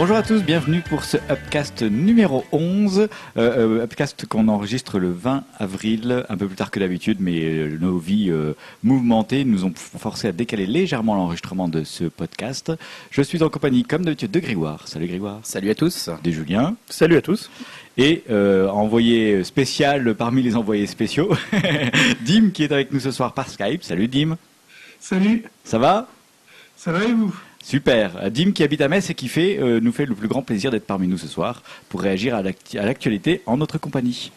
[0.00, 3.00] Bonjour à tous, bienvenue pour ce Upcast numéro 11.
[3.00, 7.38] Euh, euh, Upcast qu'on enregistre le 20 avril, un peu plus tard que d'habitude, mais
[7.42, 12.72] euh, nos vies euh, mouvementées nous ont forcé à décaler légèrement l'enregistrement de ce podcast.
[13.10, 14.88] Je suis en compagnie, comme d'habitude, de Grégoire.
[14.88, 15.40] Salut Grégoire.
[15.42, 16.08] Salut à tous.
[16.24, 16.76] De Julien.
[16.88, 17.50] Salut à tous.
[17.98, 21.36] Et euh, envoyé spécial parmi les envoyés spéciaux,
[22.24, 23.84] Dim qui est avec nous ce soir par Skype.
[23.84, 24.38] Salut Dim.
[24.98, 26.08] Salut, Ça va?
[26.74, 27.38] Ça va et vous?
[27.62, 28.30] Super.
[28.30, 30.70] Dim qui habite à Metz et qui fait, euh, nous fait le plus grand plaisir
[30.70, 34.32] d'être parmi nous ce soir pour réagir à l'actu- à l'actualité en notre compagnie.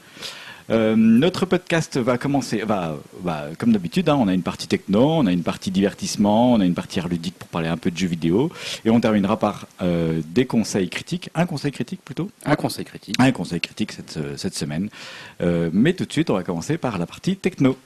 [0.70, 5.02] Euh, notre podcast va commencer, va, va comme d'habitude, hein, on a une partie techno,
[5.12, 7.91] on a une partie divertissement, on a une partie art ludique pour parler un peu
[7.91, 8.50] de jeux vidéo,
[8.86, 13.16] et on terminera par euh, des conseils critiques, un conseil critique plutôt, Un conseil critique.
[13.20, 14.90] un conseil critique cette, cette semaine.
[15.42, 17.78] Euh, mais tout de suite, on va commencer par la partie techno.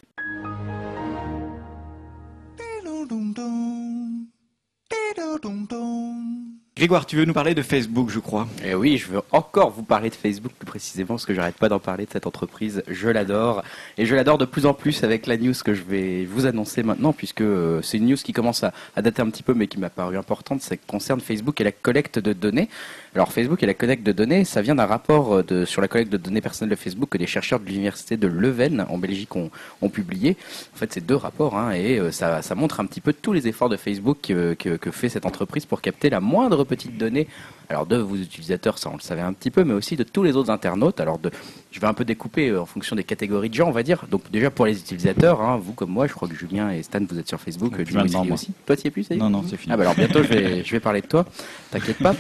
[6.78, 8.48] Grégoire, tu veux nous parler de Facebook, je crois.
[8.64, 11.70] Et oui, je veux encore vous parler de Facebook plus précisément parce que j'arrête pas
[11.70, 12.84] d'en parler de cette entreprise.
[12.88, 13.64] Je l'adore
[13.98, 16.84] et je l'adore de plus en plus avec la news que je vais vous annoncer
[16.84, 19.66] maintenant puisque euh, c'est une news qui commence à, à dater un petit peu mais
[19.66, 20.62] qui m'a paru importante.
[20.62, 22.70] Ça concerne Facebook et la collecte de données.
[23.18, 26.12] Alors Facebook et la collecte de données, ça vient d'un rapport euh, sur la collecte
[26.12, 29.50] de données personnelles de Facebook que des chercheurs de l'université de Leuven en Belgique ont,
[29.90, 30.38] publié.
[30.76, 33.48] En fait, c'est deux rapports hein, et euh, ça, montre un petit peu tous les
[33.48, 37.28] efforts de Facebook euh, que fait cette entreprise pour capter la moindre petite donnée.
[37.70, 40.24] Alors de vos utilisateurs, ça on le savait un petit peu, mais aussi de tous
[40.24, 41.00] les autres internautes.
[41.02, 41.30] Alors de,
[41.72, 44.06] je vais un peu découper euh, en fonction des catégories de gens, on va dire.
[44.10, 47.00] Donc déjà pour les utilisateurs, hein, vous comme moi, je crois que Julien et Stan,
[47.10, 48.32] vous êtes sur Facebook, Plus euh, aussi.
[48.32, 48.52] aussi.
[48.66, 49.74] Toi, tu y es plus, Non, non, c'est fini.
[49.74, 51.26] ah bah alors bientôt je vais, je vais parler de toi,
[51.72, 52.16] t'inquiète pas.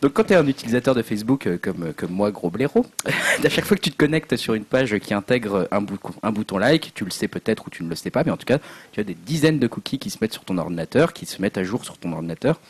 [0.00, 2.86] Donc quand tu es un utilisateur de Facebook euh, comme, comme moi, gros blaireau,
[3.44, 6.30] à chaque fois que tu te connectes sur une page qui intègre un, bou- un
[6.30, 8.46] bouton like, tu le sais peut-être ou tu ne le sais pas, mais en tout
[8.46, 8.58] cas
[8.92, 11.58] tu as des dizaines de cookies qui se mettent sur ton ordinateur, qui se mettent
[11.58, 12.60] à jour sur ton ordinateur.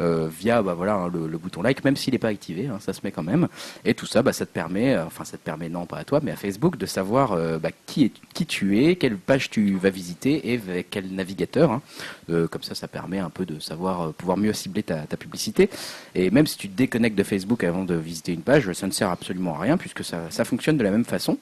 [0.00, 2.92] Euh, via bah voilà hein, le, bouton like même s'il n'est pas activé hein, ça
[2.92, 3.48] se met quand même
[3.84, 6.04] et tout ça bah, ça te permet euh, enfin ça te permet non pas à
[6.04, 9.50] toi mais à Facebook de savoir euh, bah, qui est qui tu es quelle page
[9.50, 11.82] tu vas visiter et avec quel navigateur hein.
[12.28, 15.70] Comme ça, ça permet un peu de savoir pouvoir mieux cibler ta, ta publicité.
[16.14, 18.92] Et même si tu te déconnectes de Facebook avant de visiter une page, ça ne
[18.92, 21.38] sert absolument à rien puisque ça, ça fonctionne de la même façon.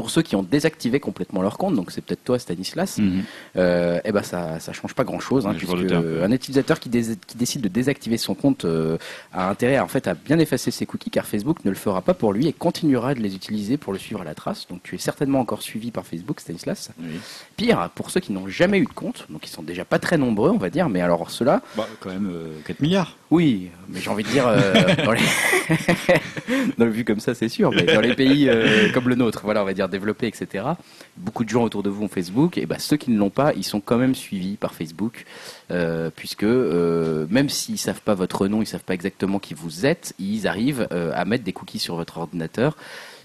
[0.00, 3.22] Pour ceux qui ont désactivé complètement leur compte, donc c'est peut-être toi Stanislas, Mhm.
[3.58, 6.88] euh, eh ben ça ça change pas grand chose Ouais, je puisque un utilisateur qui,
[6.88, 8.96] décide de désactiver son compte euh,
[9.34, 12.14] a intérêt en fait à bien effacer ses cookies car Facebook ne le fera pas
[12.14, 14.66] pour lui et continuera de les utiliser pour le suivre à la trace.
[14.70, 16.90] Donc tu es certainement encore suivi par Facebook Stanislas.
[16.98, 17.20] Oui.
[17.58, 20.16] Pire pour ceux qui n'ont jamais eu de compte, donc ils sont déjà pas très
[20.16, 23.16] nombreux on va dire, mais alors ceux-là Bah, quand même euh, 4 milliards.
[23.30, 24.72] Oui, mais j'ai envie de dire, euh,
[25.04, 25.20] dans, les...
[26.78, 29.42] dans le vu comme ça, c'est sûr, mais dans les pays euh, comme le nôtre,
[29.44, 30.64] voilà, on va dire développés, etc.,
[31.16, 33.52] beaucoup de gens autour de vous ont Facebook, et bah, ceux qui ne l'ont pas,
[33.54, 35.24] ils sont quand même suivis par Facebook,
[35.70, 40.14] euh, puisque même s'ils savent pas votre nom, ils savent pas exactement qui vous êtes,
[40.18, 42.76] ils arrivent à mettre des cookies sur votre ordinateur.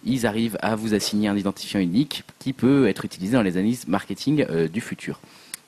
[0.05, 3.87] Ils arrivent à vous assigner un identifiant unique qui peut être utilisé dans les analyses
[3.87, 5.19] marketing euh, du futur.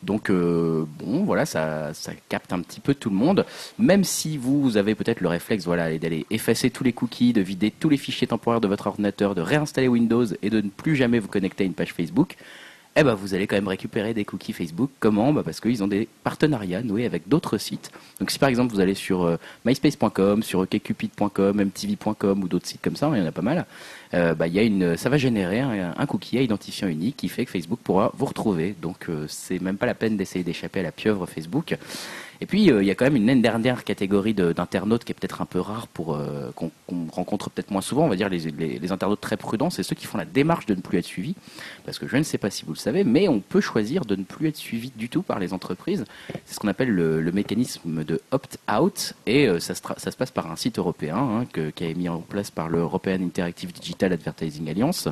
[0.03, 3.45] Donc euh, bon, voilà, ça, ça capte un petit peu tout le monde.
[3.79, 7.71] Même si vous avez peut-être le réflexe, voilà, d'aller effacer tous les cookies, de vider
[7.71, 11.19] tous les fichiers temporaires de votre ordinateur, de réinstaller Windows et de ne plus jamais
[11.19, 12.35] vous connecter à une page Facebook,
[12.99, 14.89] eh ben vous allez quand même récupérer des cookies Facebook.
[14.99, 15.31] Comment?
[15.31, 17.91] Bah Parce qu'ils ont des partenariats noués avec d'autres sites.
[18.19, 22.81] Donc si par exemple vous allez sur euh, myspace.com, sur okcupid.com, mtv.com ou d'autres sites
[22.81, 23.67] comme ça, il y en a pas mal,
[24.15, 27.29] euh, bah, y a une, ça va générer un, un cookie à identifiant unique qui
[27.29, 28.75] fait que Facebook pourra vous retrouver.
[28.81, 31.77] Donc euh, c'est même pas la peine d'essayer d'échapper à la pieuvre Facebook.
[32.41, 35.41] Et puis euh, il y a quand même une dernière catégorie d'internautes qui est peut-être
[35.41, 36.71] un peu rare pour euh, qu'on
[37.11, 38.05] rencontre peut-être moins souvent.
[38.05, 40.65] On va dire les, les, les internautes très prudents, c'est ceux qui font la démarche
[40.65, 41.35] de ne plus être suivis.
[41.85, 44.15] Parce que je ne sais pas si vous le savez, mais on peut choisir de
[44.15, 46.05] ne plus être suivi du tout par les entreprises.
[46.45, 50.11] C'est ce qu'on appelle le, le mécanisme de opt-out, et euh, ça, se tra- ça
[50.11, 52.69] se passe par un site européen hein, que- qui a été mis en place par
[52.69, 55.07] le European Interactive Digital Advertising Alliance.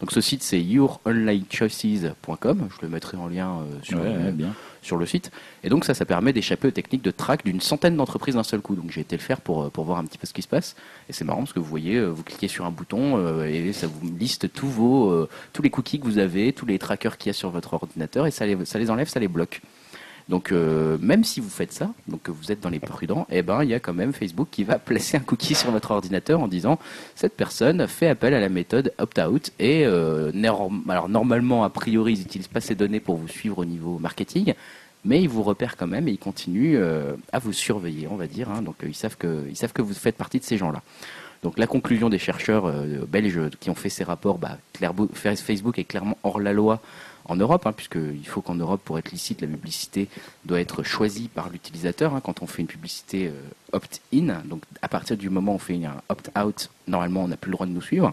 [0.00, 2.68] Donc ce site c'est youronlinechoices.com.
[2.70, 4.52] Je le mettrai en lien sur, Ouais, ouais, bien.
[4.86, 5.30] Sur le site.
[5.64, 8.60] Et donc ça, ça permet d'échapper aux techniques de track d'une centaine d'entreprises d'un seul
[8.60, 8.74] coup.
[8.74, 10.48] Donc j'ai été le faire pour, euh, pour voir un petit peu ce qui se
[10.48, 10.76] passe.
[11.08, 13.72] Et c'est marrant parce que vous voyez, euh, vous cliquez sur un bouton euh, et
[13.72, 17.28] ça vous liste tous vos, tous les cookies que vous avez, tous les trackers qu'il
[17.28, 19.60] y a sur votre ordinateur et ça les, ça les enlève, ça les bloque.
[20.28, 23.62] Donc même si vous faites ça, donc que vous êtes dans les prudents, eh ben
[23.62, 26.48] il y a quand même Facebook qui va placer un cookie sur votre ordinateur en
[26.48, 26.80] disant
[27.14, 32.48] cette personne fait appel à la méthode opt-out et alors normalement a priori ils n'utilisent
[32.48, 34.54] pas ces données pour vous suivre au niveau marketing,
[35.06, 38.26] mais ils vous repèrent quand même et ils continuent euh, à vous surveiller, on va
[38.26, 38.50] dire.
[38.50, 38.60] hein.
[38.60, 40.82] donc euh, ils savent que savent que vous faites partie de ces gens-là.
[41.42, 42.72] Donc la conclusion des chercheurs
[43.06, 44.58] belges qui ont fait ces rapports, bah,
[45.36, 46.80] Facebook est clairement hors la loi
[47.26, 50.08] en Europe, hein, puisqu'il faut qu'en Europe, pour être licite, la publicité
[50.44, 52.14] doit être choisie par l'utilisateur.
[52.14, 53.30] Hein, quand on fait une publicité
[53.72, 57.50] opt-in, donc à partir du moment où on fait un opt-out, normalement, on n'a plus
[57.50, 58.12] le droit de nous suivre.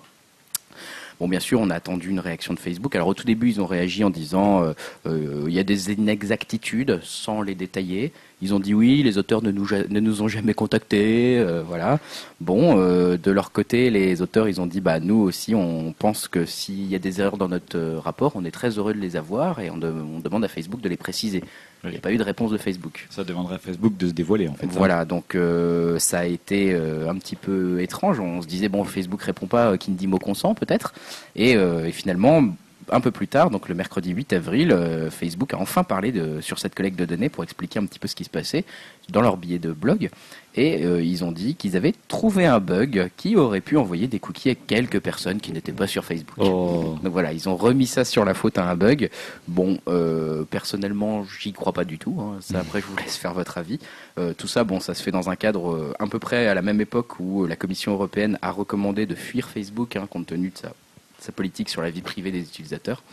[1.19, 2.95] Bon, bien sûr, on a attendu une réaction de Facebook.
[2.95, 4.73] Alors au tout début, ils ont réagi en disant euh,
[5.05, 8.11] euh, il y a des inexactitudes, sans les détailler.
[8.43, 11.99] Ils ont dit oui, les auteurs ne nous, ne nous ont jamais contactés, euh, voilà.
[12.41, 16.45] Bon, de leur côté, les auteurs, ils ont dit bah nous aussi, on pense que
[16.45, 19.59] s'il y a des erreurs dans notre rapport, on est très heureux de les avoir
[19.61, 21.41] et on demande à Facebook de les préciser.
[21.85, 23.07] Il n'y a pas eu de réponse de Facebook.
[23.09, 24.67] Ça demanderait à Facebook de se dévoiler en fait.
[24.67, 28.21] Voilà, donc euh, ça a été euh, un petit peu étrange.
[28.21, 30.93] On se disait bon, Facebook répond pas, euh, qui ne dit mot consent peut-être.
[31.35, 31.57] Et,
[31.91, 32.43] finalement,
[32.91, 34.77] un peu plus tard, donc le mercredi 8 avril,
[35.11, 38.07] Facebook a enfin parlé de, sur cette collecte de données pour expliquer un petit peu
[38.07, 38.65] ce qui se passait
[39.09, 40.09] dans leur billet de blog.
[40.55, 44.19] Et euh, ils ont dit qu'ils avaient trouvé un bug qui aurait pu envoyer des
[44.19, 46.37] cookies à quelques personnes qui n'étaient pas sur Facebook.
[46.37, 46.95] Oh.
[47.01, 49.09] Donc voilà, ils ont remis ça sur la faute à un bug.
[49.47, 52.17] Bon, euh, personnellement, j'y crois pas du tout.
[52.19, 52.37] Hein.
[52.39, 53.79] Ça, après, je vous laisse faire votre avis.
[54.19, 56.61] Euh, tout ça, bon, ça se fait dans un cadre à peu près à la
[56.61, 60.57] même époque où la Commission européenne a recommandé de fuir Facebook hein, compte tenu de
[60.57, 60.73] sa,
[61.23, 63.03] sa, politique sur la vie privée des utilisateurs.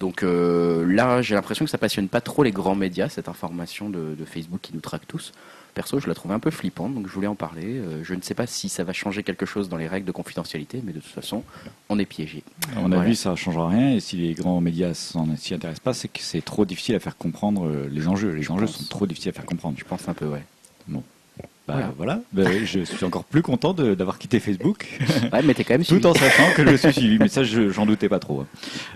[0.00, 4.14] Donc là, j'ai l'impression que ça passionne pas trop les grands médias, cette information de,
[4.16, 5.32] de Facebook qui nous traque tous
[5.78, 7.78] perso, je la trouvais un peu flippante, donc je voulais en parler.
[7.78, 10.12] Euh, je ne sais pas si ça va changer quelque chose dans les règles de
[10.12, 11.44] confidentialité, mais de toute façon,
[11.88, 12.42] on est piégé.
[12.76, 15.94] À mon avis, ça ne changera rien, et si les grands médias s'y intéressent pas,
[15.94, 18.30] c'est que c'est trop difficile à faire comprendre euh, les enjeux.
[18.30, 19.76] Les enjeux sont trop difficiles à faire comprendre.
[19.78, 20.44] Je pense un peu, ouais.
[21.68, 24.86] Bah voilà, bah, je suis encore plus content d'avoir quitté Facebook.
[25.32, 27.84] Ouais, mais es quand même Tout en sachant que je suis suivi, mais ça, j'en
[27.84, 28.40] doutais pas trop.
[28.40, 28.46] Hein.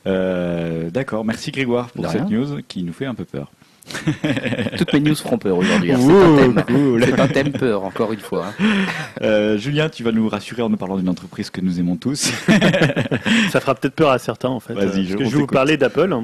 [0.06, 3.50] Euh, d'accord, merci Grégoire pour cette news qui nous fait un peu peur.
[4.76, 5.92] Toutes mes news feront peur aujourd'hui.
[5.92, 5.98] Hein.
[7.00, 8.46] C'est un, thème peur, encore une fois.
[8.46, 8.64] Hein.
[9.22, 12.32] Euh, Julien, tu vas nous rassurer en nous parlant d'une entreprise que nous aimons tous.
[13.50, 14.74] Ça fera peut-être peur à certains, en fait.
[14.74, 16.14] Vas-y, je, vais vous parler d'Apple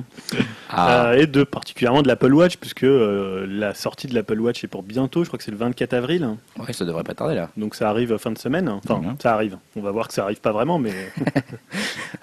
[0.71, 1.11] ah.
[1.11, 4.69] euh, et de particulièrement de l'Apple Watch, puisque euh, la sortie de l'Apple Watch est
[4.69, 5.23] pour bientôt.
[5.23, 6.29] Je crois que c'est le 24 avril.
[6.59, 7.51] Ouais, ça devrait pas tarder là.
[7.57, 8.69] Donc ça arrive fin de semaine.
[8.69, 9.57] Enfin, ça arrive.
[9.77, 10.93] On va voir que ça arrive pas vraiment, mais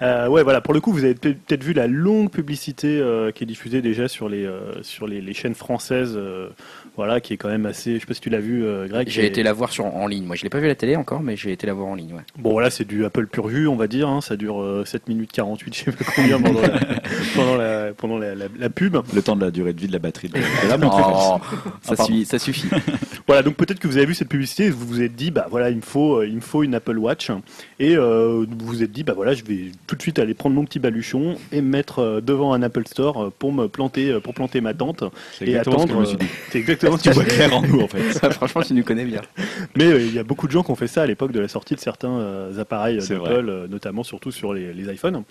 [0.00, 0.60] ouais, voilà.
[0.60, 3.02] Pour le coup, vous avez peut-être vu la longue publicité
[3.34, 4.48] qui est diffusée déjà sur les
[4.82, 6.48] sur les les chaînes françaises, euh,
[6.96, 7.94] voilà, qui est quand même assez.
[7.94, 9.08] Je sais pas si tu l'as vu, euh, Greg.
[9.08, 10.24] J'ai été la voir sur, en ligne.
[10.24, 11.94] Moi, je l'ai pas vu à la télé encore, mais j'ai été la voir en
[11.94, 12.14] ligne.
[12.14, 12.22] Ouais.
[12.38, 14.08] Bon, voilà, c'est du Apple pur vue, on va dire.
[14.08, 14.20] Hein.
[14.20, 18.96] ça dure 7 euh, minutes 48, je sais pas combien pendant, la, pendant, la, pub.
[19.14, 20.38] Le temps de la durée de vie de la batterie de,
[20.68, 20.96] la montre.
[20.98, 22.68] Oh, ça, suffit, ça suffit.
[23.26, 25.70] voilà, donc peut-être que vous avez vu cette publicité, vous vous êtes dit, bah voilà,
[25.70, 27.30] il me faut, il me faut une Apple Watch,
[27.78, 30.64] et vous vous êtes dit, bah voilà, je vais tout de suite aller prendre mon
[30.64, 34.72] petit baluchon et me mettre devant un Apple Store pour me planter, pour planter ma
[34.72, 35.04] tente
[35.40, 36.04] et attendre.
[36.50, 37.98] C'est exactement ce que tu vois clair en nous, en fait.
[38.32, 39.22] franchement, tu nous connais bien.
[39.76, 41.40] Mais euh, il y a beaucoup de gens qui ont fait ça à l'époque de
[41.40, 45.24] la sortie de certains euh, appareils d'Apple, euh, notamment surtout sur les, iPhones.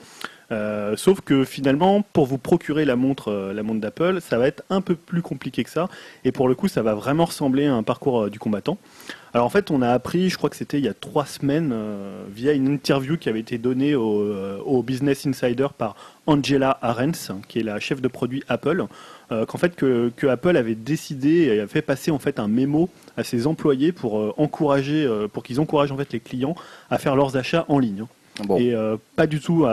[0.96, 4.82] sauf que finalement, pour vous procurer la montre, la montre d'Apple, ça va être un
[4.82, 5.88] peu plus compliqué que ça.
[6.24, 8.78] Et pour le coup, ça va vraiment ressembler à un parcours du combattant.
[9.34, 11.74] Alors en fait, on a appris, je crois que c'était il y a trois semaines,
[12.34, 15.96] via une interview qui avait été donnée au, Business Insider par
[16.28, 18.86] Angela Arens, qui est la chef de produit Apple,
[19.32, 22.90] euh, qu'en fait que, Apple avait décidé et avait fait passer en fait un mémo
[23.18, 26.56] à ses employés pour euh, encourager, euh, pour qu'ils encouragent en fait les clients
[26.90, 28.06] à faire leurs achats en ligne.
[28.60, 28.74] Et
[29.16, 29.66] pas du tout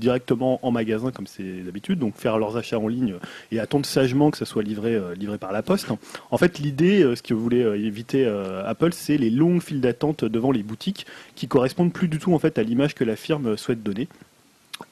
[0.00, 3.16] directement en magasin comme c'est d'habitude, donc faire leurs achats en ligne
[3.50, 5.88] et attendre sagement que ça soit livré, livré par la poste.
[6.30, 8.26] En fait, l'idée, ce que voulait éviter
[8.64, 12.38] Apple, c'est les longues files d'attente devant les boutiques qui correspondent plus du tout en
[12.38, 14.08] fait à l'image que la firme souhaite donner.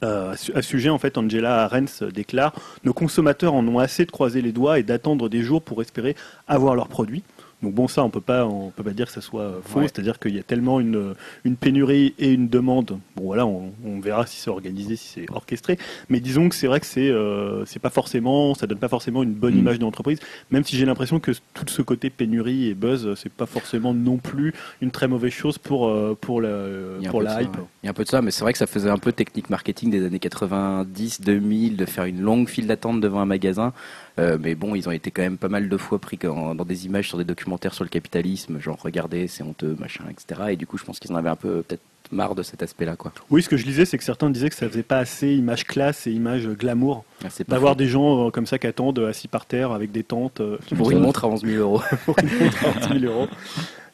[0.03, 4.11] Euh, à ce sujet, en fait, Angela Arens déclare Nos consommateurs en ont assez de
[4.11, 6.15] croiser les doigts et d'attendre des jours pour espérer
[6.47, 7.23] avoir leurs produits.
[7.61, 9.81] Donc bon, ça, on peut pas, on peut pas dire que ça soit faux.
[9.81, 11.13] C'est-à-dire qu'il y a tellement une,
[11.43, 12.99] une, pénurie et une demande.
[13.15, 15.77] Bon, voilà, on, verra si c'est organisé, si c'est orchestré.
[16.09, 19.21] Mais disons que c'est vrai que c'est, euh, c'est pas forcément, ça donne pas forcément
[19.21, 19.59] une bonne mm.
[19.59, 20.19] image de l'entreprise.
[20.49, 24.17] Même si j'ai l'impression que tout ce côté pénurie et buzz, c'est pas forcément non
[24.17, 26.67] plus une très mauvaise chose pour euh, pour la
[27.09, 27.57] pour la hype.
[27.83, 29.11] Il y a un peu de ça, mais c'est vrai que ça faisait un peu
[29.11, 33.73] technique marketing des années 90, 2000, de faire une longue file d'attente devant un magasin.
[34.19, 36.85] Euh, mais bon, ils ont été quand même pas mal de fois pris dans des
[36.85, 40.41] images sur des documentaires sur le capitalisme, genre regardez, c'est honteux, machin, etc.
[40.49, 42.95] Et du coup, je pense qu'ils en avaient un peu peut-être marre de cet aspect-là.
[42.95, 43.11] Quoi.
[43.29, 45.65] Oui, ce que je lisais, c'est que certains disaient que ça faisait pas assez image
[45.65, 47.05] classe et image glamour.
[47.23, 50.41] Ah, d'avoir des gens euh, comme ça qui attendent assis par terre avec des tentes.
[50.41, 51.81] Euh, pour une montre à 11 000 euros.
[52.05, 53.27] pour une montre à 11 000 euros.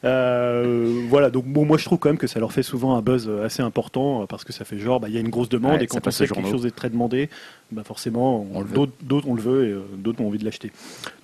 [0.04, 3.02] Euh, voilà, donc bon, moi je trouve quand même que ça leur fait souvent un
[3.02, 5.82] buzz assez important parce que ça fait genre, bah, il y a une grosse demande
[5.82, 7.30] et quand on sait que quelque chose est très demandé,
[7.72, 10.72] bah forcément, d'autres on le veut et d'autres ont envie de l'acheter.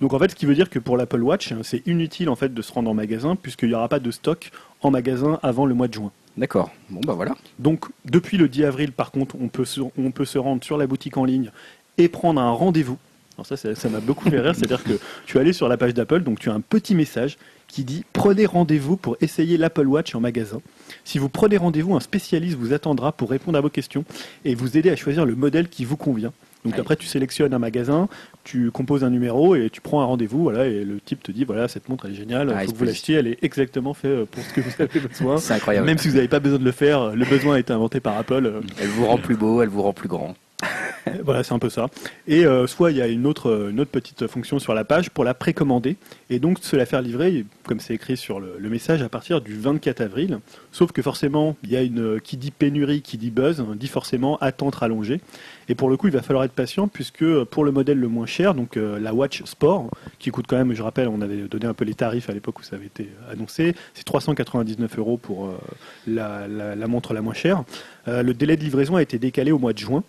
[0.00, 2.52] Donc en fait, ce qui veut dire que pour l'Apple Watch, c'est inutile en fait
[2.52, 4.50] de se rendre en magasin puisqu'il n'y aura pas de stock
[4.82, 6.10] en magasin avant le mois de juin.
[6.36, 6.70] D'accord.
[6.90, 7.36] Bon bah voilà.
[7.60, 9.64] Donc depuis le 10 avril, par contre, on peut
[9.96, 11.50] on peut se rendre sur la boutique en ligne
[11.96, 12.98] et prendre un rendez-vous.
[13.36, 15.94] Alors ça, ça m'a beaucoup fait rire, c'est-à-dire que tu es allé sur la page
[15.94, 17.36] d'Apple, donc tu as un petit message
[17.66, 20.60] qui dit prenez rendez-vous pour essayer l'Apple Watch en magasin.
[21.04, 24.04] Si vous prenez rendez-vous, un spécialiste vous attendra pour répondre à vos questions
[24.44, 26.32] et vous aider à choisir le modèle qui vous convient.
[26.64, 28.08] Donc après, tu sélectionnes un magasin,
[28.42, 30.44] tu composes un numéro et tu prends un rendez-vous.
[30.44, 32.78] Voilà, et le type te dit voilà, cette montre elle est géniale, ah, faut que
[32.78, 35.36] vous l'achetiez, elle est exactement faite pour ce que vous avez besoin.
[35.36, 35.86] C'est incroyable.
[35.86, 38.16] Même si vous n'avez pas besoin de le faire, le besoin a été inventé par
[38.16, 38.62] Apple.
[38.80, 40.34] Elle vous rend plus beau, elle vous rend plus grand.
[41.24, 41.88] voilà, c'est un peu ça.
[42.26, 45.10] Et euh, soit il y a une autre, une autre petite fonction sur la page
[45.10, 45.96] pour la précommander
[46.30, 49.58] et donc se la faire livrer, comme c'est écrit sur le, message, à partir du
[49.58, 50.40] 24 avril.
[50.72, 54.36] Sauf que forcément, il y a une qui dit pénurie, qui dit buzz, dit forcément
[54.38, 55.20] attente rallongée.
[55.68, 58.26] Et pour le coup, il va falloir être patient puisque pour le modèle le moins
[58.26, 61.66] cher, donc euh, la Watch Sport, qui coûte quand même, je rappelle, on avait donné
[61.66, 65.46] un peu les tarifs à l'époque où ça avait été annoncé, c'est 399 euros pour
[65.46, 65.58] euh,
[66.06, 67.64] la, montre la moins chère.
[68.06, 70.02] le délai de livraison a été décalé au mois de juin.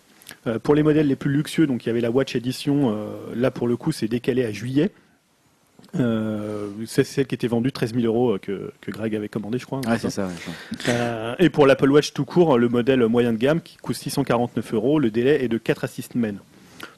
[0.47, 3.07] Euh, pour les modèles les plus luxueux, donc il y avait la Watch Edition, euh,
[3.35, 4.91] là pour le coup c'est décalé à juillet.
[5.97, 9.81] Euh, c'est celle qui était vendue 13 000 euros que, Greg avait commandé, je crois.
[9.87, 10.29] Ah, c'est ça.
[11.39, 14.99] et pour l'Apple Watch tout court, le modèle moyen de gamme qui coûte 649 euros,
[14.99, 16.39] le délai est de 4 à 6 semaines.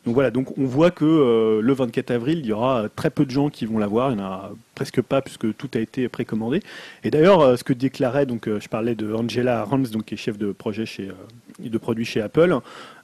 [0.05, 3.31] Donc voilà, donc on voit que le 24 avril, il y aura très peu de
[3.31, 6.61] gens qui vont l'avoir, il n'y en a presque pas puisque tout a été précommandé.
[7.03, 10.37] Et d'ailleurs, ce que déclarait, donc je parlais de Angela Rams, donc qui est chef
[10.37, 11.11] de projet chez
[11.59, 12.59] de produits chez Apple,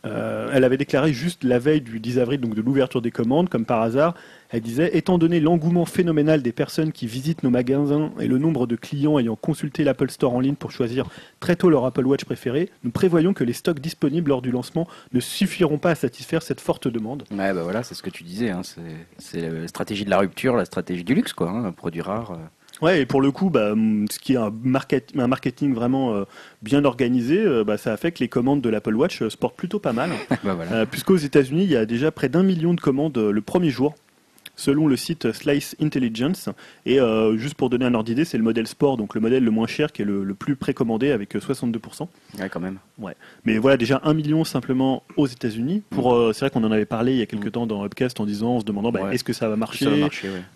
[0.05, 3.49] euh, elle avait déclaré juste la veille du 10 avril, donc de l'ouverture des commandes,
[3.49, 4.15] comme par hasard,
[4.49, 8.67] elle disait Étant donné l'engouement phénoménal des personnes qui visitent nos magasins et le nombre
[8.67, 11.05] de clients ayant consulté l'Apple Store en ligne pour choisir
[11.39, 14.87] très tôt leur Apple Watch préféré, nous prévoyons que les stocks disponibles lors du lancement
[15.13, 17.23] ne suffiront pas à satisfaire cette forte demande.
[17.31, 18.49] Ouais, bah voilà, c'est ce que tu disais.
[18.49, 18.61] Hein,
[19.17, 21.49] c'est la stratégie de la rupture, la stratégie du luxe, quoi.
[21.49, 22.31] Hein, un produit rare.
[22.31, 22.37] Euh.
[22.83, 24.51] Ouais, et pour le coup, bah, hum, ce qui est un,
[25.17, 26.25] un marketing vraiment euh,
[26.61, 29.37] bien organisé, euh, bah, ça a fait que les commandes de l'Apple Watch euh, se
[29.37, 30.11] portent plutôt pas mal.
[30.43, 30.85] bah voilà.
[30.85, 33.95] Puisqu'aux États-Unis, il y a déjà près d'un million de commandes le premier jour
[34.55, 36.49] selon le site Slice Intelligence.
[36.85, 39.43] Et euh, juste pour donner un ordre d'idée, c'est le modèle sport, donc le modèle
[39.43, 42.01] le moins cher qui est le, plus précommandé avec 62%.
[42.01, 42.77] Euh, ouais, quand même.
[42.97, 43.15] Ouais.
[43.45, 45.83] Mais voilà, déjà un million simplement aux États-unis.
[45.89, 46.17] Pour, mm.
[46.17, 47.51] euh, c'est vrai qu'on en avait parlé il y a quelques mm.
[47.51, 50.07] temps dans Upcast en disant, en se demandant, bah, est-ce que ça va marcher,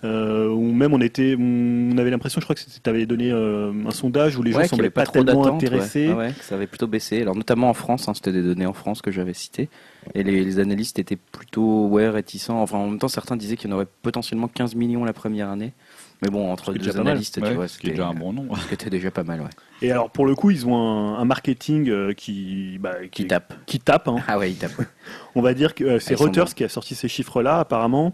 [0.04, 4.38] Ou même on était, on avait l'impression, je crois que tu avais donné un sondage
[4.38, 6.12] où les gens ne semblaient pas, tellement intéressés.
[6.12, 7.22] Ouais, ça avait plutôt baissé.
[7.22, 9.70] Alors notamment en France, hein, c'était des données en France que j'avais citées.
[10.14, 12.62] Et les, analystes étaient plutôt ouais, réticents.
[12.62, 15.50] Enfin, en même temps, certains disaient qu'il y en aurait potentiellement 15 millions la première
[15.50, 15.74] année.
[16.22, 18.58] Mais bon, entre deux analystes, tu vois, c'était déjà un bon nombre.
[18.70, 19.50] C'était déjà pas mal, ouais.
[19.84, 23.54] Et alors, pour le coup, ils ont un, marketing euh, qui, bah, qui, tape.
[23.68, 24.08] Qui tape.
[24.08, 24.18] Hein.
[24.28, 24.82] Ah ouais, ils tapent.
[25.36, 27.60] On va dire que euh, c'est Reuters qui a sorti ces chiffres-là.
[27.60, 28.14] Apparemment,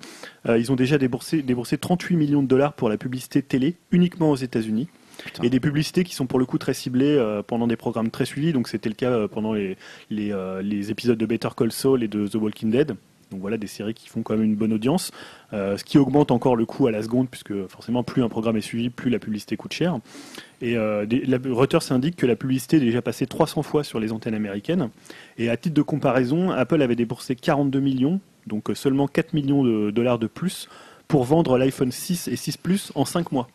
[0.49, 4.31] euh, ils ont déjà déboursé, déboursé 38 millions de dollars pour la publicité télé uniquement
[4.31, 4.89] aux États-Unis.
[5.41, 8.25] Et des publicités qui sont pour le coup très ciblées euh, pendant des programmes très
[8.25, 8.53] suivis.
[8.53, 9.77] Donc c'était le cas euh, pendant les,
[10.11, 12.95] euh, les, épisodes de Better Call Saul et de The Walking Dead.
[13.31, 15.09] Donc voilà, des séries qui font quand même une bonne audience,
[15.51, 18.61] ce qui augmente encore le coût à la seconde, puisque forcément plus un programme est
[18.61, 19.97] suivi, plus la publicité coûte cher.
[20.61, 24.35] Et la, Reuters indique que la publicité est déjà passée 300 fois sur les antennes
[24.35, 24.91] américaines.
[25.39, 29.89] Et à titre de comparaison, Apple avait déboursé 42 millions, donc seulement 4 millions de
[29.89, 30.69] dollars de plus,
[31.07, 33.47] pour vendre l'iPhone 6 et 6 Plus en 5 mois.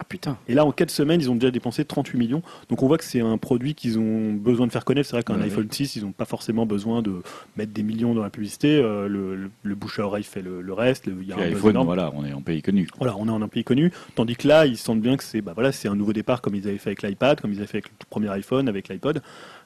[0.00, 0.38] Ah putain.
[0.46, 2.42] Et là, en 4 semaines, ils ont déjà dépensé 38 millions.
[2.68, 5.08] Donc on voit que c'est un produit qu'ils ont besoin de faire connaître.
[5.08, 7.20] C'est vrai qu'un iPhone 6, ils n'ont pas forcément besoin de
[7.56, 8.76] mettre des millions dans la publicité.
[8.76, 11.06] Euh, le, le, bouche à oreille fait le, reste.
[11.08, 12.88] Il y a un iPhone, voilà, on est en pays connu.
[12.98, 13.92] Voilà, on est en un pays connu.
[14.14, 16.68] Tandis que là, ils sentent bien que c'est bah, voilà, un nouveau départ comme ils
[16.68, 19.20] avaient fait avec l'iPad, comme ils avaient fait avec le premier iPhone, avec l'iPod.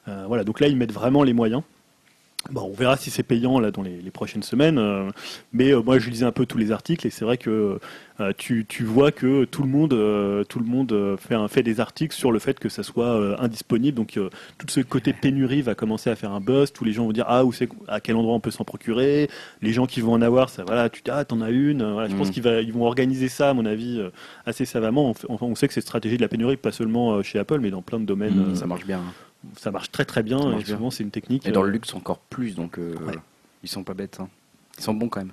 [0.08, 1.62] Euh, voilà, donc là, ils mettent vraiment les moyens.
[2.50, 4.78] Bon, on verra si c'est payant là dans les, prochaines semaines.
[4.78, 5.08] Euh,
[5.52, 7.78] mais moi, je lisais un peu tous les articles et c'est vrai que
[8.22, 11.62] euh, tu, vois que tout le monde, euh, tout le monde euh, fait, un, fait
[11.62, 13.96] des articles sur le fait que ça soit indisponible.
[13.96, 14.18] Donc
[14.58, 16.72] tout ce côté pénurie va commencer à faire un buzz.
[16.72, 19.28] Tous les gens vont dire ah où c'est, à quel endroit on peut s'en procurer?
[19.60, 21.80] Les gens qui vont en avoir, ça voilà, tu dis ah t'en as une.
[22.08, 22.32] je pense mm.
[22.32, 24.02] qu'ils ils vont organiser ça à mon avis
[24.46, 25.10] assez savamment.
[25.28, 27.82] Enfin, on sait que c'est stratégie de la pénurie, pas seulement chez Apple, mais dans
[27.82, 28.52] plein de domaines.
[28.52, 29.00] Mm, ça marche bien.
[29.56, 30.38] Ça marche très très bien.
[30.64, 31.46] souvent c'est une technique.
[31.46, 32.54] Et dans le luxe encore plus.
[32.54, 32.78] Donc
[33.62, 34.18] ils sont pas bêtes.
[34.20, 34.28] Hein.
[34.78, 35.32] Ils sont bons quand même.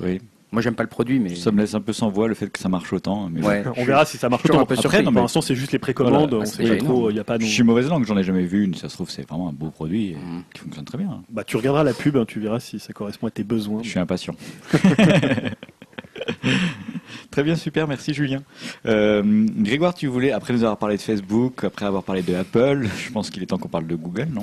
[0.00, 0.20] Oui.
[0.52, 2.48] Moi, j'aime pas le produit, mais ça me laisse un peu sans voix le fait
[2.48, 3.28] que ça marche autant.
[3.28, 3.40] Mais
[3.76, 4.60] on verra si ça marche autant.
[4.60, 6.32] Après, pour l'instant, c'est juste les précommandes.
[6.32, 7.10] on sait pas trop.
[7.10, 7.38] Il y a pas.
[7.38, 8.74] Je suis mauvaise langue, j'en ai jamais vu une.
[8.74, 10.44] Ça se trouve, c'est vraiment un beau produit mm.
[10.54, 11.22] qui fonctionne très bien.
[11.30, 13.82] Bah, tu regarderas la pub, hein, tu verras si ça correspond à tes besoins.
[13.82, 14.34] Je suis impatient.
[17.30, 18.42] Très bien, super, merci Julien.
[18.86, 22.86] Euh, Grégoire, tu voulais, après nous avoir parlé de Facebook, après avoir parlé de Apple,
[22.96, 24.42] je pense qu'il est temps qu'on parle de Google, non?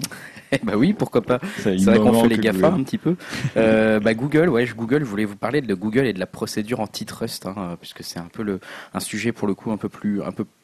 [0.63, 1.39] Bah oui, pourquoi pas.
[1.59, 3.15] C'est vrai qu'on fait les GAFA un petit peu.
[3.57, 6.79] Euh, bah Google, ouais, Google, je voulais vous parler de Google et de la procédure
[6.79, 8.59] antitrust, hein, puisque c'est un peu le,
[8.93, 10.62] un sujet pour le coup un peu plus, un peu plus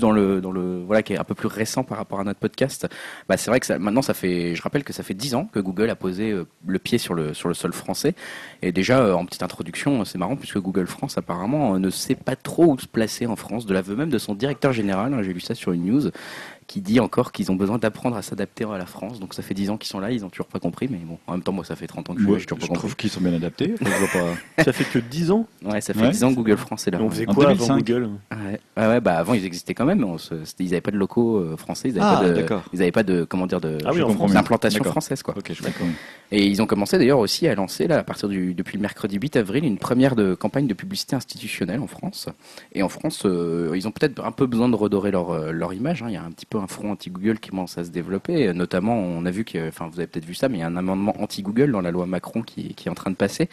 [0.00, 2.40] dans le dans le voilà qui est un peu plus récent par rapport à notre
[2.40, 2.88] podcast.
[3.28, 5.48] Bah c'est vrai que ça, maintenant ça fait je rappelle que ça fait dix ans
[5.52, 8.14] que Google a posé euh, le pied sur le sur le sol français
[8.62, 12.14] et déjà euh, en petite introduction c'est marrant puisque Google France apparemment euh, ne sait
[12.14, 15.14] pas trop où se placer en France de l'aveu même de son directeur général.
[15.14, 16.10] Hein, j'ai lu ça sur une news
[16.68, 19.18] qui dit encore qu'ils ont besoin d'apprendre à s'adapter à la France.
[19.18, 20.86] Donc ça fait 10 ans qu'ils sont là, ils n'ont toujours pas compris.
[20.88, 22.72] Mais bon, en même temps, moi, ça fait 30 ans que je suis je Je
[22.72, 23.74] trouve qu'ils sont bien adaptés.
[24.58, 26.98] ça fait que 10 ans Ouais, ça fait 10 ans que Google France est là.
[27.00, 28.60] On faisait quoi avant Google ouais.
[28.76, 30.04] ouais, bah avant, ils existaient quand même.
[30.60, 31.88] ils n'avaient pas de locaux euh, français.
[31.88, 33.92] Ils n'avaient ah, pas, pas, de, comment dire, de, ah
[34.28, 35.36] d'implantation française, quoi.
[35.38, 35.62] Okay, je
[36.32, 39.16] Et ils ont commencé d'ailleurs aussi à lancer, là, à partir du, depuis le mercredi
[39.16, 42.28] 8 avril, une première de campagne de publicité institutionnelle en France.
[42.74, 45.72] Et en France, euh, ils ont peut-être un peu besoin de redorer leur, euh, leur
[45.72, 46.02] image.
[46.02, 46.08] Hein.
[46.08, 48.52] Il y a un petit peu un front anti-Google qui commence à se développer.
[48.52, 50.66] Notamment, on a vu que, enfin, vous avez peut-être vu ça, mais il y a
[50.66, 53.48] un amendement anti-Google dans la loi Macron qui, qui, est en train de passer,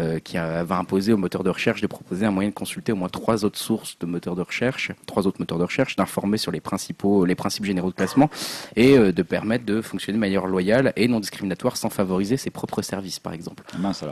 [0.00, 2.96] euh, qui va imposer aux moteurs de recherche de proposer un moyen de consulter au
[2.96, 6.52] moins trois autres sources de moteurs de recherche, trois autres moteurs de recherche, d'informer sur
[6.52, 8.30] les principaux, les principes généraux de classement
[8.76, 12.50] et euh, de permettre de fonctionner de manière loyale et non discriminatoire sans favoriser ses
[12.50, 13.64] propres services, par exemple.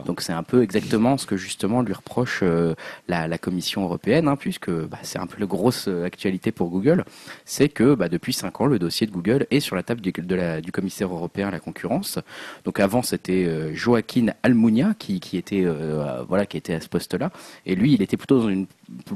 [0.04, 2.74] Donc c'est un peu exactement ce que justement lui reproche euh,
[3.08, 7.04] la, la, Commission européenne, hein, puisque bah, c'est un peu la grosse actualité pour Google,
[7.44, 10.12] c'est que bah, depuis cinq ans le dossier de Google est sur la table du,
[10.12, 12.18] du commissaire européen à la concurrence.
[12.64, 17.30] Donc avant c'était euh, Joaquin Almunia qui, était euh, voilà qui était à ce poste-là.
[17.66, 18.66] Et lui il était plutôt dans une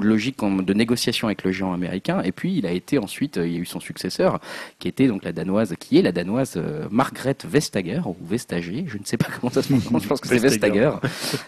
[0.01, 2.23] logique de négociation avec le géant américain.
[2.23, 4.41] Et puis il a été ensuite il y a eu son successeur
[4.79, 8.99] qui était donc la danoise qui est la danoise euh, Margrethe Vestager ou Vestager je
[8.99, 10.93] ne sais pas comment ça se prononce je pense que c'est Vestager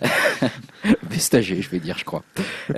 [1.11, 2.23] Je vais dire je crois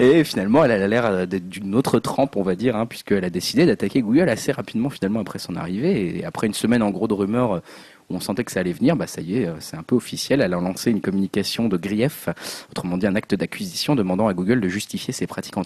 [0.00, 3.66] et finalement elle a l'air d'une autre trempe on va dire hein, puisqu'elle a décidé
[3.66, 6.18] d'attaquer Google assez rapidement finalement après son arrivée.
[6.18, 7.60] Et après une semaine en gros de rumeurs euh,
[8.10, 10.40] on sentait que ça allait venir, bah ça y est, euh, c'est un peu officiel.
[10.40, 12.28] Elle a lancé une communication de grief,
[12.70, 15.56] autrement dit un acte d'acquisition, demandant à Google de justifier ses pratiques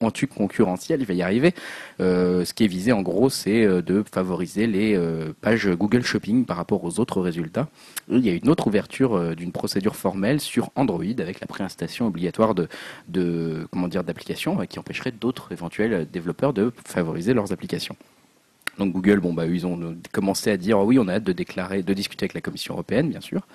[0.00, 1.00] anticoncurrentielles.
[1.00, 1.54] Il va y arriver.
[2.00, 4.98] Euh, ce qui est visé en gros, c'est de favoriser les
[5.40, 7.68] pages Google Shopping par rapport aux autres résultats.
[8.10, 12.54] il y a une autre ouverture d'une procédure formelle sur Android avec la préinstallation obligatoire
[12.54, 12.68] de,
[13.08, 17.96] d'applications qui empêcherait d'autres éventuels développeurs de favoriser leurs applications.
[18.78, 21.82] Donc Google, bon bah ils ont commencé à dire oui, on a hâte de déclarer,
[21.82, 23.46] de discuter avec la Commission européenne, bien sûr.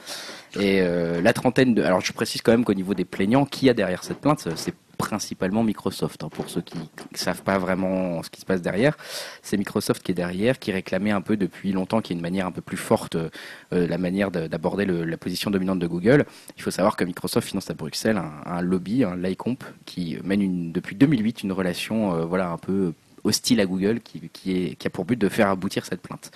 [0.59, 3.69] Et euh, la trentaine de, alors je précise quand même qu'au niveau des plaignants, qui
[3.69, 6.23] a derrière cette plainte, c'est principalement Microsoft.
[6.23, 8.97] Hein, pour ceux qui ne savent pas vraiment ce qui se passe derrière,
[9.41, 12.47] c'est Microsoft qui est derrière, qui réclamait un peu depuis longtemps, qui est une manière
[12.47, 13.29] un peu plus forte, euh,
[13.71, 16.25] la manière d'aborder la position dominante de Google.
[16.57, 20.95] Il faut savoir que Microsoft finance à Bruxelles un, lobby, un l'ICOMP, qui mène depuis
[20.95, 22.93] 2008 une relation, euh, voilà, un peu
[23.25, 26.31] hostile à Google qui, qui, a pour but de faire aboutir cette plainte.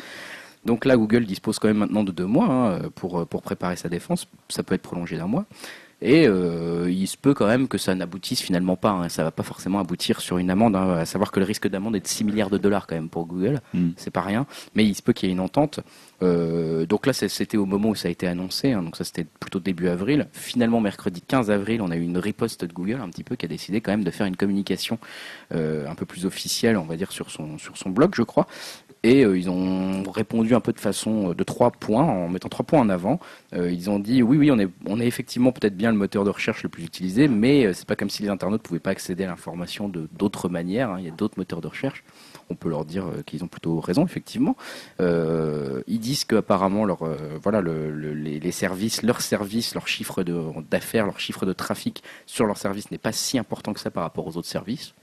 [0.65, 3.87] Donc là, Google dispose quand même maintenant de deux mois hein, pour, pour préparer sa
[3.87, 4.27] défense.
[4.49, 5.45] Ça peut être prolongé d'un mois.
[6.01, 8.91] Et euh, il se peut quand même que ça n'aboutisse finalement pas.
[8.91, 9.09] Hein.
[9.09, 10.75] Ça va pas forcément aboutir sur une amende.
[10.75, 10.93] Hein.
[10.93, 13.25] À savoir que le risque d'amende est de 6 milliards de dollars quand même pour
[13.25, 13.59] Google.
[13.73, 13.89] Mm.
[13.97, 14.45] C'est pas rien.
[14.75, 15.81] Mais il se peut qu'il y ait une entente.
[16.21, 18.71] Euh, donc là, c'était au moment où ça a été annoncé.
[18.71, 18.83] Hein.
[18.83, 20.27] donc ça, c'était plutôt début avril.
[20.31, 23.45] Finalement, mercredi 15 avril, on a eu une riposte de Google un petit peu qui
[23.45, 24.99] a décidé quand même de faire une communication
[25.53, 28.47] euh, un peu plus officielle, on va dire, sur son, sur son blog, je crois,
[29.03, 32.49] et euh, ils ont répondu un peu de façon euh, de trois points, en mettant
[32.49, 33.19] trois points en avant.
[33.53, 36.63] Euh, ils ont dit oui, oui, on est, effectivement peut-être bien le moteur de recherche
[36.63, 39.87] le plus utilisé, mais c'est pas comme si les internautes pouvaient pas accéder à l'information
[39.87, 40.91] de d'autres manières.
[40.91, 40.97] Hein.
[40.99, 42.03] Il y a d'autres moteurs de recherche.
[42.49, 44.55] On peut leur dire qu'ils ont plutôt raison, effectivement.
[44.99, 46.99] ils disent qu'apparemment, leur,
[47.41, 52.91] voilà, le, les, services, leurs services, chiffre d'affaires, leur chiffre de trafic sur leurs services
[52.91, 54.93] n'est pas si important que ça par rapport aux autres services.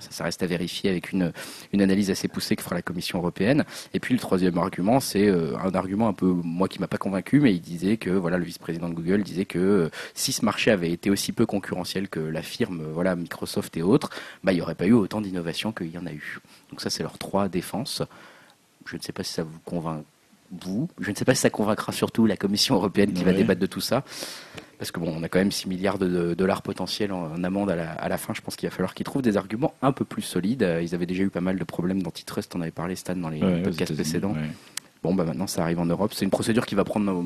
[0.00, 1.32] Ça, reste à vérifier avec une,
[1.72, 3.64] une, analyse assez poussée que fera la Commission européenne.
[3.94, 6.98] Et puis le troisième argument, c'est euh, un argument un peu moi qui m'a pas
[6.98, 10.44] convaincu, mais il disait que voilà le vice-président de Google disait que euh, si ce
[10.44, 14.10] marché avait été aussi peu concurrentiel que la firme voilà Microsoft et autres,
[14.42, 16.40] bah il n'y aurait pas eu autant d'innovation qu'il y en a eu.
[16.70, 18.02] Donc ça c'est leurs trois défenses.
[18.86, 20.04] Je ne sais pas si ça vous convainc
[20.50, 20.88] vous.
[21.00, 23.66] Je ne sais pas si ça convaincra surtout la Commission européenne qui va débattre de
[23.66, 24.04] tout ça.
[24.80, 28.08] Parce que bon, on a quand même 6 milliards de, dollars potentiels en, amende à
[28.08, 28.32] la, fin.
[28.32, 30.62] Je pense qu'il va falloir qu'ils trouvent des arguments un peu plus solides.
[30.62, 32.56] Euh, ils avaient déjà eu pas mal de problèmes d'antitrust.
[32.56, 34.34] On avait parlé, Stan, dans les podcasts précédents.
[35.02, 36.12] Bon, bah maintenant, ça arrive en Europe.
[36.14, 37.22] C'est une procédure qui va prendre euh,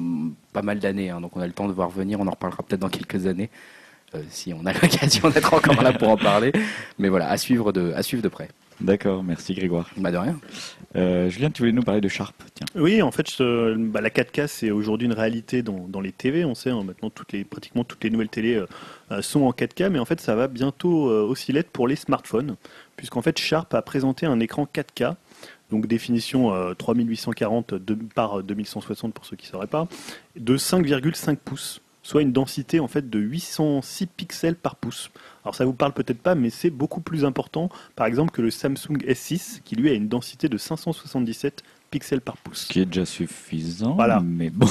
[0.52, 1.10] pas mal d'années.
[1.10, 1.20] Hein.
[1.20, 2.18] donc on a le temps de voir venir.
[2.18, 3.50] On en reparlera peut-être dans quelques années.
[4.16, 6.50] Euh, si on a l'occasion d'être encore là pour en parler.
[6.98, 8.48] Mais voilà, à suivre de, à suivre de près.
[8.80, 9.88] D'accord, merci Grégoire.
[9.96, 10.38] Bah de rien.
[10.96, 12.66] Euh, Julien, tu voulais nous parler de Sharp Tiens.
[12.74, 16.44] Oui, en fait, bah, la 4K, c'est aujourd'hui une réalité dans, les TV.
[16.44, 18.62] On sait, hein, maintenant, toutes les, pratiquement toutes les nouvelles télé
[19.10, 22.56] euh, sont en 4K, mais en fait, ça va bientôt aussi l'être pour les smartphones,
[22.96, 25.14] puisqu'en fait, Sharp a présenté un écran 4K
[25.70, 27.74] donc définition 3840
[28.14, 29.88] par 2160 pour ceux qui ne sauraient pas,
[30.36, 35.10] de 5,5 pouces soit une densité en fait de 806 pixels par pouce.
[35.42, 38.50] Alors ça vous parle peut-être pas, mais c'est beaucoup plus important, par exemple, que le
[38.50, 42.66] Samsung S6, qui lui a une densité de 577 pixels par pouce.
[42.66, 43.94] Ce qui est déjà suffisant.
[43.94, 44.20] Voilà.
[44.20, 44.66] Mais bon.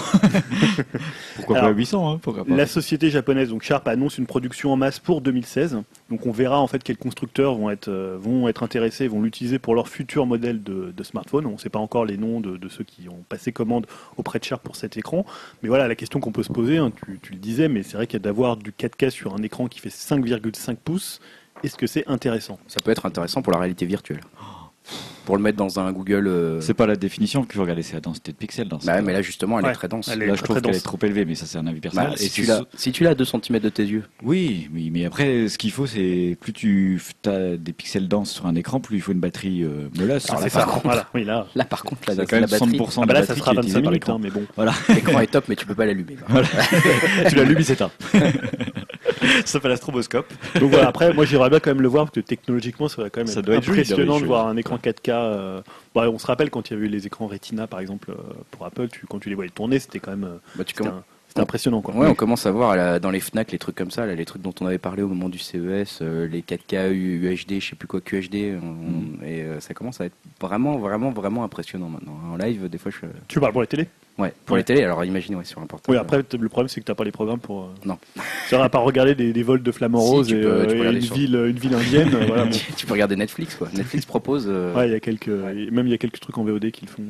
[1.38, 5.22] pourquoi pas 800 hein, La société japonaise, donc Sharp, annonce une production en masse pour
[5.22, 5.78] 2016.
[6.10, 9.58] Donc on verra en fait quels constructeurs vont être, euh, vont être intéressés, vont l'utiliser
[9.58, 11.46] pour leur futur modèle de, de smartphone.
[11.46, 14.44] On ne sait pas encore les noms de, ceux qui ont passé commande auprès de
[14.44, 15.26] Sharp pour cet écran.
[15.62, 17.96] Mais voilà, la question qu'on peut se poser, hein, tu, tu, le disais, mais c'est
[17.96, 21.22] vrai qu'il y a d'avoir du 4K sur un écran qui fait 5,5 pouces.
[21.64, 22.60] Est-ce que c'est intéressant?
[22.68, 24.20] Ça peut être intéressant pour la réalité virtuelle.
[25.26, 26.28] Pour le mettre dans un Google.
[26.28, 28.68] Euh, c'est pas la définition qu'il faut regarder, c'est la densité de pixels.
[28.68, 30.14] Dans bah, mais là justement, elle est très dense.
[30.14, 32.10] là, je trouve qu'elle est trop élevée, mais ça, c'est un avis personnel.
[32.10, 34.04] Bah, si, tu l'as, si tu l'as à 2 cm de tes yeux.
[34.24, 38.46] Oui, oui, mais après, ce qu'il faut, c'est plus tu as des pixels denses sur
[38.46, 40.28] un écran, plus il faut une batterie euh, meuleuse.
[40.28, 41.08] là, par contre, voilà.
[41.14, 41.48] oui, là.
[41.56, 44.18] là, par contre, là, quand même 60% ah, bah là, ça sera 25 minutes, hein,
[44.22, 44.44] mais bon.
[44.56, 44.74] Voilà.
[44.90, 46.18] L'écran est top, mais tu peux pas l'allumer.
[46.28, 46.48] Voilà.
[47.30, 47.92] tu l'allumes, il s'éteint.
[49.46, 50.32] ça fait la stroboscope.
[50.60, 53.10] Donc voilà, après, moi j'aimerais bien quand même le voir parce que technologiquement, ça va
[53.10, 55.12] quand même ça être doit impressionnant de voir un écran 4K.
[55.22, 55.62] Euh,
[55.94, 58.34] bah, on se rappelle quand il y avait eu les écrans Retina par exemple euh,
[58.52, 60.26] pour Apple, tu, quand tu les voyais tourner, c'était quand même.
[60.26, 60.64] Euh, bah,
[61.36, 61.96] impressionnant quoi.
[61.96, 64.54] Ouais, on commence à voir dans les Fnac les trucs comme ça, les trucs dont
[64.62, 68.62] on avait parlé au moment du CES, les 4K UHD, je sais plus quoi QHD,
[68.62, 69.24] mm.
[69.26, 72.20] et ça commence à être vraiment vraiment vraiment impressionnant maintenant.
[72.32, 73.08] En live, des fois je.
[73.28, 73.88] Tu parles pour les télé?
[74.20, 75.96] Ouais, pour les télés, alors imagine ouais, sur un portable.
[75.96, 77.64] Oui, après, le problème, c'est que tu n'as pas les programmes pour.
[77.64, 77.98] Euh, non.
[78.48, 81.74] Tu n'auras pas regarder des, vols de flamants roses et, euh, une, ville, une ville
[81.74, 82.10] indienne.
[82.28, 83.70] voilà, tu, peux regarder Netflix, quoi.
[83.74, 84.46] Netflix propose.
[84.48, 85.30] Euh, ouais, il y a quelques.
[85.30, 87.04] Même il y a quelques trucs en VOD qu'ils font.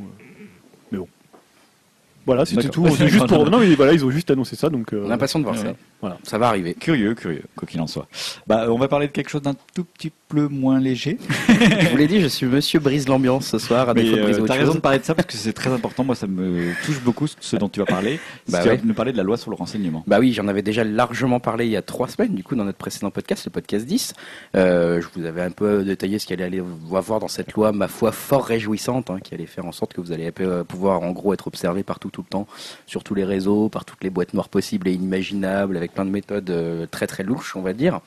[2.26, 2.88] Voilà, c'était tout.
[3.08, 3.50] juste pour...
[3.50, 4.90] Non, mais voilà, ils ont juste annoncé ça, donc.
[4.94, 5.74] On a l'impression de voir ça.
[6.04, 6.18] Voilà.
[6.24, 6.74] Ça va arriver.
[6.74, 8.08] Curieux, curieux, quoi qu'il en soit.
[8.46, 11.18] Bah, on va parler de quelque chose d'un tout petit peu moins léger.
[11.48, 13.88] je vous l'ai dit, je suis Monsieur Brise l'ambiance ce soir.
[13.88, 16.04] À euh, t'as raison de parler de ça parce que c'est très important.
[16.04, 18.20] Moi, ça me touche beaucoup ce dont tu vas parler.
[18.50, 20.04] Bah tu vas nous parler de la loi sur le renseignement.
[20.06, 22.66] Bah oui, j'en avais déjà largement parlé il y a trois semaines, du coup, dans
[22.66, 24.14] notre précédent podcast, le podcast 10.
[24.56, 27.72] Euh, je vous avais un peu détaillé ce qu'il allait aller voir dans cette loi,
[27.72, 30.32] ma foi, fort réjouissante, hein, qui allait faire en sorte que vous allez
[30.68, 32.48] pouvoir, en gros, être observé partout, tout le temps,
[32.86, 36.10] sur tous les réseaux, par toutes les boîtes noires possibles et inimaginables, avec plein de
[36.10, 38.00] méthodes euh, très très louches, on va dire.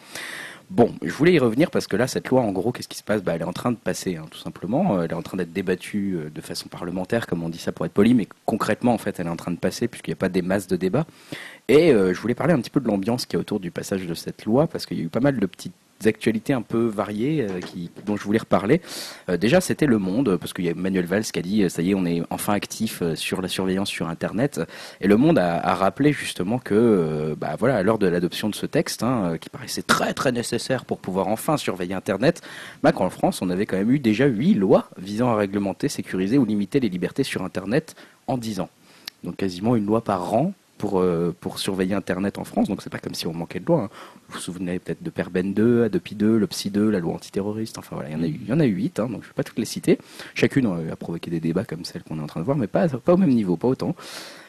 [0.68, 3.04] Bon, je voulais y revenir parce que là, cette loi, en gros, qu'est-ce qui se
[3.04, 3.22] passe?
[3.22, 4.98] Bah, Elle est en train de passer, hein, tout simplement.
[4.98, 7.70] Euh, elle est en train d'être débattue euh, de façon parlementaire, comme on dit ça
[7.70, 10.16] pour être poli, mais concrètement, en fait, elle est en train de passer puisqu'il n'y
[10.16, 11.06] a pas des masses de débats.
[11.68, 14.14] Et je voulais parler un petit peu de l'ambiance qui est autour du passage de
[14.14, 17.46] cette loi parce qu'il y a eu pas mal de petites actualités un peu variées
[17.48, 17.60] euh,
[18.04, 18.80] dont je voulais reparler.
[19.28, 21.82] Euh, déjà, c'était Le Monde, parce qu'il y a Manuel Valls qui a dit, ça
[21.82, 24.60] y est, on est enfin actif euh, sur la surveillance sur Internet.
[25.00, 29.02] Et Le Monde a, rappelé justement que, bah, voilà, à de l'adoption de ce texte,
[29.02, 32.42] hein, qui paraissait très très nécessaire pour pouvoir enfin surveiller Internet,
[32.82, 36.38] bah, qu'en France, on avait quand même eu déjà huit lois visant à réglementer, sécuriser
[36.38, 37.94] ou limiter les libertés sur Internet
[38.26, 38.70] en dix ans.
[39.24, 41.02] Donc quasiment une loi par an pour,
[41.40, 42.68] pour surveiller Internet en France.
[42.68, 43.84] Donc c'est pas comme si on manquait de loi.
[43.84, 43.90] Hein.
[44.28, 47.78] Vous vous souvenez peut-être de Perben 2, Adopi 2, le Psy 2, la loi antiterroriste.
[47.78, 49.22] Enfin voilà, il y en a eu, il y en a eu 8, hein, donc
[49.22, 49.98] je vais pas toutes les citer.
[50.34, 52.88] Chacune a provoqué des débats comme celle qu'on est en train de voir, mais pas,
[52.88, 53.94] pas au même niveau, pas autant.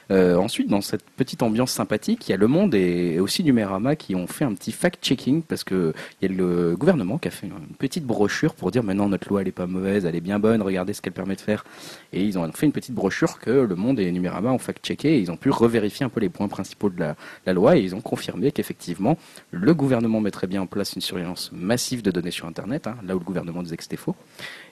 [0.10, 3.96] Euh, ensuite, dans cette petite ambiance sympathique, il y a Le Monde et, aussi Numérama
[3.96, 7.32] qui ont fait un petit fact-checking parce que il y a le gouvernement qui a
[7.32, 10.22] fait une petite brochure pour dire maintenant notre loi elle est pas mauvaise, elle est
[10.22, 11.66] bien bonne, regardez ce qu'elle permet de faire.
[12.14, 15.20] Et ils ont fait une petite brochure que Le Monde et Numérama ont fact-checké et
[15.20, 18.02] ils ont pu revérifier un peu les points principaux de la, loi et ils ont
[18.02, 19.18] confirmé qu'effectivement
[19.52, 23.16] le gouvernement mettrait bien en place une surveillance massive de données sur Internet, hein, là
[23.16, 24.16] où le gouvernement disait que c'était faux.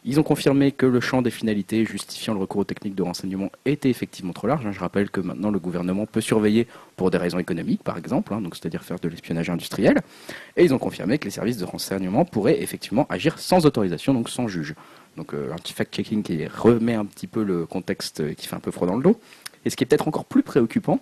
[0.07, 3.49] Ils ont confirmé que le champ des finalités justifiant le recours aux techniques de renseignement
[3.65, 4.69] était effectivement trop large.
[4.69, 8.41] Je rappelle que maintenant le gouvernement peut surveiller pour des raisons économiques, par exemple, hein,
[8.53, 10.01] c'est-à-dire faire de l'espionnage industriel.
[10.57, 14.29] Et ils ont confirmé que les services de renseignement pourraient effectivement agir sans autorisation, donc
[14.29, 14.75] sans juge.
[15.17, 18.59] Donc euh, un petit fact-checking qui remet un petit peu le contexte, qui fait un
[18.59, 19.19] peu froid dans le dos.
[19.65, 20.99] Et ce qui est peut-être encore plus préoccupant,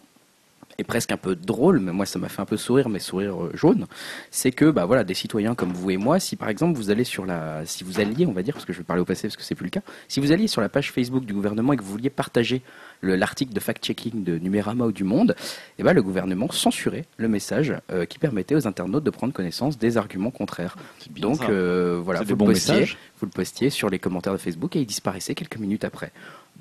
[0.78, 3.44] et presque un peu drôle, mais moi ça m'a fait un peu sourire, mais sourire
[3.44, 3.86] euh, jaune,
[4.32, 7.04] c'est que bah voilà des citoyens comme vous et moi, si par exemple vous allez
[7.04, 9.28] sur la, si vous alliez, on va dire, parce que je vais parler au passé
[9.28, 11.74] parce que c'est plus le cas, si vous alliez sur la page Facebook du gouvernement
[11.74, 12.62] et que vous vouliez partager
[13.02, 15.44] l'article de fact-checking de Numérama ou du Monde, et
[15.80, 19.78] eh ben le gouvernement censurait le message euh, qui permettait aux internautes de prendre connaissance
[19.78, 20.78] des arguments contraires.
[21.18, 22.86] Donc euh, voilà, vous, le postiez,
[23.20, 26.12] vous le postiez sur les commentaires de Facebook et il disparaissait quelques minutes après.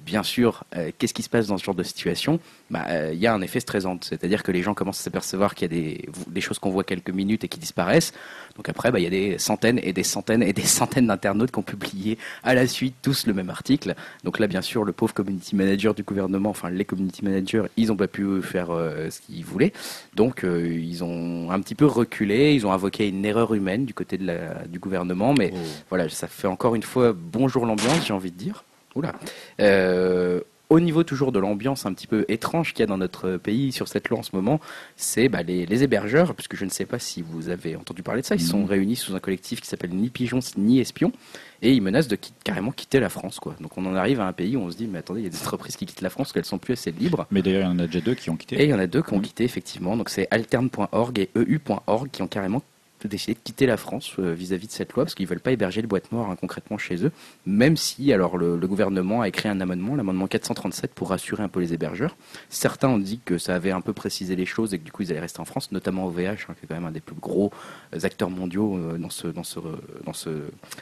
[0.05, 3.21] Bien sûr, euh, qu'est-ce qui se passe dans ce genre de situation bah, euh, Il
[3.21, 6.09] y a un effet stressant, c'est-à-dire que les gens commencent à s'apercevoir qu'il y a
[6.29, 8.12] des, choses qu'on voit quelques minutes et qui disparaissent.
[8.57, 11.53] Donc après, bah, il y a des centaines et des centaines et des centaines d'internautes
[11.53, 13.95] qui ont publié à la suite tous le même article.
[14.25, 17.88] Donc là, bien sûr, le pauvre community manager du gouvernement, enfin les community managers, ils
[17.88, 19.73] n'ont pas pu faire euh, ce qu'ils voulaient.
[20.15, 24.19] Donc ils ont un petit peu reculé, ils ont invoqué une erreur humaine du côté
[24.19, 25.35] de la, du gouvernement.
[25.35, 25.59] Mais oh.
[25.88, 28.65] voilà, ça fait encore une fois bonjour l'ambiance, j'ai envie de dire.
[28.94, 29.12] Oula.
[29.61, 30.40] Euh,
[30.72, 33.72] au niveau toujours de l'ambiance un petit peu étrange qu'il y a dans notre pays
[33.72, 34.59] sur cette loi en ce moment,
[34.96, 38.26] c'est bah, les, hébergeurs, puisque je ne sais pas si vous avez entendu parler de
[38.26, 41.12] ça, ils sont réunis sous un collectif qui s'appelle Ni Pigeons ni Espions,
[41.61, 43.38] et ils menacent de carrément quitter la France.
[43.38, 43.55] Quoi.
[43.61, 45.26] Donc on en arrive à un pays où on se dit, mais attendez, il y
[45.26, 47.26] a des entreprises qui quittent la France, qu'elles sont plus assez libres.
[47.31, 48.57] Mais d'ailleurs, il y en a déjà deux qui ont quitté.
[48.57, 49.98] Et il y en a deux qui ont quitté, effectivement.
[49.98, 52.62] Donc c'est alterne.org et eu.org qui ont carrément
[53.09, 55.83] décidé de quitter la France euh, vis-à-vis de cette loi parce qu'ils veulent pas héberger
[55.83, 57.12] le boîte noire hein, concrètement chez eux,
[57.47, 61.61] même si alors le, gouvernement a écrit un amendement, l'amendement 437 pour rassurer un peu
[61.61, 62.17] les hébergeurs.
[62.49, 65.03] Certains ont dit que ça avait un peu précisé les choses et que du coup
[65.03, 67.17] ils allaient rester en France, notamment OVH hein, qui est quand même un des plus
[67.17, 67.53] gros
[67.95, 69.61] euh, acteurs mondiaux euh, dans ce dans ce
[70.05, 70.31] dans ce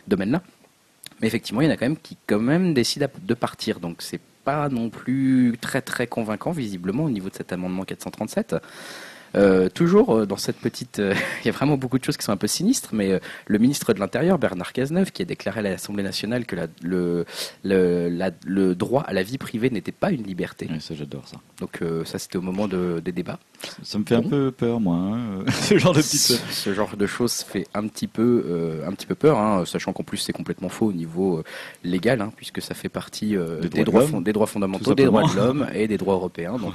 [0.08, 0.42] domaine-là.
[1.20, 3.96] Mais effectivement, il y en a quand même qui quand même décident de partir, donc
[4.00, 8.56] c'est pas non plus très très convaincant visiblement au niveau de cet amendement 437.
[9.36, 11.14] Euh, toujours euh, dans cette petite, euh,
[11.44, 13.92] il y a vraiment beaucoup de choses qui sont un peu sinistres, mais le ministre
[13.92, 17.24] de l'Intérieur, Bernard Cazeneuve, qui a déclaré à l'Assemblée nationale que la, le,
[17.64, 20.68] le, le, droit à la vie privée n'était pas une liberté.
[20.70, 21.36] Oui, ça j'adore ça.
[21.60, 23.38] Donc ça c'était au moment de, des débats.
[23.82, 26.40] Ça, me fait un peu peur moi, hein, ce genre de petites...
[26.50, 30.02] Ce, genre de choses fait un petit peu, un petit peu peur, hein, sachant qu'en
[30.02, 31.42] plus c'est complètement faux au niveau
[31.84, 35.66] légal, hein, puisque ça fait partie des, droits, des droits fondamentaux, des droits de l'homme
[35.74, 36.56] et des droits européens.
[36.56, 36.74] Donc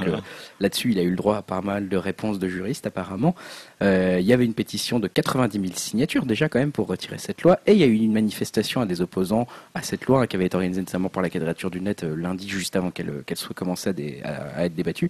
[0.60, 3.36] là-dessus il a eu le droit à pas mal de réponses de juristes apparemment.
[3.82, 7.18] Euh, il y avait une pétition de 90 000 signatures déjà quand même pour retirer
[7.18, 10.22] cette loi et il y a eu une manifestation à des opposants à cette loi
[10.22, 12.92] hein, qui avait été organisée notamment par la quadrature du net euh, lundi juste avant
[12.92, 13.90] qu'elle soit commencée
[14.24, 15.10] à, être débattue.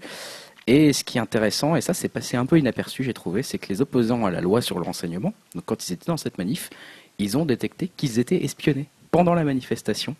[0.67, 3.59] Et ce qui est intéressant, et ça c'est passé un peu inaperçu j'ai trouvé, c'est
[3.59, 6.37] que les opposants à la loi sur le renseignement, donc quand ils étaient dans cette
[6.37, 6.69] manif,
[7.19, 10.15] ils ont détecté qu'ils étaient espionnés pendant la manifestation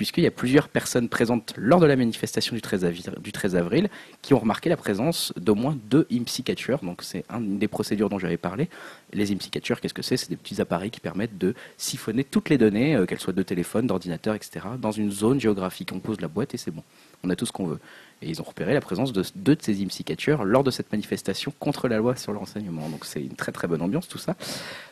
[0.00, 3.90] puisqu'il y a plusieurs personnes présentes lors de la manifestation du 13, avril,
[4.22, 6.78] qui ont remarqué la présence d'au moins deux IMSI catchers.
[6.82, 8.70] Donc c'est une des procédures dont j'avais parlé.
[9.12, 10.16] Les IMSI catchers, qu'est-ce que c'est?
[10.16, 13.42] C'est des petits appareils qui permettent de siphonner toutes les données, euh, qu'elles soient de
[13.42, 15.92] téléphone, d'ordinateur, etc., dans une zone géographique.
[15.92, 16.82] On pose la boîte et c'est bon.
[17.22, 17.78] On a tout ce qu'on veut.
[18.22, 20.92] Et ils ont repéré la présence de deux de ces IMSI catchers lors de cette
[20.92, 22.86] manifestation contre la loi sur le renseignement.
[22.90, 24.36] Donc c'est une très très bonne ambiance tout ça.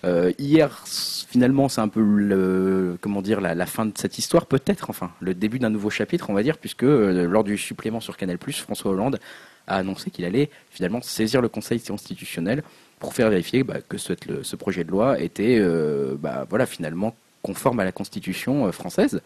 [0.05, 5.11] Euh, hier, finalement, c'est un peu comment dire, la, fin de cette histoire, peut-être, enfin,
[5.21, 8.39] le début d'un nouveau chapitre, on va dire, puisque euh, lors du supplément sur Canal+,
[8.39, 9.19] François Hollande
[9.67, 12.63] a annoncé qu'il allait finalement saisir le Conseil constitutionnel
[12.99, 17.15] pour faire vérifier bah, que ce, ce, projet de loi était, euh, bah, voilà, finalement
[17.43, 19.21] conforme à la Constitution française.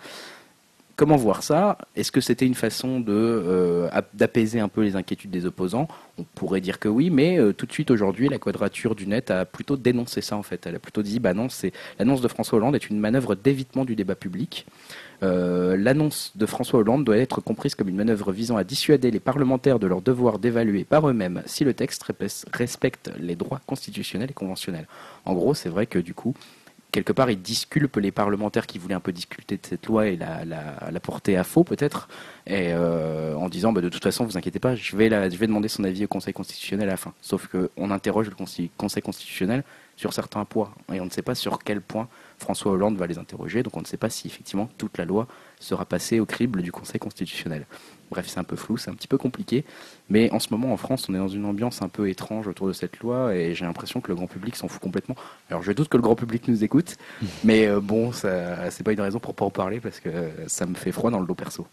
[0.94, 1.78] Comment voir ça?
[1.96, 5.88] Est-ce que c'était une façon euh, d'apaiser un peu les inquiétudes des opposants?
[6.18, 9.30] On pourrait dire que oui, mais euh, tout de suite aujourd'hui, la quadrature du net
[9.30, 10.66] a plutôt dénoncé ça en fait.
[10.66, 11.48] Elle a plutôt dit bah non,
[11.98, 14.66] l'annonce de François Hollande est une manœuvre d'évitement du débat public.
[15.22, 19.20] Euh, l'annonce de François Hollande doit être comprise comme une manœuvre visant à dissuader les
[19.20, 22.04] parlementaires de leur devoir d'évaluer par eux-mêmes si le texte
[22.52, 24.88] respecte les droits constitutionnels et conventionnels.
[25.24, 26.34] En gros, c'est vrai que du coup,
[26.92, 30.16] quelque part, il disculpe les parlementaires qui voulaient un peu discuter de cette loi et
[30.16, 32.08] la, porter à faux, peut-être,
[32.48, 35.68] euh, en disant, bah, de toute façon, vous inquiétez pas, je vais, je vais demander
[35.68, 37.12] son avis au Conseil constitutionnel à la fin.
[37.20, 38.36] Sauf qu'on interroge le
[38.76, 39.64] Conseil constitutionnel
[39.96, 43.18] sur certains points, et on ne sait pas sur quel point François Hollande va les
[43.18, 45.26] interroger, donc on ne sait pas si effectivement toute la loi
[45.60, 47.66] sera passée au crible du Conseil constitutionnel.
[48.12, 49.64] Bref, c'est un peu flou, c'est un petit peu compliqué.
[50.10, 52.66] Mais en ce moment, en France, on est dans une ambiance un peu étrange autour
[52.68, 55.16] de cette loi et j'ai l'impression que le grand public s'en fout complètement.
[55.48, 56.98] Alors, je doute que le grand public nous écoute,
[57.44, 60.10] mais euh, bon, ça, c'est pas une raison pour pas en parler parce que
[60.46, 61.66] ça me fait froid dans le dos perso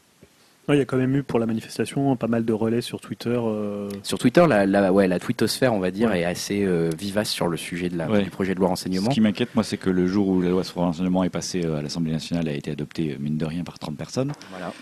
[0.75, 3.37] il y a quand même eu pour la manifestation pas mal de relais sur Twitter.
[3.37, 3.89] Euh.
[4.03, 7.47] Sur Twitter, la, la, ouais, la twittosphère, on va dire, est assez euh, vivace sur
[7.47, 9.09] le sujet de la, du projet de loi renseignement.
[9.09, 11.29] Ce qui m'inquiète, moi, c'est que le jour où la loi sur le renseignement est
[11.29, 14.33] passée euh, à l'Assemblée nationale, elle a été adoptée, mine de rien, par 30 personnes.
[14.51, 14.73] Voilà.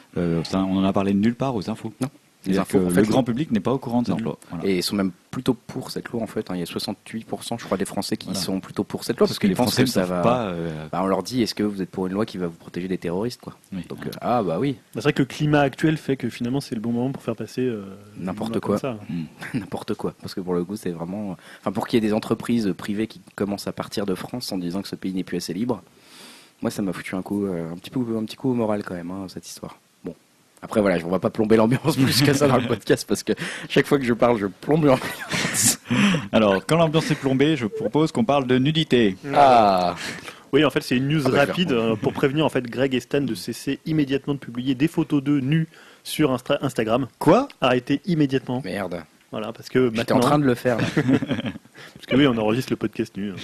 [0.53, 1.93] on en a parlé nulle part aux infos.
[2.01, 2.09] Non
[2.47, 4.37] le grand public n'est pas au courant de cette loi.
[4.63, 6.49] Et ils sont même plutôt pour cette loi en fait.
[6.49, 6.55] Hein.
[6.55, 9.39] Il y a 68% je crois des Français qui sont plutôt pour cette loi parce,
[9.39, 10.21] que les Français ça va.
[10.21, 12.47] Pas, euh, bah, on leur dit est-ce que vous êtes pour une loi qui va
[12.47, 13.55] vous protéger des terroristes quoi.
[13.89, 14.73] Donc euh, ah bah oui.
[14.73, 17.21] Bah, c'est vrai que le climat actuel fait que finalement c'est le bon moment pour
[17.21, 17.83] faire passer euh,
[18.17, 18.77] n'importe quoi.
[19.09, 19.25] Hmm.
[19.53, 21.37] n'importe quoi parce que pour le coup c'est vraiment.
[21.61, 24.57] Enfin pour qu'il y ait des entreprises privées qui commencent à partir de France en
[24.57, 25.83] disant que ce pays n'est plus assez libre.
[26.61, 28.95] Moi ça m'a foutu un coup un petit peu un petit coup au moral quand
[28.95, 29.77] même hein, cette histoire.
[30.61, 33.33] Après voilà, on va pas plomber l'ambiance plus que ça dans le podcast parce que
[33.69, 35.79] chaque fois que je parle, je plombe l'ambiance.
[36.31, 39.17] Alors, quand l'ambiance est plombée, je propose qu'on parle de nudité.
[39.33, 39.95] Ah.
[40.53, 42.95] Oui, en fait, c'est une news ah bah, rapide euh, pour prévenir en fait Greg
[42.95, 45.67] et Stan de cesser immédiatement de publier des photos d'eux nus
[46.03, 47.07] sur Instagram.
[47.19, 47.47] Quoi?
[47.61, 48.61] Arrêtez immédiatement.
[48.63, 49.03] Merde.
[49.31, 50.77] Voilà, parce que J'étais en train de le faire.
[51.97, 53.31] parce que oui, on enregistre le podcast nu.
[53.31, 53.35] Hein.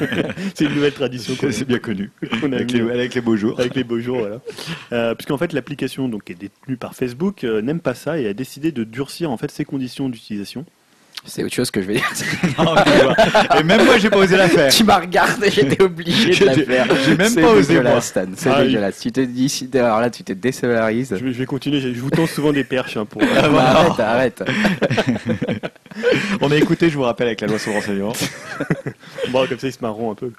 [0.54, 1.34] c'est une nouvelle tradition.
[1.50, 2.10] C'est bien connu.
[2.42, 2.72] avec,
[3.14, 3.58] les, beaux jours.
[3.58, 4.40] Avec les beaux jours, voilà.
[4.92, 8.34] Euh, puisqu'en fait, l'application donc est détenue par Facebook euh, n'aime pas ça et a
[8.34, 10.66] décidé de durcir en fait ses conditions d'utilisation.
[11.26, 12.10] C'est autre chose que je vais dire.
[13.58, 14.72] et même moi, j'ai pas osé la faire.
[14.72, 16.86] Tu m'as regardé, j'étais obligé de la faire.
[17.04, 18.00] J'ai même pas osé moi.
[18.00, 18.26] Stan.
[18.36, 19.00] C'est ah, dégueulasse.
[19.00, 21.14] Tu te dis, alors là, tu te désolarises.
[21.14, 21.80] Je vais, continuer.
[21.80, 23.22] Je vous tends souvent des perches hein, pour.
[23.22, 24.44] Ah, arrête, arrête.
[26.40, 28.12] On a écouté, je vous rappelle, avec la loi sur le renseignement.
[29.30, 30.32] bon, comme ça, ils se marront un peu.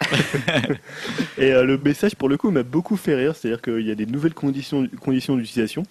[1.38, 3.36] et euh, le message, pour le coup, m'a beaucoup fait rire.
[3.36, 5.84] C'est-à-dire qu'il y a des nouvelles conditions, conditions d'utilisation.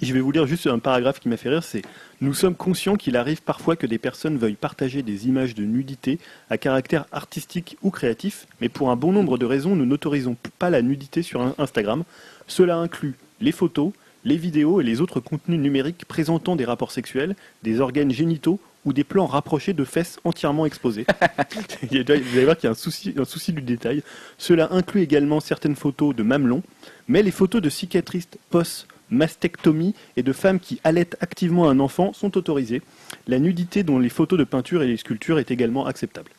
[0.00, 1.82] Je vais vous lire juste un paragraphe qui m'a fait rire, c'est
[2.20, 6.18] Nous sommes conscients qu'il arrive parfois que des personnes veuillent partager des images de nudité
[6.48, 10.70] à caractère artistique ou créatif, mais pour un bon nombre de raisons, nous n'autorisons pas
[10.70, 12.04] la nudité sur Instagram.
[12.46, 13.92] Cela inclut les photos,
[14.24, 18.92] les vidéos et les autres contenus numériques présentant des rapports sexuels, des organes génitaux ou
[18.92, 21.06] des plans rapprochés de fesses entièrement exposées.
[21.82, 24.02] Vous allez voir qu'il y a un souci, un souci du détail.
[24.38, 26.62] Cela inclut également certaines photos de mamelons,
[27.08, 32.12] mais les photos de cicatrices post mastectomie et de femmes qui allaitent activement un enfant
[32.12, 32.82] sont autorisées.
[33.26, 36.30] La nudité dont les photos de peinture et les sculptures est également acceptable.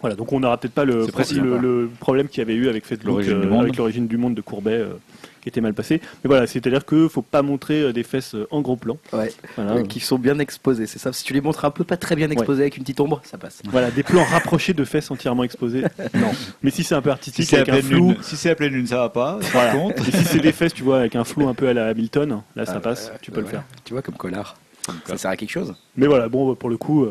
[0.00, 3.22] Voilà, donc on n'aura peut-être pas le, le, problème qu'il y avait eu avec Facebook,
[3.26, 4.72] euh, avec l'origine du monde de Courbet.
[4.72, 4.92] Euh,
[5.40, 6.00] qui était mal passé.
[6.24, 8.98] Mais voilà, c'est-à-dire qu'il faut pas montrer euh, des fesses en gros plan.
[9.12, 9.32] Ouais.
[9.54, 9.84] Voilà.
[9.84, 11.12] Qui sont bien exposées, c'est ça.
[11.12, 13.38] Si tu les montres un peu pas très bien exposées avec une petite ombre, ça
[13.38, 13.62] passe.
[13.70, 15.84] Voilà, des plans rapprochés de fesses entièrement exposées.
[16.14, 16.32] non.
[16.62, 18.16] Mais si c'est un peu artistique, si avec un flou.
[18.20, 19.38] si c'est à pleine lune, ça va pas.
[19.52, 20.08] Par contre.
[20.08, 22.42] Et si c'est des fesses, tu vois, avec un flou un peu à la Hamilton,
[22.56, 23.62] là ça ah, passe, tu peux le faire.
[23.84, 24.56] Tu vois, comme collard.
[25.06, 25.74] Ça sert à quelque chose.
[25.96, 27.06] Mais voilà, bon, pour le coup.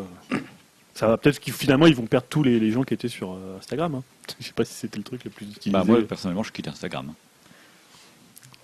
[0.97, 3.37] Euh, ça va peut-être qu'ils finalement ils vont perdre tous les, gens qui étaient sur
[3.57, 3.95] Instagram.
[3.95, 4.03] Hein.
[4.39, 5.71] Je sais pas si c'était le truc le plus utilisé.
[5.71, 7.13] Bah moi personnellement je quitte Instagram.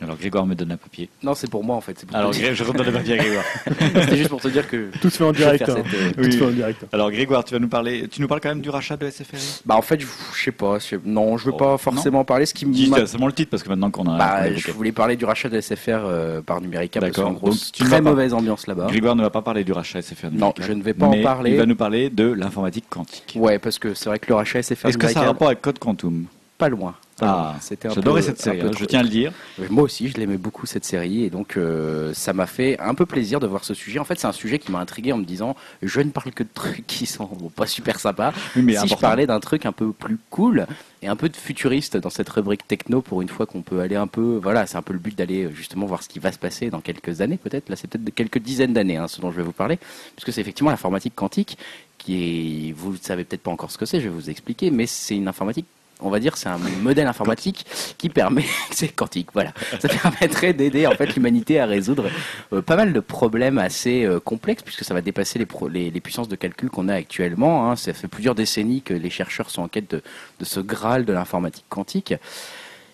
[0.04, 1.10] Alors Grégoire me donne un papier.
[1.22, 2.06] Non, c'est pour moi en fait.
[2.14, 3.44] Alors je redonne le papier à Grégoire.
[3.66, 5.68] C'était juste pour te dire que tout se fait en direct.
[5.70, 5.84] Hein.
[6.16, 6.86] Tout se fait en direct.
[6.92, 8.08] Alors Grégoire, tu vas nous parler.
[8.10, 9.62] Tu nous parles quand même du rachat de SFRI.
[9.66, 10.08] Bah en fait, je,
[10.44, 10.78] sais pas.
[11.06, 12.46] Non, je veux pas forcément parler.
[12.46, 14.18] Ce qui me seulement le titre parce que maintenant qu'on a.
[14.18, 18.02] Bah, je voulais parler du rachat de SFR euh, par Numérica parce qu'en gros, très
[18.02, 18.88] mauvaise ambiance là-bas.
[18.88, 20.28] Grégoire ne va pas parler du rachat SFR.
[20.32, 21.52] Non, je ne vais pas en parler.
[21.52, 23.34] Il va nous parler de l'informatique quantique.
[23.36, 24.88] Ouais, parce que c'est vrai que le rachat SFR.
[24.88, 26.26] Est-ce que ça a rapport avec Code Quantum?
[26.58, 26.96] Pas loin.
[27.24, 29.32] Ah, c'était J'adorais cette série, hein, je tiens à le dire.
[29.70, 33.06] Moi aussi, je l'aimais beaucoup cette série et donc euh, ça m'a fait un peu
[33.06, 34.00] plaisir de voir ce sujet.
[34.00, 36.44] En fait, c'est un sujet qui m'a intrigué en me disant je ne parle que
[36.44, 38.34] de trucs qui sont pas super sympas.
[38.56, 40.68] mais si je parlais d'un truc un peu plus cool
[41.02, 43.96] et un peu de futuriste dans cette rubrique techno pour une fois qu'on peut aller
[43.96, 46.40] un peu, voilà, c'est un peu le but d'aller justement voir ce qui va se
[46.40, 47.70] passer dans quelques années peut-être.
[47.70, 49.80] Là, c'est peut-être quelques dizaines d'années, hein, ce dont je vais vous parler,
[50.16, 51.58] puisque c'est effectivement l'informatique quantique
[51.98, 54.72] qui est, vous ne savez peut-être pas encore ce que c'est, je vais vous expliquer,
[54.72, 55.66] mais c'est une informatique
[56.04, 57.66] on va dire, c'est un modèle informatique
[57.98, 62.06] qui permet, c'est quantique, voilà, ça permettrait d'aider en fait l'humanité à résoudre
[62.52, 66.28] euh, pas mal de problèmes assez euh, complexes puisque ça va dépasser les, les, puissances
[66.28, 67.70] de calcul qu'on a actuellement.
[67.70, 67.76] Hein.
[67.76, 70.02] Ça fait plusieurs décennies que les chercheurs sont en quête de,
[70.40, 72.14] de ce graal de l'informatique quantique.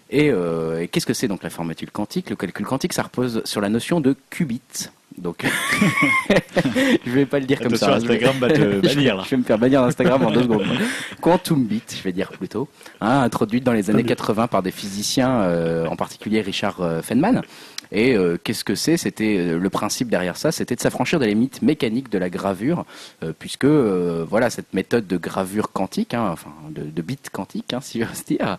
[0.10, 2.30] Et, euh, et qu'est-ce que c'est donc l'informatique quantique?
[2.30, 4.90] Le calcul quantique, ça repose sur la notion de qubits.
[5.18, 5.46] Donc,
[7.06, 7.96] je vais pas le dire comme ça.
[7.96, 9.24] Instagram va te bannir.
[9.26, 10.64] Je vais me faire bannir d'Instagram en deux secondes.
[11.22, 12.70] Quantum bit, je vais dire plutôt,
[13.02, 17.42] hein, introduite dans les années 80 par des physiciens, euh, en particulier Richard euh, Feynman.
[17.92, 18.98] Et euh, qu'est-ce que c'est?
[18.98, 22.86] C'était euh, le principe derrière ça, c'était de s'affranchir des limites mécaniques de la gravure,
[23.24, 27.82] euh, puisque voilà cette méthode de gravure quantique, hein, enfin de, de bits quantiques, hein,
[27.82, 28.58] si dire,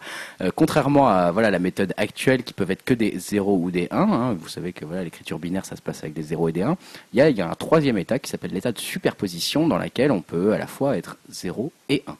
[0.56, 3.98] contrairement à voilà la méthode actuelle qui peuvent être que des 0 ou des 1.
[4.00, 6.62] Hein, vous savez que voilà l'écriture binaire ça se passe avec des 0 et des
[6.62, 6.76] 1.
[7.12, 9.78] Il y a, il y a un troisième état qui s'appelle l'état de superposition dans
[9.78, 12.16] lequel on peut à la fois être 0 et 1.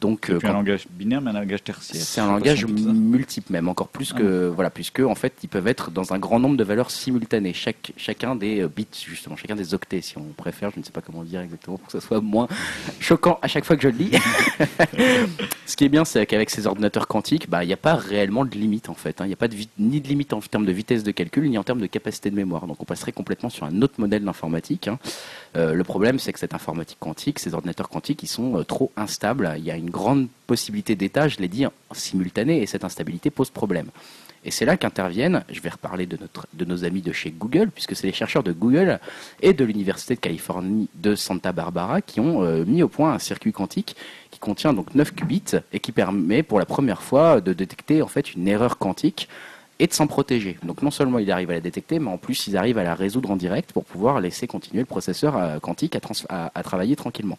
[0.00, 2.02] Donc, c'est euh, un langage binaire, mais un langage tertiaire.
[2.02, 4.54] C'est un langage multiple même, encore plus que ah.
[4.54, 7.52] voilà, puisque en fait, ils peuvent être dans un grand nombre de valeurs simultanées.
[7.52, 10.70] Chaque, chacun des euh, bits justement, chacun des octets, si on préfère.
[10.70, 12.48] Je ne sais pas comment dire exactement pour que ça soit moins
[13.00, 14.10] choquant à chaque fois que je le lis.
[15.66, 18.44] Ce qui est bien, c'est qu'avec ces ordinateurs quantiques, bah, il n'y a pas réellement
[18.44, 19.20] de limite en fait.
[19.20, 19.24] Hein.
[19.24, 21.58] Il n'y a pas de ni de limite en termes de vitesse de calcul, ni
[21.58, 22.66] en termes de capacité de mémoire.
[22.66, 24.88] Donc, on passerait complètement sur un autre modèle d'informatique.
[24.88, 24.98] Hein.
[25.56, 28.90] Euh, le problème, c'est que cette informatique quantique, ces ordinateurs quantiques, ils sont euh, trop
[28.96, 29.54] instables.
[29.58, 33.30] Il y a une grande possibilité d'état, je l'ai dit, en simultané, et cette instabilité
[33.30, 33.90] pose problème.
[34.44, 38.06] Et c'est là qu'interviennent, je vais reparler de nos amis de chez Google, puisque c'est
[38.06, 39.00] les chercheurs de Google
[39.40, 43.18] et de l'Université de Californie de Santa Barbara qui ont euh, mis au point un
[43.18, 43.96] circuit quantique
[44.30, 48.06] qui contient donc 9 qubits et qui permet pour la première fois de détecter en
[48.06, 49.28] fait une erreur quantique
[49.78, 50.56] et de s'en protéger.
[50.62, 52.94] Donc non seulement il arrive à la détecter, mais en plus ils arrivent à la
[52.94, 55.96] résoudre en direct pour pouvoir laisser continuer le processeur euh, quantique
[56.28, 57.38] à, travailler tranquillement.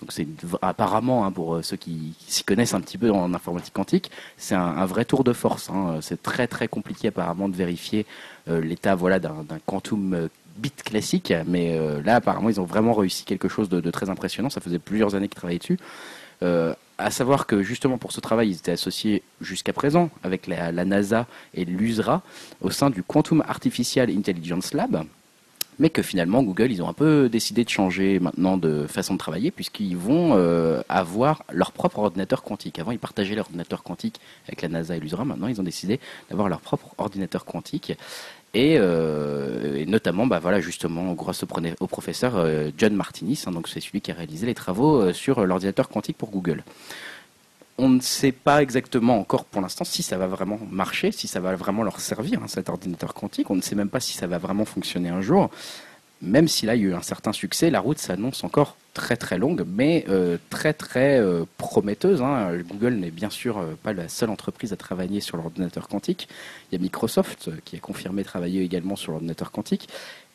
[0.00, 0.26] Donc c'est
[0.60, 4.84] apparemment, hein, pour ceux qui, s'y connaissent un petit peu en informatique quantique, c'est un,
[4.86, 5.70] vrai tour de force.
[5.70, 5.98] Hein.
[6.02, 8.04] C'est très très compliqué apparemment de vérifier
[8.46, 13.68] l'état voilà, d'un quantum bit classique, mais là apparemment ils ont vraiment réussi quelque chose
[13.68, 14.50] de, très impressionnant.
[14.50, 15.78] Ça faisait plusieurs années qu'ils travaillaient dessus.
[16.42, 20.72] Euh, à savoir que justement pour ce travail, ils étaient associés jusqu'à présent avec la,
[20.72, 22.22] NASA et l'USRA
[22.60, 25.04] au sein du Quantum Artificial Intelligence Lab,
[25.78, 29.18] mais que finalement Google, ils ont un peu décidé de changer maintenant de façon de
[29.18, 32.78] travailler puisqu'ils vont euh, avoir leur propre ordinateur quantique.
[32.78, 35.24] Avant, ils partageaient leur ordinateur quantique avec la NASA et l'USRA.
[35.24, 35.98] Maintenant, ils ont décidé
[36.30, 37.92] d'avoir leur propre ordinateur quantique
[38.56, 43.80] euh, et, notamment, bah voilà, justement, grâce au, professeur euh, John Martinis, hein, donc c'est
[43.80, 46.62] celui qui a réalisé les travaux euh, sur l'ordinateur quantique pour Google.
[47.76, 51.40] On ne sait pas exactement encore pour l'instant si ça va vraiment marcher, si ça
[51.40, 53.50] va vraiment leur servir, hein, cet ordinateur quantique.
[53.50, 55.50] On ne sait même pas si ça va vraiment fonctionner un jour
[56.24, 60.04] même s'il a eu un certain succès, la route s'annonce encore très très longue, mais
[60.08, 62.22] euh, très très euh, prometteuse.
[62.22, 62.58] Hein.
[62.68, 66.28] Google n'est bien sûr euh, pas la seule entreprise à travailler sur l'ordinateur quantique.
[66.70, 69.88] Il y a Microsoft qui a confirmé travailler également sur l'ordinateur quantique.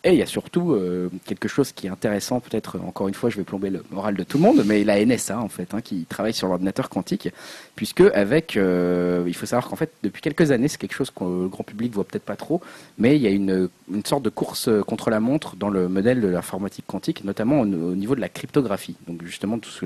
[0.06, 3.30] Et il y a surtout euh, quelque chose qui est intéressant, peut-être encore une fois,
[3.30, 5.82] je vais plomber le moral de tout le monde, mais la NSA en fait, hein,
[5.82, 7.28] qui travaille sur l'ordinateur quantique,
[7.76, 11.26] puisque avec, euh, il faut savoir qu'en fait, depuis quelques années, c'est quelque chose que
[11.26, 12.62] le grand public voit peut-être pas trop,
[12.98, 16.22] mais il y a une, une sorte de course contre la montre dans le modèle
[16.22, 18.96] de l'informatique quantique, notamment au, niveau de la cryptographie.
[19.06, 19.86] Donc justement tout ce,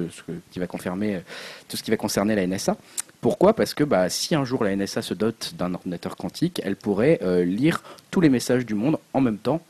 [0.51, 1.22] qui va confirmer,
[1.68, 2.78] tout ce qui va concerner la NSA.
[3.20, 3.53] Pourquoi?
[3.53, 7.20] Parce que bah, si un jour la NSA se dote d'un ordinateur quantique, elle pourrait
[7.24, 9.61] euh, lire tous les messages du monde en même temps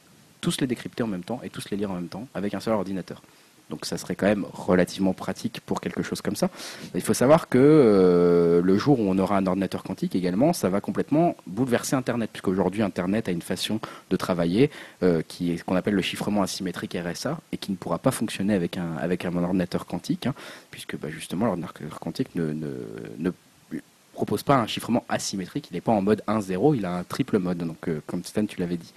[0.44, 2.60] tous les décrypter en même temps et tous les lire en même temps avec un
[2.60, 3.22] seul ordinateur.
[3.70, 6.50] Donc ça serait quand même relativement pratique pour quelque chose comme ça.
[6.94, 10.68] Il faut savoir que euh, le jour où on aura un ordinateur quantique également, ça
[10.70, 13.80] va complètement bouleverser Internet, puisqu'aujourd'hui Internet a une façon
[14.10, 14.70] de travailler
[15.02, 18.54] euh, qui est qu'on appelle le chiffrement asymétrique RSA et qui ne pourra pas fonctionner
[18.54, 20.36] avec un, avec un ordinateur quantique, hein,
[20.70, 23.32] puisque bah, justement l'ordinateur quantique ne, ne,
[24.14, 27.40] propose pas un chiffrement asymétrique, il n'est pas en mode 1-0, il a un triple
[27.40, 28.94] mode, donc euh, comme Stan tu l'avais dit.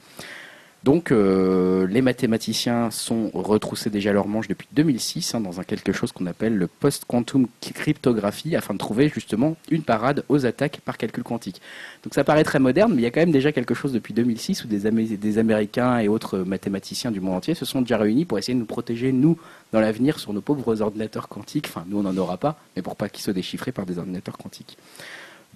[0.86, 5.92] Donc euh, les mathématiciens sont retroussés déjà leurs manches depuis 2006 hein, dans un quelque
[5.92, 10.96] chose qu'on appelle le post-quantum cryptographie afin de trouver justement une parade aux attaques par
[10.96, 11.60] calcul quantique.
[12.04, 14.14] Donc ça paraît très moderne, mais il y a quand même déjà quelque chose depuis
[14.14, 18.24] 2006 où des, des Américains et autres mathématiciens du monde entier se sont déjà réunis
[18.24, 19.36] pour essayer de nous protéger, nous,
[19.72, 21.66] dans l'avenir, sur nos pauvres ordinateurs quantiques.
[21.66, 24.38] Enfin, nous, on n'en aura pas, mais pour pas qu'ils soient déchiffrés par des ordinateurs
[24.38, 24.78] quantiques.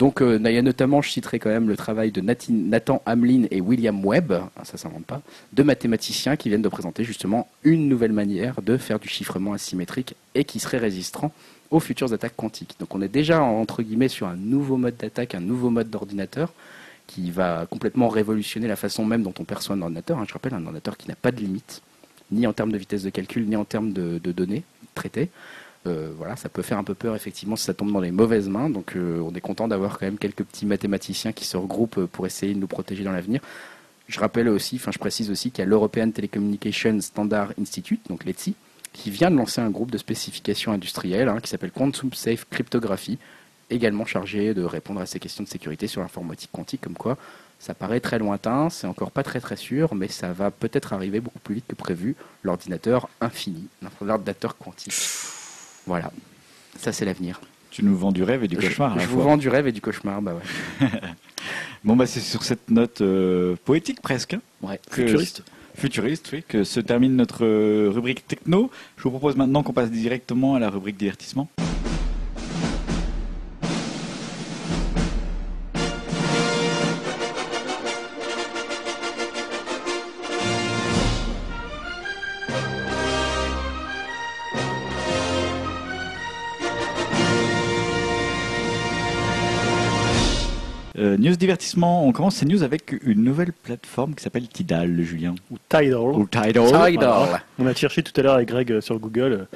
[0.01, 3.61] Donc, il y a notamment, je citerai quand même le travail de Nathan Hamlin et
[3.61, 5.21] William Webb, ah, ça s'invente pas,
[5.53, 10.15] deux mathématiciens qui viennent de présenter justement une nouvelle manière de faire du chiffrement asymétrique
[10.35, 11.35] et qui serait résistant
[11.71, 12.77] aux futures attaques quantiques.
[12.81, 16.51] Donc, on est déjà entre guillemets sur un nouveau mode d'attaque, un nouveau mode d'ordinateur
[17.07, 20.19] qui va complètement révolutionner la façon même dont on perçoit un ordinateur.
[20.19, 20.25] Hein.
[20.27, 21.83] Je rappelle, un ordinateur qui n'a pas de limite,
[22.33, 24.63] ni en termes de vitesse de calcul, ni en termes de données
[24.95, 25.29] traitées.
[25.87, 28.49] Euh, voilà, ça peut faire un peu peur effectivement si ça tombe dans les mauvaises
[28.49, 28.69] mains.
[28.69, 32.07] Donc euh, on est content d'avoir quand même quelques petits mathématiciens qui se regroupent euh,
[32.07, 33.41] pour essayer de nous protéger dans l'avenir.
[34.07, 38.25] Je rappelle aussi, enfin je précise aussi qu'il y a l'European Telecommunication Standard Institute, donc
[38.25, 38.55] l'ETSI,
[38.93, 43.19] qui vient de lancer un groupe de spécification industrielle hein, qui s'appelle Quantum Safe Cryptography,
[43.71, 47.17] également chargé de répondre à ces questions de sécurité sur l'informatique quantique, comme quoi
[47.61, 51.21] ça paraît très lointain, c'est encore pas très très sûr, mais ça va peut-être arriver
[51.21, 52.17] beaucoup plus vite que prévu.
[52.43, 53.69] L'ordinateur infini,
[54.01, 54.95] l'ordinateur quantique.
[55.87, 56.13] Voilà,
[56.79, 57.41] ça c'est l'avenir.
[57.71, 58.99] Tu nous vends du rêve et du cauchemar.
[58.99, 60.89] Je, vous vends du rêve et du cauchemar, bah ouais.
[61.85, 64.35] bon bah c'est sur cette note euh, poétique presque.
[64.35, 64.81] Hein, ouais.
[64.91, 65.43] Futuriste.
[65.77, 68.71] Futuriste, oui, que se termine notre euh, rubrique techno.
[68.97, 71.49] Je vous propose maintenant qu'on passe directement à la rubrique divertissement.
[91.21, 95.35] News divertissement, on commence ces news avec une nouvelle plateforme qui s'appelle Tidal, Julien.
[95.51, 95.95] Ou Tidal.
[95.95, 96.67] Ou Tidal.
[96.67, 97.43] Tidal.
[97.59, 99.47] On a cherché tout à l'heure avec Greg euh, sur Google.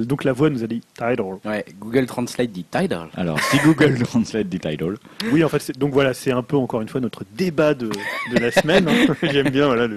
[0.00, 1.38] donc la voix nous a dit Tidal.
[1.44, 3.08] Ouais, Google Translate dit Tidal.
[3.14, 4.96] Alors, si Google Translate dit Tidal.
[5.32, 8.38] Oui, en fait, donc voilà, c'est un peu encore une fois notre débat de, de
[8.38, 8.88] la semaine.
[8.88, 9.14] Hein.
[9.22, 9.88] j'aime bien, voilà,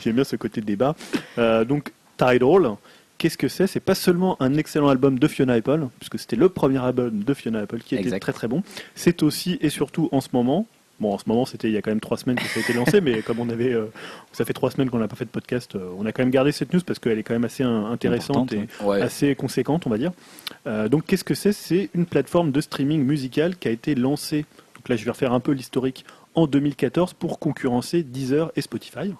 [0.00, 0.94] j'aime bien ce côté de débat.
[1.38, 2.76] Euh, donc Tidal,
[3.18, 3.66] Qu'est-ce que c'est?
[3.66, 7.34] C'est pas seulement un excellent album de Fiona Apple, puisque c'était le premier album de
[7.34, 8.62] Fiona Apple qui était très très bon.
[8.94, 10.66] C'est aussi et surtout en ce moment,
[10.98, 12.62] Bon, en ce moment, c'était il y a quand même trois semaines que ça a
[12.62, 13.86] été lancé, mais comme on avait, euh,
[14.32, 16.30] ça fait trois semaines qu'on n'a pas fait de podcast, euh, on a quand même
[16.30, 18.66] gardé cette news parce qu'elle est quand même assez intéressante et
[19.02, 20.12] assez conséquente, on va dire.
[20.66, 21.52] Euh, donc, qu'est-ce que c'est?
[21.52, 24.46] C'est une plateforme de streaming musical qui a été lancée.
[24.74, 29.12] Donc là, je vais refaire un peu l'historique en 2014 pour concurrencer Deezer et Spotify.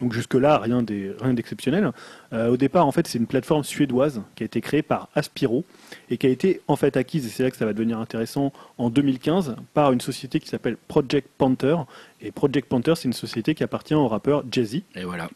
[0.00, 1.90] Donc jusque-là, rien d'exceptionnel.
[2.32, 5.64] au départ, en fait, c'est une plateforme suédoise qui a été créée par Aspiro
[6.10, 8.52] et qui a été en fait acquise, et c'est là que ça va devenir intéressant,
[8.78, 11.76] en 2015 par une société qui s'appelle Project Panther.
[12.20, 14.82] Et Project Panther, c'est une société qui appartient au rappeur Jay-Z.
[14.94, 15.28] Et voilà.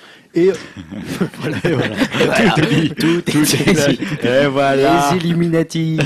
[0.36, 0.52] Et
[1.40, 1.96] voilà, et voilà.
[2.54, 5.10] Tout est dit, tout est Et voilà.
[5.12, 5.98] Les Illuminati.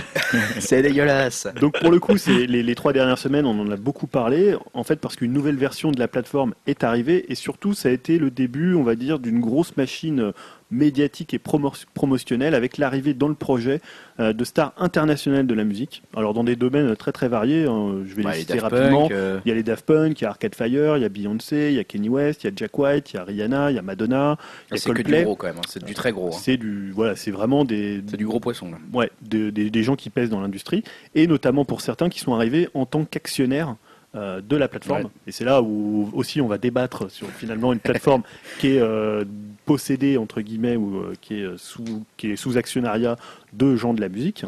[0.60, 1.48] c'est dégueulasse.
[1.60, 4.54] Donc pour le coup, c'est les, les, trois dernières semaines, on en a beaucoup parlé.
[4.72, 7.92] En fait, parce qu'une nouvelle version de la plateforme est arrivée, et surtout, ça a
[7.92, 10.32] été le début, on va dire, d'une grosse machine
[10.70, 13.80] médiatique et promotionnel avec l'arrivée dans le projet
[14.18, 16.02] euh, de stars internationales de la musique.
[16.16, 19.08] Alors dans des domaines très très variés, hein, je vais les citer rapidement.
[19.10, 19.40] Euh.
[19.44, 21.70] Il y a les Daft Punk, il y a Arcade Fire, il y a Beyoncé,
[21.70, 23.76] il y a Kanye West, il y a Jack White, il y a Rihanna, il
[23.76, 24.36] y a Madonna,
[24.70, 25.10] il y a Coldplay.
[25.10, 25.68] C'est du gros quand même, hein.
[25.68, 26.28] c'est du très gros.
[26.28, 26.38] Hein.
[26.40, 28.78] C'est du voilà, c'est vraiment des c'est du gros poisson là.
[28.92, 32.86] Ouais, des gens qui pèsent dans l'industrie et notamment pour certains qui sont arrivés en
[32.86, 33.76] tant qu'actionnaires
[34.16, 35.08] euh, de la plateforme.
[35.28, 38.22] Et c'est là où aussi on va débattre sur finalement une plateforme
[38.58, 39.24] qui est euh,
[39.66, 43.16] possédée entre guillemets ou euh, qui est sous qui est sous actionnariat
[43.52, 44.44] de gens de la musique.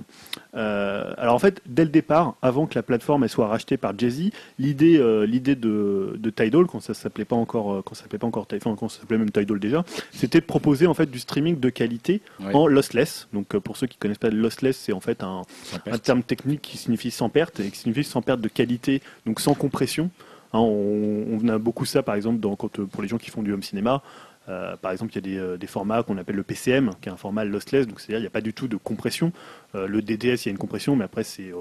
[0.55, 4.31] Alors en fait, dès le départ, avant que la plateforme elle soit rachetée par Jay-Z,
[4.59, 8.47] l'idée l'idée de, de, Tidal, quand ça s'appelait pas encore quand ça s'appelait pas encore
[8.47, 11.71] Tidal, quand ça s'appelait même Tidal déjà, c'était de proposer en fait du streaming de
[11.71, 12.21] qualité
[12.53, 13.29] en lossless.
[13.33, 15.43] Donc pour ceux qui connaissent pas lossless, c'est en fait un,
[15.91, 19.41] un terme technique qui signifie sans perte et qui signifie sans perte de qualité, donc
[19.41, 20.11] sans compression.
[20.53, 23.53] Hein, on, a beaucoup ça, par exemple, dans, quand, pour les gens qui font du
[23.53, 24.03] home cinéma.
[24.49, 27.13] Euh, par exemple, il y a des, euh, formats qu'on appelle le PCM, qui est
[27.13, 29.33] un format lossless, donc c'est-à-dire il n'y a pas du tout de compression.
[29.75, 31.53] Euh, le DDS, il y a une compression, mais après c'est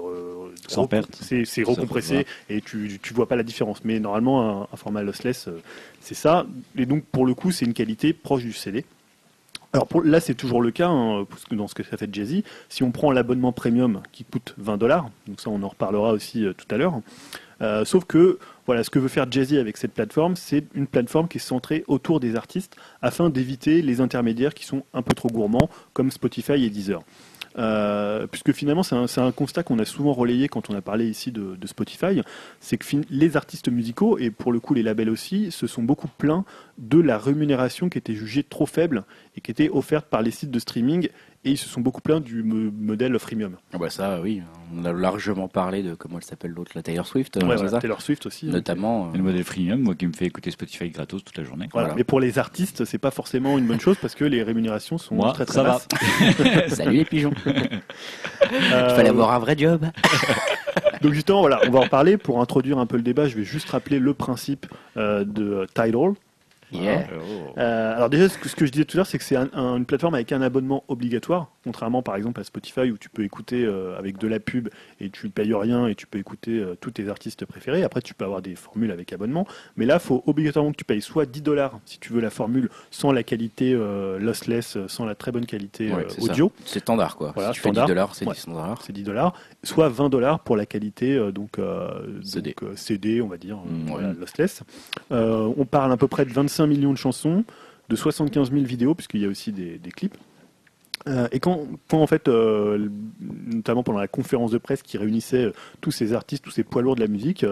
[0.68, 3.84] sans perte, c'est recompressé et tu ne vois pas la différence.
[3.84, 5.48] Mais normalement, un, format lossless,
[6.00, 6.46] c'est ça.
[6.76, 8.84] Et donc pour le coup, c'est une qualité proche du CD.
[9.74, 12.42] Alors pour, là, c'est toujours le cas, hein, dans ce que ça fait Jay-Z.
[12.68, 16.44] Si on prend l'abonnement premium qui coûte 20 dollars, donc ça on en reparlera aussi
[16.58, 17.00] tout à l'heure,
[17.62, 21.28] euh, sauf que voilà, ce que veut faire Jay-Z avec cette plateforme, c'est une plateforme
[21.28, 25.28] qui est centrée autour des artistes afin d'éviter les intermédiaires qui sont un peu trop
[25.28, 27.02] gourmands, comme Spotify et Deezer.
[27.58, 31.32] Euh, puisque finalement c'est un, constat qu'on a souvent relayé quand on a parlé ici
[31.32, 32.22] de, Spotify,
[32.60, 36.08] c'est que les artistes musicaux, et pour le coup les labels aussi, se sont beaucoup
[36.08, 36.44] plaints
[36.78, 39.04] de la rémunération qui était jugée trop faible
[39.36, 41.08] et qui était offerte par les sites de streaming
[41.44, 43.56] et ils se sont beaucoup plaints du modèle freemium.
[43.72, 44.42] Ah bah ça, oui,
[44.76, 47.36] on a largement parlé de comment elle s'appelle l'autre, la Taylor Swift.
[47.42, 48.46] Ouais, euh, Taylor Swift aussi.
[48.48, 48.52] Hein.
[48.52, 49.10] Notamment.
[49.12, 51.68] le modèle freemium, moi qui me fait écouter Spotify gratos toute la journée.
[51.72, 51.94] Voilà.
[51.96, 55.18] Mais pour les artistes, c'est pas forcément une bonne chose parce que les rémunérations sont
[55.32, 55.88] très très ça basses.
[56.38, 56.68] Va.
[56.68, 57.34] Salut les pigeons.
[57.48, 57.52] Euh,
[58.52, 59.84] Il fallait avoir un vrai job.
[61.02, 62.16] Donc justement, voilà, on va en parler.
[62.16, 64.66] Pour introduire un peu le débat, je vais juste rappeler le principe
[64.96, 66.14] euh, de Tidal.
[66.74, 70.14] Euh, alors déjà, ce que, je disais tout à l'heure, c'est que c'est une plateforme
[70.14, 74.18] avec un abonnement obligatoire, contrairement par exemple à Spotify où tu peux écouter euh, avec
[74.18, 74.68] de la pub
[75.00, 77.82] et tu ne payes rien et tu peux écouter euh, tous tes artistes préférés.
[77.82, 79.46] Après, tu peux avoir des formules avec abonnement,
[79.76, 82.30] mais là, il faut obligatoirement que tu payes soit 10 dollars si tu veux la
[82.30, 86.52] formule sans la qualité lossless, sans la très bonne qualité audio.
[86.64, 87.32] C'est standard quoi.
[87.34, 88.82] Voilà, si tu 10 dollars, c'est 10 dollars.
[88.82, 91.58] C'est 10 dollars, soit 20 dollars pour la qualité donc,
[92.22, 92.54] CD.
[92.76, 94.62] CD, on va dire, mm, lossless.
[95.10, 97.44] on parle à peu près de 25 millions de chansons,
[97.88, 100.16] de 75 000 vidéos, puisqu'il y a aussi des, clips.
[101.08, 102.88] Euh, et quand, en fait, euh,
[103.20, 106.82] notamment pendant la conférence de presse qui réunissait euh, tous ces artistes, tous ces poids
[106.82, 107.44] lourds de la musique,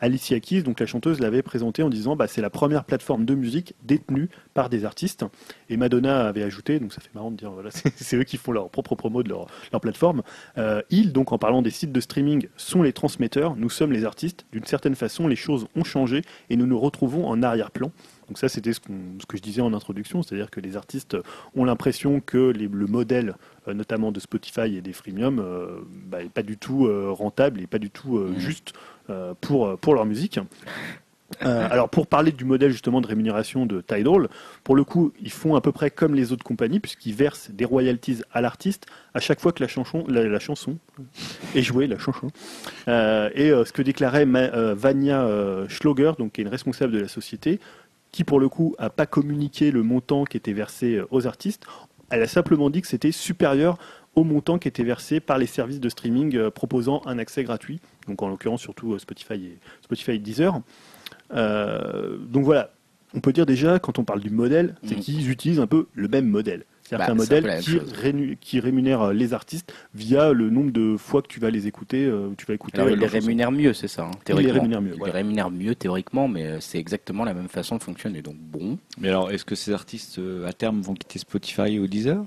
[0.00, 3.34] Alicia Keys, donc la chanteuse, l'avait présenté en disant bah, c'est la première plateforme de
[3.34, 5.24] musique détenue par des artistes.
[5.68, 8.52] Et Madonna avait ajouté, donc ça fait marrant de dire voilà, c'est eux qui font
[8.52, 10.22] leur propre promo de leur, leur plateforme.
[10.90, 14.46] ils, donc en parlant des sites de streaming, sont les transmetteurs, nous sommes les artistes.
[14.52, 17.90] D'une certaine façon, les choses ont changé et nous nous retrouvons en arrière-plan.
[18.28, 21.16] Donc ça, c'était ce, que je disais en introduction, c'est-à-dire que les artistes
[21.56, 23.34] ont l'impression que le modèle,
[23.66, 27.60] euh, notamment de Spotify et des freemium, n'est euh, bah, pas du tout euh, rentable
[27.60, 28.72] et pas du tout juste
[29.40, 30.38] pour, pour leur musique.
[31.40, 34.28] alors pour parler du modèle justement de rémunération de Tidal,
[34.64, 37.64] pour le coup, ils font à peu près comme les autres compagnies puisqu'ils versent des
[37.64, 40.76] royalties à l'artiste à chaque fois que la chanson, la, chanson
[41.54, 42.28] est jouée, la chanson.
[42.86, 45.26] et ce que déclarait Vania
[45.68, 47.60] Schlager, donc qui est une responsable de la société,
[48.12, 51.64] qui pour le coup a pas communiqué le montant qui était versé euh, aux artistes.
[52.10, 53.78] Elle a simplement dit que c'était supérieur
[54.14, 57.80] au montant qui était versé par les services de streaming euh, proposant un accès gratuit,
[58.06, 60.60] donc en l'occurrence surtout euh, Spotify et, Spotify et Deezer.
[61.30, 62.70] donc voilà,
[63.14, 65.00] on peut dire déjà, quand on parle du modèle, c'est mm.
[65.00, 66.64] qu'ils utilisent un peu le même modèle.
[66.88, 67.60] C'est-à-dire bah, un modèle
[68.40, 72.06] qui, rémunère euh, les artistes via le nombre de fois que tu vas les écouter.
[72.06, 74.50] Euh, tu vas écouter il les rémunère mieux, c'est ça, hein, théoriquement.
[74.50, 74.94] Il les rémunère mieux.
[74.98, 78.22] Il les rémunère mieux théoriquement, mais euh, c'est exactement la même façon de fonctionner.
[78.22, 78.78] Donc bon.
[78.98, 82.24] Mais alors, est-ce que ces artistes à terme vont quitter Spotify ou Deezer?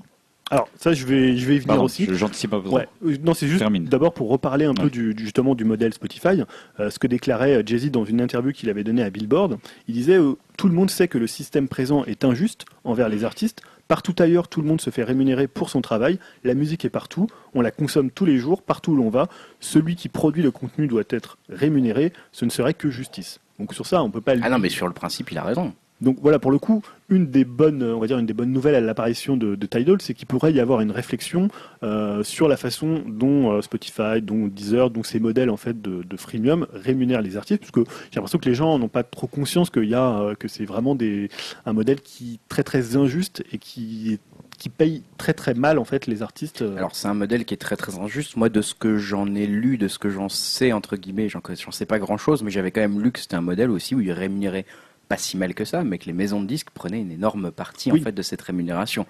[0.50, 2.04] Alors ça, je vais, je vais y venir Pardon, aussi.
[2.04, 2.58] je- J'anticipe pas.
[2.58, 2.86] Ouais.
[3.06, 3.86] Euh, Non, c'est juste Termine.
[3.86, 4.90] d'abord pour reparler un peu Ouais.
[4.90, 6.42] du, du- justement du modèle Spotify.
[6.78, 9.56] Euh, ce que déclarait euh, Jay-Z dans une interview qu'il avait donnée à Billboard.
[9.88, 13.24] Il disait euh, Tout le monde sait que le système présent est injuste envers les
[13.24, 13.62] artistes.
[13.92, 16.18] Partout ailleurs, tout le monde se fait rémunérer pour son travail.
[16.44, 17.26] La musique est partout.
[17.52, 19.28] On la consomme tous les jours, partout où l'on va.
[19.60, 22.14] Celui qui produit le contenu doit être rémunéré.
[22.32, 23.38] Ce ne serait que justice.
[23.58, 24.32] Donc sur ça, on peut pas.
[24.40, 25.74] Ah non, mais sur le principe, il a raison.
[26.02, 28.74] Donc voilà, pour le coup, une des bonnes, on va dire une des bonnes nouvelles
[28.74, 31.48] à l'apparition de, de Tidal, c'est qu'il pourrait y avoir une réflexion
[31.84, 36.16] euh, sur la façon dont euh, Spotify, dont Deezer, dont ces modèles en fait de,
[36.16, 39.70] freemium rémunèrent les artistes, parce que j'ai l'impression que les gens n'ont pas trop conscience
[39.70, 41.28] qu'il y a euh, que c'est vraiment des,
[41.66, 44.18] un modèle qui très très injuste et qui
[44.58, 46.62] qui paye très très mal en fait les artistes.
[46.76, 48.36] Alors c'est un modèle qui est très très injuste.
[48.36, 51.40] Moi, de ce que j'en ai lu, de ce que j'en sais entre guillemets, j'en
[51.72, 54.00] sais pas grand chose, mais j'avais quand même lu que c'était un modèle aussi où
[54.00, 54.64] il rémunérait
[55.12, 57.92] pas si mal que ça, mais que les maisons de disques prenaient une énorme partie
[57.92, 58.00] Oui.
[58.00, 59.04] en fait de cette rémunération.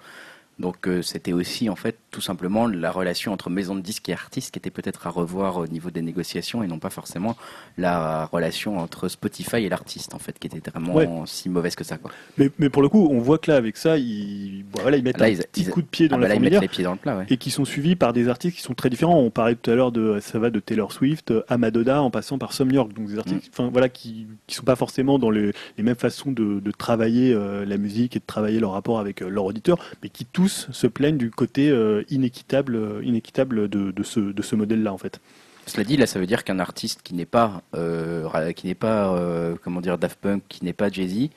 [0.59, 4.13] Donc euh, c'était aussi en fait tout simplement la relation entre maison de disques et
[4.13, 7.35] artistes qui était peut-être à revoir au niveau des négociations et non pas forcément
[7.77, 11.09] la relation entre Spotify et l'artiste en fait qui était vraiment Ouais.
[11.25, 12.11] si mauvaise que ça quoi.
[12.37, 15.03] Mais, mais pour le coup, on voit que là avec ça, ils, bon, voilà, ils
[15.03, 16.41] mettent Là, un ils- petit ils- coup de pied dans Ah bah la là ils
[16.41, 16.61] mettent fourmilière.
[16.61, 17.25] les pieds dans le plat ouais.
[17.29, 19.17] et qui sont suivis par des artistes qui sont très différents.
[19.19, 22.11] On parlait tout à l'heure de ça va de Taylor Swift euh, à Madonna en
[22.11, 25.31] passant par Some York, donc des artistes, enfin voilà, qui qui sont pas forcément dans
[25.31, 28.99] le- les mêmes façons de, de travailler euh, la musique et de travailler leur rapport
[28.99, 33.67] avec euh, leur auditeur, mais qui tous se plaignent du côté euh, inéquitable, euh, inéquitable
[33.69, 35.19] de, de ce de ce modèle-là en fait.
[35.65, 39.17] Cela dit, là, ça veut dire qu'un artiste qui n'est pas, euh, qui n'est pas,
[39.63, 41.29] comment dire, Daft Punk, qui n'est pas Jay Z,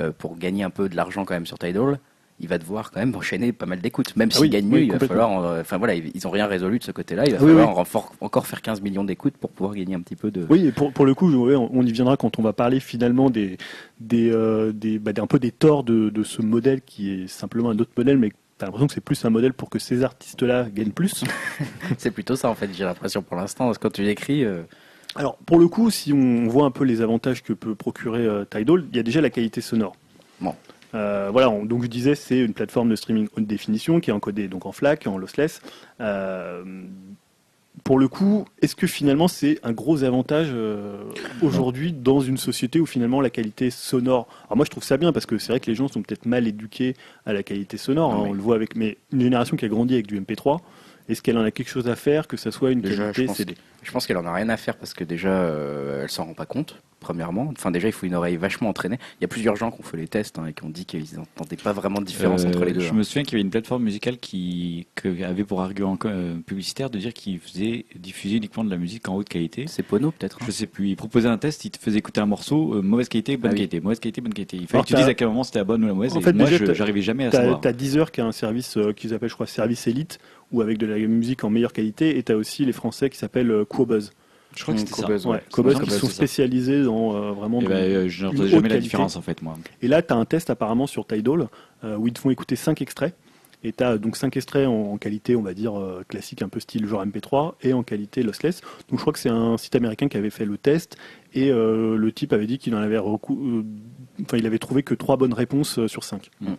[0.00, 1.98] euh, pour gagner un peu de l'argent quand même sur Tidal,
[2.40, 4.14] il va devoir quand même enchaîner pas mal d'écoutes.
[4.16, 6.26] Même Ah s'il oui, gagne oui, mieux, il va falloir, euh, enfin voilà, ils ils
[6.26, 7.24] ont rien résolu de ce côté-là.
[7.26, 7.78] Il va Oui, falloir
[8.20, 10.46] encore faire 15 millions d'écoutes pour pouvoir gagner un petit peu de.
[10.48, 13.56] Oui, et pour, pour le coup, on y viendra quand on va parler finalement des,
[14.00, 17.70] des, euh, des, bah, un peu des torts de, de ce modèle qui est simplement
[17.70, 20.66] un autre modèle, mais t'as l'impression que c'est plus un modèle pour que ces artistes-là
[20.74, 21.24] gagnent plus.
[21.98, 22.68] C'est plutôt ça en fait.
[22.72, 24.62] J'ai l'impression pour l'instant, parce que quand tu l'écris, euh,
[25.14, 28.44] Alors, pour le coup, si on voit un peu les avantages que peut procurer euh,
[28.44, 29.94] Tidal, il y a déjà la qualité sonore.
[30.40, 30.54] Bon.
[30.94, 34.12] Euh, voilà, on- donc je disais, c'est une plateforme de streaming haute définition qui est
[34.12, 35.60] encodée donc en FLAC, en lossless.
[36.00, 36.62] Euh,
[37.84, 41.04] pour le coup, est-ce que finalement c'est un gros avantage euh,
[41.42, 44.26] aujourd'hui dans une société où finalement la qualité sonore.
[44.46, 46.26] Alors moi je trouve ça bien parce que c'est vrai que les gens sont peut-être
[46.26, 48.12] mal éduqués à la qualité sonore.
[48.14, 48.28] hein, oui.
[48.30, 50.58] on le voit avec mais une génération qui a grandi avec du MP3.
[51.08, 53.26] Est-ce qu'elle en a quelque chose à faire que ça soit une Déjà, qualité je
[53.28, 56.10] pense CD je pense qu'elle en a rien à faire parce que déjà, euh, elle
[56.10, 56.82] s'en rend pas compte.
[57.00, 58.98] Premièrement, enfin déjà, il faut une oreille vachement entraînée.
[59.20, 60.84] Il y a plusieurs gens qui ont fait les tests hein, et qui ont dit
[60.84, 62.80] qu'ils n'entendaient pas vraiment de différence Euh, entre les deux.
[62.80, 62.94] Je hein.
[62.94, 64.86] me souviens qu'il y avait une plateforme musicale qui,
[65.24, 69.14] avait pour argument euh, publicitaire de dire qu'il faisait diffuser uniquement de la musique en
[69.14, 69.66] haute qualité.
[69.68, 70.38] C'est Pono peut-être.
[70.40, 70.44] hein.
[70.46, 70.88] Je sais plus.
[70.88, 73.52] Il proposait un test, il te faisait écouter un morceau, euh, mauvaise qualité, bonne Ah
[73.52, 73.58] oui.
[73.58, 74.56] qualité, mauvaise qualité, bonne qualité.
[74.56, 75.94] Il fallait Alors, que tu t'as- dises à quel moment c'était la bonne ou la
[75.94, 76.14] mauvaise.
[76.14, 77.60] En et fait, moi, déjà, je t'as- j'arrivais jamais à T'as savoir.
[77.64, 80.18] as Deezer qui a un service euh, qui s'appelle, je crois, Service Elite,
[80.50, 83.50] ou avec de la musique en meilleure qualité, et t'as aussi les Français qui s'appellent
[83.52, 84.10] euh, Quobuzz.
[84.56, 85.02] Je crois que c'était ça.
[85.02, 85.42] Cobuzz, Ouais, ouais.
[85.52, 86.12] Cobuzz Cobuzz, qui sont ça.
[86.14, 87.60] spécialisés dans euh, vraiment.
[87.60, 89.56] Et dans- ben, euh, je n'entendais jamais la différence en fait, moi.
[89.82, 91.48] Et là, tu as un test apparemment sur Tidal
[91.84, 93.14] euh, où ils te font écouter 5 extraits.
[93.64, 96.48] Et tu as donc 5 extraits en, en qualité, on va dire, euh, classique, un
[96.48, 98.60] peu style genre MP3, et en qualité lossless.
[98.88, 100.96] Donc je crois que c'est un site américain qui avait fait le test,
[101.34, 103.64] et euh, le type avait dit qu'il en avait recou- euh,
[104.22, 106.30] enfin, il avait trouvé que 3 bonnes réponses euh, sur 5.
[106.40, 106.52] Mm.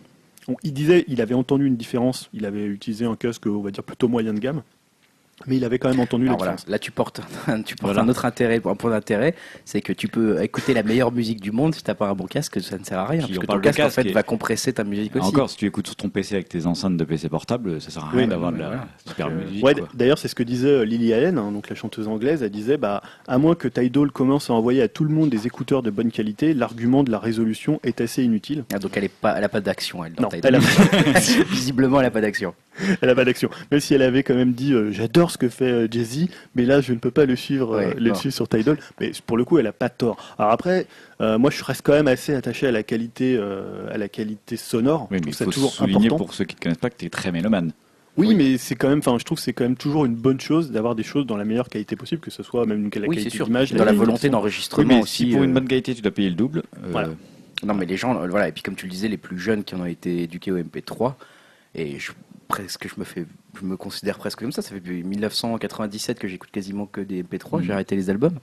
[0.62, 3.82] il disait, il avait entendu une différence, il avait utilisé un casque, on va dire,
[3.82, 4.62] plutôt moyen de gamme,
[5.46, 7.92] mais il avait quand même entendu la Alors voilà, là tu portes, un- tu portes
[7.94, 8.02] Voilà.
[8.06, 9.34] un autre intérêt, un point d'intérêt,
[9.64, 12.26] c'est que tu peux écouter la meilleure musique du monde si t'as pas un bon
[12.26, 13.24] casque, ça ne sert à rien.
[13.24, 15.26] Puis Parce que ton casque, en fait va compresser ta musique aussi.
[15.28, 18.04] Encore, si tu écoutes sur ton PC avec tes enceintes de PC portable, ça sert
[18.04, 18.18] à Oui.
[18.18, 18.88] rien d'avoir de la Voilà.
[19.06, 19.64] super Euh, musique.
[19.64, 22.42] Ouais, d'ailleurs, c'est ce que disait euh, Lily Allen, hein, donc la chanteuse anglaise.
[22.42, 25.46] Elle disait, bah, à moins que Tidal commence à envoyer à tout le monde des
[25.46, 28.64] écouteurs de bonne qualité, l'argument de la résolution est assez inutile.
[28.74, 30.14] Ah, donc elle est pas, elle a pas d'action, elle.
[30.14, 30.58] dans Non, Tidal.
[30.92, 31.20] elle a,
[31.50, 32.54] Visiblement, elle a pas d'action.
[33.00, 33.50] elle a pas d'action.
[33.70, 36.64] Même si elle avait quand même dit, euh, j'adore ce que fait euh, Jay-Z, mais
[36.64, 38.78] là, je ne peux pas le suivre, euh, Ouais, le suivre sur Tidal.
[39.00, 40.34] Mais pour le coup, elle a pas tort.
[40.38, 40.86] Alors après,
[41.20, 44.56] euh, moi, je reste quand même assez attaché à la qualité, euh, à la qualité
[44.56, 45.08] sonore.
[45.10, 46.24] Oui, je mais il ça faut toujours souligner important.
[46.24, 47.72] pour ceux qui ne connaissent pas que tu es très mélomane.
[48.16, 48.34] Oui, Oui.
[48.34, 50.72] mais c'est quand même, enfin, je trouve que c'est quand même toujours une bonne chose
[50.72, 53.22] d'avoir des choses dans la meilleure qualité possible, que ce soit même la oui, qualité
[53.30, 53.46] c'est sûr.
[53.46, 54.26] d'image, Dans la volonté.
[54.26, 55.26] Oui, d'enregistrement mais aussi.
[55.28, 56.58] si pour une bonne qualité, tu dois payer le double.
[56.76, 57.10] euh, Voilà.
[57.62, 59.74] Non, mais les gens, voilà, et puis comme tu le disais, les plus jeunes qui
[59.74, 61.14] en ont été éduqués au MP3,
[61.74, 62.10] et je,
[62.48, 63.26] presque, je me fais,
[63.58, 64.62] je me considère presque comme ça.
[64.62, 67.58] Ça fait depuis 1997 que j'écoute quasiment que des MP3.
[67.58, 67.62] Mhm.
[67.64, 68.38] J'ai arrêté les albums.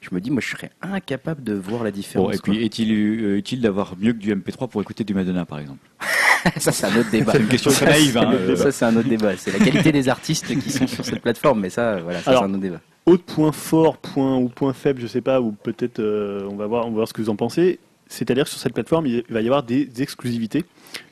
[0.00, 2.34] Je me dis, moi, je serais incapable de voir la Bon, différence.
[2.34, 5.58] et puis, est-il euh, utile d'avoir mieux que du MP3 pour écouter du Madonna, par
[5.60, 5.78] exemple?
[6.58, 7.32] Ça, c'est un autre débat.
[7.32, 8.18] C'est une question très naïve.
[8.18, 8.54] hein, euh.
[8.54, 9.34] Ça, c'est un autre débat.
[9.38, 12.42] C'est la qualité des artistes qui sont sur cette plateforme, mais ça, voilà, ça, Alors,
[12.42, 12.80] c'est un autre débat.
[13.06, 16.66] Autre point fort, point ou point faible, je sais pas, ou peut-être euh, on va
[16.66, 17.78] voir, on va voir ce que vous en pensez.
[18.06, 20.64] C'est-à-dire que sur cette plateforme, il va y avoir des exclusivités.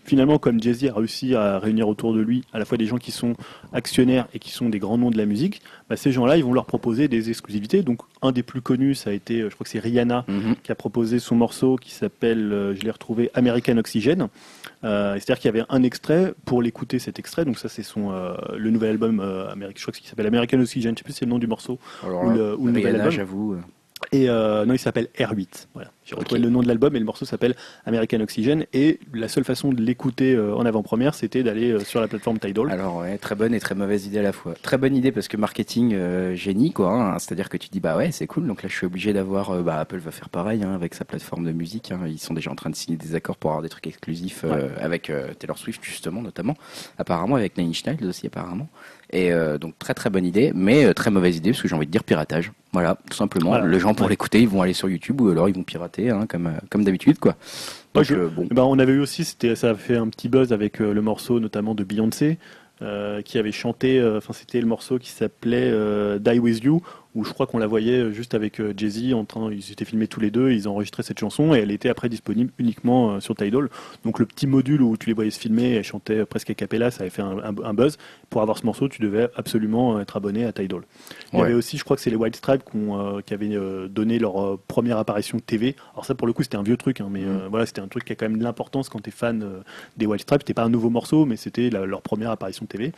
[0.05, 2.99] Finalement, comme Jay-Z a réussi à réunir autour de lui à la fois des gens
[2.99, 3.35] qui sont
[3.73, 6.53] actionnaires et qui sont des grands noms de la musique, bah, ces gens-là, ils vont
[6.53, 7.83] leur proposer des exclusivités.
[7.83, 10.57] Donc, un des plus connus, ça a été, je crois que c'est Rihanna, Mhm.
[10.63, 14.29] qui a proposé son morceau qui s'appelle, euh, je l'ai retrouvé, American Oxygen.
[14.85, 17.45] Euh, C'est-à-dire qu'il y avait un extrait pour l'écouter cet extrait.
[17.45, 20.93] Donc ça c'est son euh, le nouvel album euh, je crois qu'il s'appelle American Oxygen.
[20.95, 21.79] Je sais plus si c'est le nom du morceau.
[22.03, 23.11] Alors Ou le- ou le nouvel Rihanna, album.
[23.17, 23.57] j'avoue.
[24.15, 25.69] Et euh, non, il s'appelle R8.
[25.75, 25.91] Voilà.
[26.05, 27.55] J'ai retrouvé le nom de l'album et le morceau s'appelle
[27.87, 28.67] American Oxygen.
[28.75, 32.39] Et la seule façon de l'écouter euh, en avant-première, c'était d'aller euh, sur la plateforme
[32.41, 32.71] Tidal.
[32.71, 34.55] Alors ouais, très bonne et très mauvaise idée à la fois.
[34.61, 36.93] Très bonne idée parce que marketing euh, génie quoi.
[36.93, 37.19] hein.
[37.21, 38.47] C'est-à-dire que tu dis bah ouais c'est cool.
[38.49, 39.51] Donc là je suis obligé d'avoir.
[39.53, 41.93] euh, bah Apple va faire pareil hein, avec sa plateforme de musique.
[41.93, 42.01] hein.
[42.07, 44.69] Ils sont déjà en train de signer des accords pour avoir des trucs exclusifs euh,
[44.81, 46.57] avec euh, Taylor Swift justement notamment.
[46.99, 48.69] Apparemment avec Nine Inch Nails aussi apparemment.
[49.15, 51.75] Et euh, donc très très bonne idée, mais euh, très mauvaise idée parce que j'ai
[51.75, 52.51] envie de dire piratage.
[52.73, 53.51] Voilà, tout simplement.
[53.51, 53.67] Voilà.
[53.67, 54.11] Les gens pour Ouais.
[54.13, 56.83] l'écouter, ils vont aller sur YouTube ou alors ils vont pirater hein, comme euh, comme
[56.85, 57.37] d'habitude quoi.
[57.93, 58.47] Donc je- bon.
[58.51, 61.41] Eh ben, on avait eu aussi, ça a fait un petit buzz avec le morceau
[61.41, 62.39] notamment de Beyoncé,
[62.81, 66.81] euh, qui avait chanté, euh, enfin c'était le morceau qui s'appelait euh, Die With You,
[67.15, 69.85] où je crois qu'on la voyait euh, juste avec euh, Jay-Z, en train, ils étaient
[69.85, 73.21] filmés tous les deux, ils enregistraient cette chanson et elle était après disponible uniquement euh,
[73.21, 73.69] sur Tidal.
[74.05, 76.91] Donc le petit module où tu les voyais se filmer, chantait euh, presque a cappella,
[76.91, 77.99] ça avait fait un, un- un buzz.
[78.31, 80.81] Pour avoir ce morceau, tu devais absolument être abonné à Tidal.
[81.33, 81.47] Il y Ouais.
[81.49, 84.97] avait aussi, je crois que c'est les White Stripes qui, euh, avaient donné leur première
[84.99, 85.77] apparition TV.
[85.93, 87.89] Alors ça, pour le coup, c'était un vieux truc, hein, mais euh, voilà, c'était un
[87.89, 89.61] truc qui a quand même de l'importance quand tu es fan euh,
[89.99, 90.41] des White Stripes.
[90.43, 92.93] C'était pas un nouveau morceau, mais c'était leur première apparition TV.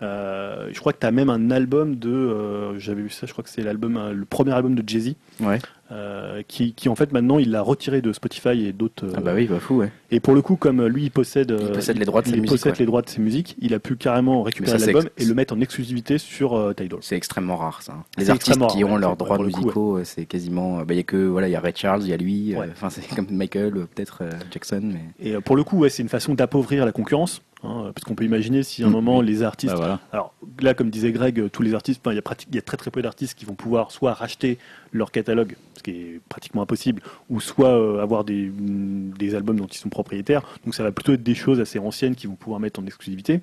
[0.00, 3.50] Je crois que tu as même un album de, j'avais vu ça, je crois que
[3.56, 5.58] c'est l'album, euh, le premier album de Jay-Z, Ouais.
[5.92, 9.04] euh, qui, qui, en fait maintenant il l'a retiré de Spotify et d'autres.
[9.06, 9.90] euh, Ah bah oui, bah fou ouais.
[10.10, 12.26] Et pour le coup, comme euh, lui il possède, euh, Il possède les droits de
[12.28, 12.78] ses il musiques, possède ouais.
[12.80, 15.60] les droits de ses musiques, il a pu carrément récupérer l'album et le mettre en
[15.60, 16.98] exclusivité sur euh, Tidal.
[17.02, 17.92] C'est extrêmement rare ça.
[17.92, 18.04] hein.
[18.18, 20.78] Les artistes qui ont ouais, leurs droits le musicaux, euh, c'est quasiment.
[20.78, 22.54] bah, Il y a que voilà, il y a Ray Charles, il y a lui.
[22.54, 22.66] euh.
[22.72, 25.00] Enfin, c'est comme Michael, euh, peut-être euh, Jackson, mais.
[25.20, 28.14] Et euh, pour le coup, ouais, c'est une façon d'appauvrir la concurrence, hein, parce qu'on
[28.14, 30.00] peut imaginer si à un moment les artistes, Bah, voilà.
[30.12, 32.76] alors là, comme disait Greg, euh, tous les artistes, enfin, il y a y très
[32.76, 34.58] très peu d'artistes qui vont pouvoir soit racheter
[34.92, 39.56] leur catalogue, ce qui est pratiquement impossible, ou soit euh, avoir des, mm, des albums
[39.56, 40.42] dont ils sont propriétaires.
[40.64, 43.40] Donc ça va plutôt être des choses assez anciennes qu'ils vont pouvoir mettre en exclusivité.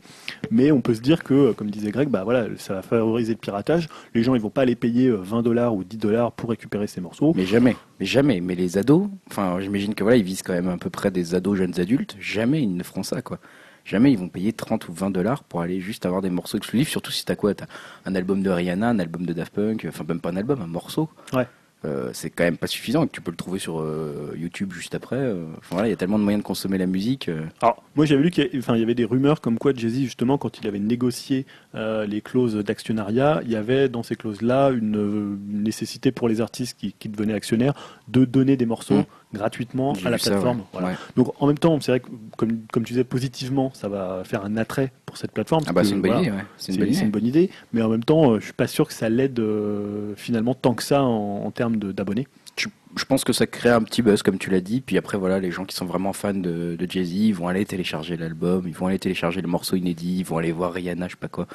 [0.49, 3.33] Mais on peut se dire que, euh, comme disait Greg, bah voilà, ça va favoriser
[3.33, 3.87] le piratage.
[4.15, 6.87] Les gens, ils vont pas aller payer euh, 20 dollars ou 10 dollars pour récupérer
[6.87, 7.33] ces morceaux.
[7.35, 8.41] Mais jamais, mais jamais.
[8.41, 11.35] Mais les ados, enfin, j'imagine que voilà, ils visent quand même à peu près des
[11.35, 12.15] ados, jeunes adultes.
[12.19, 13.37] Jamais ils ne feront ça, quoi.
[13.85, 16.89] Jamais ils vont payer 30 ou 20 dollars pour aller juste avoir des morceaux exclusifs,
[16.89, 17.65] surtout si t'as quoi T'as
[18.05, 20.67] un album de Rihanna, un album de Daft Punk, enfin même pas un album, un
[20.67, 21.09] morceau.
[21.33, 21.47] Ouais.
[21.85, 24.71] Euh, c'est quand même pas suffisant et que tu peux le trouver sur euh, YouTube
[24.71, 25.17] juste après.
[25.17, 25.43] euh.
[25.57, 27.29] Enfin voilà, il y a tellement de moyens de consommer la musique.
[27.61, 30.37] Alors, moi j'avais lu qu'il y, enfin, y avait des rumeurs comme quoi Jay-Z, justement,
[30.37, 35.37] quand il avait négocié les clauses d'actionnariat, il y avait dans ces clauses-là une, euh,
[35.51, 37.73] une nécessité pour les artistes qui, qui devenaient actionnaires
[38.07, 39.05] de donner des morceaux Mm.
[39.33, 40.59] Gratuitement à la ça, plateforme.
[40.59, 40.65] ouais.
[40.73, 40.87] Voilà.
[40.89, 40.93] Ouais.
[41.15, 42.07] Donc en même temps, c'est vrai que,
[42.37, 45.63] comme, comme tu disais, positivement, ça va faire un attrait pour cette plateforme.
[45.67, 46.43] Ah bah c'est une bonne voilà, idée, ouais.
[46.57, 48.93] C'est une une bonne idée, mais en même temps, euh, je suis pas sûr que
[48.93, 52.27] ça l'aide euh, finalement tant que ça en, en termes d'abonnés.
[52.55, 54.81] je, pense que ça crée un petit buzz, comme tu l'as dit.
[54.81, 57.65] Puis après, voilà, les gens qui sont vraiment fans de, de Jay-Z, ils vont aller
[57.65, 61.11] télécharger l'album, ils vont aller télécharger le morceau inédit, ils vont aller voir Rihanna, je
[61.11, 61.47] sais pas quoi.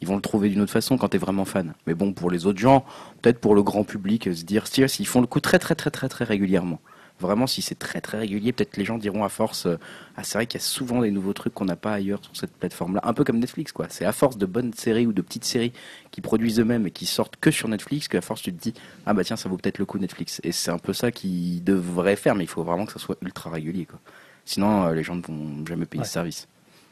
[0.00, 1.74] Ils vont le trouver d'une autre façon quand t'es vraiment fan.
[1.86, 2.84] Mais bon, pour les autres gens,
[3.20, 5.90] peut-être pour le grand public, se dire, si, s'ils font le coup très très très
[5.90, 6.80] très très régulièrement.
[7.20, 9.76] Vraiment, si c'est très très régulier, peut-être les gens diront à force, euh,
[10.16, 12.36] ah c'est vrai qu'il y a souvent des nouveaux trucs qu'on n'a pas ailleurs sur
[12.36, 13.00] cette plateforme-là.
[13.02, 13.86] Un peu comme Netflix, quoi.
[13.90, 15.72] C'est à force de bonnes séries ou de petites séries
[16.12, 18.72] qui produisent eux-mêmes et qui sortent que sur Netflix qu'à force tu te dis,
[19.04, 20.40] ah bah tiens, ça vaut peut-être le coup Netflix.
[20.44, 23.16] Et c'est un peu ça qu'ils devraient faire, mais il faut vraiment que ça soit
[23.22, 23.98] ultra régulier, quoi.
[24.44, 26.06] Sinon, euh, les gens ne vont jamais payer Ouais.
[26.06, 26.46] ce service.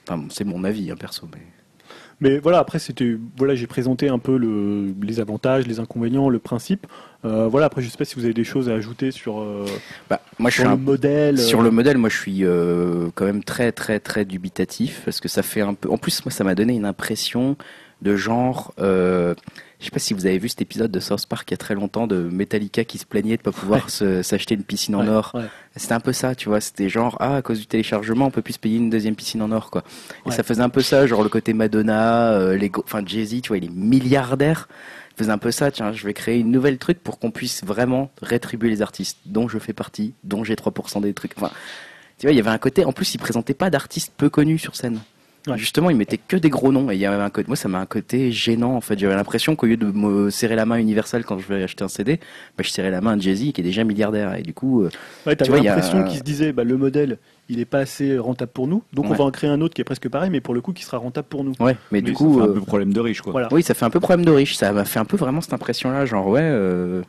[0.08, 1.40] Enfin, c'est mon avis, hein, perso, mais.
[2.20, 6.38] Mais voilà, après c'était voilà, j'ai présenté un peu le, les avantages, les inconvénients, le
[6.38, 6.86] principe.
[7.24, 9.66] Euh, voilà, après je sais pas si vous avez des choses à ajouter sur, euh,
[10.08, 11.38] Bah, moi, je suis sur un le modèle.
[11.38, 15.20] Sur euh, le modèle, moi je suis euh, quand même très très très dubitatif parce
[15.20, 15.90] que ça fait un peu.
[15.90, 17.56] En plus, moi ça m'a donné une impression
[18.00, 18.72] de genre.
[19.78, 21.58] Je sais pas si vous avez vu cet épisode de South Park il y a
[21.58, 25.08] très longtemps de Metallica qui se plaignait de pas pouvoir s'acheter une piscine en ouais,
[25.08, 25.32] or.
[25.34, 25.44] ouais.
[25.76, 26.60] C'était un peu ça, tu vois.
[26.60, 29.42] C'était genre ah à cause du téléchargement on peut plus se payer une deuxième piscine
[29.42, 29.84] en or quoi.
[30.26, 33.42] Et ça faisait un peu ça, genre le côté Madonna, euh, les enfin Jay Z,
[33.42, 34.68] tu vois, il est milliardaire.
[35.12, 37.64] Il faisait un peu ça, tiens, je vais créer une nouvelle truc pour qu'on puisse
[37.64, 41.32] vraiment rétribuer les artistes dont je fais partie, dont j'ai 3% des trucs.
[41.36, 41.50] Enfin,
[42.18, 42.84] tu vois, il y avait un côté.
[42.84, 45.00] En plus, il présentait pas d'artistes peu connus sur scène.
[45.46, 45.56] Ouais.
[45.58, 46.90] Justement, il mettait que des gros noms.
[46.90, 47.46] Et il y avait un côté.
[47.46, 48.74] Moi, ça m'a un côté gênant.
[48.74, 51.46] En fait, j'avais l'impression qu'au lieu de me serrer la main à Universal quand je
[51.46, 52.16] vais acheter un CD,
[52.56, 54.34] bah, je serrais la main à Jay-Z qui est déjà milliardaire.
[54.34, 54.90] Et du coup, euh,
[55.26, 57.18] Ouais, Tu t'avais vois, il y a l'impression un- qu'il se disait bah, le modèle
[57.48, 59.80] il est pas assez rentable pour nous, donc on va en créer un autre qui
[59.80, 61.52] est presque pareil, mais pour le coup qui sera rentable pour nous.
[61.60, 61.74] ouais.
[61.92, 63.30] Mais, Mais du ça coup, fait un euh, peu problème de riche, quoi.
[63.30, 63.46] Voilà.
[63.52, 64.56] oui, ça fait un peu problème de riche.
[64.56, 66.40] Ça m'a fait un peu vraiment cette impression-là, genre ouais.
[66.42, 67.02] euh,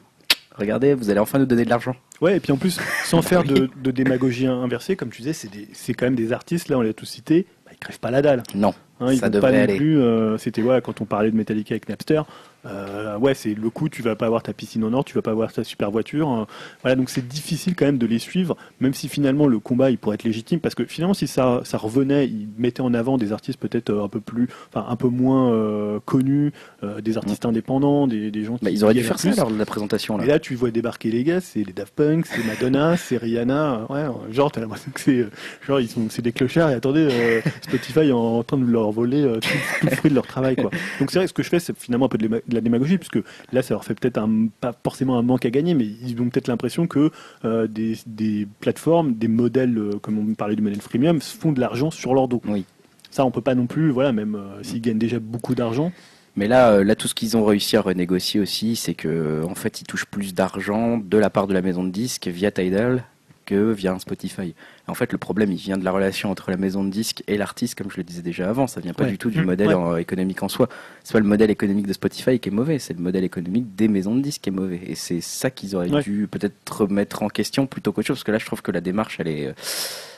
[0.56, 1.96] Regardez, vous allez enfin nous donner de l'argent.
[2.22, 6.06] Ouais, et puis en plus, sans faire de, démagogie inversée, comme tu disais, c'est quand
[6.06, 7.46] même des artistes, là on l'a tous cité,
[7.80, 8.44] crèvent pas la dalle.
[8.56, 8.74] Non.
[9.00, 10.00] Hein, ils ça devrait pas non plus.
[10.00, 12.22] Euh, c'était ouais, quand on parlait de Metallica avec Napster,
[12.66, 15.22] euh, ouais, c'est le coup, tu vas pas avoir ta piscine en or, tu vas
[15.22, 16.28] pas avoir ta super voiture.
[16.28, 16.48] Hein.
[16.82, 19.98] Voilà, donc c'est difficile quand même de les suivre, même si finalement le combat il
[19.98, 23.32] pourrait être légitime, parce que finalement si ça, ça revenait, ils mettaient en avant des
[23.32, 25.38] artistes peut-être euh, un peu plus, enfin un peu moins
[26.06, 26.52] connus,
[27.02, 28.66] des artistes indépendants, des, des gens qui.
[28.66, 30.26] Bah, ils auraient dû faire ça lors de la présentation là.
[30.26, 33.86] Et là, tu vois débarquer les gars, c'est les Daft Punk, c'est Madonna, c'est Rihanna,
[33.90, 35.26] ouais, genre t'as l'impression que c'est,
[35.66, 39.24] genre ils sont, c'est des clochards et attendez, Spotify en, en, train de leur voler
[39.42, 39.50] tout,
[39.84, 40.70] le fruit de leur travail quoi.
[41.00, 43.20] Donc c'est vrai, ce que je fais, c'est finalement un peu de la démagogie, puisque
[43.52, 46.30] là, ça leur fait peut-être un, pas forcément un manque à gagner, mais ils ont
[46.30, 47.12] peut-être l'impression que
[47.46, 51.92] euh, des, plateformes, des modèles, euh, comme on parlait du modèle freemium, font de l'argent
[51.92, 52.42] sur leur dos.
[52.48, 52.66] Oui.
[53.12, 55.92] Ça, on peut pas non plus, voilà, même euh, s'ils gagnent déjà beaucoup d'argent.
[56.36, 59.82] Mais là, là, tout ce qu'ils ont réussi à renégocier aussi, c'est que en fait,
[59.82, 63.04] ils touchent plus d'argent de la part de la maison de disques via Tidal
[63.48, 64.54] que via un Spotify.
[64.88, 67.38] En fait, le problème, il vient de la relation entre la maison de disques et
[67.38, 68.68] l'artiste, comme je le disais déjà avant.
[68.68, 69.46] Ça vient pas du tout du mmh.
[69.46, 70.70] modèle économique en soi.
[71.04, 73.88] C'est pas le modèle économique de Spotify qui est mauvais, c'est le modèle économique des
[73.88, 74.82] maisons de disques qui est mauvais.
[74.86, 78.32] Et c'est ça qu'ils auraient dû peut-être remettre en question plutôt qu'autre chose, parce que
[78.32, 79.54] là, je trouve que la démarche, elle est euh,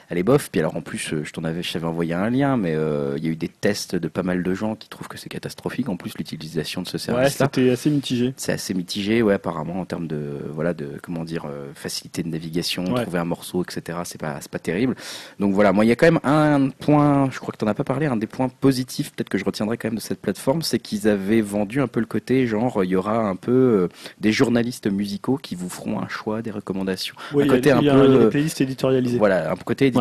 [0.10, 0.50] elle est bof.
[0.52, 3.14] Puis alors en plus, euh, je t'en avais, je t'avais envoyé un lien, mais euh,
[3.18, 5.30] il y a eu des tests de pas mal de gens qui trouvent que c'est
[5.30, 5.88] catastrophique.
[5.88, 7.46] En plus, l'utilisation de ce service-là.
[7.46, 8.34] Ouais, c'était assez mitigé.
[8.36, 12.30] C'est assez mitigé, ouais, apparemment en termes de voilà de comment dire euh, facilité de
[12.30, 14.00] navigation, trouver un morceau, etc.
[14.04, 14.96] C'est pas c'est pas terrible.
[15.40, 17.76] Donc voilà, moi il y a quand même un point, je crois que t'en as
[17.76, 20.62] pas parlé, un des points positifs peut-être que je retiendrai quand même de cette plateforme,
[20.62, 23.90] c'est qu'ils avaient vendu un peu le côté genre il y aura un peu
[24.20, 27.16] des journalistes musicaux qui vous feront un choix, des recommandations.
[27.34, 29.18] Oui, un côté un peu des playlists éditorialisées.
[29.18, 29.92] Voilà, un côté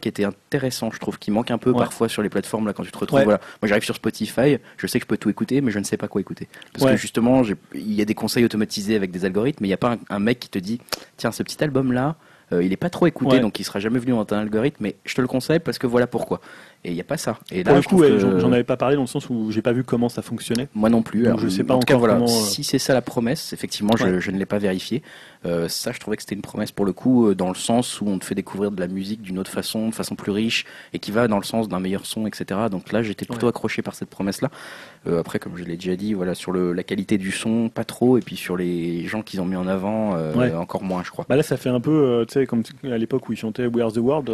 [0.00, 2.82] qui était intéressant, je trouve, qui manque un peu parfois sur les plateformes là quand
[2.82, 3.22] tu te retrouves.
[3.22, 3.40] Voilà.
[3.62, 5.96] Moi j'arrive sur Spotify, je sais que je peux tout écouter, mais je ne sais
[5.96, 6.48] pas quoi écouter.
[6.72, 7.42] Parce que justement,
[7.74, 10.18] il y a des conseils automatisés avec des algorithmes, mais il n'y a pas un,
[10.18, 10.80] mec qui te dit
[11.16, 12.16] tiens, ce petit album là,
[12.52, 14.96] euh, il n'est pas trop écouté, donc il sera jamais venu dans un algorithme, mais
[15.04, 16.40] je te le conseille parce que voilà pourquoi.
[16.84, 17.38] Et il n'y a pas ça.
[17.50, 18.02] Et Pour le coup,
[18.40, 20.68] j'en avais pas parlé dans le sens où j'ai pas vu comment ça fonctionnait.
[20.74, 21.26] Moi non plus.
[21.38, 22.26] je sais pas en encore voilà, comment...
[22.26, 25.02] Euh, si c'est ça la promesse, effectivement, je, je ne l'ai pas vérifié.
[25.46, 28.00] Euh, ça, je trouvais que c'était une promesse pour le coup, euh, dans le sens
[28.00, 30.64] où on te fait découvrir de la musique d'une autre façon, de façon plus riche,
[30.92, 32.60] et qui va dans le sens d'un meilleur son, etc.
[32.70, 34.50] Donc là, j'étais plutôt accroché par cette promesse-là.
[35.06, 37.84] Euh, après, comme je l'ai déjà dit, voilà, sur le, la qualité du son, pas
[37.84, 40.16] trop, et puis sur les gens qu'ils ont mis en avant,
[40.56, 41.26] encore moins, je crois.
[41.28, 43.84] Bah là, ça fait un peu, tu sais, comme à l'époque où ils chantaient We
[43.84, 44.32] Are the World.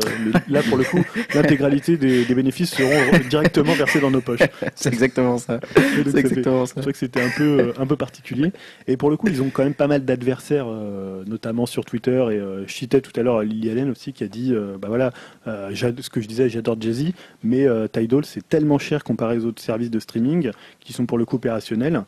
[0.48, 1.02] là, pour le coup,
[1.34, 4.40] l'intégralité des, des, bénéfices seront directement versés dans nos poches.
[4.74, 5.60] c'est exactement ça.
[6.04, 6.74] C'est exactement ça.
[6.76, 8.52] Je crois que c'était un peu, un peu particulier.
[8.86, 12.18] Et pour le coup, ils ont quand même pas mal d'adversaires euh, notamment sur Twitter.
[12.30, 14.88] Et euh, je citais tout à l'heure Lily Allen aussi qui a dit euh, bah
[14.88, 15.12] voilà,
[15.46, 17.12] ce que je disais, j'adore Jay-Z,
[17.42, 21.24] mais Tidal c'est tellement cher comparé aux autres services de streaming qui sont pour le
[21.24, 22.02] coup opérationnels.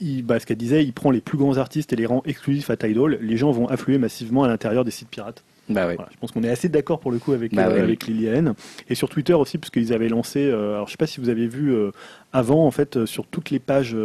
[0.00, 2.70] il, bah, ce qu'elle disait, il prend les plus grands artistes et les rend exclusifs
[2.70, 3.18] à Tidal.
[3.20, 5.42] Les gens vont affluer massivement à l'intérieur des sites pirates.
[5.68, 8.54] Bah je pense qu'on est assez d'accord pour le coup avec, bah avec Lily Allen.
[8.88, 11.46] Et sur Twitter aussi, parce qu'ils avaient lancé, alors je sais pas si vous avez
[11.46, 11.74] vu
[12.32, 13.96] avant, en fait, sur toutes les pages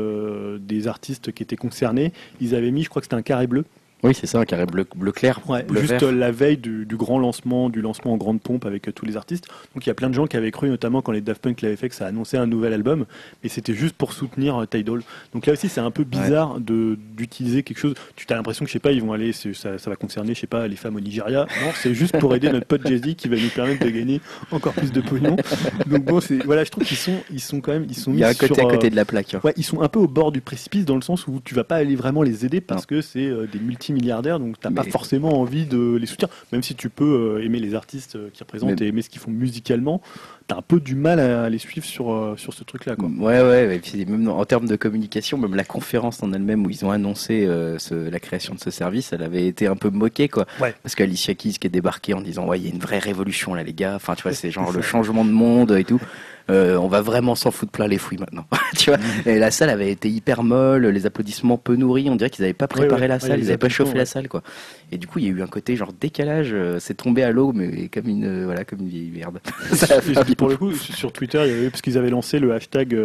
[0.60, 2.12] des artistes qui étaient concernés,
[2.42, 3.66] ils avaient mis, je crois que c'était un carré bleu
[4.04, 5.40] oui, c'est ça, un carré bleu, bleu clair.
[5.76, 9.18] juste la veille du, grand lancement, du lancement en grande pompe avec euh, tous les
[9.18, 9.48] artistes.
[9.74, 11.62] Donc il y a plein de gens qui avaient cru, notamment quand les Daft Punk
[11.62, 13.06] l'avaient fait, que ça annonçait un nouvel album,
[13.42, 15.02] mais c'était juste pour soutenir euh, Tidal.
[15.34, 17.94] Donc là aussi, c'est un peu bizarre de d'utiliser quelque chose.
[18.16, 20.42] Tu as l'impression que je sais pas, ils vont aller, ça, ça, va concerner, je
[20.42, 21.48] sais pas, les femmes au Nigeria.
[21.62, 24.74] Non, c'est juste pour aider notre pote Jay-Z qui va nous permettre de gagner encore
[24.74, 25.36] plus de pognon.
[25.88, 28.12] Donc bon, c'est voilà, je trouve qu'ils sont, ils sont quand même, ils sont.
[28.14, 29.34] Il y a un côté à côté de la plaque.
[29.34, 29.42] Hein.
[29.44, 31.64] Ouais, ils sont un peu au bord du précipice dans le sens où tu vas
[31.64, 33.60] pas aller vraiment les aider parce que c'est euh, des
[33.94, 37.76] multimilliardaires, donc pas forcément envie de les soutenir, même si tu peux euh, aimer les
[37.76, 40.02] artistes euh, qui représentent et aimer ce qu'ils font musicalement,
[40.48, 42.96] t'as un peu du mal à les suivre sur, euh, sur ce truc-là.
[42.96, 43.10] Quoi.
[43.18, 46.70] Ouais, ouais, et puis même en termes de communication, même la conférence en elle-même où
[46.70, 47.48] ils ont annoncé
[47.90, 50.46] la création de ce service, elle avait été un peu moquée, quoi.
[50.60, 53.54] Parce qu'Alicia Keys qui est débarquée en disant, ouais, il y a une vraie révolution
[53.54, 56.02] là, les gars, enfin, tu vois, c'est genre le changement de monde et tout.
[56.50, 58.46] Euh, on va vraiment s'en foutre plein les fouilles maintenant.
[58.78, 62.30] tu vois et la salle avait été hyper molle, les applaudissements peu nourris, on dirait
[62.30, 64.44] qu'ils n'avaient pas préparé la salle, ils n'avaient pas chauffé la salle, quoi.
[64.94, 67.32] Et du coup, il y a eu un côté genre décalage, euh, c'est tombé à
[67.32, 69.40] l'eau, mais comme une, euh, voilà, comme une vieille merde.
[70.38, 72.96] pour le coup, sur Twitter, il y avait, parce qu'ils avaient lancé le hashtag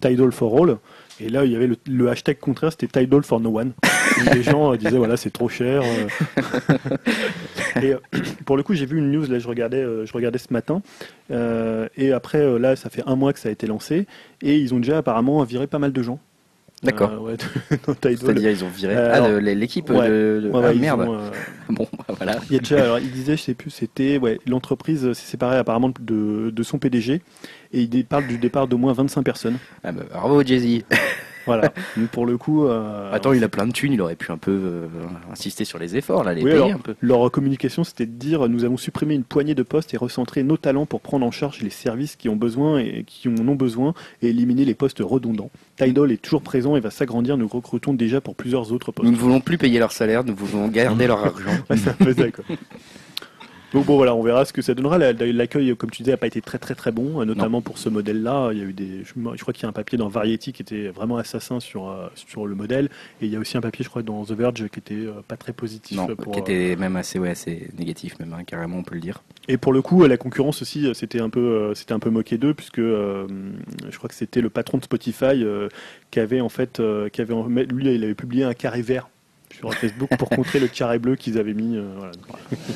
[0.00, 0.78] Tidal for All.
[1.20, 3.72] Et là, il y avait le, hashtag contraire, c'était Tidal for No One.
[4.32, 5.82] les gens euh, disaient voilà, c'est trop cher.
[5.82, 6.96] Euh.
[7.82, 7.98] et euh,
[8.44, 10.82] pour le coup, j'ai vu une news là, je regardais, je regardais ce matin.
[11.30, 14.06] et après, là, ça fait un mois que ça a été lancé,
[14.42, 16.18] et ils ont déjà apparemment viré pas mal de gens.
[16.82, 17.28] D'accord.
[18.02, 21.06] C'est-à-dire ils ont viré ah, l'équipe de, ah, merde.
[21.68, 22.38] bon, bah, voilà.
[22.50, 25.56] Il y a déjà, alors il disait, je sais plus, c'était ouais, l'entreprise s'est séparée
[25.56, 27.22] apparemment de, de son PDG
[27.72, 29.56] et il parle du départ d'au moins 25 personnes.
[29.82, 30.84] Ah bah, bravo Jay-Z
[31.46, 31.72] Voilà.
[32.12, 32.66] pour le coup.
[32.66, 34.86] Euh, Attends, il a plein de thunes, il aurait pu un peu euh,
[35.32, 36.94] insister sur les efforts, là, les oui, un peu.
[37.00, 40.56] Leur communication, c'était de dire nous avons supprimé une poignée de postes et recentré nos
[40.56, 43.94] talents pour prendre en charge les services qui ont besoin et qui en ont besoin
[44.22, 45.50] et éliminer les postes redondants.
[45.76, 47.36] Tidal est toujours présent et va s'agrandir.
[47.36, 49.06] Nous recrutons déjà pour plusieurs autres postes.
[49.06, 51.50] Nous ne voulons plus payer leur salaire, nous voulons garder leur argent.
[53.74, 54.98] Donc bon voilà, on verra ce que ça donnera.
[54.98, 57.88] L'accueil, comme tu disais, n'a pas été très très très bon, euh, notamment pour ce
[57.88, 58.50] modèle-là.
[58.52, 60.62] Il y a eu des, je, crois qu'il y a un papier dans Variety qui
[60.62, 62.88] était vraiment assassin sur euh, sur le modèle,
[63.20, 65.22] et il y a aussi un papier, je crois, dans The Verge qui était euh,
[65.26, 65.96] pas très positif.
[65.96, 69.24] Non, qui était même assez ouais, assez négatif même, hein, carrément, on peut le dire.
[69.48, 72.54] Et pour le coup, la concurrence aussi, c'était un peu c'était un peu moqué d'eux
[72.54, 75.44] puisque je crois que c'était le patron de Spotify
[76.12, 76.80] qui avait en fait,
[77.12, 77.34] qui avait
[77.72, 79.08] lui, il avait publié un carré vert
[79.72, 81.76] sur Facebook pour contrer le carré bleu qu'ils avaient mis.
[81.76, 81.84] Euh,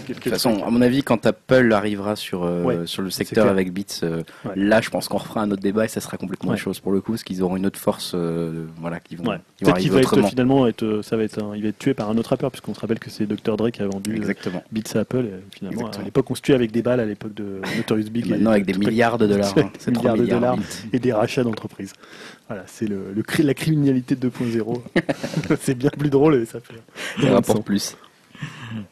[0.08, 3.72] de toute façon, à mon avis, quand Apple arrivera sur, euh, sur le secteur avec
[3.72, 4.22] Beats, euh,
[4.56, 6.92] là, je pense qu'on refera un autre débat et ça sera complètement autre chose pour
[6.92, 8.14] le coup, parce qu'ils auront une autre force,
[8.80, 9.24] voilà, qui vont,
[9.56, 12.16] qui vont arriver va finalement, être, ça va être, il va être tué par un
[12.16, 14.62] autre rappeur, puisqu'on se rappelle que c'est Dr Dre qui a vendu Exactement.
[14.72, 15.24] Beats à Apple.
[15.26, 18.28] Et finalement, à l'époque, on se tuait avec des balles à l'époque de Notorious Big.
[18.28, 19.54] maintenant, avec des milliards de dollars.
[19.58, 19.70] Hein.
[19.88, 20.56] Milliards de dollars
[20.92, 21.92] et des rachats d'entreprises.
[22.48, 24.80] Voilà, c'est le, le, la criminalité 2.0.
[25.60, 26.74] c'est bien plus drôle et ça fait.
[27.22, 27.96] Ça rapporte plus.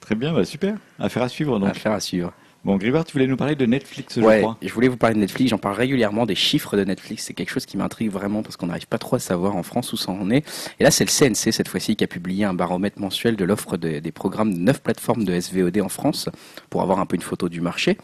[0.01, 0.77] Très bien, bah super.
[0.99, 1.71] Affaire à suivre donc.
[1.71, 2.33] Affaire à suivre.
[2.67, 4.59] Bon, Gribard, tu voulais nous parler de Netflix, je crois.
[4.61, 5.51] Je voulais vous parler de Netflix.
[5.51, 7.23] J'en parle régulièrement des chiffres de Netflix.
[7.23, 9.93] C'est quelque chose qui m'intrigue vraiment parce qu'on n'arrive pas trop à savoir en France
[9.93, 10.45] où ça en est.
[10.81, 13.77] Et là, c'est le CNC cette fois-ci qui a publié un baromètre mensuel de l'offre
[13.77, 16.29] des programmes de neuf plateformes de SVOD en France
[16.69, 17.99] pour avoir un peu une photo du marché.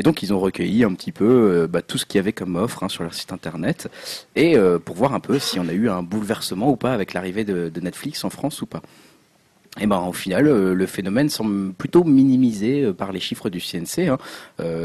[0.00, 2.32] Et donc ils ont recueilli un petit peu euh, bah, tout ce qu'il y avait
[2.32, 3.90] comme offre hein, sur leur site internet
[4.34, 7.12] et euh, pour voir un peu si on a eu un bouleversement ou pas avec
[7.12, 8.80] l'arrivée de, Netflix en France ou pas.
[9.78, 14.08] Et ben au final, euh, le phénomène semble plutôt minimisé par les chiffres du CNC.
[14.08, 14.16] Hein.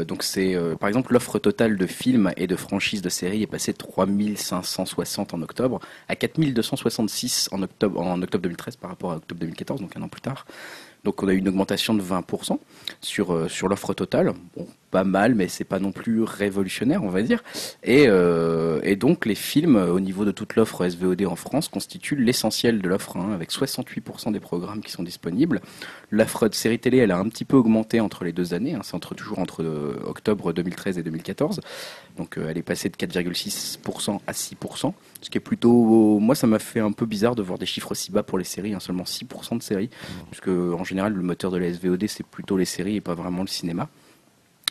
[0.06, 3.72] donc c'est par exemple l'offre totale de films et de franchises de séries est passée
[3.72, 9.40] de 3560 en octobre à 4266 en octobre en octobre 2013 par rapport à octobre
[9.40, 10.44] 2014, donc un an plus tard.
[11.04, 12.58] Donc on a eu une augmentation de 20%
[13.00, 14.34] sur, sur l'offre totale.
[14.56, 17.42] Bon, pas mal, mais c'est pas non plus révolutionnaire, on va dire.
[17.82, 22.16] Et, euh, et donc les films, au niveau de toute l'offre SVOD en France, constituent
[22.16, 25.60] l'essentiel de l'offre, hein, avec 68% des programmes qui sont disponibles.
[26.10, 28.74] L'offre de séries télé, elle a un petit peu augmenté entre les deux années.
[28.74, 31.60] Hein, c'est entre, toujours entre euh, octobre 2013 et 2014.
[32.16, 36.18] Donc elle est passée de 4,6% à 6%, ce qui est plutôt...
[36.18, 38.44] Moi, ça m'a fait un peu bizarre de voir des chiffres aussi bas pour les
[38.44, 39.90] séries, hein, seulement 6% de séries,
[40.30, 43.42] puisque en général, le moteur de la SVOD, c'est plutôt les séries et pas vraiment
[43.42, 43.88] le cinéma.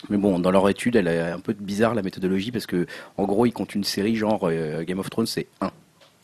[0.10, 2.86] Mais bon, dans leur étude, elle est un peu bizarre la méthodologie parce que,
[3.18, 5.72] en gros, ils comptent une série genre euh, Game of Thrones, c'est 1.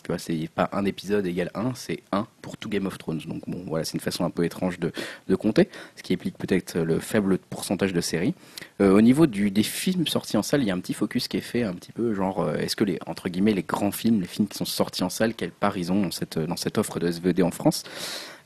[0.03, 3.21] Tu vois, c'est pas un épisode égale 1, c'est 1 pour tout Game of Thrones.
[3.27, 4.91] Donc bon, voilà, c'est une façon un peu étrange de,
[5.27, 8.33] de compter, ce qui implique peut-être le faible pourcentage de séries.
[8.81, 11.27] Euh, au niveau du, des films sortis en salle, il y a un petit focus
[11.27, 13.91] qui est fait, un petit peu genre, euh, est-ce que les, entre guillemets, les grands
[13.91, 16.57] films, les films qui sont sortis en salle, quelle part ils ont dans cette, dans
[16.57, 17.83] cette offre de SVD en France?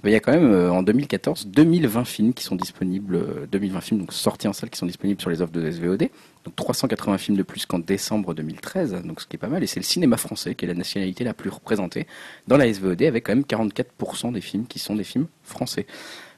[0.09, 3.81] Il y a quand même euh, en 2014 2020 films qui sont disponibles, 2020 euh,
[3.81, 6.09] films donc sortis en salle qui sont disponibles sur les offres de SVOD.
[6.43, 9.63] Donc 380 films de plus qu'en décembre 2013, donc ce qui est pas mal.
[9.63, 12.05] Et c'est le cinéma français qui est la nationalité la plus représentée
[12.47, 15.87] dans la SVOD avec quand même 44% des films qui sont des films français.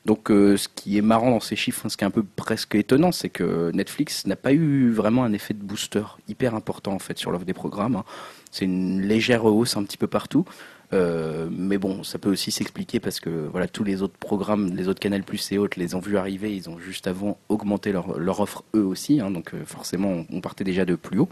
[0.08, 2.76] Donc euh, ce qui est marrant dans ces chiffres, ce qui est un peu presque
[2.76, 7.00] étonnant, c'est que Netflix n'a pas eu vraiment un effet de booster hyper important en
[7.00, 7.98] fait sur l'offre des programmes.
[7.98, 8.06] Hein.
[8.50, 10.46] C'est une légère hausse un petit peu partout.
[10.94, 14.88] Euh, mais bon, ça peut aussi s'expliquer parce que voilà, tous les autres programmes, les
[14.88, 16.56] autres Canal Plus et autres, les ont vus arriver.
[16.56, 19.20] Ils ont juste avant augmenté leur, leur offre eux aussi.
[19.20, 21.30] Hein, donc euh, forcément, on partait déjà de plus haut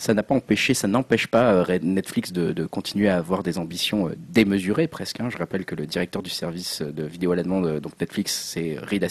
[0.00, 4.08] ça n'a pas empêché, ça n'empêche pas euh, Netflix de, continuer à avoir des ambitions
[4.08, 5.20] euh, démesurées presque.
[5.20, 5.28] Hein.
[5.28, 8.78] Je rappelle que le directeur du service de vidéo à la demande, donc Netflix, c'est
[8.78, 9.06] Reed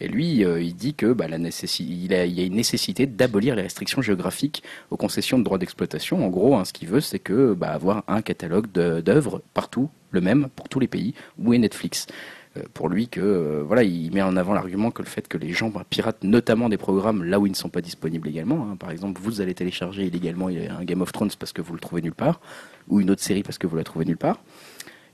[0.00, 3.62] et lui, euh, il dit que bah, la il, y a une nécessité d'abolir les
[3.62, 6.24] restrictions géographiques aux concessions de droits d'exploitation.
[6.26, 10.20] En gros, hein, ce qu'il veut, c'est que bah, avoir un catalogue d'œuvres partout, le
[10.20, 12.06] même pour tous les pays où est Netflix.
[12.56, 15.38] Euh, pour lui que euh, voilà, il met en avant l'argument que le fait que
[15.38, 18.68] les gens bah, piratent notamment des programmes là où ils ne sont pas disponibles également.
[18.68, 18.76] Hein.
[18.76, 22.02] Par exemple, vous allez télécharger illégalement un Game of Thrones parce que vous le trouvez
[22.02, 22.40] nulle part,
[22.88, 24.42] ou une autre série parce que vous la trouvez nulle part.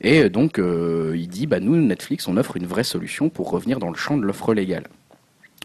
[0.00, 3.78] Et euh, donc, il dit, bah, nous, Netflix, on offre une vraie solution pour revenir
[3.80, 4.88] dans le champ de l'offre légale.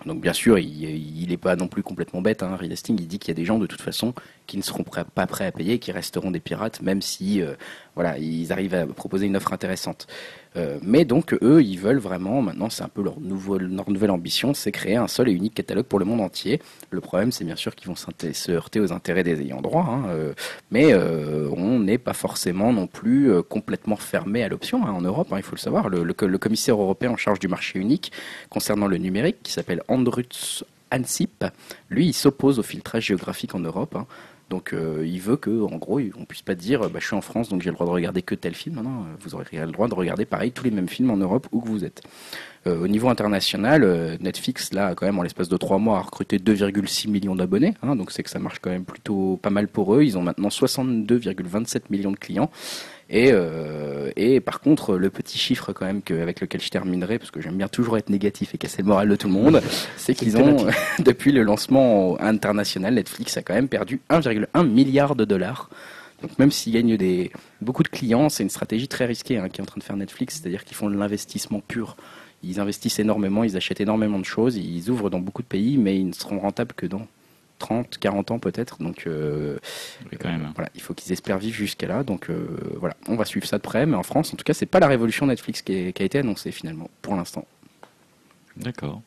[0.05, 2.41] Donc bien sûr, il n'est pas non plus complètement bête.
[2.41, 2.55] Hein.
[2.55, 4.15] Reed il dit qu'il y a des gens de toute façon
[4.47, 7.39] qui ne seront pas prêts à payer, qui resteront des pirates, même si
[7.95, 10.07] voilà, ils arrivent à proposer une offre intéressante.
[10.57, 14.71] Euh, mais donc eux, ils veulent vraiment, maintenant c'est un peu leur, nouvelle ambition, c'est
[14.71, 16.61] créer un seul et unique catalogue pour le monde entier.
[16.89, 20.05] Le problème, c'est bien sûr qu'ils vont se heurter aux intérêts des ayants droit, hein,
[20.09, 20.33] euh,
[20.71, 25.31] mais euh, on n'est pas forcément non plus complètement fermé à l'option hein, en Europe,
[25.31, 25.89] hein, il faut le savoir.
[25.89, 28.11] Le, le, commissaire européen en charge du marché unique
[28.49, 31.45] concernant le numérique, qui s'appelle Andrus Ansip,
[31.89, 33.97] lui, il s'oppose au filtrage géographique en Europe.
[34.51, 37.49] Donc il veut que, en gros, on puisse pas dire, bah, je suis en France,
[37.49, 38.75] donc j'ai le droit de regarder que tel film.
[38.75, 41.61] Non, vous aurez le droit de regarder pareil tous les mêmes films en Europe où
[41.61, 42.03] que vous êtes.
[42.67, 47.09] au niveau international, Netflix, là, quand même, en l'espace de trois mois, a recruté 2,6
[47.09, 47.73] millions d'abonnés.
[47.81, 50.03] Hein, donc c'est que ça marche quand même plutôt pas mal pour eux.
[50.03, 52.51] Ils ont maintenant 62,27 millions de clients.
[53.11, 57.29] Et, euh, et par contre, le petit chiffre quand même avec lequel je terminerai, parce
[57.29, 59.61] que j'aime bien toujours être négatif et casser le moral de tout le monde,
[59.97, 60.65] c'est qu'ils ont,
[60.99, 65.69] depuis le lancement international, Netflix a quand même perdu 1,1 milliard de dollars.
[66.21, 67.31] Donc même s'ils gagnent des,
[67.61, 69.97] beaucoup de clients, c'est une stratégie très risquée hein, qui est en train de faire
[69.97, 71.97] Netflix, c'est-à-dire qu'ils font de l'investissement pur.
[72.43, 75.97] Ils investissent énormément, ils achètent énormément de choses, ils ouvrent dans beaucoup de pays, mais
[75.97, 77.07] ils ne seront rentables que dans
[77.61, 78.81] 30, 40 ans peut-être.
[78.81, 79.57] Donc euh,
[80.19, 80.51] quand même.
[80.55, 82.03] voilà, il faut qu'ils espèrent vivre jusqu'à là.
[82.03, 83.85] Donc euh, voilà, on va suivre ça de près.
[83.85, 86.19] Mais en France, en tout cas, c'est pas la révolution Netflix qui, qui a été
[86.19, 87.45] annoncée finalement pour l'instant.
[88.57, 89.01] D'accord.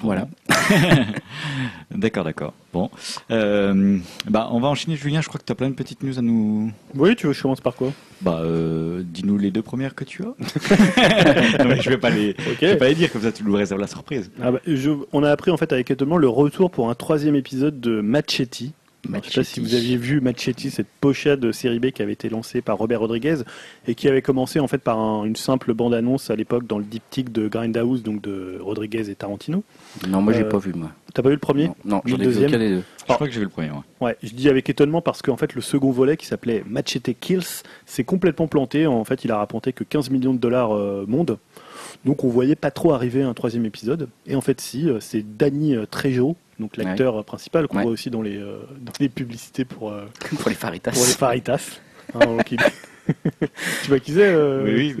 [0.00, 0.28] Voilà.
[1.90, 2.52] d'accord, d'accord.
[2.72, 2.90] Bon.
[3.30, 5.20] Euh, bah, on va enchaîner, Julien.
[5.20, 6.72] Je crois que tu as plein de petites news à nous.
[6.94, 7.92] Oui, tu veux que je commence par quoi?
[8.20, 10.26] Bah, euh, dis-nous les deux premières que tu as.
[11.58, 13.32] non, mais je vais pas les, je vais pas les dire comme ça.
[13.32, 14.30] Tu nous réserves la surprise.
[14.42, 17.36] Ah bah, je, on a appris en fait avec étonnement le retour pour un troisième
[17.36, 18.00] épisode de
[19.08, 19.32] Machete.
[19.32, 22.02] Je ne sais pas si vous aviez vu Machete, cette pochade de série B qui
[22.02, 23.38] avait été lancée par Robert Rodriguez
[23.86, 27.32] et qui avait commencé en fait par une simple bande-annonce à l'époque dans le diptyque
[27.32, 29.62] de Grindhouse, donc de Rodriguez et Tarantino.
[30.08, 30.90] Non, moi j'ai euh, pas vu moi.
[31.12, 32.82] T'as pas vu le premier Non, j'en ai vu deux.
[33.08, 33.70] Je crois que j'ai vu le premier.
[34.00, 34.16] Ouais.
[34.22, 38.04] je dis avec étonnement parce qu'en fait le second volet qui s'appelait Machete Kills s'est
[38.04, 38.86] complètement planté.
[38.86, 41.38] En fait, il a rapporté que 15 millions de dollars euh, monde.
[42.04, 44.08] Donc on voyait pas trop arriver un troisième épisode.
[44.26, 48.22] Et en fait, si, euh, c'est Danny Trejo donc l'acteur principal qu'on voit aussi dans
[48.22, 50.06] les, euh, dans les publicités pour, euh,
[50.38, 50.92] pour les Faritas.
[50.92, 51.80] Pour les Faritas.
[52.14, 52.38] Hein,
[53.82, 54.96] tu vois qui c'est euh, Oui,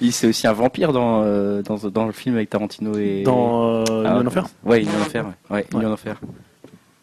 [0.00, 1.22] oui C'est aussi un vampire dans,
[1.62, 3.22] dans, dans, le film avec Tarantino et.
[3.22, 5.32] Dans ah, en Enfer Ouais, il est en Enfer.
[5.50, 6.20] Ouais, il est en Enfer.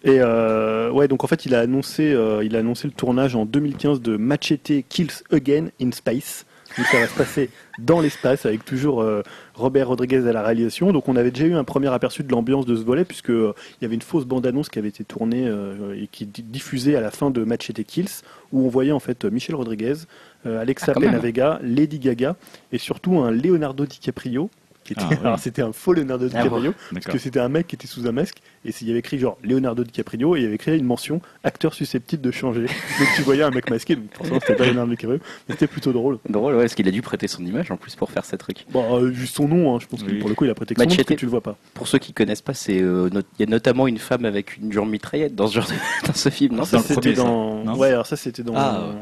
[0.03, 4.01] Et ouais, donc en fait, il a annoncé, il a annoncé le tournage en 2015
[4.01, 6.45] de Machete Kills Again in Space.
[6.77, 7.49] Donc ça va se passer
[7.79, 9.23] dans l'espace avec toujours euh,
[9.55, 10.91] Robert Rodriguez à la réalisation.
[10.91, 13.53] Donc on avait déjà eu un premier aperçu de l'ambiance de ce volet puisque euh,
[13.79, 17.01] il y avait une fausse bande-annonce qui avait été tournée euh, et qui diffusait à
[17.01, 19.95] la fin de Machete Kills où on voyait en fait Michel Rodriguez,
[20.45, 22.35] Alexa ah, Penavega, Lady Gaga
[22.71, 24.49] et surtout un Leonardo DiCaprio
[24.97, 27.87] ah, alors c'était un faux Leonardo ah, DiCaprio, parce que c'était un mec qui était
[27.87, 30.55] sous un masque, et il y avait écrit genre Leonardo DiCaprio, et il y avait
[30.55, 32.61] écrit une mention acteur susceptible de changer.
[32.99, 35.93] donc tu voyais un mec masqué, donc forcément c'était pas Leonardo DiCaprio, mais c'était plutôt
[35.93, 36.19] drôle.
[36.29, 38.65] Drôle, ouais, est-ce qu'il a dû prêter son image en plus pour faire ce truc
[38.71, 40.75] Bon, euh, juste son nom, hein, je pense que pour le coup il a prêté
[40.75, 41.57] son nom, parce que tu le vois pas.
[41.73, 44.71] Pour ceux qui connaissent pas, c'est euh, il y a notamment une femme avec une
[44.71, 45.67] jambe mitraillette dans ce genre
[46.07, 46.65] dans ce film, non?
[46.65, 47.75] Ça c'était dans.
[47.75, 48.53] Ouais, alors ça c'était dans.
[48.55, 48.93] Ah,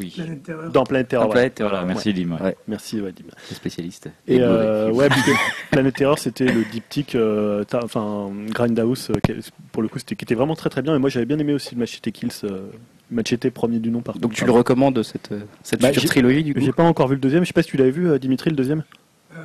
[0.00, 0.40] oui.
[0.72, 1.28] Dans Planète Terror.
[1.28, 2.36] Planète Terror, merci Dim.
[2.66, 3.24] Merci Dim.
[3.52, 4.08] Spécialiste.
[4.26, 5.08] Et, euh, ouais,
[5.70, 9.40] Planète Terror c'était le diptyque, euh, enfin Grindhouse, euh,
[9.72, 10.94] pour le coup, c'était qui était vraiment très très bien.
[10.94, 12.30] Et moi, j'avais bien aimé aussi le Machete Kills.
[12.44, 12.68] Euh,
[13.10, 15.34] Machete premier du nom par Donc tu le recommandes cette,
[15.64, 17.42] cette bah, trilogie du coup J'ai pas encore vu le deuxième.
[17.42, 18.84] Je sais pas si tu l'avais vu, Dimitri, le deuxième.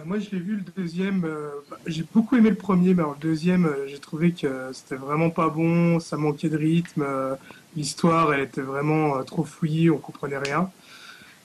[0.06, 1.22] moi, je l'ai vu le deuxième.
[1.22, 5.50] Bah, j'ai beaucoup aimé le premier, mais le deuxième, j'ai trouvé que c'était vraiment pas
[5.50, 6.00] bon.
[6.00, 7.04] Ça manquait de rythme.
[7.76, 9.90] L'histoire, elle était vraiment trop fouillée.
[9.90, 10.70] On comprenait rien.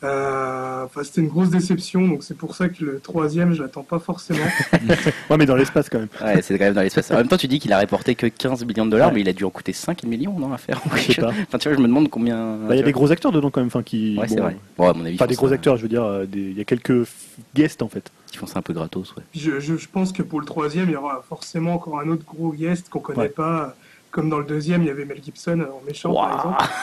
[0.03, 3.83] Euh, enfin, c'était une grosse déception, donc c'est pour ça que le troisième, je l'attends
[3.83, 4.47] pas forcément.
[5.31, 6.09] ouais, mais dans l'espace quand même.
[6.23, 7.11] Ouais, c'est quand même dans l'espace.
[7.11, 9.29] En même temps, tu dis qu'il a rapporté que 15 millions de dollars, mais il
[9.29, 10.81] a dû en coûter 5 millions, non, à faire.
[10.97, 11.29] Je sais pas.
[11.29, 12.57] Enfin, tu vois, je me demande combien.
[12.57, 14.17] Bah, il y a des gros acteurs dedans quand même, enfin, qui.
[14.19, 14.57] Ouais, c'est vrai.
[14.79, 15.17] Bon, à mon avis.
[15.17, 17.07] Pas des gros acteurs, je veux dire, euh, il y a quelques
[17.55, 18.11] guests en fait.
[18.33, 19.23] Ils font ça un peu gratos, ouais.
[19.35, 22.53] Je, je, pense que pour le troisième, il y aura forcément encore un autre gros
[22.53, 23.75] guest qu'on connaît pas.
[24.11, 26.65] Comme dans le deuxième, il y avait Mel Gibson en méchant, par exemple.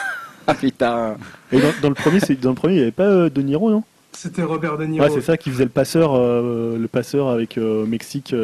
[0.50, 1.18] Ah putain
[1.52, 3.84] Et dans, le premier, dans le premier, il n'y avait pas euh, De Niro, non?
[4.12, 5.04] C'était Robert De Niro.
[5.04, 8.34] Ouais, c'est ça qui faisait le passeur, euh, le passeur avec euh, Mexique.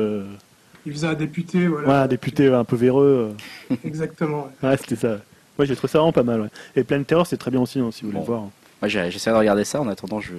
[0.84, 1.88] Il faisait un député, voilà.
[1.88, 3.34] Ouais, un député un peu véreux.
[3.84, 4.50] Exactement.
[4.62, 5.16] Ouais, c'était ça.
[5.58, 6.42] Ouais, j'ai trouvé ça vraiment pas mal.
[6.42, 6.48] Ouais.
[6.76, 8.48] Et Plein Terror, c'est très bien aussi, hein, si vous voulez voir.
[8.84, 9.80] Moi, j'essaie de regarder ça.
[9.80, 10.34] En attendant, je.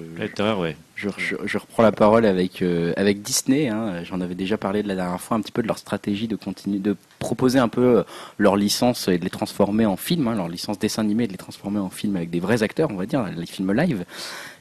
[0.59, 0.77] Ouais.
[0.95, 2.63] Je, je, reprends la parole avec
[2.95, 3.69] avec Disney.
[3.69, 4.03] Hein.
[4.03, 6.35] J'en avais déjà parlé de la dernière fois, un petit peu de leur stratégie de
[6.35, 8.03] continuer de proposer un peu euh,
[8.37, 11.37] leur licence et de les transformer en film, hein, leur licence dessin animé, de les
[11.37, 14.05] transformer en film avec des vrais acteurs, on va dire, les films live.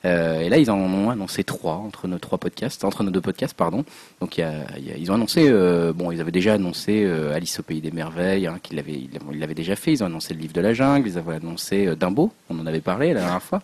[0.04, 3.20] Euh, et là, ils en ont annoncé trois entre nos trois podcasts, entre nos deux
[3.20, 3.84] podcasts, pardon.
[4.20, 8.46] Donc, ils ont annoncé, euh, bon, ils avaient déjà annoncé Alice au pays des merveilles,
[8.46, 9.92] hein, qu'ils l'avaient, ils l'avaient déjà fait.
[9.92, 12.80] Ils ont annoncé le livre de la jungle, ils avaient annoncé Dumbo, on en avait
[12.80, 13.62] parlé la dernière fois.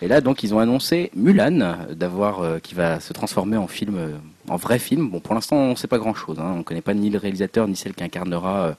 [0.00, 4.56] Et là, donc, ils ont annoncé Mulan, d'avoir, qui va se transformer en film en
[4.56, 5.08] vrai film.
[5.08, 6.38] Bon, pour l'instant, on ne sait pas grand-chose.
[6.38, 6.52] Hein.
[6.54, 8.72] On ne connaît pas ni le réalisateur ni celle qui incarnera euh,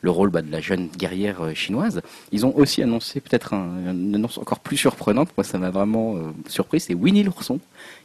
[0.00, 2.02] le rôle bah, de la jeune guerrière euh, chinoise.
[2.32, 5.30] Ils ont aussi annoncé peut-être une annonce encore plus surprenante.
[5.36, 6.80] Moi, ça m'a vraiment euh, surpris.
[6.80, 7.58] C'est Winnie l'ourson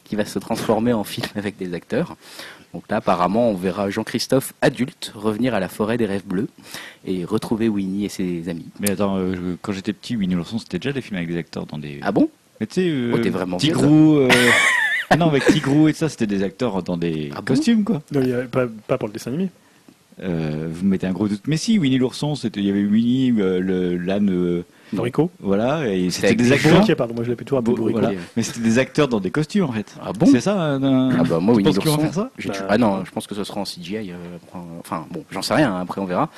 [0.04, 2.16] qui va se transformer en film avec des acteurs.
[2.74, 6.48] Donc là, apparemment, on verra Jean-Christophe adulte revenir à la forêt des rêves bleus
[7.06, 8.66] et retrouver Winnie et ses amis.
[8.80, 9.20] Mais attends,
[9.62, 12.00] quand j'étais petit, Winnie l'ourson, c'était déjà des films avec des acteurs dans des.
[12.02, 12.30] Ah bon?
[12.60, 14.28] Mais tu sais, oh, vraiment Tigrou.
[15.12, 18.02] Ah non, avec Tigrou et ça, c'était des acteurs dans des ah costumes, quoi.
[18.12, 18.22] Non,
[18.88, 19.50] pas, pour le dessin animé.
[20.22, 21.42] Euh, vous mettez un gros doute.
[21.48, 24.30] Mais si, Winnie l'ourson, c'était, il y avait Winnie, euh, l'âne.
[24.30, 24.64] Euh,
[25.40, 26.86] Voilà, et c'était des acteurs.
[26.96, 28.12] pardon, moi je l'appelle toujours un peu voilà.
[28.38, 29.96] Mais c'était des acteurs dans des costumes en fait.
[30.00, 30.28] Ah bon?
[30.28, 30.78] C'est ça Ah
[31.28, 32.12] bah moi Winnie l'ourson.
[32.12, 32.30] ça?
[32.46, 34.14] bah, Ah non, je pense que ce sera en CGI.
[34.80, 35.74] enfin bon, j'en sais rien.
[35.76, 36.30] Hein, après on verra.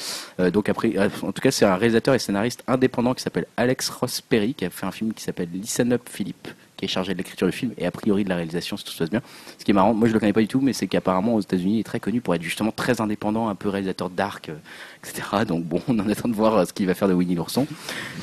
[0.54, 4.22] donc après, en tout cas, c'est un réalisateur et scénariste indépendant qui s'appelle Alex Ross
[4.22, 6.48] Perry qui a fait un film qui s'appelle Listen Up Philippe
[6.78, 8.92] qui est chargé de l'écriture du film et a priori de la réalisation si tout
[8.92, 9.22] se passe bien.
[9.58, 11.42] Ce qui est marrant, moi je le connais pas du tout, mais c'est qu'apparemment aux
[11.42, 14.56] États-Unis il est très connu pour être justement très indépendant, un peu réalisateur dark, euh,
[15.04, 15.46] etc.
[15.48, 17.68] Donc bon, on en attend de voir euh, ce qu'il va faire de Winnie l'ourson.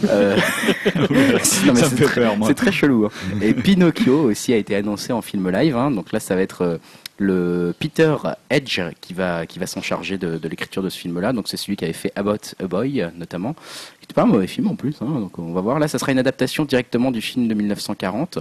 [0.05, 0.37] Euh...
[1.43, 3.07] c'est très, chelou.
[3.07, 3.39] Hein.
[3.41, 5.91] Et Pinocchio aussi a été annoncé en film live, hein.
[5.91, 6.79] donc là ça va être euh,
[7.23, 8.15] le Peter
[8.51, 11.33] Edge qui va, qui va s'en charger de, l'écriture de ce film-là.
[11.33, 13.55] Donc c'est celui qui avait fait About a Boy notamment.
[14.01, 14.97] C'était pas un mauvais film en plus.
[15.01, 15.21] Hein.
[15.21, 15.79] donc on va voir.
[15.79, 18.39] Là, ça sera une adaptation directement du film de 1940.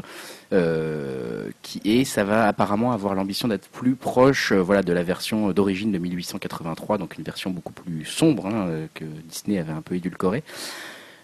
[0.54, 5.02] Euh, qui, et ça va apparemment avoir l'ambition d'être plus proche euh, voilà, de la
[5.02, 9.82] version d'origine de 1883, donc une version beaucoup plus sombre hein, que Disney avait un
[9.82, 10.44] peu édulcorée.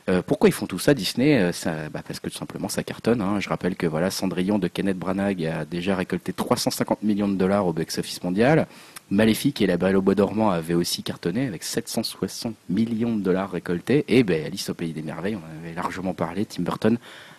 [0.09, 1.51] Euh, pourquoi ils font tout ça, Disney euh,
[1.89, 3.21] bah, Parce que tout simplement ça cartonne.
[3.21, 3.39] Hein.
[3.39, 7.67] Je rappelle que voilà, Cendrillon de Kenneth Branagh a déjà récolté 350 millions de dollars
[7.67, 8.67] au box-office mondial.
[9.09, 13.51] Maléfique et La Belle au Bois dormant avaient aussi cartonné avec 760 millions de dollars
[13.51, 14.05] récoltés.
[14.07, 16.45] Et ben, Alice au Pays des Merveilles, on en avait largement parlé.
[16.45, 16.97] Tim Burton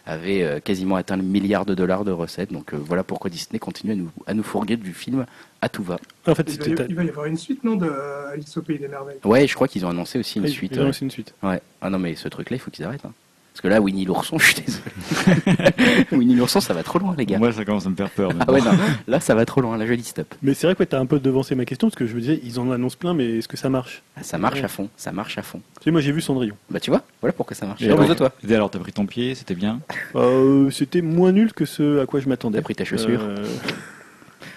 [0.08, 2.52] avait euh, quasiment atteint le milliard de dollars de recettes.
[2.52, 5.26] Donc euh, voilà pourquoi Disney continue à nous, à nous fourguer du film
[5.60, 5.98] à tout va.
[6.26, 7.90] En fait, il, va, il va y avoir une suite, non, de
[8.32, 9.18] Alice au Pays des Merveilles?
[9.24, 10.72] Ouais, je crois qu'ils ont annoncé aussi une suite.
[10.74, 11.34] Ils ont annoncé une suite.
[11.42, 11.60] Ouais.
[11.80, 13.04] Ah non, mais ce truc-là, il faut qu'ils arrêtent.
[13.04, 13.12] Hein.
[13.58, 16.04] Parce que là, Winnie l'ourson, je suis désolé.
[16.12, 17.38] Winnie l'ourson, ça va trop loin, les gars.
[17.38, 18.30] Moi, ça commence à me faire peur.
[18.38, 18.70] Ah ouais, non.
[19.08, 19.76] Là, ça va trop loin.
[19.76, 20.32] Là, je dis stop.
[20.42, 22.20] Mais c'est vrai que tu as un peu devancé ma question, parce que je me
[22.20, 24.02] disais, ils en annoncent plein, mais est-ce que ça marche?
[24.16, 24.88] Ah, Ça marche à fond.
[24.96, 25.60] Ça marche à fond.
[25.80, 26.54] Tu sais, moi, j'ai vu Cendrillon.
[26.70, 27.82] Bah, tu vois, voilà pourquoi ça marche.
[27.82, 28.30] Et alors, toi?
[28.48, 29.80] Et alors, t'as pris ton pied, c'était bien?
[30.14, 32.58] Euh, C'était moins nul que ce à quoi je m'attendais.
[32.58, 33.44] T'as pris ta chaussure euh,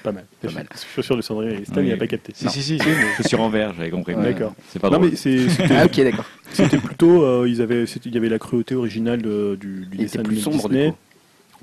[0.04, 0.26] Pas mal.
[0.42, 0.68] Pas mal.
[0.96, 2.34] Chaussures de Cendrillon et Stan, il n'a pas capté.
[2.36, 4.16] Si, si, si, si chaussures en verre, j'avais compris.
[4.16, 4.54] D'accord.
[4.70, 5.06] C'est pas drôle.
[5.06, 5.46] Non, mais c'est.
[5.70, 6.26] ah, ok, d'accord.
[6.52, 10.24] C'était plutôt, euh, ils avaient, il y avait la cruauté originale de, du, du dessin
[10.24, 10.94] plus sombre, Disney.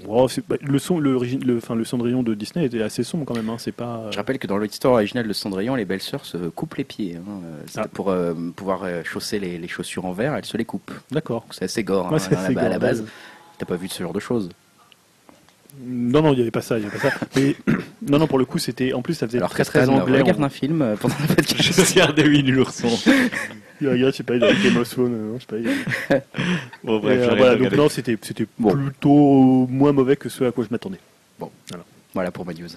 [0.06, 3.34] Wow, bah, le, son, le, le, enfin, le Cendrillon de Disney était assez sombre quand
[3.34, 3.50] même.
[3.50, 4.08] Hein, c'est pas.
[4.12, 7.16] Je rappelle que dans l'histoire originale de Cendrillon, les belles sœurs se coupent les pieds.
[7.16, 7.88] Hein, euh, ah.
[7.88, 10.92] Pour euh, pouvoir chausser les, les, chaussures en verre, elles se les coupent.
[11.10, 11.44] D'accord.
[11.50, 12.18] C'est assez gore hein,
[12.56, 13.04] à, la base.
[13.58, 14.50] T'as pas vu ce genre de choses
[15.80, 17.16] non, non, il n'y avait pas ça, il y avait pas ça.
[17.36, 17.54] Mais
[18.08, 18.92] non, non, pour le coup, c'était.
[18.92, 20.20] En plus, ça faisait très très anglais.
[20.20, 21.54] Regarde un film euh, pendant la fête.
[21.62, 22.88] Je un Winnie l'ourson.
[23.80, 25.74] Il regarde, je sais pas, il a Game of Thrones, non, je sais
[26.08, 26.16] pas.
[26.82, 30.70] Bon, bref, euh, voilà, donc non, c'était plutôt moins mauvais que ce à quoi je
[30.70, 30.98] m'attendais.
[31.38, 31.84] Bon, voilà.
[32.14, 32.68] Voilà pour ma news.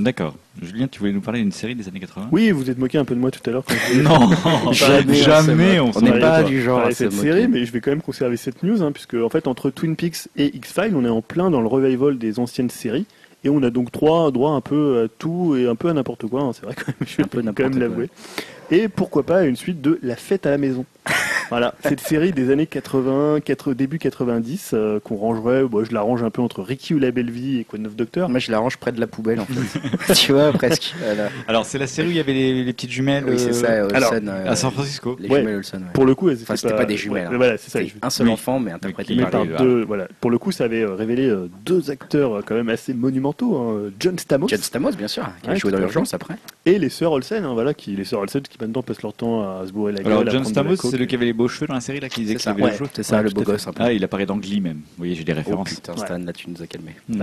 [0.00, 0.34] D'accord.
[0.62, 3.04] Julien, tu voulais nous parler d'une série des années 80 Oui, vous êtes moqué un
[3.04, 3.64] peu de moi tout à l'heure.
[4.02, 4.30] non,
[4.72, 8.02] jamais, jamais on n'est pas du genre à cette série, mais je vais quand même
[8.02, 11.22] conserver cette news, hein, puisque en fait entre Twin Peaks et X-Files, on est en
[11.22, 13.06] plein dans le revival des anciennes séries.
[13.42, 16.26] Et on a donc trois droit un peu à tout et un peu à n'importe
[16.26, 16.42] quoi.
[16.42, 18.10] Hein, c'est vrai que je vais quand même l'avouer.
[18.70, 20.84] Et pourquoi pas une suite de La Fête à la maison?
[21.50, 26.00] Voilà, cette série des années 80, 4, début 90, euh, qu'on rangerait, bon, je la
[26.00, 28.28] range un peu entre Ricky ou la belle vie et Quoi de Neuf Docteur.
[28.28, 30.14] Moi, je la range près de la poubelle, en fait.
[30.14, 30.94] tu vois, presque.
[31.48, 33.24] Alors, c'est la série où il y avait les, petites jumelles.
[33.26, 35.16] Oui, c'est ça, Alors, euh, à San Francisco.
[35.18, 35.80] Les jumelles Olsen.
[35.80, 35.86] Ouais.
[35.92, 37.26] Pour le coup, enfin, c'était pas, des jumelles.
[37.26, 37.36] Hein.
[37.36, 37.80] Voilà, c'est ça.
[38.02, 39.84] Un seul enfant, mais interprété par, deux.
[39.84, 40.06] Voilà.
[40.20, 43.56] Pour le coup, ça avait euh, révélé deux acteurs quand même assez monumentaux.
[43.56, 43.90] Hein.
[43.98, 44.48] John Stamos.
[44.48, 46.34] John Stamos, bien sûr, qui a joué dans l'urgence après.
[46.66, 49.42] Et les sœurs Olsen, hein, voilà, qui les sœurs Olsen qui maintenant passent leur temps
[49.42, 50.12] à se bourrer la gueule.
[50.12, 52.20] Alors, John Stamos, c'est le qui avait les beaux cheveux dans la série là, qui
[52.22, 53.66] disait que c'est ça, le beau gosse.
[53.78, 54.78] Ah, il apparaît dans Glee même.
[54.78, 55.68] Vous voyez, j'ai des références.
[55.72, 56.94] Oh, putain, Stan, là, tu nous as calmé.
[57.08, 57.22] Hmm.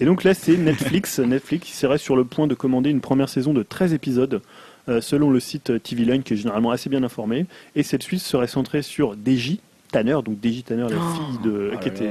[0.00, 1.18] Et donc là, c'est Netflix.
[1.18, 4.42] Netflix serait sur le point de commander une première saison de 13 épisodes.
[4.88, 8.20] Euh, selon le site TV Line, qui est généralement assez bien informé, et cette suite
[8.20, 9.56] serait centrée sur DJ,
[9.96, 11.14] Tanner, donc Deji Tanner, la oh.
[11.14, 12.10] fille de, oh qui était,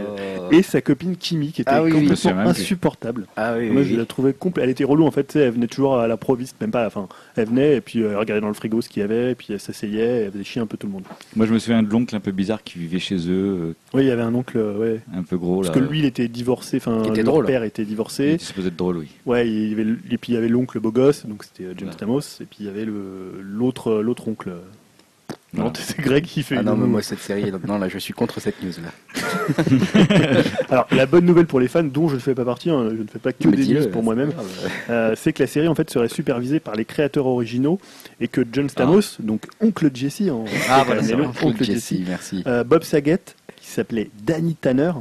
[0.49, 3.27] et sa copine Kimi, qui était ah complètement insupportable.
[3.37, 4.63] Ah Moi, je la trouvais complète.
[4.63, 5.35] Elle était relou en fait.
[5.35, 7.07] Elle venait toujours à la proviste, même pas à la fin.
[7.35, 9.35] Elle venait et puis euh, elle regardait dans le frigo ce qu'il y avait, et
[9.35, 11.03] puis elle s'asseyait, elle faisait chier un peu tout le monde.
[11.35, 13.59] Moi, je me souviens de l'oncle un peu bizarre qui vivait chez eux.
[13.61, 15.01] Euh, oui, il y avait un oncle, ouais.
[15.13, 16.77] Un peu gros Parce que lui, il était divorcé.
[16.77, 18.23] Enfin, le père était divorcé.
[18.23, 19.09] Il était supposé être drôle, oui.
[19.27, 21.91] Ouais, il y avait, et puis il y avait l'oncle beau gosse, donc c'était James
[21.91, 24.51] Stamos, et puis il y avait l'autre l'autre oncle
[25.55, 26.57] Non, c'est Greg qui fait.
[26.57, 29.63] Ah non, mais moi cette série, non là, je suis contre cette news là.
[30.69, 33.01] Alors la bonne nouvelle pour les fans, dont je ne fais pas partie, hein, je
[33.01, 34.31] ne fais pas que des news pour moi-même,
[34.89, 37.79] euh, c'est que la série en fait serait supervisée par les créateurs originaux
[38.19, 39.23] et que John Stamos, ah.
[39.23, 41.01] donc oncle Jesse, en ah voilà,
[41.43, 42.43] oncle Jesse, merci.
[42.47, 43.21] Euh, Bob Saget
[43.55, 44.91] qui s'appelait Danny Tanner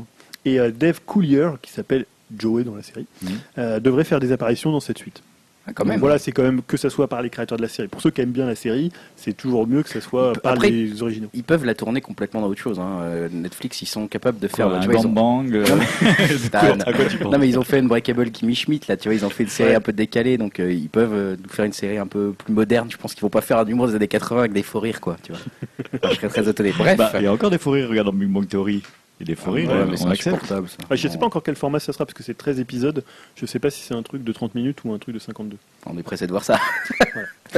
[0.44, 2.06] et euh, Dave Coulier qui s'appelle
[2.36, 3.80] Joey dans la série, mhm.
[3.80, 5.22] devraient faire des apparitions dans cette suite.
[5.66, 5.98] Ah, quand même.
[5.98, 7.88] voilà, c'est quand même que ça soit par les créateurs de la série.
[7.88, 11.02] Pour ceux qui aiment bien la série, c'est toujours mieux que ça soit par les
[11.02, 11.28] originaux.
[11.32, 12.78] Ils peuvent la tourner complètement dans autre chose.
[12.78, 12.98] Hein.
[13.02, 14.68] Euh, Netflix, ils sont capables de faire.
[14.68, 15.64] un vois, bang euh,
[17.24, 18.98] non, mais ils ont fait une Breakable Kimmy Schmidt là.
[18.98, 21.48] Tu vois, ils ont fait une série un peu décalée, donc euh, ils peuvent nous
[21.48, 22.88] faire une série un peu plus moderne.
[22.90, 25.00] Je pense qu'ils vont pas faire un humour des années 80 avec des faux rires,
[25.00, 25.16] quoi.
[25.22, 25.40] Tu vois.
[26.10, 26.72] je serais très étonné.
[26.76, 26.98] Bref.
[26.98, 27.88] Bah, il y a encore des faux rires.
[27.88, 28.82] Regarde dans Big Bang Theory.
[29.24, 30.94] Il est fourré, ah mais c'est insupportable ça.
[30.94, 33.02] je sais pas encore quel format ça sera parce que c'est 13 épisodes.
[33.36, 35.56] Je sais pas si c'est un truc de 30 minutes ou un truc de 52.
[35.86, 36.58] On est pressé de voir ça.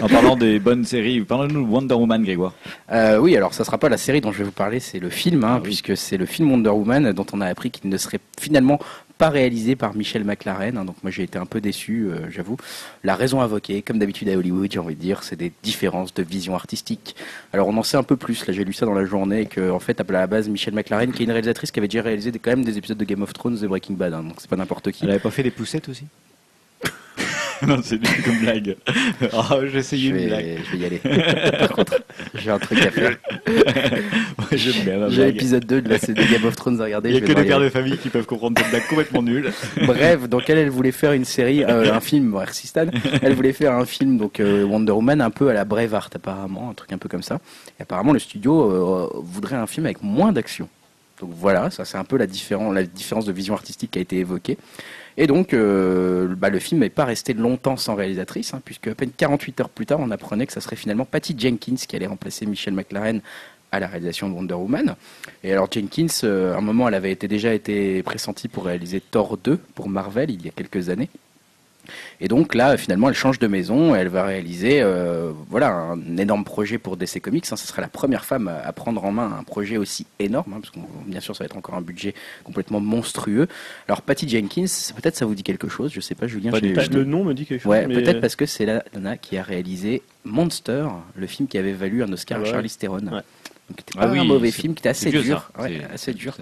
[0.01, 2.55] en parlant des bonnes séries, parlez-nous de Wonder Woman, Grégoire.
[2.93, 5.11] Euh, oui, alors ça sera pas la série dont je vais vous parler, c'est le
[5.11, 7.97] film, hein, ah puisque c'est le film Wonder Woman dont on a appris qu'il ne
[7.97, 8.79] serait finalement
[9.19, 10.77] pas réalisé par Michel McLaren.
[10.77, 12.57] Hein, donc moi j'ai été un peu déçu, euh, j'avoue.
[13.05, 16.23] La raison invoquée, comme d'habitude à Hollywood, j'ai envie de dire, c'est des différences de
[16.23, 17.17] vision artistique.
[17.53, 18.47] Alors on en sait un peu plus.
[18.47, 21.13] Là j'ai lu ça dans la journée que en fait à la base Michel McLaren,
[21.13, 23.33] qui est une réalisatrice qui avait déjà réalisé quand même des épisodes de Game of
[23.33, 24.15] Thrones et Breaking Bad.
[24.15, 25.05] Hein, donc c'est pas n'importe qui.
[25.05, 26.05] Elle avait pas fait des poussettes aussi?
[27.67, 28.77] non, c'est une blague.
[29.33, 30.59] Oh, essayé une blague.
[30.65, 30.99] Je vais y aller.
[31.59, 32.03] Par contre,
[32.35, 33.17] j'ai un truc à faire.
[34.53, 37.11] J'ai l'épisode 2 de la série Game of Thrones à regarder.
[37.11, 39.53] Il n'y a que des pères de famille qui peuvent comprendre cette blague complètement nulle.
[39.87, 42.43] Bref, donc elle, elle voulait faire une série, euh, un film, bon,
[43.23, 46.71] Elle voulait faire un film, donc euh, Wonder Woman, un peu à la Braveheart apparemment,
[46.71, 47.41] un truc un peu comme ça.
[47.79, 50.69] Et apparemment, le studio euh, voudrait un film avec moins d'action.
[51.21, 54.03] Donc voilà, ça c'est un peu la différence, la différence de vision artistique qui a
[54.03, 54.59] été évoquée.
[55.19, 58.95] Et donc, euh, bah, le film n'est pas resté longtemps sans réalisatrice, hein, puisque à
[58.95, 62.07] peine 48 heures plus tard, on apprenait que ça serait finalement Patty Jenkins qui allait
[62.07, 63.21] remplacer Michel McLaren
[63.73, 64.95] à la réalisation de Wonder Woman.
[65.43, 69.39] Et alors Jenkins, euh, à un moment, elle avait déjà été pressentie pour réaliser Thor
[69.39, 71.09] 2 pour Marvel il y a quelques années.
[72.21, 76.17] Et donc là, finalement, elle change de maison et elle va réaliser euh, voilà, un
[76.17, 77.47] énorme projet pour DC Comics.
[77.51, 77.57] Hein.
[77.57, 80.71] Ce sera la première femme à, prendre en main un projet aussi énorme, hein, parce
[80.71, 82.15] que bien sûr, ça va être encore un budget
[82.45, 83.49] complètement monstrueux.
[83.89, 86.51] Alors, Patty Jenkins, peut-être ça vous dit quelque chose, je sais pas, Julien.
[86.51, 87.71] Pas le nom me dit quelque chose.
[87.71, 91.73] Ouais, peut-être parce que c'est la nana qui a réalisé Monster, le film qui avait
[91.73, 93.07] valu un Oscar à Charlie Theron.
[93.07, 93.23] Ouais.
[93.69, 95.51] Donc, ah oui, un mauvais film qui était assez dur.
[95.93, 96.37] assez dur.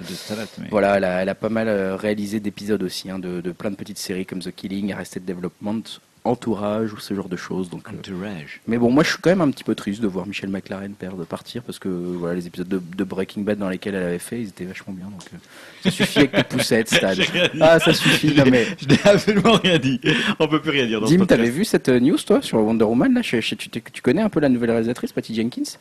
[0.71, 4.27] Voilà, elle a, pas mal euh, réalisé d'épisodes aussi, hein, de, plein de petites séries
[4.27, 5.83] comme The Killing, Arrested Development,
[6.25, 7.71] Entourage ou ce genre de choses.
[7.71, 8.61] Donc, euh, Entourage.
[8.67, 10.93] mais bon, moi je suis quand même un petit peu triste de voir Michel McLaren
[10.93, 14.41] perdre, partir parce que voilà, les épisodes de, Breaking Bad dans lesquels elle avait fait,
[14.41, 15.07] ils étaient vachement bien.
[15.07, 15.37] Donc euh,
[15.83, 17.21] ça suffit avec les poussettes, Stade.
[17.61, 18.35] Ah, ça suffit.
[18.35, 18.67] Non, mais...
[18.81, 20.01] Je n'ai absolument rien dit.
[20.39, 21.01] On peut plus rien dire.
[21.01, 24.31] Dans Dim, t'avais vu cette news toi sur Wonder Woman là tu, tu connais un
[24.31, 25.79] peu la nouvelle réalisatrice, Patty Jenkins?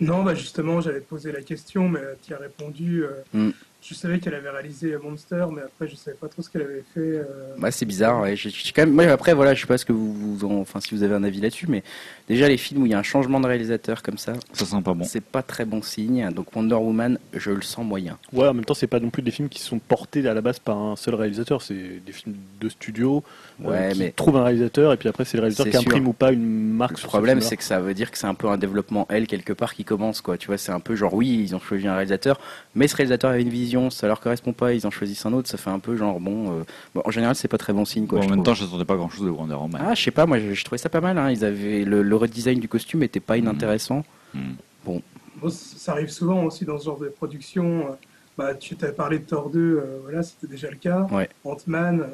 [0.00, 3.04] Non, bah justement, j'avais posé la question, mais tu as répondu.
[3.04, 3.52] Euh, mm.
[3.86, 6.84] Je savais qu'elle avait réalisé Monster, mais après, je savais pas trop ce qu'elle avait
[6.94, 7.00] fait.
[7.00, 7.54] Euh...
[7.58, 8.22] Bah, c'est bizarre.
[8.22, 8.34] Ouais.
[8.34, 8.92] quand même...
[8.92, 11.22] Moi, après, voilà, je sais pas ce que vous, vous enfin, si vous avez un
[11.22, 11.82] avis là-dessus, mais
[12.26, 14.80] déjà les films où il y a un changement de réalisateur comme ça, ça sent
[14.82, 15.04] pas bon.
[15.04, 16.30] C'est pas très bon signe.
[16.30, 18.16] Donc Wonder Woman, je le sens moyen.
[18.32, 20.40] Ouais, en même temps, c'est pas non plus des films qui sont portés à la
[20.40, 21.60] base par un seul réalisateur.
[21.60, 23.22] C'est des films de studio
[23.62, 26.12] ouais, qui mais trouve un réalisateur et puis après c'est le réalisateur qui imprime ou
[26.12, 27.02] pas une marque.
[27.02, 29.52] Le problème, c'est que ça veut dire que c'est un peu un développement elle quelque
[29.52, 30.38] part qui commence quoi.
[30.38, 32.40] Tu vois, c'est un peu genre oui, ils ont choisi un réalisateur,
[32.74, 35.48] mais ce réalisateur avait une vision, ça leur correspond pas, ils en choisissent un autre,
[35.48, 36.60] ça fait un peu genre bon.
[36.60, 36.62] Euh,
[36.94, 38.06] bon en général, c'est pas très bon signe.
[38.06, 39.80] Quoi, en même temps, je n'attendais pas grand chose de Wonder Woman.
[39.84, 41.18] Ah, je sais pas, moi, je, trouvais ça pas mal.
[41.18, 41.30] Hein.
[41.30, 44.04] Ils avaient le, le, redesign du costume était pas inintéressant.
[44.32, 44.54] Hmm.
[44.84, 45.02] Bon.
[45.50, 47.88] Ça arrive souvent aussi dans ce genre de production.
[47.88, 47.94] Euh,
[48.36, 51.06] bah, tu t'as parlé de Thor 2, euh, voilà, c'était déjà le cas.
[51.10, 51.28] Ouais.
[51.44, 52.06] Ant-Man.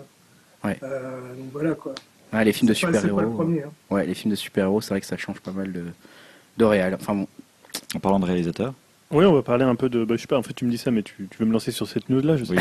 [0.65, 0.79] Ouais.
[0.81, 1.95] donc voilà quoi.
[2.33, 3.21] Ah, les films de super-héros.
[3.21, 3.71] Hein.
[3.91, 5.85] Ouais, les films de super-héros, c'est vrai que ça change pas mal de,
[6.59, 6.95] de réel.
[6.95, 7.27] Enfin bon.
[7.95, 8.75] En parlant de réalisateur.
[9.11, 10.05] Oui, on va parler un peu de.
[10.05, 11.53] Bah, je sais pas, en fait, tu me dis ça, mais tu, tu veux me
[11.53, 12.55] lancer sur cette news là, je sais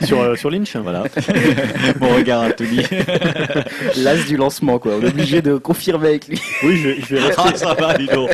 [0.04, 1.04] sur, euh, sur Lynch Voilà.
[2.00, 2.82] Mon regard a tout dit.
[3.96, 4.94] L'as du lancement, quoi.
[4.96, 6.40] On est obligé de confirmer avec lui.
[6.62, 7.34] Oui, je, je vais rester.
[7.44, 8.30] Ah, ça va, dis donc.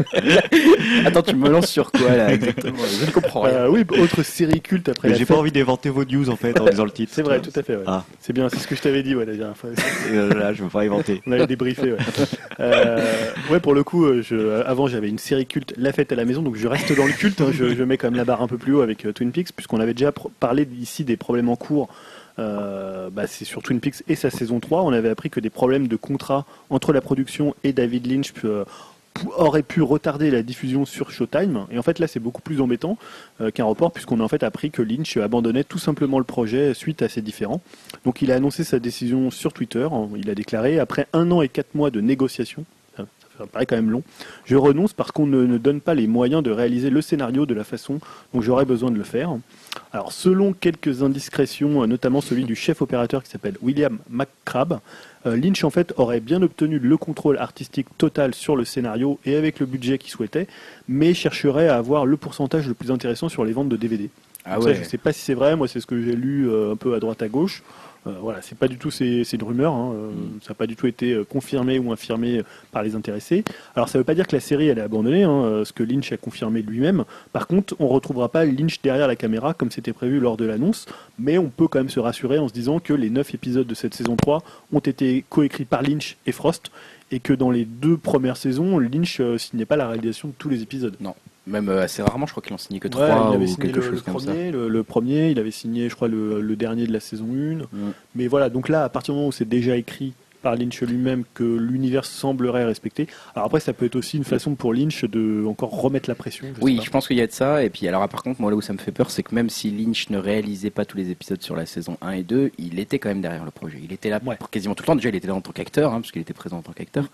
[1.05, 2.79] Attends, tu me lances sur quoi, là, exactement?
[3.01, 3.55] Je ne comprends rien.
[3.55, 5.15] Euh, oui, autre série culte après.
[5.15, 7.13] J'ai pas envie d'inventer vos news, en fait, en disant le titre.
[7.13, 7.75] C'est vrai, tout à fait.
[7.75, 7.83] Ouais.
[7.87, 8.05] Ah.
[8.21, 9.71] C'est bien, c'est ce que je t'avais dit, ouais, la dernière fois.
[10.11, 11.23] Euh, là, je veux pas inventer.
[11.27, 11.99] On avait débriefé, ouais.
[12.61, 13.01] Euh,
[13.51, 16.43] ouais, pour le coup, je, avant, j'avais une série culte, La fête à la maison,
[16.43, 17.41] donc je reste dans le culte.
[17.41, 19.53] Hein, je, je mets quand même la un peu plus haut avec euh, Twin Peaks,
[19.55, 21.89] puisqu'on avait déjà parlé ici des problèmes en cours.
[22.39, 24.83] Euh, bah, c'est sur Twin Peaks et sa saison 3.
[24.83, 28.65] On avait appris que des problèmes de contrat entre la production et David Lynch euh,
[29.37, 31.67] auraient pu retarder la diffusion sur Showtime.
[31.71, 32.97] Et en fait, là, c'est beaucoup plus embêtant
[33.53, 37.03] qu'un report, puisqu'on a en fait appris que Lynch abandonnait tout simplement le projet suite
[37.03, 37.61] à ces différends.
[38.05, 39.87] Donc, il a annoncé sa décision sur Twitter.
[40.17, 42.65] Il a déclaré après un an et quatre mois de négociations
[43.41, 44.03] ça paraît quand même long.
[44.45, 47.55] Je renonce parce qu'on ne, ne, donne pas les moyens de réaliser le scénario de
[47.55, 48.01] la façon
[48.35, 49.35] dont j'aurais besoin de le faire.
[49.93, 54.81] Alors, selon quelques indiscrétions, notamment celui du chef opérateur qui s'appelle William McCrabb,
[55.25, 59.61] Lynch en fait aurait bien obtenu le contrôle artistique total sur le scénario et avec
[59.61, 60.47] le budget qu'il souhaitait,
[60.89, 64.11] mais chercherait à avoir le pourcentage le plus intéressant sur les ventes de DVD.
[64.45, 64.75] Ah ouais.
[64.75, 66.95] je ne sais pas si c'est vrai, moi c'est ce que j'ai lu un peu
[66.95, 67.63] à droite à gauche.
[68.07, 70.41] Euh, voilà, c'est pas du tout c'est, une rumeur, hein, euh, mm.
[70.43, 72.43] ça n'a pas du tout été euh, confirmé ou infirmé
[72.73, 73.45] par les intéressés.
[73.77, 75.83] Alors ça ne veut pas dire que la série elle est abandonnée, hein, ce que
[75.83, 77.05] Lynch a confirmé lui-même.
[77.33, 80.87] Par contre, on retrouvera pas Lynch derrière la caméra comme c'était prévu lors de l'annonce,
[81.19, 83.75] mais on peut quand même se rassurer en se disant que les 9 épisodes de
[83.75, 84.43] cette saison 3
[84.73, 86.71] ont été coécrits par Lynch et Frost
[87.11, 90.63] et que dans les deux premières saisons, Lynch signait pas la réalisation de tous les
[90.63, 90.95] épisodes.
[91.01, 91.15] Non.
[91.47, 94.19] Même euh, assez rarement, je crois qu'il en signait que trois ou quelque chose comme
[94.21, 94.33] ça.
[94.33, 97.67] Le, premier, il avait signé, je crois, le, dernier de la saison 1.
[98.15, 101.25] Mais voilà, donc là, à partir du moment où c'est déjà écrit par Lynch lui-même
[101.35, 103.07] que l'univers semblerait respecter.
[103.35, 106.47] Alors après, ça peut être aussi une façon pour Lynch de encore remettre la pression.
[106.61, 107.63] oui, je pense qu'il y a de ça.
[107.63, 109.51] Et puis alors, par contre, moi là où ça me fait peur, c'est que même
[109.51, 112.79] si Lynch ne réalisait pas tous les épisodes sur la saison 1 et 2, il
[112.79, 113.79] était quand même derrière le projet.
[113.83, 114.97] Il était là quasiment tout le temps.
[114.97, 117.07] Déjà, il était là en tant qu'acteur, hein, parce qu'il était présent en tant qu'acteur.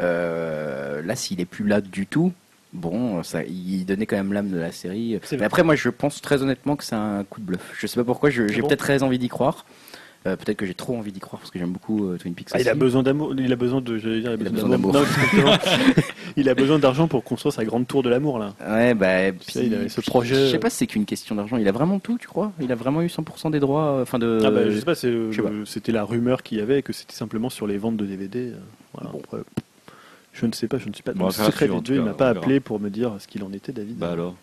[0.00, 2.32] Euh, là, s'il est plus là du tout,
[2.72, 5.18] bon, ça, il donnait quand même l'âme de la série.
[5.32, 7.72] Mais après, moi, je pense très honnêtement que c'est un coup de bluff.
[7.78, 9.64] Je sais pas pourquoi, j'ai peut-être très envie d'y croire.
[10.24, 12.50] Euh, peut-être que j'ai trop envie d'y croire parce que j'aime beaucoup euh, Twin Peaks.
[12.52, 13.34] Ah, il a besoin d'amour.
[13.36, 13.98] Il a besoin de.
[13.98, 14.96] il a besoin d'amour.
[16.36, 18.54] il a besoin d'argent pour construire sa grande tour de l'amour là.
[18.68, 19.32] Ouais, bah.
[19.48, 20.46] ce projet.
[20.46, 21.56] Je sais pas si c'est qu'une question d'argent.
[21.56, 22.52] Il a vraiment tout, tu crois?
[22.60, 23.96] Il a vraiment eu 100% des droits.
[23.96, 24.40] Euh, enfin de.
[24.44, 24.94] Ah bah, je sais pas.
[25.64, 28.52] C'était la rumeur qu'il y avait que c'était simplement sur les ventes de DVD.
[28.94, 29.10] Voilà.
[29.10, 29.22] Bon.
[30.32, 31.12] Je ne sais pas, je ne suis pas.
[31.12, 33.98] Bon, le secret il m'a pas appelé pour me dire ce qu'il en était, David.
[33.98, 34.34] Bah alors.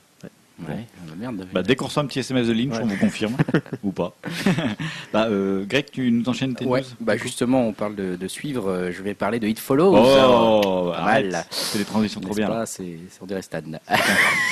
[0.68, 1.48] Ouais, bah merde.
[1.54, 3.36] Bah, dès qu'on reçoit un petit SMS de Lynch, on vous confirme
[3.84, 4.16] ou pas.
[5.14, 6.84] bah, euh, Greg, tu nous enchaînes tes ouais.
[7.00, 8.70] Bah justement, on parle de, suivre.
[8.70, 9.96] Euh, je vais parler de It Follows.
[9.96, 11.46] Oh, mal.
[11.50, 12.66] C'est des transitions trop bien.
[12.66, 13.62] C'est on dirait Stan.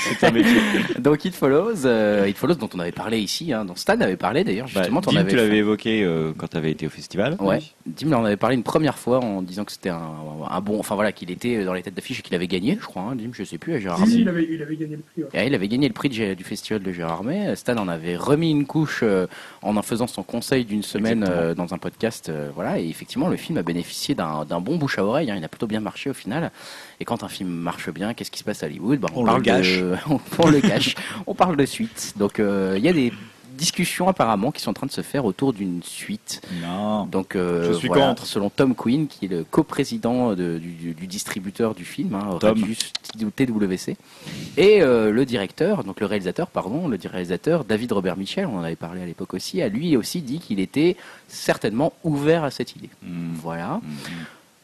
[0.03, 0.59] c'est un métier.
[0.99, 4.17] Donc It Follows, euh, It Follows dont on avait parlé ici, hein, dont Stan avait
[4.17, 5.01] parlé d'ailleurs bah, justement.
[5.01, 7.37] Dim, tu l'avais évoqué euh, quand tu avais été au festival.
[7.39, 7.59] Ouais.
[7.85, 10.11] Dim en avait parlé une première fois en disant que c'était un,
[10.49, 12.85] un, bon, enfin voilà, qu'il était dans les têtes d'affiche et qu'il avait gagné, je
[12.85, 13.03] crois.
[13.03, 13.73] Hein, Dim, je sais plus.
[13.73, 15.23] À Gérard il, avait, il avait gagné le prix.
[15.45, 17.55] il avait gagné le prix du festival de Gérardmer.
[17.55, 19.25] Stan en avait remis une couche euh,
[19.63, 22.29] en en faisant son conseil d'une semaine euh, dans un podcast.
[22.29, 25.31] Euh, voilà, et effectivement, le film a bénéficié d'un bon bouche à oreille.
[25.31, 25.35] Hein.
[25.37, 26.51] il a plutôt bien marché au final.
[26.99, 28.99] Et quand un film marche bien, qu'est-ce qui se passe à Hollywood?
[28.99, 29.79] Bah, on, parle le gâche.
[30.39, 30.95] on, le gâche.
[31.25, 32.13] on parle de suite.
[32.17, 33.11] Donc il y a des
[33.57, 36.41] discussions apparemment qui sont en train de se faire autour d'une suite.
[36.61, 37.05] Non.
[37.05, 38.25] Donc, euh, je suis contre.
[38.25, 42.93] Selon Tom Quinn, qui est le coprésident du, du, distributeur du film, hein, Radius
[43.35, 43.97] TWC,
[44.55, 48.63] et euh, le directeur, donc le réalisateur, pardon, le réalisateur David Robert Michel, on en
[48.63, 50.95] avait parlé à l'époque aussi, a lui aussi dit qu'il était
[51.27, 52.89] certainement ouvert à cette idée.
[53.03, 53.33] Hmm.
[53.41, 53.81] Voilà.
[53.83, 54.07] Hmm.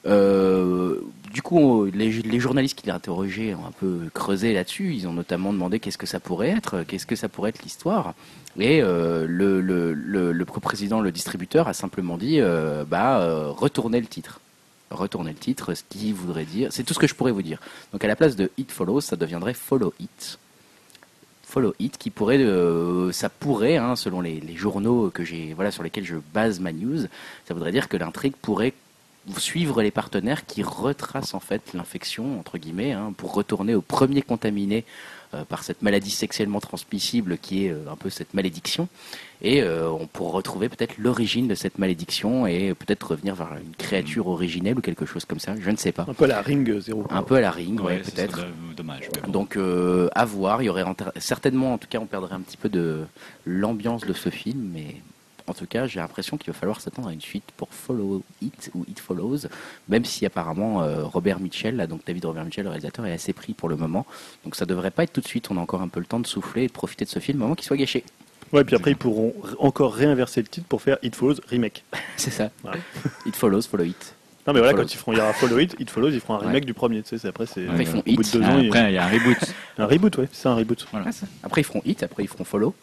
[0.06, 0.99] Euh,
[1.34, 4.94] du coup, les, journalistes qui l'ont interrogé ont un peu creusé là-dessus.
[4.94, 8.14] Ils ont notamment demandé qu'est-ce que ça pourrait être, qu'est-ce que ça pourrait être l'histoire.
[8.59, 13.99] Et euh, le, le, le, président, le distributeur, a simplement dit euh, bah, euh, retournez
[13.99, 14.39] le titre.
[14.91, 16.71] Retournez le titre, ce qui voudrait dire.
[16.71, 17.59] C'est tout ce que je pourrais vous dire.
[17.91, 20.38] Donc à la place de It Follows, ça deviendrait Follow It.
[21.43, 22.43] Follow It, qui pourrait,
[23.11, 25.23] ça pourrait, hein, selon les, journaux que
[25.53, 27.07] voilà, sur lesquels je base ma news,
[27.47, 28.73] ça voudrait dire que l'intrigue pourrait
[29.38, 34.21] suivre les partenaires qui retracent en fait l'infection entre guillemets hein, pour retourner au premier
[34.21, 34.84] contaminé
[35.47, 38.88] par cette maladie sexuellement transmissible qui est euh, un peu cette malédiction.
[39.41, 43.76] Et euh, on pourrait retrouver peut-être l'origine de cette malédiction et peut-être revenir vers une
[43.76, 45.55] créature originelle ou quelque chose comme ça.
[45.60, 46.05] Je ne sais pas.
[46.07, 48.45] Un peu à la ring zéro un peu à la ring ouais, peut-être.
[48.76, 49.57] dommage donc
[50.15, 50.61] à voir.
[50.61, 50.85] Il y aurait
[51.18, 53.01] certainement en tout cas on perdrait un petit peu de
[53.45, 54.95] l'ambiance de ce film mais
[55.48, 58.72] en tout cas, j'ai l'impression qu'il va falloir s'attendre à une suite pour Follow It
[58.74, 59.48] ou It Follows,
[59.90, 63.34] même si apparemment euh, Robert Mitchell, là, donc David Robert Mitchell, le réalisateur, est assez
[63.34, 64.06] pris pour le moment.
[64.45, 65.52] Donc ça devrait pas être tout de suite.
[65.52, 67.41] On a encore un peu le temps de souffler et de profiter de ce film
[67.41, 68.03] avant qu'il soit gâché.
[68.53, 71.84] Ouais, puis après ils pourront encore réinverser le titre pour faire It Follows remake.
[72.18, 72.52] C'est ça.
[73.26, 74.15] It Follows, Follow It.
[74.45, 76.36] Non mais voilà, quand ils feront, il y aura Follow It, It Follows, ils feront
[76.36, 77.02] un remake du premier.
[77.02, 77.65] Tu sais, après c'est.
[77.65, 78.34] Après ils font It.
[78.34, 79.38] Deux ans, après il y a un reboot.
[79.78, 80.86] un reboot, ouais, c'est un reboot.
[81.44, 82.76] Après ils feront It, après ils feront Follow.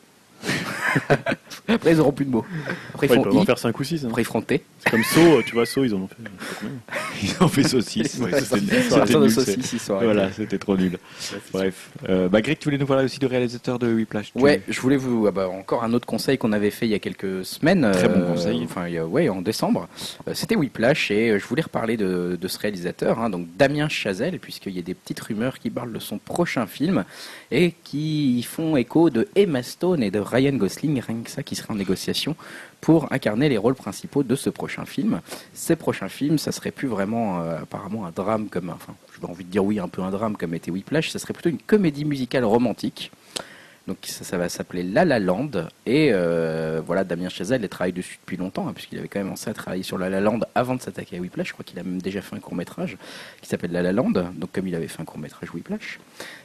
[1.68, 2.44] Après, ils auront plus de mots.
[2.94, 4.04] Après, ils, vont en faire 5 ou 6.
[4.04, 4.08] Hein.
[4.08, 4.62] Après, ils feront T.
[4.78, 6.16] C'est comme So, tu vois, So, ils en ont fait.
[7.22, 8.18] ils ont fait saucisse.
[8.18, 8.80] Ouais, c'était
[9.88, 10.98] Voilà, c'était trop nul.
[11.52, 11.90] Bref.
[12.08, 14.96] Euh, bah, Greg, tu voulais nous parler aussi du réalisateur de Whiplash Ouais, je voulais
[14.96, 15.26] vous.
[15.26, 17.88] Ah bah, encore un autre conseil qu'on avait fait il y a quelques semaines.
[17.92, 18.62] Très bon euh, conseil.
[18.64, 19.88] Enfin, a, ouais, en décembre.
[20.28, 24.38] Euh, c'était Whiplash et je voulais reparler de, de ce réalisateur, hein, donc Damien Chazelle,
[24.38, 27.04] puisqu'il y a des petites rumeurs qui parlent de son prochain film
[27.50, 31.56] et qui font écho de Emma Stone et de Ryan Gosling, rien que ça, qui
[31.56, 32.36] serait en négociation
[32.80, 35.20] pour incarner les rôles principaux de ce prochain film.
[35.52, 39.50] Ces prochains films, ça serait plus vraiment apparemment un drame comme, enfin, j'ai envie de
[39.50, 42.44] dire oui, un peu un drame comme était Whiplash, ça serait plutôt une comédie musicale
[42.44, 43.10] romantique
[43.90, 45.50] donc ça, va s'appeler La La Land.
[45.84, 49.26] Et euh, voilà, Damien Chazelle, il travaille dessus depuis longtemps, hein, puisqu'il avait quand même
[49.26, 51.48] commencé à travailler sur La La Land avant de s'attaquer à Whiplash.
[51.48, 52.96] Je crois qu'il a même déjà fait un court métrage
[53.42, 55.98] qui s'appelle La La Land, donc comme il avait fait un court métrage Whiplash.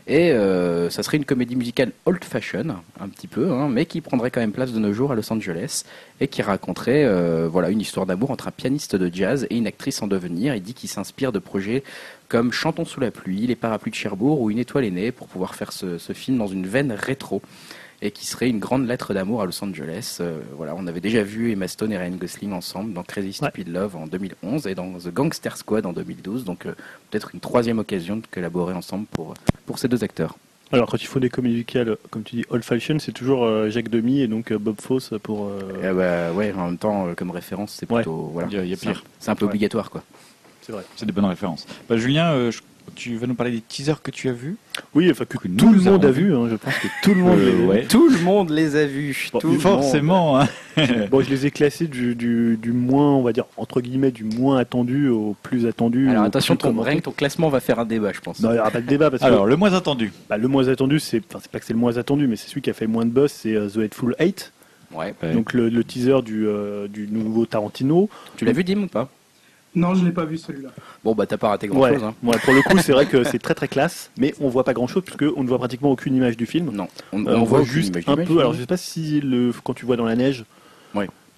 [0.08, 4.02] Et euh, ça serait une comédie musicale old fashion, un petit peu, hein, mais qui
[4.02, 5.84] prendrait quand même place de nos jours à Los Angeles
[6.20, 9.68] et qui raconterait euh, voilà une histoire d'amour entre un pianiste de jazz et une
[9.68, 10.56] actrice en devenir.
[10.56, 11.84] Il dit qu'il s'inspire de projets
[12.28, 15.28] comme Chantons sous la pluie, Les parapluies de Cherbourg ou Une étoile est née pour
[15.28, 17.42] pouvoir faire ce, film dans une veine rétro
[18.02, 20.18] et qui serait une grande lettre d'amour à Los Angeles.
[20.20, 23.70] Euh, voilà, on avait déjà vu Emma Stone et Ryan Gosling ensemble dans Crazy Stupid
[23.70, 26.44] Love en 2011 et dans The Gangster Squad en 2012.
[26.44, 26.74] Donc euh,
[27.10, 29.34] peut-être une troisième occasion de collaborer ensemble pour,
[29.66, 30.38] pour ces deux acteurs.
[30.72, 33.70] Alors quand il faut des comédies musicales, comme tu dis, old fashion, c'est toujours euh,
[33.70, 35.50] Jacques Demy et donc Bob Fosse pour.
[35.82, 38.50] Eh bah, ouais, en même temps, comme référence, c'est plutôt voilà.
[38.52, 39.04] Il y a, pire.
[39.20, 40.04] C'est un peu obligatoire quoi.
[40.66, 40.84] C'est vrai.
[40.96, 41.68] C'est des bonnes références.
[41.88, 42.52] Bah, Julien, euh,
[42.96, 44.58] tu vas nous parler des teasers que tu as vus
[44.96, 46.36] Oui, enfin que, tout le monde a vu.
[46.36, 47.86] Hein, je pense que tout le monde, euh, les...
[47.86, 49.30] tout le monde les a vus.
[49.60, 50.40] forcément.
[50.40, 50.48] Hein.
[51.12, 54.58] bon, je les ai classés du, du, moins, on va dire entre guillemets, du moins
[54.58, 56.10] attendu au plus attendu.
[56.10, 58.40] Alors attention, ton, ton classement va faire un débat, je pense.
[58.40, 59.12] Non, il n'y aura pas de débat.
[59.12, 60.12] Parce Alors, le moins attendu.
[60.30, 62.50] Bah, le moins attendu, c'est, enfin, c'est pas que c'est le moins attendu, mais c'est
[62.50, 64.52] celui qui a fait le moins de buzz, c'est euh, The Hateful Eight.
[64.92, 65.14] Ouais.
[65.34, 66.48] Donc le, teaser du,
[66.90, 68.10] du nouveau Tarantino.
[68.38, 69.10] Tu l'as vu, Dim ou pas?
[69.76, 70.70] Non, je l'ai pas vu celui-là.
[71.04, 72.04] Bon, bah t'as pas raté grand-chose.
[72.04, 72.14] Hein.
[72.22, 75.04] pour le coup, c'est vrai que c'est très très classe, mais on voit pas grand-chose
[75.04, 76.72] puisque on ne voit pratiquement aucune image du film.
[76.72, 78.40] Non, on, euh, voit juste un peu.
[78.40, 80.46] Alors, je sais pas si le quand tu vois dans la neige.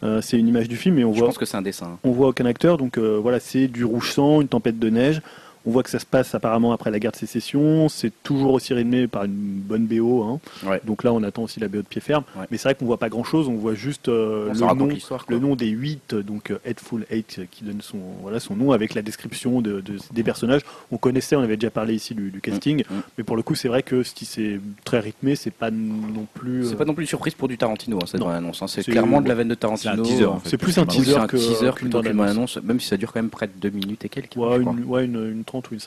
[0.04, 1.30] Euh, c'est une image du film, mais on je voit.
[1.30, 1.98] pense que c'est un dessin.
[2.04, 5.22] On voit aucun acteur, donc euh, voilà, c'est du rouge sang, une tempête de neige.
[5.68, 7.90] On voit que ça se passe apparemment après la guerre de sécession.
[7.90, 10.24] C'est toujours aussi rythmé par une bonne BO.
[10.24, 10.40] Hein.
[10.86, 12.24] Donc là, on attend aussi la BO de pied ferme.
[12.50, 13.50] Mais c'est vrai qu'on voit pas grand-chose.
[13.50, 14.88] On voit juste euh, le, nom,
[15.28, 18.94] le nom des huit, donc euh, Headful Eight, qui donne son, voilà, son nom avec
[18.94, 19.84] la description de,
[20.14, 20.62] des personnages.
[20.90, 22.84] On connaissait, on avait déjà parlé ici du, casting.
[22.90, 23.02] Mm, mm.
[23.18, 26.66] Mais pour le coup, c'est vrai que si c'est très rythmé, c'est pas non plus.
[26.66, 28.62] C'est pas non plus une surprise pour du Tarantino, hein, cette annonce.
[28.62, 28.68] Hein.
[28.68, 30.06] C'est clairement de la veine de Tarantino.
[30.46, 33.48] C'est plus un teaser que, teaser qu'une annonce, même si ça dure quand même près
[33.48, 34.38] de deux minutes et quelques.
[34.38, 35.44] Ouais, une, une,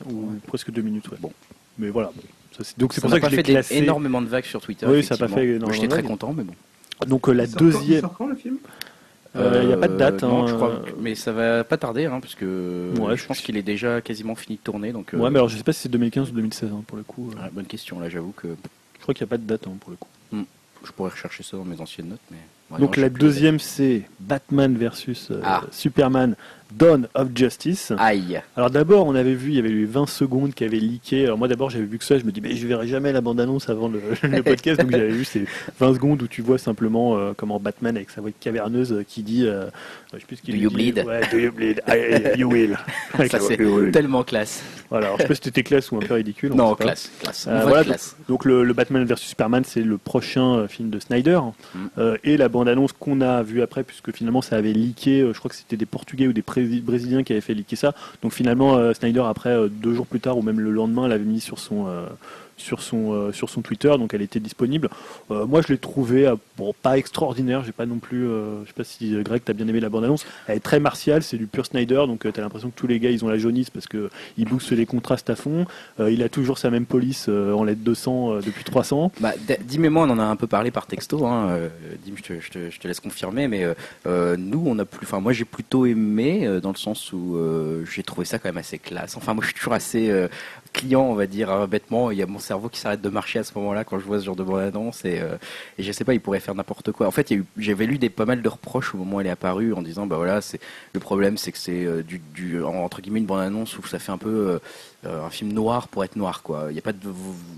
[0.08, 1.06] ou, presque deux minutes.
[1.20, 1.32] Bon,
[1.78, 2.12] mais voilà.
[2.78, 3.76] donc c'est pour ça que j'ai classé.
[3.76, 4.86] énormément de vagues sur Twitter.
[4.86, 5.72] Oui, ça n'a pas fait énormément.
[5.72, 6.54] J'étais très content, mais bon.
[7.06, 8.08] Donc euh, la deuxième.
[8.16, 8.58] Quand, le film?
[9.34, 11.76] Il euh, n'y a pas de date, non, hein, je crois, mais ça va pas
[11.76, 14.90] tarder, hein, parce que ouais, je, pense qu'il est déjà quasiment fini de tourner.
[14.90, 16.96] Donc, euh, Ouais, mais alors je sais pas si c'est 2015 ou 2016 hein, pour
[16.96, 17.30] le coup.
[17.40, 18.48] Ah, bonne question, là j'avoue que.
[18.48, 20.08] Je crois qu'il n'y a pas de date pour le coup.
[20.32, 20.42] Hmm.
[20.84, 22.78] Je pourrais rechercher ça dans mes anciennes notes, mais.
[22.78, 25.62] donc la deuxième c'est Batman versus ah.
[25.70, 26.34] Superman
[26.72, 27.92] Dawn of Justice.
[27.98, 28.40] Aïe.
[28.56, 31.24] Alors d'abord, on avait vu, il y avait eu 20 secondes qui avaient leaké.
[31.24, 33.20] Alors moi d'abord, j'avais vu que ça, je me dis, mais je verrai jamais la
[33.20, 34.00] bande-annonce avant le,
[34.42, 35.44] podcast, donc j'avais vu ces
[35.78, 39.22] 20 secondes où tu vois simplement euh, comment Batman avec sa voix caverneuse euh, qui
[39.22, 39.66] dit, euh,
[40.12, 41.04] je sais plus ce qu'il Do you bleed?
[41.06, 41.82] Ouais, do you bleed?
[42.36, 42.78] You will.
[43.30, 43.58] ça c'est
[43.92, 44.62] tellement classe.
[44.90, 46.52] Voilà, alors, je sais pas si c'était classe ou un peu ridicule.
[46.52, 47.46] Non, classe, classe.
[47.46, 48.16] voilà, classe.
[48.28, 51.40] Donc, le, Batman vs Superman, c'est le prochain film de Snyder.
[51.74, 51.86] Mm.
[52.24, 55.54] et la bande-annonce qu'on a vue après, puisque finalement ça avait leaké, je crois que
[55.54, 56.42] c'était des Portugais ou des
[56.80, 57.94] brésilien qui avait fait liquer ça.
[58.22, 61.24] Donc finalement, euh, Snyder, après, euh, deux jours plus tard, ou même le lendemain, l'avait
[61.24, 62.06] mis sur son, euh,
[62.60, 64.88] sur son, euh, sur son Twitter, donc elle était disponible.
[65.30, 67.64] Euh, moi, je l'ai trouvé euh, bon, pas extraordinaire.
[67.64, 70.26] J'ai pas non plus, je sais pas si Greg t'as bien aimé la bande annonce.
[70.46, 73.10] Elle est très martiale, c'est du pur Snyder, donc t'as l'impression que tous les gars
[73.10, 75.66] ils ont la jaunisse parce que il booste les contrastes à fond.
[75.98, 79.12] il a toujours sa même police en LED 200 depuis 300.
[79.20, 79.32] Bah,
[79.64, 81.26] Dim et moi, on en a un peu parlé par texto.
[81.26, 81.58] Hein.
[82.04, 83.66] Dim, je te, laisse confirmer, mais
[84.06, 87.38] nous, on a plus, enfin moi j'ai plutôt aimé dans le sens où
[87.90, 89.16] j'ai trouvé ça quand même assez classe.
[89.16, 90.12] Enfin moi je suis toujours assez
[90.72, 92.10] client, on va dire hein, bêtement.
[92.10, 94.20] Il y a mon cerveau qui s'arrête de marcher à ce moment-là quand je vois
[94.20, 95.36] ce genre de bande-annonce et, euh,
[95.78, 97.06] et je sais pas, il pourrait faire n'importe quoi.
[97.06, 99.72] En fait, j'avais lu des pas mal de reproches au moment où elle est apparue
[99.72, 100.60] en disant bah voilà, c'est
[100.92, 104.18] le problème, c'est que c'est euh, du, entre guillemets une bande-annonce où ça fait un
[104.18, 104.60] peu
[105.06, 106.66] euh, un film noir pour être noir quoi.
[106.68, 107.08] Il n'y a pas de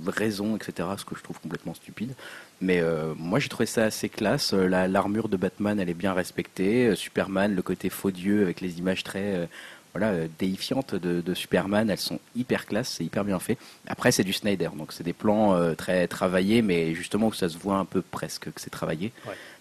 [0.07, 0.89] raison, etc.
[0.97, 2.15] Ce que je trouve complètement stupide.
[2.61, 2.81] Mais
[3.19, 4.53] moi, j'ai trouvé ça assez classe.
[4.53, 6.95] L'armure de Batman, elle est bien respectée.
[6.95, 9.49] Superman, le côté faux dieu avec les images très
[9.93, 11.91] voilà, euh, déifiantes de, Superman.
[11.91, 13.59] Elles sont hyper classe, c'est hyper bien fait.
[13.87, 17.49] Après, c'est du Snyder, donc c'est des plans euh, très travaillés, mais justement où ça
[17.49, 19.13] se voit un peu presque que c'est travaillé.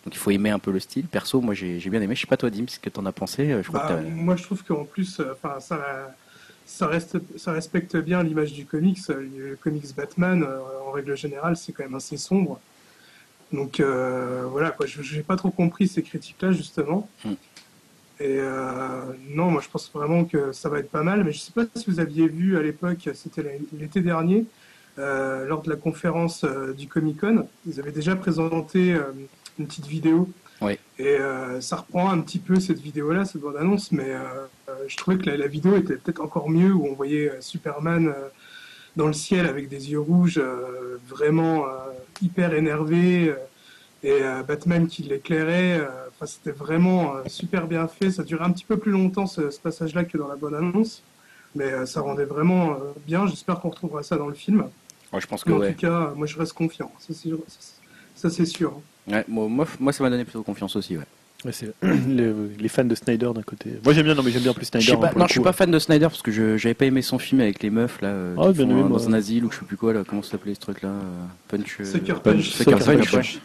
[0.04, 1.06] Donc il faut aimer un peu le style.
[1.06, 2.16] Perso, moi j'ai bien aimé.
[2.16, 3.52] Je sais pas toi, Dim, ce que tu en as pensé.
[3.52, 6.16] Euh, je bah, moi, je trouve qu'en plus, enfin ça,
[6.66, 9.00] ça, reste, ça respecte bien l'image du comics.
[9.10, 10.48] Le comics Batman,
[10.88, 12.60] en règle générale, c'est quand même assez sombre.
[13.52, 17.10] Donc voilà, quoi, je n'ai pas trop compris ces critiques-là, justement.
[17.26, 17.34] Hmm.
[18.22, 21.38] Et euh, non, moi je pense vraiment que ça va être pas mal, mais je
[21.38, 24.46] ne sais pas si vous aviez vu à l'époque, c'était l'été dernier,
[25.00, 28.96] euh, lors de la conférence euh, du Comic Con, ils avaient déjà présenté
[29.58, 30.30] une petite vidéo
[31.00, 31.18] Et
[31.62, 34.14] ça reprend un petit peu cette vidéo-là, cette bande-annonce, mais
[34.88, 38.14] je trouvais que la, vidéo était peut-être encore mieux, où on voyait Superman
[38.96, 40.40] dans le ciel avec des yeux rouges,
[41.08, 41.66] vraiment
[42.22, 43.34] hyper énervé,
[44.04, 45.82] et Batman qui l'éclairait.
[46.22, 48.12] Enfin, c'était vraiment super bien fait.
[48.12, 51.02] Ça durait un petit peu plus longtemps ce, ce passage-là que dans la bonne annonce.
[51.56, 52.76] Mais euh, ça rendait vraiment euh,
[53.08, 53.26] bien.
[53.28, 54.66] J'espère qu'on retrouvera ça dans le film.
[55.18, 56.92] je pense que en tout cas, moi je reste confiant.
[58.16, 58.80] Ça c'est sûr.
[59.08, 60.96] Ouais, moi, moi, ça m'a donné plutôt confiance aussi.
[60.96, 61.04] Ouais.
[61.44, 63.72] Ouais, c'est les, fans de Snyder d'un côté.
[63.84, 64.86] Moi j'aime bien, non mais j'aime bien plus Snyder.
[64.86, 66.86] Je pas, hein, non, je suis pas fan de Snyder parce que je j'avais pas
[66.86, 69.66] aimé son film avec les meufs là, euh, oh, dans un asile ou je sais
[69.66, 70.92] plus quoi là, comment ça s'appelait ce truc là,
[71.48, 71.82] Punch.
[71.82, 72.52] Sucker Punch.
[72.52, 73.40] Sucker Punch.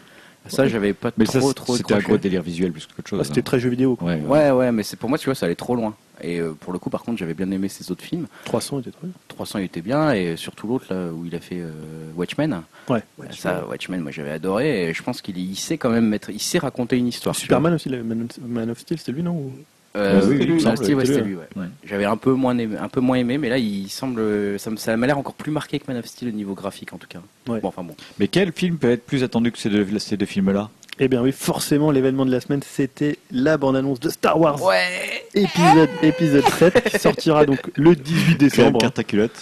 [0.49, 3.19] Ça, j'avais pas mais trop, ça, trop C'était un gros délire visuel plus qu'autre chose.
[3.21, 3.43] Ah, c'était hein.
[3.43, 3.97] très jeu vidéo.
[4.01, 5.95] Ouais, ouais, ouais, mais c'est pour moi, tu vois, ça allait trop loin.
[6.21, 8.27] Et euh, pour le coup, par contre, j'avais bien aimé ses autres films.
[8.45, 9.13] 300 était très bien.
[9.27, 11.71] 300 était bien, et surtout l'autre là où il a fait euh,
[12.15, 12.63] Watchmen.
[12.89, 13.03] Ouais.
[13.31, 14.89] Ça, Watchmen, moi j'avais adoré.
[14.89, 17.35] Et je pense qu'il sait quand même mettre, il sait raconter une histoire.
[17.35, 19.51] Superman aussi, Man of Steel, c'était lui non
[19.95, 21.37] euh, oui, lui, c'était lui.
[21.83, 24.95] J'avais un peu moins aimé, un peu moins aimé, mais là, il semble, ça, ça
[24.97, 27.19] m'a l'air encore plus marqué que Man of Steel au niveau graphique, en tout cas.
[27.45, 27.95] Bon, enfin bon.
[28.19, 30.69] Mais quel film peut être plus attendu que ces deux, ces deux films-là?
[30.99, 34.61] Eh bien oui, forcément, l'événement de la semaine, c'était la bande-annonce de Star Wars.
[34.63, 35.25] Ouais.
[35.35, 38.79] Épisode, épisode 7, qui sortira donc le 18 décembre.
[38.79, 39.39] Carte à culotte.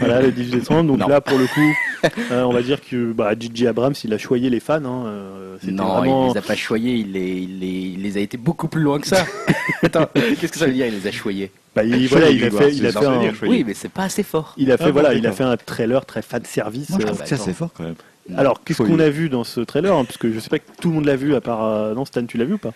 [0.00, 0.96] voilà, le 18 décembre.
[0.96, 1.74] Donc là, pour le coup,
[2.32, 4.84] euh, on va dire que bah, Gigi Abrams, il a choyé les fans.
[4.84, 8.20] Hein, euh, non, il les a pas choyés, il les, il, les, il les a
[8.20, 9.24] été beaucoup plus loin que ça.
[9.82, 11.52] Attends, qu'est-ce que ça veut dire, il les a choyés?
[11.76, 13.32] Bah, il, voilà, il a fait, il a fait un...
[13.42, 14.54] Oui, mais c'est pas assez fort.
[14.56, 16.88] Il a fait, ah, voilà, il a fait un trailer très fan service.
[16.90, 17.94] Moi, je trouve que c'est assez fort quand même.
[18.36, 20.64] Alors, qu'est-ce qu'on a vu dans ce trailer hein, Parce que je sais pas que
[20.80, 21.64] tout le monde l'a vu, à part.
[21.64, 22.72] Euh, non, Stan, tu l'as vu ou pas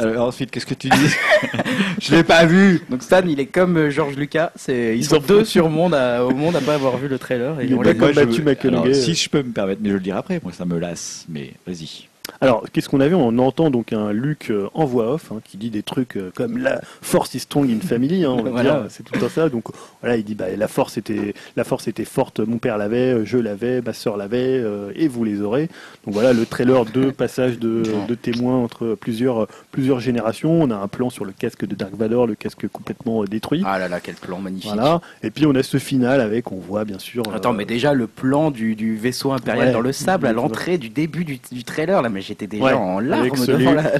[0.00, 1.10] alors ensuite, qu'est-ce que tu dis
[2.00, 2.82] Je l'ai pas vu.
[2.88, 4.52] Donc Stan, il est comme euh, George Lucas.
[4.54, 7.60] C'est ils, sont deux sur monde au monde à pas avoir vu le trailer.
[7.60, 8.94] Et il est comme Matthew McConaughey.
[8.94, 10.40] Si je peux me permettre, mais je le dirai après.
[10.40, 11.26] Moi, ça me lasse.
[11.28, 12.06] Mais vas-y.
[12.40, 15.40] Alors, qu'est-ce qu'on a vu On entend donc un Luc euh, en voix off hein,
[15.44, 18.24] qui dit des trucs euh, comme la force is strong in family.
[18.24, 19.48] Hein, on va dire, c'est tout ça.
[19.48, 19.64] Donc
[20.00, 22.40] voilà, il dit bah, la force était la force était forte.
[22.40, 24.62] Mon père l'avait, euh, je l'avais, ma sœur l'avait,
[24.94, 25.68] et vous les aurez.
[26.04, 30.62] Donc voilà, le trailer de passage de, de, témoins entre plusieurs plusieurs générations.
[30.62, 33.62] On a un plan sur le casque de Dark Vador, le casque complètement détruit.
[33.66, 34.70] Ah là là, quel plan magnifique.
[34.72, 35.00] Voilà.
[35.22, 37.22] Et puis on a ce final avec, on voit bien sûr.
[37.34, 40.88] Attends, mais déjà le plan du, du vaisseau impérial dans le sable à l'entrée du
[40.88, 43.28] début du, du trailer là, mais j'étais déjà en larmes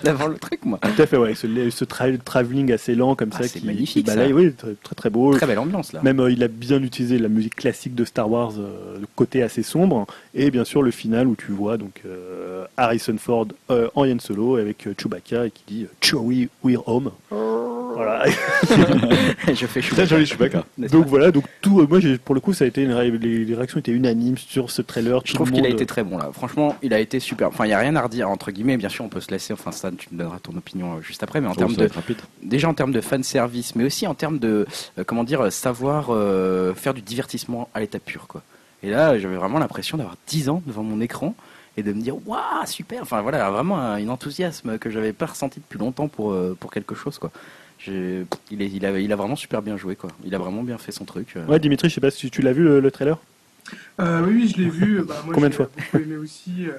[0.05, 0.79] devant, le truc, moi.
[0.79, 1.35] Tout à fait, ouais.
[1.35, 3.49] Ce, ce travelling assez lent comme ah, ça.
[3.49, 5.35] C'est magnifique, balaye, Oui, très, très beau.
[5.35, 6.01] Très belle ambiance, là.
[6.03, 9.43] Même, euh, il a bien utilisé la musique classique de Star Wars, euh, le côté
[9.43, 10.07] assez sombre.
[10.35, 14.57] Et bien sûr, le final où tu vois donc euh, Harrison Ford en Yann Solo
[14.57, 17.11] avec Chewbacca et qui dit Chewie, we're home.
[17.99, 18.27] Voilà.
[19.49, 20.65] je fais Très joli Chewbacca.
[20.79, 24.39] Donc voilà, donc tout, moi pour le coup, ça a été les, réactions étaient unanimes
[24.39, 25.21] sur ce trailer.
[25.25, 26.31] Je trouve qu'il a été très bon là.
[26.33, 27.49] Franchement, il a été super.
[27.49, 28.77] Enfin, il n'y a rien à redire entre guillemets.
[28.77, 29.53] Bien sûr, on peut se laisser.
[29.53, 31.41] Enfin, ça, tu me donneras ton opinion euh, juste après.
[31.41, 31.91] Mais en termes de,
[32.41, 34.65] déjà en termes de fan service, mais aussi en termes de,
[34.97, 38.43] euh, comment dire, savoir euh, faire du divertissement à l'état pur, quoi.
[38.85, 41.35] Et là, j'avais vraiment l'impression d'avoir 10 ans devant mon écran
[41.77, 45.61] et de me dire waouh super enfin voilà vraiment un, enthousiasme que j'avais pas ressenti
[45.61, 47.31] depuis longtemps pour pour quelque chose quoi
[47.87, 50.11] il, il, a, il a vraiment super bien joué, quoi.
[50.25, 51.35] Il a vraiment bien fait son truc.
[51.37, 51.47] Euh.
[51.47, 53.19] Ouais, Dimitri, je sais pas si tu l'as vu le, trailer
[54.01, 55.03] euh, Oui, je l'ai vu.
[55.03, 56.67] Bah, moi, Combien de fois aimé aussi.
[56.67, 56.73] Euh,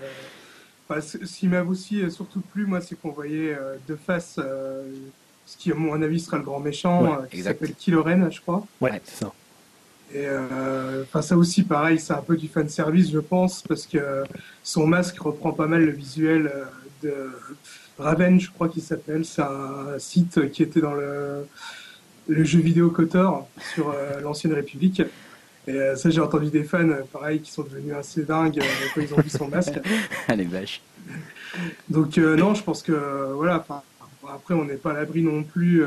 [0.90, 3.56] bah, ce qui m'a aussi surtout plu, moi, c'est qu'on voyait
[3.88, 4.40] de face
[5.46, 8.66] ce qui, à mon avis, sera le grand méchant, qui s'appelle Kiloren, je crois.
[8.82, 9.34] Ouais, c'est ça.
[10.12, 10.26] Et
[11.04, 14.24] enfin, ça aussi, pareil, c'est un peu du fan service, je pense, parce que
[14.64, 16.52] son masque reprend pas mal le visuel
[17.04, 17.30] de
[18.00, 19.26] Raven, je crois qu'il s'appelle.
[19.26, 21.46] C'est un site qui était dans le,
[22.30, 25.02] le jeu vidéo Kotor sur euh, l'ancienne République.
[25.68, 28.62] Et euh, ça, j'ai entendu des fans, euh, pareil, qui sont devenus assez dingues
[28.94, 29.80] quand ils ont vu son masque.
[30.28, 30.82] Allez, vache.
[31.90, 33.66] Donc, non, je pense que, voilà,
[34.28, 35.84] après, on n'est pas à l'abri non plus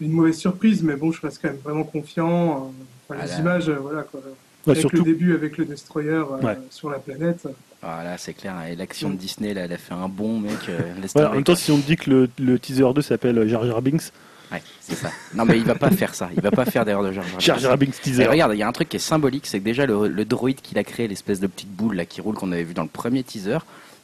[0.00, 2.72] d'une mauvaise surprise, mais bon, je reste quand même vraiment confiant.
[3.10, 4.20] les ah images, voilà, quoi.
[4.68, 6.22] avec le début avec le Destroyer
[6.70, 7.48] sur la planète.
[7.82, 8.54] Voilà, c'est clair.
[8.70, 10.68] Et l'action de Disney, là, elle a fait un bon mec.
[10.68, 10.80] Euh,
[11.14, 14.12] en même temps, si on dit que le, teaser 2 s'appelle Jar Jar Binks.
[14.52, 15.10] Ouais, c'est ça.
[15.34, 16.28] Non, mais il va pas faire ça.
[16.34, 17.40] Il va pas faire d'ailleurs de Jar Jar.
[17.40, 18.26] Jar Jar Binks teaser.
[18.26, 20.60] regarde, il y a un truc qui est symbolique, c'est que déjà le, le droïde
[20.60, 22.88] qu'il a créé, l'espèce de petite boule là qui roule qu'on avait vu dans le
[22.88, 23.58] premier teaser,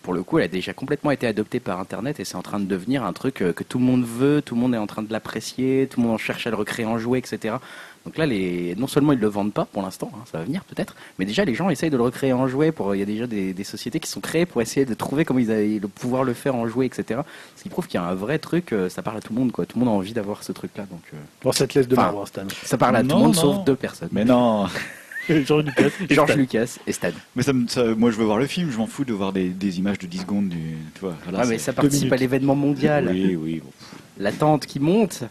[0.06, 2.60] pour le coup, elle a déjà complètement été adoptée par Internet et c'est en train
[2.60, 4.86] de devenir un truc euh, que tout le monde veut, tout le monde est en
[4.86, 7.56] train de l'apprécier, tout le monde cherche à le recréer en jouet, etc.
[8.06, 8.74] Donc là, les...
[8.76, 11.44] non seulement ils le vendent pas pour l'instant, hein, ça va venir peut-être, mais déjà
[11.44, 12.70] les gens essayent de le recréer en jouet.
[12.70, 12.94] Pour...
[12.94, 15.50] Il y a déjà des, sociétés qui sont créées pour essayer de trouver comment ils
[15.50, 17.20] allaient pouvoir le faire en jouet, etc.
[17.56, 19.40] Ce qui prouve qu'il y a un vrai truc, euh, ça parle à tout le
[19.40, 19.66] monde, quoi.
[19.66, 20.84] Tout le monde a envie d'avoir ce truc-là.
[20.88, 21.16] Donc, euh...
[21.42, 24.08] bon, ça te laisse de enfin, Ça parle à tout le monde sauf deux personnes.
[24.12, 24.66] Mais non
[25.28, 25.90] George Lucas.
[26.08, 26.38] et George Stan.
[26.38, 27.10] Lucas et Stan.
[27.34, 28.70] Mais ça, moi, je veux voir le film.
[28.70, 30.48] Je m'en fous de voir des, des images de 10 secondes.
[30.48, 33.08] Du, tu vois, voilà, Ah, mais ça participe à l'événement mondial.
[33.10, 33.60] Oui, oui.
[33.64, 33.70] bon.
[34.18, 35.24] L'attente qui monte.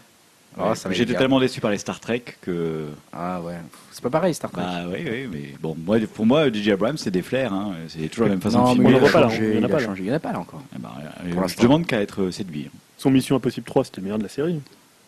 [0.58, 1.18] Oh, ça être J'étais bien.
[1.18, 2.86] tellement déçu par les Star Trek que.
[3.12, 3.56] Ah ouais,
[3.92, 4.62] c'est pas pareil Star Trek.
[4.62, 7.52] Bah oui, oui, mais bon, moi, pour moi, DJ Abrams, c'est des flairs.
[7.52, 7.72] Hein.
[7.88, 8.88] C'est toujours la même façon non, de filmer.
[8.88, 9.84] il le a voit pas, là, changé, il y en a pas, là.
[9.84, 10.62] changé, il y en a pas là encore.
[10.74, 10.88] Eh ben,
[11.26, 12.70] euh, Pour je demande qu'à être séduit.
[12.96, 14.60] Son Mission Impossible 3, c'était le meilleur de la série.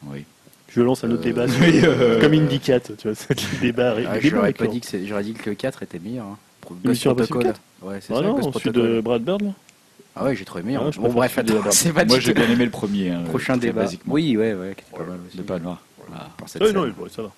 [0.06, 0.24] Oui.
[0.68, 1.46] Je lance un autre Euh, débat.
[1.62, 3.94] oui, euh, Comme Indy 4, tu vois, c'est le débat.
[4.06, 6.26] Ah, j'aurais pas dit que c'est- j'aurais dit que le 4 était meilleur.
[6.26, 6.36] Hein.
[6.84, 7.60] Mission Impossible Protocol.
[7.80, 9.50] Ouais, c'est Ah ça, non, celui de Brad Bird, là
[10.18, 10.84] Ah ouais, j'ai trouvé meilleur.
[10.84, 11.38] Ouais, bon bref,
[11.70, 13.10] c'est pas Moi, j'ai bien aimé le premier.
[13.10, 13.82] hein, Prochain débat.
[13.82, 14.14] basiquement.
[14.14, 14.74] Oui, ouais, ouais.
[14.92, 15.36] pas mal aussi.
[15.36, 15.80] De pas noir.
[16.06, 16.28] Voilà.
[16.46, 16.72] Scène.
[16.72, 17.30] non, ça va.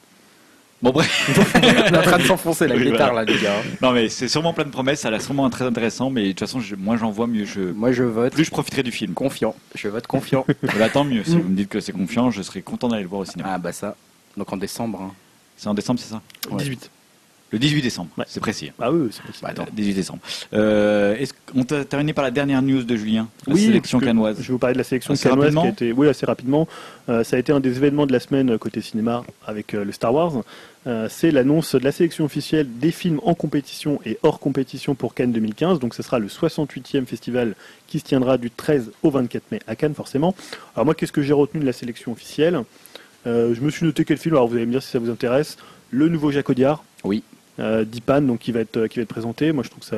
[0.83, 1.31] Bon, bref.
[1.57, 3.27] On est en train de s'enfoncer la Oui, guitare voilà.
[3.27, 3.57] là, les gars.
[3.83, 5.01] Non, mais c'est sûrement plein de promesses.
[5.01, 6.09] Ça a l'air sûrement très intéressant.
[6.09, 7.61] Mais de toute façon, je- moins j'en vois, mieux je.
[7.61, 9.13] Moi je vote Plus je profiterai du film.
[9.13, 9.55] confiant.
[9.75, 10.47] Je vote confiant.
[10.63, 11.23] Voilà, tant mieux.
[11.25, 13.51] Si vous me dites que c'est confiant, je serai content d'aller le voir au cinéma.
[13.53, 13.95] ah bah ça.
[14.39, 15.03] Donc en décembre.
[15.03, 15.13] hein.
[15.59, 16.23] C'est en décembre, c'est ça?
[16.51, 16.57] Ouais.
[16.57, 16.91] 18.
[17.53, 18.11] Le 18 décembre.
[18.17, 18.25] Ouais.
[18.29, 18.71] C'est précis.
[18.79, 19.43] Ah oui, c'est possible.
[19.43, 19.67] Bah attends.
[19.73, 20.21] 18 décembre.
[20.55, 24.37] Euh, Est-ce qu'on t'a terminé par la dernière news de Julien La Oui, sélection canoise.
[24.39, 26.69] Je vais vous parler de la sélection Assez canoise qui a été, oui, assez rapidement.
[27.09, 29.91] Euh, ça a été un des événements de la semaine côté cinéma avec euh, le
[29.91, 30.45] Star Wars.
[30.87, 35.15] Euh, c'est l'annonce de la sélection officielle des films en compétition et hors compétition pour
[35.15, 35.81] Cannes 2015.
[35.81, 37.57] Donc ce sera le 68e festival
[37.89, 40.37] qui se tiendra du 13 au 24 mai à Cannes forcément.
[40.77, 42.61] Alors moi, qu'est-ce que j'ai retenu de la sélection officielle?
[43.27, 44.37] Je me suis noté quel film.
[44.37, 45.59] Alors vous allez me dire si ça vous intéresse.
[45.91, 46.85] Le nouveau Jacques Audiard.
[47.05, 47.23] Oui.
[47.61, 49.53] Euh, Dipan, donc qui va être qui va être présenté.
[49.53, 49.97] Moi, je trouve que ça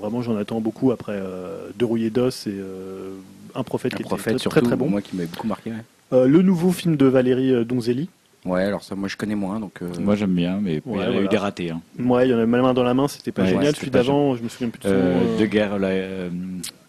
[0.00, 3.10] vraiment, j'en attends beaucoup après euh, Deux rouillés d'os et euh,
[3.54, 4.58] un prophète Un qui prophète était surtout.
[4.60, 4.88] très très bon.
[4.88, 5.70] Moi qui m'avait beaucoup marqué.
[5.70, 5.76] Ouais.
[6.14, 8.08] Euh, le nouveau film de Valérie euh, Donzelli.
[8.44, 9.82] Ouais, alors ça, moi je connais moins donc.
[9.82, 11.20] euh, Moi j'aime bien, mais il y a voilà.
[11.20, 11.70] eu des ratés.
[11.70, 11.80] hein.
[11.98, 13.76] Ouais, il y en a ma main dans la main, c'était pas Ouais, génial.
[13.76, 14.94] Celui d'avant, je me souviens plus de son.
[14.94, 16.28] Euh, euh, de guerre là, euh,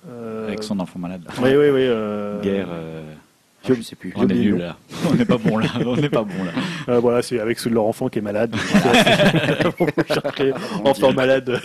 [0.09, 1.21] euh, avec son enfant malade.
[1.41, 1.81] Oui, oui, oui.
[1.81, 2.69] euh, Guerre.
[3.69, 4.13] Euh, ah, je sais plus.
[4.15, 4.77] On est nul là.
[5.09, 5.67] On n'est pas bon là.
[5.85, 6.51] On n'est pas bon là.
[6.89, 8.55] euh, voilà, c'est avec ceux de leur enfant qui est malade.
[10.07, 10.53] Chercher
[10.85, 11.59] enfant malade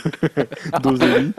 [0.82, 1.32] Donzelli.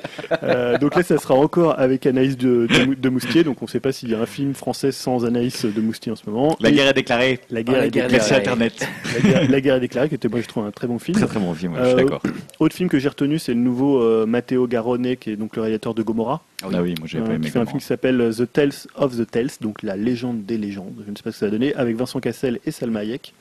[0.43, 3.43] Euh, donc là, ça sera encore avec Anaïs de, de, Mou- de Moustier.
[3.43, 6.11] Donc on ne sait pas s'il y a un film français sans Anaïs de Moustier
[6.11, 6.55] en ce moment.
[6.59, 7.39] La Et guerre est déclarée.
[7.49, 8.41] la guerre Ah, la est guerre est déclarée.
[8.41, 8.41] Déclarée.
[8.41, 8.87] Internet.
[9.13, 11.17] La guerre, la guerre est déclarée, qui était, moi, je trouve un très bon film.
[11.17, 11.73] Très très bon film.
[11.73, 12.21] ouais, je suis Euh, d'accord.
[12.59, 15.61] Autre film que j'ai retenu, c'est le nouveau euh, Matteo Garonne, qui est donc le
[15.61, 17.45] réalisateur de Gomorrah, Ah oui, moi j'avais euh, pas aimé.
[17.45, 20.43] qui fait un film qui s'appelle euh, The Tales of the Tales, donc la légende
[20.49, 20.93] des légendes.
[21.05, 23.33] Je ne sais pas ce que ça va donner, avec Vincent Cassel et Salma Hayek.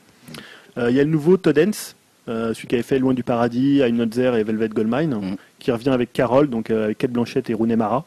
[0.77, 1.57] Euh, Il y a le nouveau Todd
[2.27, 5.35] euh, celui qui avait fait Loin du paradis, I'm Not There et Velvet Goldmine, Mm.
[5.57, 8.05] qui revient avec Carole, donc euh, avec Kate Blanchett et Rooney Mara.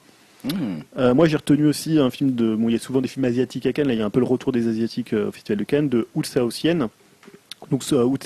[0.98, 2.54] Euh, moi, j'ai retenu aussi un film de.
[2.54, 3.86] Bon, il y a souvent des films asiatiques à Cannes.
[3.88, 6.06] Là, il y a un peu le retour des asiatiques au Festival de Cannes de
[6.14, 6.88] Oud Saotian.
[7.70, 8.18] Donc, Oud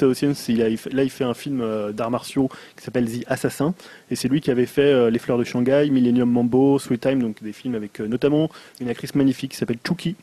[0.48, 1.62] il a- fait- là, il fait un film
[1.93, 3.74] d'arts martiaux qui s'appelle The Assassin.
[4.11, 7.43] Et c'est lui qui avait fait Les Fleurs de Shanghai, Millennium Mambo, Sweet Time, donc
[7.43, 8.51] des films avec notamment
[8.81, 10.16] une actrice magnifique qui s'appelle Chucky.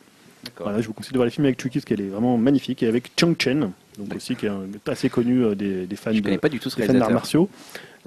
[0.59, 2.83] Voilà, je vous conseille de voir les films avec Chucky parce qu'elle est vraiment magnifique.
[2.83, 6.11] Et avec Chang Chen, donc aussi qui est un- assez connu euh, des, des fans
[6.11, 7.13] Je de, connais pas du tout ce des fans d'arts réalisateur.
[7.13, 7.49] martiaux.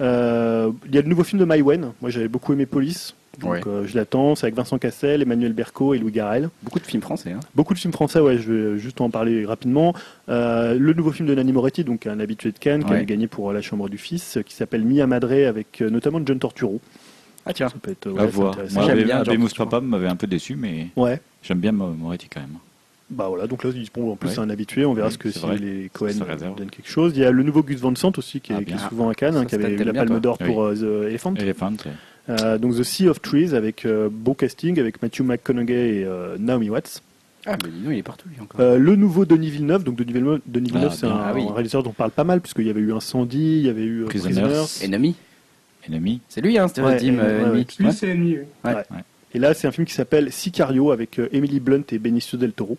[0.01, 1.91] Euh, Il y a le nouveau film de Mai Wen.
[2.01, 3.15] Moi, j'avais beaucoup aimé Police.
[3.39, 3.61] Donc, Ouais.
[3.67, 4.33] euh, je l'attends.
[4.35, 6.49] C'est avec Vincent Cassel, Emmanuel Berco et Louis Garrel.
[6.63, 7.31] Beaucoup de films français.
[7.33, 7.39] Hein.
[7.53, 9.93] Beaucoup de films français, ouais, je vais juste en parler rapidement.
[10.29, 13.27] Euh, le nouveau film de Nanni Moretti, donc un habitué de Cannes, qui avait gagné
[13.27, 16.81] pour La Chambre du Fils, qui s'appelle Mia Madre, avec euh, notamment John Torturo.
[17.45, 17.69] Ah tiens.
[17.69, 18.53] Ça peut être, À ouais, c'est voir.
[18.53, 18.81] intéressant.
[18.81, 19.47] Moi, J'aime bien.
[19.57, 21.21] Papa m'avait un peu déçu, mais Ouais.
[21.43, 22.57] J'aime bien Mo- Moretti quand même.
[23.09, 24.33] Bah voilà, donc là, bon, en plus Ouais.
[24.35, 25.57] c'est un habitué, on verra Oui, ce que c'est si vrai.
[25.57, 26.11] les Cohen
[26.57, 27.13] donnent quelque chose.
[27.15, 29.07] Il y a le nouveau Gus Van Sant aussi, qui est, Ah, qui est souvent
[29.09, 30.47] à Cannes, Ça, hein, qui avait eu la bien, Palme d'Or Oui.
[30.47, 31.33] pour euh, The Elephant.
[31.35, 31.71] Elephant.
[31.85, 31.91] ouais.
[32.29, 36.35] Euh, donc The Sea of Trees avec euh, beau casting avec Matthew McConaughey et euh,
[36.37, 37.01] Naomi Watts.
[37.45, 38.59] Ah, mais dis donc, il est partout lui encore.
[38.59, 41.15] Euh, le nouveau Denis Villeneuve, donc Denis Villeneuve, Denis Ah, Villeneuve c'est bien.
[41.15, 41.45] un, Ah oui.
[41.49, 43.83] un réalisateur dont on parle pas mal puisqu'il y avait eu Incendie, il y avait
[43.85, 44.41] eu euh, Prisoners.
[44.41, 44.65] Prisoners.
[44.83, 45.15] Ennemi.
[45.87, 46.19] Ennemi.
[46.27, 47.57] C'est lui, hein, c'était Ouais, euh, ouais, Ennemi.
[47.59, 47.65] ouais.
[47.79, 47.91] Lui, Ouais.
[47.93, 48.71] c'est ennemi, oui.
[49.37, 52.53] Et là c'est un film qui s'appelle Sicario avec euh, Emily Blunt et Benicio del
[52.53, 52.75] Toro.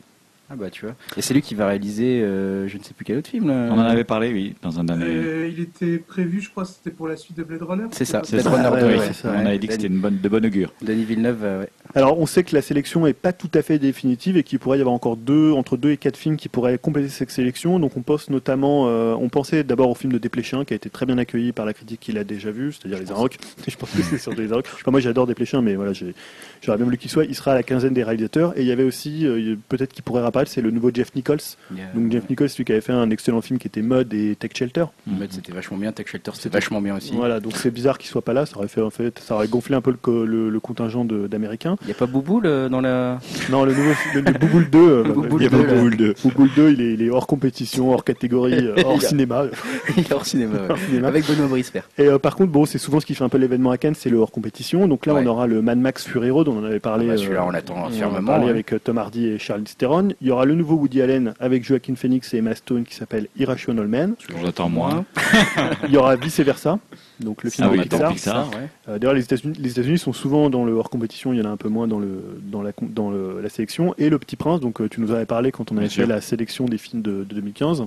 [0.50, 0.94] Ah bah tu vois.
[1.18, 3.48] Et c'est lui qui va réaliser, euh, je ne sais plus quel autre film.
[3.48, 3.68] là.
[3.70, 5.04] On en avait parlé, oui, dans un dernier.
[5.04, 7.84] Euh, il était prévu, je crois, c'était pour la suite de Blade Runner.
[7.90, 9.04] C'est ça, C'est Blade Runner ouais, 2, ouais, ouais.
[9.08, 9.46] c'est ça, on Ouais.
[9.46, 10.72] avait dit que c'était une bonne, de bonne augure.
[10.80, 11.68] Denis Villeneuve, euh, ouais.
[11.94, 14.78] Alors on sait que la sélection est pas tout à fait définitive et qu'il pourrait
[14.78, 17.78] y avoir encore deux, entre deux et quatre films qui pourraient compléter cette sélection.
[17.78, 20.88] Donc on pense notamment, euh, on pensait d'abord au film de Desplechin qui a été
[20.90, 23.36] très bien accueilli par la critique qu'il a déjà vu, c'est-à-dire les Arocs.
[23.68, 24.66] Je pense que c'est surtout les Arocs.
[24.72, 27.24] Enfin, moi j'adore Desplechin, mais voilà, j'aurais bien voulu qu'il soit.
[27.24, 30.02] Il sera à la quinzaine des réalisateurs et il y avait aussi, euh, peut-être qu'il
[30.04, 31.38] pourrait c'est le nouveau Jeff Nichols.
[31.74, 34.36] Y Donc Jeff Nichols, celui qui avait fait un excellent film qui était Mode et
[34.36, 34.84] Tech Shelter.
[35.06, 37.14] Le mode, c'était vachement bien, Tech Shelter c'était vachement bien aussi.
[37.14, 38.46] Voilà, donc c'est bizarre qu'il soit pas là.
[38.46, 41.76] Ça aurait fait en fait, ça aurait gonflé un peu le, le- le contingent d'Américains.
[41.82, 43.18] Il n'y a pas Bouboule dans la.
[43.50, 44.78] Non, le nouveau le, le Bouboule 2.
[44.78, 45.04] Euh,
[45.38, 46.14] il y a Bouboule 2.
[46.22, 49.44] Bouboule 2, il est, il est, hors compétition, hors catégorie, hors cinéma.
[49.96, 50.58] il est hors cinéma,
[51.04, 51.80] Avec Benoît Brisper.
[51.98, 54.10] Et par contre, bon, c'est souvent ce qui fait un peu l'événement à Cannes, c'est
[54.10, 54.86] le hors compétition.
[54.88, 57.06] Donc là, on aura le Mad Max Fury Road, on en avait parlé.
[57.08, 58.18] Ah bah, celui-là, on l'attend fermement.
[58.20, 60.08] On parlé avec Tom Hardy et Charles Theron.
[60.20, 63.28] Il y aura le nouveau Woody Allen avec Joaquin Phoenix et Emma Stone qui s'appelle
[63.38, 64.14] Irrational Man.
[64.42, 65.04] J'attends moins.
[65.84, 66.78] il y aura vice versa.
[67.20, 68.50] Donc le film de Pixar.
[68.88, 71.32] Euh, d'ailleurs, les États-Unis sont souvent dans le hors compétition.
[71.32, 73.94] Il y en a un peu moins dans le dans la dans la sélection.
[73.98, 74.60] Et le Petit Prince.
[74.60, 77.24] Donc euh, tu nous avais parlé quand on avait fait la sélection des films de,
[77.24, 77.86] 2015.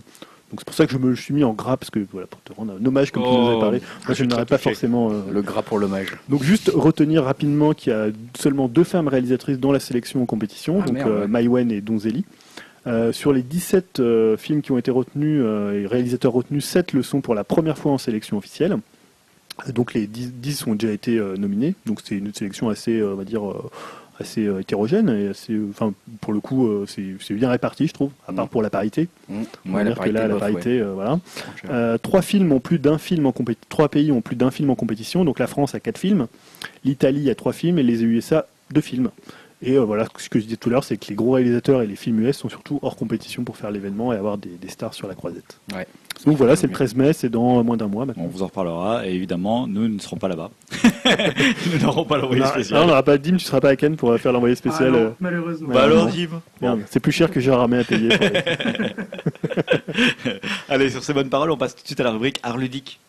[0.52, 2.42] Donc c'est pour ça que je me suis mis en gras parce que voilà pour
[2.42, 3.82] te rendre un hommage comme tu nous avais parlé.
[3.82, 6.08] Oh, Moi je n'aurais pas forcément euh, le gras pour l'hommage.
[6.30, 8.08] Donc juste retenir rapidement qu'il y a
[8.38, 12.26] seulement deux femmes réalisatrices dans la sélection en compétition, ah, donc Maïwen et Donzelli.
[13.12, 14.02] sur les 17
[14.38, 17.92] films qui ont été retenus et réalisateurs retenus, 7 le sont pour la première fois
[17.92, 18.78] en sélection officielle.
[19.70, 23.16] Donc les 10, ont déjà été euh, nominés, donc c'est une sélection assez, euh, on
[23.16, 23.70] va dire, euh,
[24.22, 28.46] assez hétérogène et assez, enfin pour le coup c'est bien réparti je trouve, à part
[28.46, 28.50] mm.
[28.50, 29.08] pour la parité.
[29.30, 29.42] Mmh.
[29.68, 31.20] Ouais, la parité, que là, la parité, voilà.
[32.00, 33.34] trois films ont plus d'un film en
[33.70, 36.28] trois pays ont plus d'un film en compétition, donc la France a quatre films,
[36.84, 39.10] l'Italie a trois films et les USA deux films.
[39.64, 41.88] Et voilà, ce que je disais tout à l'heure, c'est que les gros réalisateurs et
[41.88, 44.94] les films US sont surtout hors compétition pour faire l'événement et avoir des, des, stars
[44.94, 45.60] sur la croisette.
[45.76, 45.86] Ouais.
[46.26, 48.24] Donc voilà, c'est le 13 mai, c'est dans moins d'un mois maintenant.
[48.24, 50.50] On vous en reparlera et évidemment, nous ne serons pas là-bas.
[51.72, 52.80] nous n'aurons pas l'envoyé spécial.
[52.80, 54.94] Non, on n'aura pas Dim, tu seras pas à Cannes pour faire l'envoyé spécial.
[54.96, 55.70] Ah non, malheureusement.
[55.74, 56.42] Bah alors Dim.
[56.90, 58.10] C'est plus cher que j'ai ramé à payer.
[60.70, 63.00] Allez, sur ces bonnes paroles, on passe tout de suite à la rubrique art ludique.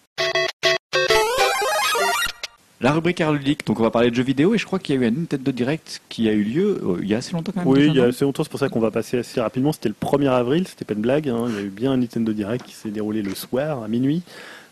[2.83, 4.97] La rubrique art ludique, donc on va parler de jeux vidéo et je crois qu'il
[4.97, 7.33] y a eu un Nintendo Direct qui a eu lieu euh, il y a assez
[7.33, 7.69] longtemps quand même.
[7.69, 9.73] Oui, il y a assez longtemps, c'est pour ça qu'on va passer assez rapidement.
[9.73, 11.29] C'était le 1er avril, c'était pas une blague.
[11.29, 11.47] Hein.
[11.49, 14.23] Il y a eu bien un Nintendo Direct qui s'est déroulé le soir à minuit.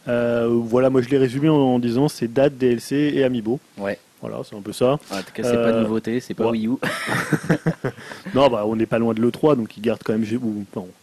[0.09, 3.61] Euh, voilà, moi je l'ai résumé en, disant c'est date, DLC et Amiibo.
[3.79, 3.97] Ouais.
[4.21, 4.93] Voilà, c'est un peu ça.
[4.93, 6.73] en tout cas, c'est pas de euh, nouveauté, c'est pas Wii U.
[8.35, 10.27] non, bah, on n'est pas loin de l'E3, donc ils gardent quand même.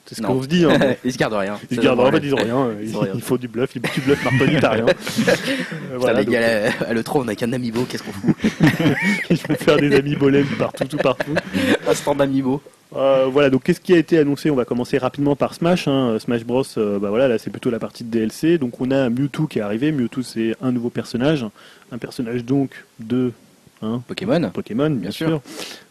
[0.05, 0.65] c'est ce qu'on se dit.
[0.65, 0.95] Hein.
[1.03, 1.59] ils se gardent rien.
[1.71, 3.11] Ils se gardent rien, ils ont rien.
[3.13, 3.71] Il, faut du bluff.
[3.73, 4.85] Tu bluffes Marconi, t'as rien.
[5.95, 8.35] voilà, les gars, à l'E3, on n'a qu'un amiibo, qu'est-ce qu'on fout?
[9.29, 10.29] Ils vont faire des amiibo
[10.59, 11.33] partout, tout partout.
[11.87, 12.61] Un stand amiibo.
[12.95, 14.49] Euh, voilà, donc qu'est-ce qui a été annoncé?
[14.49, 15.87] On va commencer rapidement par Smash.
[15.87, 16.17] Hein.
[16.19, 18.57] Smash Bros, euh, bah voilà, là c'est plutôt la partie de DLC.
[18.57, 19.91] Donc on a Mewtwo qui est arrivé.
[19.91, 21.45] Mewtwo c'est un nouveau personnage,
[21.91, 23.33] un personnage donc de
[23.81, 24.49] hein, Pokémon.
[24.51, 25.41] Pokémon, bien, sûr.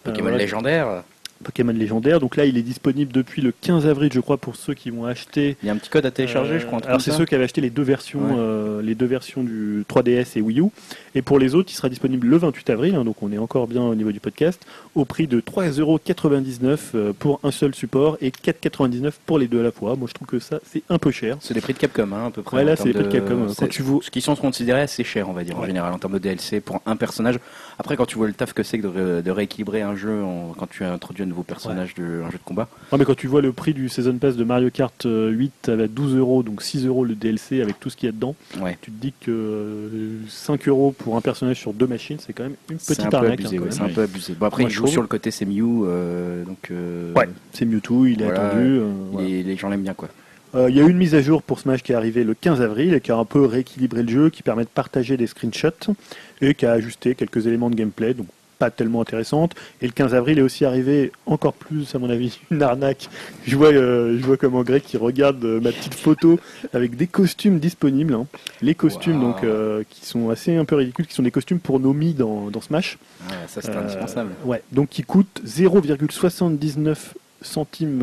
[0.05, 1.02] Pokémon euh, légendaire.
[1.44, 2.20] Pokémon légendaire.
[2.20, 5.04] Donc là, il est disponible depuis le 15 avril, je crois, pour ceux qui vont
[5.04, 5.56] acheter.
[5.62, 6.80] Il y a un petit code à télécharger, je crois.
[6.86, 10.38] Alors c'est ceux qui avaient acheté les deux versions, euh, les deux versions du 3DS
[10.38, 10.66] et Wii U.
[11.14, 13.66] Et pour les autres, il sera disponible le 28 avril, hein, donc on est encore
[13.66, 18.30] bien au niveau du podcast, au prix de 3,99€ euh, pour un seul support et
[18.30, 19.96] 4,99€ pour les deux à la fois.
[19.96, 21.36] Moi, je trouve que ça, c'est un peu cher.
[21.40, 22.58] C'est des prix de Capcom, hein, à peu près.
[22.58, 23.46] Ouais, là, c'est les prix de Capcom.
[23.56, 24.00] Quand tu vois...
[24.02, 26.60] Ce qui sont considérés assez cher, on va dire, en général, en termes de DLC
[26.60, 27.38] pour un personnage.
[27.78, 30.22] Après, quand tu vois le taf que c'est de, rééquilibrer un jeu
[30.58, 32.68] quand tu as introduit un nouveau personnage de un jeu de combat.
[32.92, 35.86] Non, mais quand tu vois le prix du Season Pass de Mario Kart 8 à
[35.88, 38.34] 12 euros, donc 6 euros le DLC avec tout ce qu'il y a dedans,
[38.80, 39.90] tu te dis que
[40.28, 43.40] 5 euh, euros pour un personnage sur deux machines, c'est quand même une petite arnaque.
[43.44, 44.34] Hein, c'est un peu abusé.
[44.34, 46.70] Bon, après, il joue sur le côté c'est Mew, euh, donc.
[46.70, 48.80] Euh, ouais, c'est Mewtwo, il est attendu.
[49.18, 50.08] les, gens l'aiment bien, quoi.
[50.54, 52.62] Il y a eu une mise à jour pour Smash qui est arrivée le 15
[52.62, 55.92] avril et qui a un peu rééquilibré le jeu, qui permet de partager des screenshots
[56.40, 58.14] et qui a ajusté quelques éléments de gameplay.
[58.14, 58.26] Donc
[58.58, 59.54] pas tellement intéressante.
[59.80, 63.08] Et le 15 avril est aussi arrivé encore plus, à mon avis, une arnaque.
[63.46, 66.38] Je vois, euh, je vois comme en grec qui regarde euh, ma petite photo
[66.72, 68.14] avec des costumes disponibles.
[68.14, 68.26] Hein.
[68.62, 71.80] Les costumes donc euh, qui sont assez un peu ridicules, qui sont des costumes pour
[71.80, 72.98] Nomi dans, dans Smash.
[73.28, 74.30] Ah, ça c'est indispensable.
[74.44, 76.96] Ouais, donc qui coûtent 0,79
[77.42, 77.98] centimes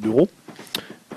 [0.00, 0.28] d'euros.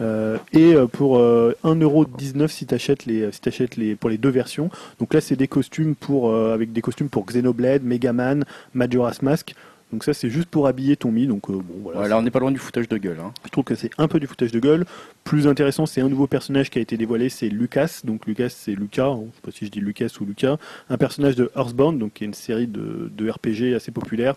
[0.02, 4.18] Euh, et euh, pour 1,19€ euh, si tu achètes les si achètes les pour les
[4.18, 4.70] deux versions.
[5.00, 9.54] Donc là c'est des costumes pour avec des costumes pour Xenoblade, Megaman, Majora's Mask.
[9.94, 11.28] Donc ça c'est juste pour habiller ton Mi.
[11.28, 12.08] Donc bon voilà.
[12.08, 13.20] là on n'est pas loin du foutage de gueule.
[13.22, 13.32] Hein.
[13.46, 14.86] Je trouve que c'est un peu du foutage de gueule.
[15.24, 18.02] Plus intéressant c'est un nouveau personnage qui a été dévoilé, c'est Lucas.
[18.04, 20.58] Donc Lucas c'est Lucas, je sais pas si je dis Lucas ou Lucas,
[20.90, 24.36] un personnage de Earthbound, donc qui est une série de, de RPG assez populaire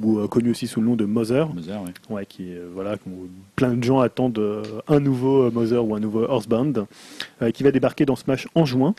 [0.00, 1.48] ou euh, connu aussi sous le nom de Mother.
[2.10, 2.26] ouais.
[2.26, 2.96] qui euh, voilà,
[3.56, 6.86] plein de gens attendent euh, un nouveau Mother ou un nouveau Earthbound,
[7.54, 8.94] qui va débarquer dans Smash en juin.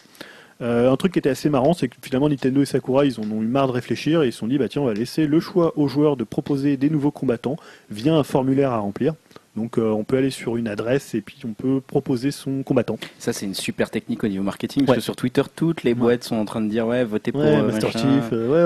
[0.59, 3.41] un truc qui était assez marrant, c'est que finalement Nintendo et Sakura, ils en ont
[3.41, 5.39] eu marre de réfléchir et ils se sont dit, bah tiens, on va laisser le
[5.39, 7.55] choix aux joueurs de proposer des nouveaux combattants
[7.89, 9.13] via un formulaire à remplir.
[9.55, 12.97] Donc on peut aller sur une adresse et puis on peut proposer son combattant.
[13.19, 16.23] Ça c'est une super technique au niveau marketing parce que sur Twitter toutes les boîtes
[16.23, 18.65] sont en train de dire ouais votez pour Master Chief, ouais,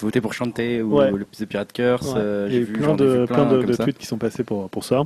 [0.00, 2.14] voté pour chanter ou le The Pirate Curse.
[2.48, 5.04] J'ai vu plein de, plein, de, tweets qui sont passés pour, pour ça.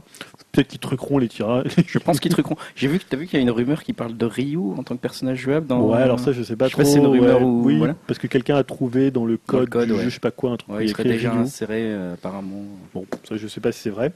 [0.52, 1.66] Peut-être qu'ils truqueront les tirages.
[1.86, 2.56] Je pense qu'ils truqueront.
[2.76, 4.58] J'ai vu que tu as vu qu'il y a une rumeur qui parle de Ryu
[4.76, 5.80] en tant que personnage jouable dans.
[5.80, 6.84] Ouais, alors ça je sais pas trop.
[6.84, 10.20] c'est une rumeur ou oui, parce que quelqu'un a trouvé dans le code, je sais
[10.20, 10.76] pas quoi un truc.
[10.80, 12.64] il serait déjà inséré euh, apparemment.
[12.92, 14.12] Bon, ça je sais pas si c'est vrai.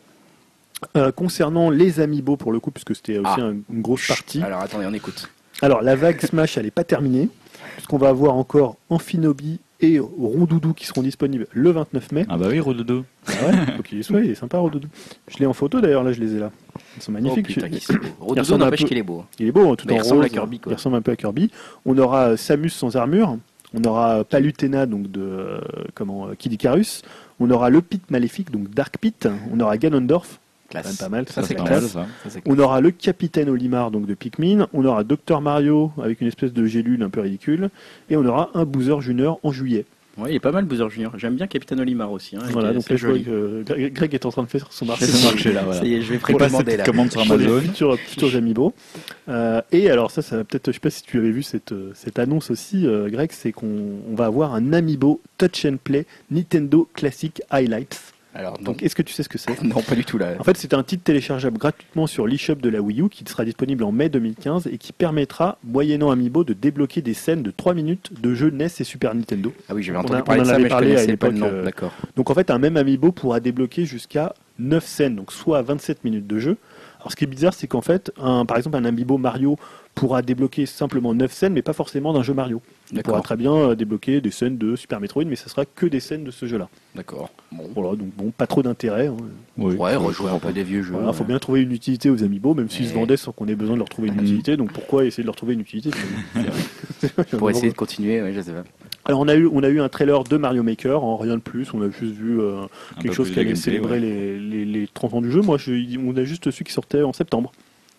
[0.96, 3.50] Euh, concernant les amiibo pour le coup, puisque c'était aussi ah.
[3.68, 4.40] une grosse partie.
[4.42, 5.28] Alors attendez, on écoute.
[5.60, 7.28] Alors la vague Smash, elle n'est pas terminée,
[7.74, 12.26] puisqu'on va avoir encore Amphinobi et Rondoudou qui seront disponibles le 29 mai.
[12.28, 13.05] Ah bah oui, Rondoudou.
[13.26, 14.88] Ah ouais, faut qu'il soit, il est sympa Rondoudou.
[15.28, 16.50] Je l'ai en photo d'ailleurs, là je les ai là.
[16.96, 17.46] Ils sont magnifiques.
[17.48, 17.68] Oh, putain,
[18.20, 19.24] Rondoudou n'empêche qu'il est beau.
[19.38, 20.59] Il est beau, hein, tout bah, en il ressemble à Kirby.
[20.59, 20.72] Quoi.
[20.72, 21.50] Il ressemble un peu à Kirby.
[21.86, 23.38] On aura Samus sans armure.
[23.74, 25.60] On aura Palutena, donc de euh,
[25.94, 27.02] comment, Kid Icarus.
[27.38, 29.28] On aura le Pit maléfique, donc Dark Pit.
[29.52, 31.28] On aura Ganondorf, pas mal.
[31.28, 31.97] Ça, c'est classe.
[32.47, 34.69] On aura le capitaine Olimar donc de Pikmin.
[34.73, 37.70] On aura Dr Mario avec une espèce de gélule un peu ridicule.
[38.11, 39.85] Et on aura un Boozer Junior en juillet.
[40.19, 41.16] Oui, il est pas mal Boozer Junior.
[41.16, 42.35] J'aime bien Capitaine Olimar aussi.
[42.35, 45.07] Hein, voilà, donc là, je vois que Greg est en train de faire son marché.
[45.53, 45.81] là, voilà.
[45.81, 46.85] Ça y est, je vais précommander là.
[46.85, 47.61] Commande sur Amazon.
[47.61, 48.74] Futurs, futurs Amiibo.
[49.28, 51.70] Euh, et alors ça, ça va peut-être, je sais pas si tu avais vu cette,
[51.70, 56.05] euh, cette annonce aussi, euh, Greg, c'est qu'on va avoir un Amiibo Touch and Play
[56.32, 58.12] Nintendo Classic Highlights.
[58.34, 60.34] Alors, donc, est-ce que tu sais ce que c'est Non, pas du tout là.
[60.38, 63.44] En fait, c'est un titre téléchargeable gratuitement sur l'eShop de la Wii U qui sera
[63.44, 67.74] disponible en mai 2015 et qui permettra, moyennant Amiibo, de débloquer des scènes de 3
[67.74, 69.52] minutes de jeux NES et Super Nintendo.
[69.68, 71.46] Ah oui, j'avais entendu parler de ça, mais je connaissais pas le nom.
[71.46, 71.92] Euh, D'accord.
[72.16, 76.26] Donc en fait, un même Amiibo pourra débloquer jusqu'à 9 scènes, donc soit 27 minutes
[76.26, 76.56] de jeu.
[77.00, 79.56] Alors ce qui est bizarre, c'est qu'en fait, un, par exemple, un Amiibo Mario
[79.99, 82.62] pourra débloquer simplement 9 scènes, mais pas forcément d'un jeu Mario.
[82.93, 85.87] Il pourra très bien euh, débloquer des scènes de Super Metroid, mais ce sera que
[85.87, 86.69] des scènes de ce jeu-là.
[86.95, 87.31] D'accord.
[87.53, 87.69] Bon.
[87.75, 89.09] Voilà, donc bon, pas trop d'intérêt.
[89.09, 89.16] Hein.
[89.57, 90.95] ouais, rejouer un peu des vieux jeux.
[91.07, 93.55] Il faut bien trouver une utilité aux Amiibo, même s'ils se vendaient sans qu'on ait
[93.55, 94.57] besoin de leur trouver une utilité.
[94.57, 95.91] Donc pourquoi essayer de leur trouver une utilité?
[97.39, 98.65] Pour essayer de continuer, ouais, je sais pas.
[99.05, 101.41] Alors on a eu on a eu un trailer de Mario Maker, en rien de
[101.41, 101.73] plus.
[101.73, 102.66] On a juste vu euh,
[103.01, 105.41] quelque chose qui allait célébrer les, les, les, 30 ans du jeu.
[105.41, 107.53] Moi, je, on a juste su qui sortait en septembre.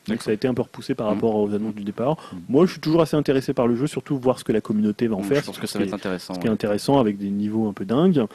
[0.10, 1.14] Donc ça a été un peu repoussé par mmh.
[1.14, 2.18] rapport aux annonces du départ.
[2.18, 2.38] Mmh.
[2.50, 5.08] Moi, je suis toujours assez intéressé par le jeu, surtout voir ce que la communauté
[5.08, 5.42] va en mmh, faire.
[5.42, 6.34] Je pense que ça va être intéressant.
[6.34, 8.26] Ce qui est intéressant avec des niveaux un peu dingues.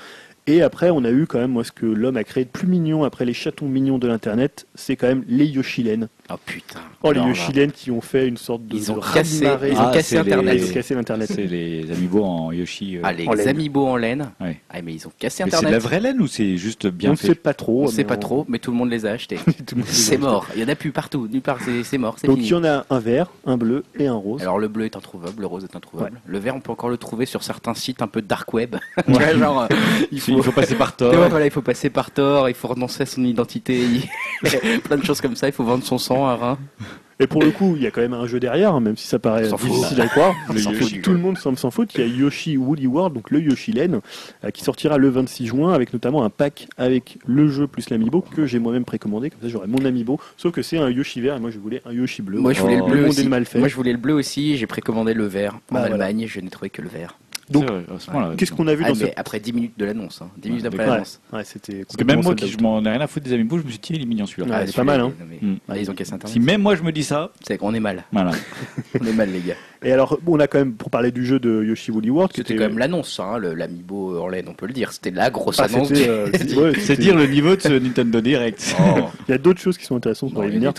[0.47, 2.67] Et après, on a eu quand même, moi, ce que l'homme a créé de plus
[2.67, 6.09] mignon après les chatons mignons de l'Internet, c'est quand même les Yoshilènes.
[6.31, 6.81] Oh putain.
[7.03, 8.77] Oh, les Yoshilènes qui ont fait une sorte de.
[8.77, 10.59] Ils ont cassé, ils ont cassé Internet.
[10.59, 11.31] Ils ont cassé l'Internet.
[11.33, 12.97] C'est les amiibo en Yoshi.
[12.97, 14.31] Euh, ah, les amiibo en laine.
[14.41, 14.61] Ouais.
[14.71, 15.69] Ah, mais ils ont cassé Internet.
[15.69, 17.83] C'est la vraie laine ou c'est juste bien on fait On ne sait pas trop.
[17.83, 19.39] On ne sait pas trop, mais tout le monde les a achetés.
[19.87, 20.47] c'est mort.
[20.55, 21.29] Il y en a plus partout.
[21.31, 22.17] Nulle part, c'est mort.
[22.25, 24.41] Donc il y en a un vert, un bleu et un rose.
[24.41, 26.21] Alors le bleu est introuvable, le rose est introuvable.
[26.25, 28.77] Le vert, on peut encore le trouver sur certains sites un peu dark web.
[29.09, 29.69] genre, euh,
[30.13, 33.07] il faut passer par Tor voilà, il faut passer par tort, il faut renoncer à
[33.07, 33.85] son identité,
[34.85, 36.59] plein de choses comme ça, il faut vendre son sang, un rein.
[37.21, 39.07] Et pour le coup, il y a quand même un jeu derrière, hein, même si
[39.07, 40.35] ça paraît difficile à croire.
[41.03, 41.93] tout le monde semble s'en foutre.
[41.97, 44.01] Il y a Yoshi Woolly World, donc le Yoshi Lane,
[44.45, 48.21] euh, qui sortira le 26 juin avec notamment un pack avec le jeu plus l'amiibo
[48.21, 49.31] que j'ai moi-même précommandé.
[49.31, 50.19] Comme ça, j'aurai mon amiibo.
[50.37, 52.41] Sauf que c'est un Yoshi vert et moi je voulais un Yoshi bleu.
[52.41, 53.29] Moi je voulais le bleu aussi.
[53.29, 54.57] Moi je voulais le bleu aussi.
[54.57, 56.27] J'ai précommandé le vert en bah, Allemagne.
[56.29, 57.17] Je n'ai trouvé que le vert.
[57.51, 57.67] Donc,
[58.37, 60.51] qu'est-ce qu'on a vu ah, dans Après 10 minutes de l'annonce, 10 hein.
[60.51, 61.21] minutes après l'annonce.
[61.33, 61.85] Ouais, c'était.
[61.85, 63.71] Parce que même moi, qui je m'en ai rien à foutre des Amiibo, je me
[63.71, 64.67] suis dit, il est mignon celui-là.
[64.67, 65.13] c'est pas mal, hein.
[65.77, 66.33] Ils ont cassé Internet.
[66.33, 68.05] Si même moi je me dis ça, c'est qu'on est mal.
[68.13, 68.33] Voilà.
[69.01, 69.57] on est mal, les gars.
[69.85, 72.55] Et alors, on a quand même, pour parler du jeu de Yoshi Woolly World, c'était
[72.57, 74.93] quand même l'annonce, hein, l'Amiibo Orlen, on peut le dire.
[74.93, 75.91] C'était la grosse ah, annonce.
[75.93, 76.31] Euh,
[76.79, 78.75] c'est dire le niveau de ce Nintendo Direct.
[78.81, 79.01] Oh.
[79.29, 80.73] Il y a d'autres choses qui sont intéressantes pour les venir.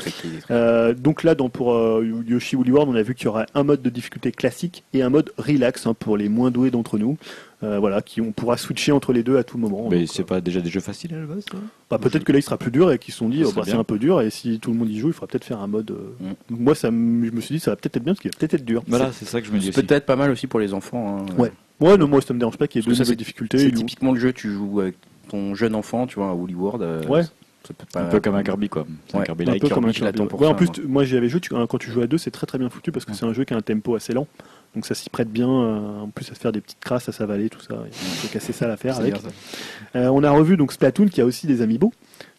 [0.50, 3.64] Euh, donc là, pour euh, Yoshi Woolly World, on a vu qu'il y aura un
[3.64, 7.18] mode de difficulté classique et un mode relax hein, pour les moins doués d'entre nous.
[7.64, 9.88] Euh, voilà, qui on pourra switcher entre les deux à tout moment.
[9.90, 11.46] Mais c'est pas déjà des jeux faciles à la base
[11.90, 13.64] bah, Peut-être que là il sera plus dur et qu'ils se sont dit oh, bah,
[13.66, 15.60] c'est un peu dur et si tout le monde y joue, il faudra peut-être faire
[15.60, 15.92] un mode.
[15.92, 16.58] Euh, mm.
[16.64, 18.56] Moi, ça, je me suis dit ça va peut-être être bien parce qu'il va peut-être
[18.56, 18.84] être dur.
[18.88, 19.72] Voilà, c'est ça que je me dis.
[19.72, 21.20] Peut-être pas mal aussi pour les enfants.
[21.20, 21.26] Hein.
[21.38, 21.52] Ouais.
[21.80, 23.58] Ouais, non, moi ça me dérange pas qu'il y ait deux niveaux de difficulté.
[23.58, 24.96] C'est typiquement le jeu, tu joues avec
[25.30, 26.82] ton jeune enfant, tu vois, à Woolly World.
[26.82, 27.24] Euh, ouais.
[27.96, 28.86] Un peu comme un Kirby quoi.
[29.14, 29.64] un Kirby like.
[29.64, 30.22] Un peu comme un Kirby.
[30.22, 32.58] Ouais, en plus, moi j'y avais joué, quand tu joues à deux, c'est très très
[32.58, 34.28] bien foutu parce que c'est un jeu qui a un tempo assez lent.
[34.76, 37.14] Donc ça s'y prête bien, euh, en plus à se faire des petites crasses à
[37.14, 37.76] s'avaler, tout ça.
[37.88, 39.16] Il faut casser ça l'affaire avec.
[39.96, 41.94] Euh, on a revu donc Splatoon qui a aussi des amiibo,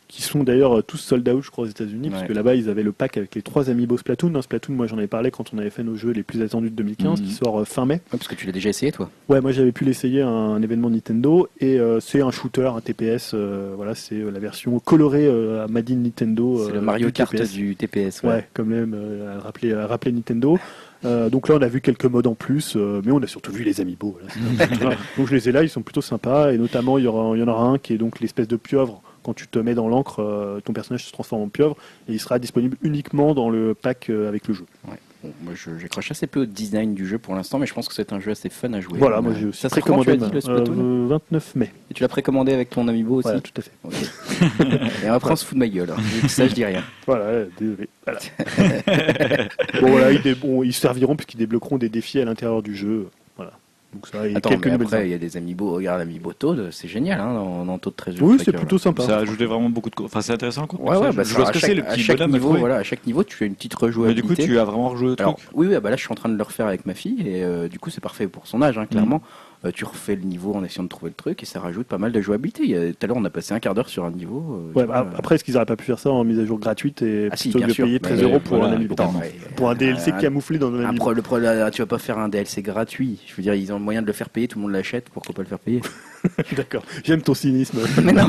[0.06, 2.68] qui sont d'ailleurs euh, tous sold out, je crois, aux États-Unis, parce que là-bas ils
[2.68, 4.28] avaient le pack avec les trois amiibo Splatoon.
[4.28, 6.68] Dans Splatoon, moi j'en avais parlé quand on avait fait nos jeux les plus attendus
[6.68, 7.30] de 2015, qui mhm.
[7.30, 8.02] sort fin mai.
[8.10, 10.90] parce que tu l'as déjà essayé toi Ouais, moi j'avais pu l'essayer à un événement
[10.90, 16.66] Nintendo, et c'est un shooter, un TPS, voilà, c'est la version colorée à Madine Nintendo.
[16.66, 18.46] C'est le Mario Kart du TPS, ouais.
[18.52, 18.94] quand même,
[19.34, 20.58] à rappeler, à rappeler Nintendo.
[21.04, 23.52] Euh, donc là, on a vu quelques modes en plus, euh, mais on a surtout
[23.52, 24.18] vu les amiibo.
[25.16, 27.40] donc je les ai là, ils sont plutôt sympas, et notamment il y, aura, il
[27.40, 29.02] y en aura un qui est donc l'espèce de pieuvre.
[29.22, 31.76] Quand tu te mets dans l'encre, euh, ton personnage se transforme en pieuvre,
[32.08, 34.64] et il sera disponible uniquement dans le pack avec le jeu.
[35.42, 38.12] Moi, j'accroche assez peu au design du jeu pour l'instant, mais je pense que c'est
[38.12, 38.98] un jeu assez fun à jouer.
[38.98, 41.72] Voilà, moi j'ai serait précommandé le euh, 29 mai.
[41.90, 45.04] Et tu l'as précommandé avec ton amiibo aussi tout à fait.
[45.04, 45.90] Et après, on se fout de ma gueule.
[45.90, 46.28] Hein.
[46.28, 46.82] Ça, je dis rien.
[47.06, 47.88] Voilà, désolé.
[48.04, 48.20] Voilà.
[49.80, 53.08] bon, voilà, ils, bon, ils serviront puisqu'ils débloqueront des défis à l'intérieur du jeu.
[53.92, 55.72] Donc ça, Attends, mais après, il y a des amiibo.
[55.72, 59.02] Regarde l'amiibo Toad, c'est génial, hein, en, Toad 13 Oui, c'est plutôt sympa.
[59.02, 60.02] Ça a ajouté vraiment beaucoup de.
[60.02, 60.66] Enfin, c'est intéressant.
[60.66, 60.80] Quoi.
[60.80, 63.06] Ouais, ouais, bah, je vois ce que c'est le petit chaque niveau, voilà, à chaque
[63.06, 64.22] niveau, tu as une petite rejouabilité.
[64.22, 65.36] Mais du coup, tu as vraiment rejoué truc.
[65.54, 67.42] Oui, oui, bah là, je suis en train de le refaire avec ma fille et
[67.42, 69.18] euh, du coup, c'est parfait pour son âge, hein, clairement.
[69.18, 69.22] Mm.
[69.66, 71.98] Euh, tu refais le niveau en essayant de trouver le truc et ça rajoute pas
[71.98, 72.92] mal de jouabilité.
[72.98, 74.70] Tout à l'heure, on a passé un quart d'heure sur un niveau.
[74.74, 76.58] Euh, ouais, bah, après, est-ce qu'ils n'auraient pas pu faire ça en mise à jour
[76.58, 78.78] gratuite et ah, plutôt de payer 13 euros pour un
[79.56, 81.12] Pour un DLC camouflé dans un amiibo.
[81.12, 83.18] Le problème, tu vas pas faire un DLC gratuit.
[83.26, 85.10] Je veux dire, ils ont le moyen de le faire payer, tout le monde l'achète,
[85.10, 85.80] pourquoi pas le faire payer?
[86.56, 87.78] D'accord, j'aime ton cynisme.
[88.02, 88.28] mais non,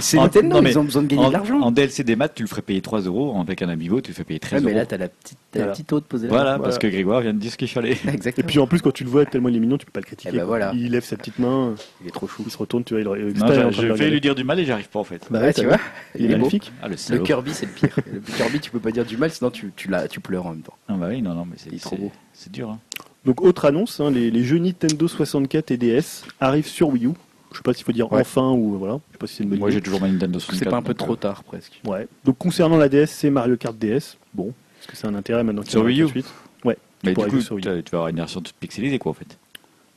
[0.00, 1.60] c'est Nintendo, ils ont besoin de gagner de l'argent.
[1.60, 4.14] En DLC des maths, tu le ferais payer 3 euros, avec un amiibo, tu le
[4.14, 4.70] fais payer 13 euros.
[4.70, 7.38] Mais là, t'as la petite, la petite haute posée Voilà, parce que Grégoire vient de
[7.38, 7.96] dire ce qu'il fallait.
[8.36, 10.00] Et puis en plus, quand tu le vois tellement il est mignon, tu peux pas
[10.00, 10.30] le critiquer.
[10.34, 11.74] Eh ben il lève sa petite main.
[12.02, 12.42] Il est trop chou.
[12.46, 14.98] Il se retourne, tu vois, il, je vais lui dire du mal et j'arrive pas
[14.98, 15.26] en fait.
[15.30, 15.78] Bah ouais, tu vois,
[16.18, 16.72] il, est magnifique.
[16.82, 17.98] Ah, le, Kirby, c'est le pire.
[18.12, 20.62] le Kirby, tu peux pas dire du mal, sinon tu, tu, tu pleures en même
[20.62, 20.74] temps.
[20.88, 22.12] Ah bah oui, non, non, mais c'est trop beau.
[22.32, 22.70] C'est dur.
[22.70, 22.78] Hein.
[23.24, 27.10] Donc autre annonce, hein, les, les, jeux Nintendo 64 et DS arrivent sur Wii U.
[27.52, 29.00] Je sais pas s'il faut dire enfin ou voilà.
[29.08, 30.58] Je sais pas si c'est une bonne Moi j'ai toujours ma Nintendo 64.
[30.58, 31.80] C'est pas un peu trop euh, tard presque.
[31.86, 32.06] Ouais.
[32.24, 34.18] Donc concernant la DS, c'est Mario Kart DS.
[34.34, 36.08] Bon, est-ce que c'est un intérêt maintenant Sur Wii U
[36.64, 36.76] Ouais.
[37.04, 39.38] Mais du coup, tu vas avoir une version toute pixelisée quoi en fait.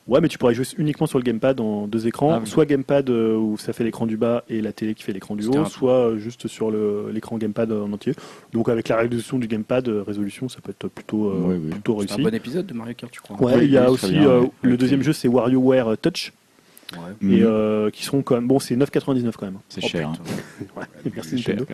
[0.07, 3.09] Ouais, mais tu pourrais jouer uniquement sur le gamepad en deux écrans, ah soit gamepad
[3.09, 5.63] euh, où ça fait l'écran du bas et la télé qui fait l'écran du haut,
[5.65, 6.71] soit euh, juste sur
[7.11, 8.13] l'écran gamepad en entier.
[8.51, 11.31] Donc avec la résolution du gamepad, résolution, ça peut être plutôt,
[11.71, 12.15] plutôt réussi.
[12.15, 14.15] C'est un bon épisode de Mario Kart, tu crois Ouais, il y a aussi
[14.61, 16.33] le deuxième jeu, c'est WarioWare Touch
[16.93, 17.43] et mhm.
[17.43, 18.47] euh, qui seront quand même.
[18.47, 19.59] Bon, c'est 9,99 quand même.
[19.69, 20.09] C'est cher.
[20.09, 20.81] Hein.
[21.15, 21.65] merci Nintendo.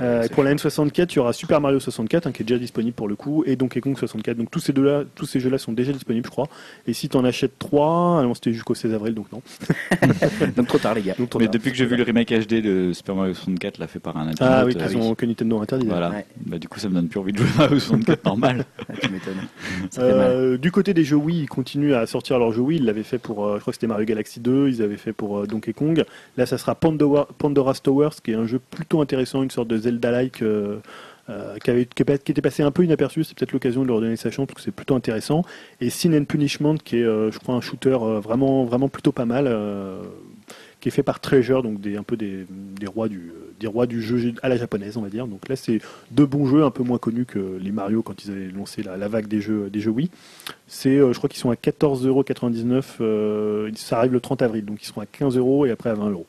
[0.00, 2.94] Euh, pour la N64, il y aura Super Mario 64 hein, qui est déjà disponible
[2.94, 4.36] pour le coup et Donkey Kong 64.
[4.36, 6.48] Donc tous ces deux-là, tous ces jeux-là sont déjà disponibles, je crois.
[6.86, 9.42] Et si tu en achètes 3, alors c'était jusqu'au 16 avril, donc non.
[10.56, 11.14] donc trop tard les gars.
[11.38, 14.16] Mais depuis que j'ai vu le remake HD de Super Mario 64, là fait par
[14.16, 14.58] un internet.
[14.58, 15.86] Ah oui, euh, ont que Nintendo interdit.
[15.86, 16.12] Voilà.
[16.46, 18.64] Bah, du coup, ça me donne plus envie de jouer à Mario 64 normal.
[19.02, 19.34] tu m'étonnes.
[19.98, 22.78] Euh, du côté des jeux Wii, ils continuent à sortir leurs jeux Wii.
[22.78, 24.68] Ils l'avaient fait pour, je crois que c'était Mario Galaxy 2.
[24.68, 26.04] Ils avaient fait pour Donkey Kong.
[26.36, 29.89] Là, ça sera Pandora, Pandora's Towers, qui est un jeu plutôt intéressant, une sorte de
[29.90, 30.42] Zelda-like.
[31.30, 33.24] Euh, qui, avait, qui, était passé un peu inaperçu.
[33.24, 35.44] C'est peut-être l'occasion de leur donner sa chance parce que c'est plutôt intéressant.
[35.80, 39.12] Et Sin and Punishment, qui est, euh, je crois, un shooter euh, vraiment, vraiment plutôt
[39.12, 39.54] pas mal,
[40.80, 42.46] qui est fait par Treasure, donc des, un peu des,
[42.86, 45.26] rois du, des rois du jeu à la japonaise, on va dire.
[45.26, 45.80] Donc là, c'est
[46.10, 48.96] deux bons jeux un peu moins connus que les Mario quand ils avaient lancé la,
[48.96, 50.10] la vague des jeux, des jeux Wii.
[50.66, 53.76] C'est, je crois qu'ils sont à 14,99€.
[53.76, 56.24] ça arrive le 30 avril, donc ils seront à 15€ et après à 20€.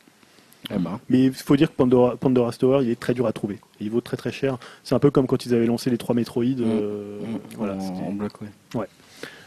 [0.74, 1.00] Eh ben.
[1.10, 3.60] Mais il faut dire que Pandora, Pandora's Tower, il est très dur à trouver.
[3.80, 4.58] Il vaut très très cher.
[4.84, 6.44] C'est un peu comme quand ils avaient lancé les trois Metroid.
[6.44, 6.64] Mm.
[6.66, 7.40] Euh, mm.
[7.58, 8.32] Voilà, en, bloc,
[8.76, 8.88] ouais.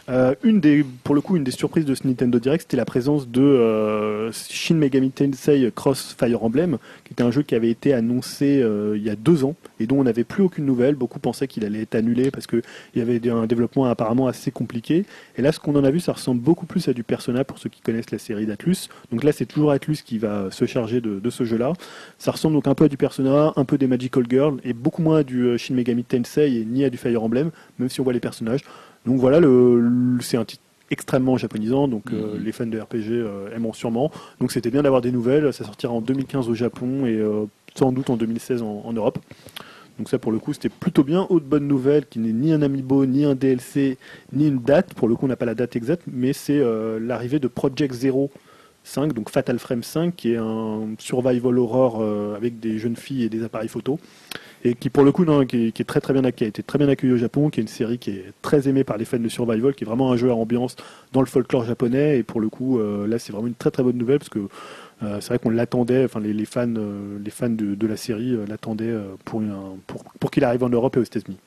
[0.09, 2.85] Euh, une des, pour le coup, une des surprises de ce Nintendo Direct, c'était la
[2.85, 7.71] présence de euh, Shin Megami Tensei Cross Fire Emblem, qui était un jeu qui avait
[7.71, 10.95] été annoncé euh, il y a deux ans et dont on n'avait plus aucune nouvelle.
[10.95, 12.63] Beaucoup pensaient qu'il allait être annulé parce qu'il
[12.95, 15.07] y avait un développement apparemment assez compliqué.
[15.37, 17.59] Et là, ce qu'on en a vu, ça ressemble beaucoup plus à du Persona pour
[17.59, 18.89] ceux qui connaissent la série d'Atlus.
[19.11, 21.73] Donc là, c'est toujours Atlus qui va se charger de, de ce jeu-là.
[22.19, 25.01] Ça ressemble donc un peu à du Persona, un peu des Magical Girl et beaucoup
[25.01, 28.13] moins à du Shin Megami Tensei ni à du Fire Emblem, même si on voit
[28.13, 28.61] les personnages.
[29.07, 32.45] Donc voilà, le, c'est un titre extrêmement japonisant, donc euh, mhm.
[32.45, 34.11] les fans de RPG euh, aimeront sûrement.
[34.41, 35.53] Donc c'était bien d'avoir des nouvelles.
[35.53, 39.19] Ça sortira en 2015 au Japon et euh, sans doute en 2016 en, Europe.
[39.99, 41.27] Donc ça pour le coup c'était plutôt bien.
[41.31, 43.99] Autre bonne nouvelle qui n'est ni un amiibo, ni un DLC,
[44.33, 44.95] ni une date.
[44.95, 46.63] Pour le coup on n'a pas la date exacte, mais c'est
[47.01, 48.31] l'arrivée de Project Zero
[48.83, 52.03] 5, donc Fatal Frame 5, qui est un survival horror
[52.35, 54.01] avec des jeunes filles et des appareils photo
[54.65, 57.13] et qui pour le coup qui, est très très bien a été très bien accueilli
[57.13, 59.75] au Japon, qui est une série qui est très aimée par les fans de survival,
[59.75, 60.77] qui est vraiment un jeu à ambiance
[61.13, 63.83] dans le folklore japonais et pour le coup euh, là c'est vraiment une très très
[63.83, 64.41] bonne nouvelle parce que
[65.03, 68.95] euh, c'est vrai qu'on l'attendait, enfin les, fans euh, les fans de, la série l'attendaient
[69.25, 69.43] pour,
[69.87, 71.39] pour, pour qu'il arrive en Europe et aux États-Unis.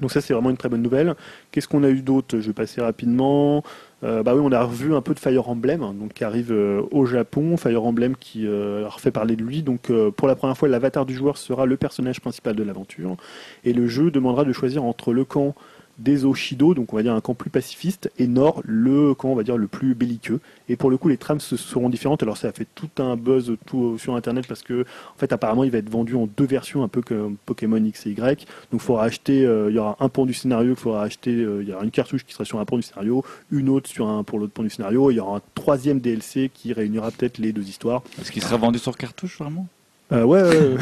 [0.00, 1.14] Donc ça c'est vraiment une très bonne nouvelle.
[1.52, 2.40] Qu'est-ce qu'on a eu d'autre?
[2.40, 3.62] Je vais passer rapidement.
[4.02, 6.52] Euh, bah oui, on a revu un peu de Fire Emblem, hein, donc qui arrive
[6.52, 7.56] euh, au Japon.
[7.56, 9.62] Fire Emblem qui euh, refait parler de lui.
[9.62, 13.16] Donc pour la première fois, l'avatar du joueur sera le personnage principal de l'aventure,
[13.64, 15.54] et le jeu demandera de choisir entre le camp
[15.98, 19.34] des Oshido, donc on va dire un camp plus pacifiste, et Nord, le camp on
[19.34, 20.40] va dire le plus belliqueux.
[20.68, 22.22] Et pour le coup, les trames seront différentes.
[22.22, 25.64] Alors ça a fait tout un buzz tout sur Internet parce que en fait apparemment
[25.64, 28.46] il va être vendu en deux versions, un peu comme Pokémon X et Y.
[28.72, 31.32] Donc il faudra acheter, euh, il y aura un pont du scénario qu'il faudra acheter,
[31.32, 33.88] euh, il y aura une cartouche qui sera sur un pont du scénario, une autre
[33.88, 35.10] sur un pour l'autre pont du scénario.
[35.10, 38.02] Et il y aura un troisième DLC qui réunira peut-être les deux histoires.
[38.20, 39.68] Est-ce qu'il sera vendu sur cartouche vraiment?
[40.12, 40.76] Euh, ouais, ouais,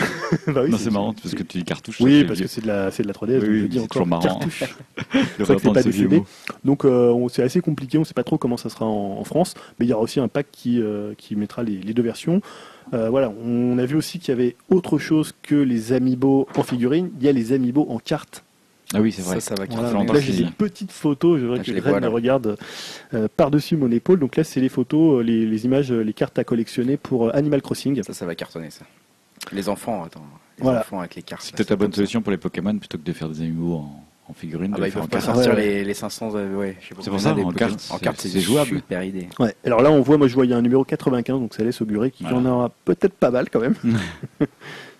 [0.52, 2.00] bah oui, c'est marrant parce que tu dis cartouche.
[2.00, 3.40] Oui, parce que c'est de la, c'est de la 3DS.
[3.40, 4.22] Oui, je dis encore marrant.
[4.40, 4.64] cartouche.
[5.12, 6.22] c'est vrai que c'est pas décédé.
[6.64, 7.98] Donc euh, c'est assez compliqué.
[7.98, 10.28] On sait pas trop comment ça sera en, France, mais il y aura aussi un
[10.28, 12.42] pack qui euh, qui mettra les, les deux versions.
[12.94, 16.62] Euh, voilà, on a vu aussi qu'il y avait autre chose que les amiibo en
[16.62, 17.10] figurine.
[17.20, 18.44] Il y a les amiibo en cartes.
[18.94, 19.40] Ah oui, c'est vrai.
[19.40, 21.40] Ça, ça va voilà, là, j'ai des petites photos.
[21.40, 22.58] Je ah, que Red me regarde
[23.14, 24.18] euh, par-dessus mon épaule.
[24.18, 28.02] Donc là, c'est les photos, les, les, images, les cartes à collectionner pour Animal Crossing.
[28.02, 28.84] Ça, ça va cartonner, ça.
[29.50, 30.24] Les enfants, attends.
[30.60, 31.42] Les enfants avec les cartes.
[31.42, 34.04] C'est peut-être la bonne solution pour les Pokémon plutôt que de faire des animaux en,
[34.28, 34.72] en figurine.
[34.76, 36.32] Ah bah, ils peuvent pas sortir les, les 500.
[36.34, 38.76] Euh, ouais, c'est pour ça, en carte, en carte c'est jouable.
[38.76, 39.28] Super idée.
[39.38, 39.54] Ouais.
[39.64, 42.28] Alors là, on voit, moi je voyais un numéro 95, donc ça laisse augurer qu'il
[42.28, 43.74] y en aura peut-être pas mal quand même.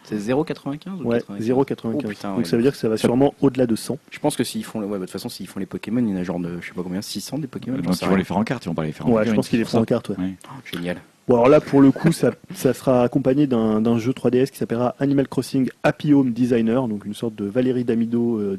[0.05, 2.35] C'est 0,95 Ouais, 0,95.
[2.35, 3.99] donc ça veut dire que ça va sûrement au-delà de 100.
[4.11, 6.11] Je pense que s'ils font, ouais, bah, de toute façon, s'ils font les Pokémon, il
[6.11, 7.79] y en a genre de, je sais pas combien, 600 des Pokémon.
[7.79, 9.33] Donc ils vont les faire en carte, ils vont pas les faire en Ouais, je
[9.33, 10.17] pense qu'ils les font en carte, ouais.
[10.19, 10.99] Oh, génial.
[11.29, 14.97] Bon, alors là, pour le coup, ça, ça sera accompagné d'un jeu 3DS qui s'appellera
[14.99, 18.59] Animal Crossing Happy Home Designer, donc une sorte de Valérie Damido euh,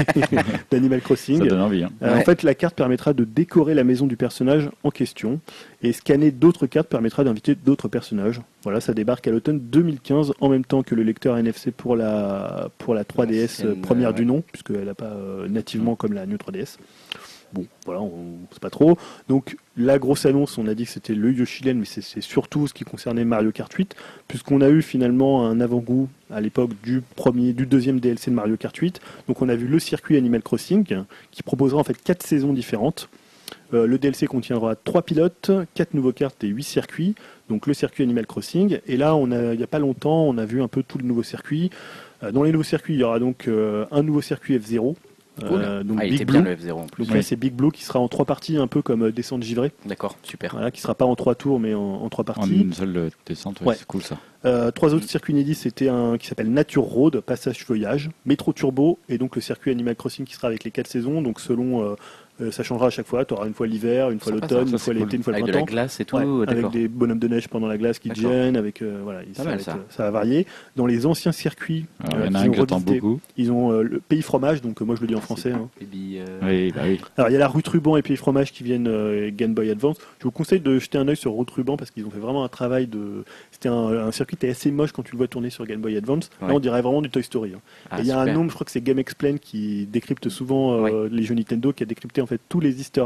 [0.70, 1.38] d'Animal Crossing.
[1.38, 1.82] Ça donne envie.
[1.82, 1.90] Hein.
[2.02, 5.40] Euh, en fait, la carte permettra de décorer la maison du personnage en question,
[5.82, 8.42] et scanner d'autres cartes permettra d'inviter d'autres personnages.
[8.64, 12.68] Voilà, ça débarque à l'automne 2015, en même temps que le lecteur NFC pour la,
[12.76, 15.14] pour la 3DS euh, première du nom, puisqu'elle n'a pas
[15.48, 16.76] nativement comme la New 3DS.
[17.54, 18.98] Bon, voilà, on ne sait pas trop.
[19.28, 22.74] Donc, la grosse annonce, on a dit que c'était le Yoshilen, mais c'est surtout ce
[22.74, 23.94] qui concernait Mario Kart 8,
[24.26, 28.56] puisqu'on a eu finalement un avant-goût à l'époque du premier, du deuxième DLC de Mario
[28.56, 29.00] Kart 8.
[29.28, 30.84] Donc, on a vu le circuit Animal Crossing,
[31.30, 33.08] qui proposera en fait quatre saisons différentes.
[33.72, 37.14] Euh, le DLC contiendra trois pilotes, quatre nouveaux cartes et huit circuits.
[37.48, 38.80] Donc, le circuit Animal Crossing.
[38.86, 41.22] Et là, il n'y a pas longtemps, on a vu un peu tout le nouveau
[41.22, 41.70] circuit.
[42.24, 44.96] Euh, dans les nouveaux circuits, il y aura donc euh, un nouveau circuit F0,
[45.42, 46.42] euh, donc ah, Big Blue.
[46.42, 47.06] Bien, le F0 en plus.
[47.06, 49.72] Donc c'est Big Blue qui sera en trois parties, un peu comme euh, Descente Givrée.
[49.86, 50.52] D'accord, super.
[50.52, 52.42] Voilà, qui sera pas en trois tours, mais en, trois parties.
[52.42, 54.18] En une seule euh, descente, ouais, c'est cool ça.
[54.44, 58.98] Euh, trois autres circuits inédits, c'était un qui s'appelle Nature Road, Passage Feuillage, Métro Turbo,
[59.08, 61.94] et donc le circuit Animal Crossing qui sera avec les quatre saisons, donc selon euh,
[62.50, 63.24] ça changera à chaque fois.
[63.24, 65.58] Tu auras une fois l'hiver, une fois l'automne, une fois l'été, une fois le printemps.
[65.58, 66.16] Avec de la glace et tout.
[66.16, 68.56] avec des bonhommes de neige pendant la glace qui te gênent.
[68.56, 69.78] Avec, euh, voilà, ça, va ça.
[69.88, 70.46] ça, va varier.
[70.76, 73.20] Dans les anciens circuits, Alors, euh, il y en a un que beaucoup.
[73.36, 75.52] Ils ont le Pays Fromage, donc moi je le dis en français.
[75.52, 75.68] Hein.
[75.80, 77.00] Oui, bah oui.
[77.16, 79.98] Alors il y a la Route Ruban et Pays Fromage qui viennent Game Boy Advance.
[80.18, 82.44] Je vous conseille de jeter un œil sur Route Ruban parce qu'ils ont fait vraiment
[82.44, 83.24] un travail de.
[83.50, 85.96] C'était un, circuit qui est assez moche quand tu le vois tourner sur Game Boy
[85.96, 86.30] Advance.
[86.40, 87.52] Là on dirait vraiment du Toy Story.
[87.54, 87.60] Hein.
[87.90, 90.28] Ah, et il y a un nombre, je crois que c'est Game Explain qui décrypte
[90.28, 93.04] souvent les jeux Nintendo, qui a décrypté en fait tous les Easter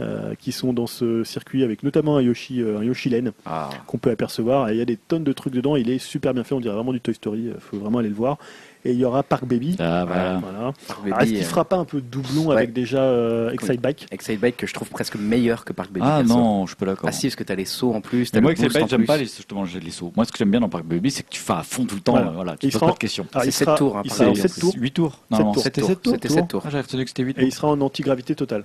[0.00, 3.14] euh, qui sont dans ce circuit avec notamment un Yoshi, euh, un Yoshi
[3.46, 3.70] ah.
[3.86, 4.70] qu'on peut apercevoir.
[4.70, 5.76] il y a des tonnes de trucs dedans.
[5.76, 6.54] Il est super bien fait.
[6.54, 7.50] On dirait vraiment du Toy Story.
[7.54, 8.38] Il faut vraiment aller le voir
[8.84, 9.76] et il y aura Park Baby.
[9.78, 11.20] Ah, voilà.
[11.20, 14.06] Est-ce qu'il fera pas un peu doublon avec déjà euh, Excite Bike?
[14.10, 16.06] Excite Bike que je trouve presque meilleur que Park Baby.
[16.08, 17.08] Ah non, je suis pas d'accord.
[17.08, 18.32] Ah si, parce que tu as les sauts en plus.
[18.34, 20.12] moi, Excite Bike, j'aime pas les, justement les sauts.
[20.16, 21.96] Moi, ce que j'aime bien dans Park Baby, c'est que tu fais à fond tout
[21.96, 22.32] le temps.
[22.32, 23.26] Voilà, tu poses pas de questions.
[23.42, 23.98] C'est 7 tours.
[23.98, 24.74] Hein, c'est 7 tours.
[24.76, 25.20] 8 tours.
[25.30, 26.14] Non, c'était 7 tours.
[26.14, 26.62] C'était 7 tours.
[26.64, 28.64] Ah, j'avais retenu que c'était 8 Et il sera en anti-gravité totale.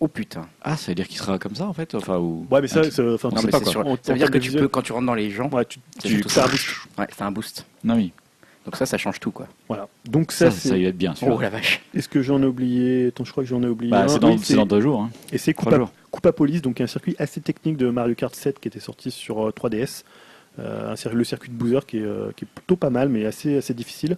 [0.00, 0.46] Oh putain.
[0.62, 2.46] Ah, ça veut dire qu'il sera comme ça en fait enfin, ou...
[2.50, 3.84] Ouais, mais ça, enfin, non, mais pas, sûr.
[4.02, 6.20] Ça veut dire que tu peux, quand tu rentres dans les gens, ouais, tu, tu,
[6.20, 6.68] tu un boost.
[6.98, 7.66] Ouais, c'est un boost.
[7.84, 8.12] Non, oui.
[8.64, 9.46] Donc ça, ça change tout, quoi.
[9.68, 9.88] Voilà.
[10.06, 11.28] Donc ça, ça, ça y va être bien sûr.
[11.30, 11.82] Oh la vache.
[11.94, 13.08] Est-ce que j'en ai oublié?
[13.08, 13.90] Attends, je crois que j'en ai oublié.
[13.90, 14.18] Bah, c'est
[14.54, 15.02] dans, deux jours.
[15.02, 15.10] Hein.
[15.32, 15.78] Et c'est Coupa,
[16.10, 19.50] Coupa Police, donc un circuit assez technique de Mario Kart 7 qui était sorti sur
[19.50, 20.04] 3DS.
[20.60, 23.26] Euh, euh le circuit de Boozer qui est, euh, qui est, plutôt pas mal, mais
[23.26, 24.16] assez, assez difficile.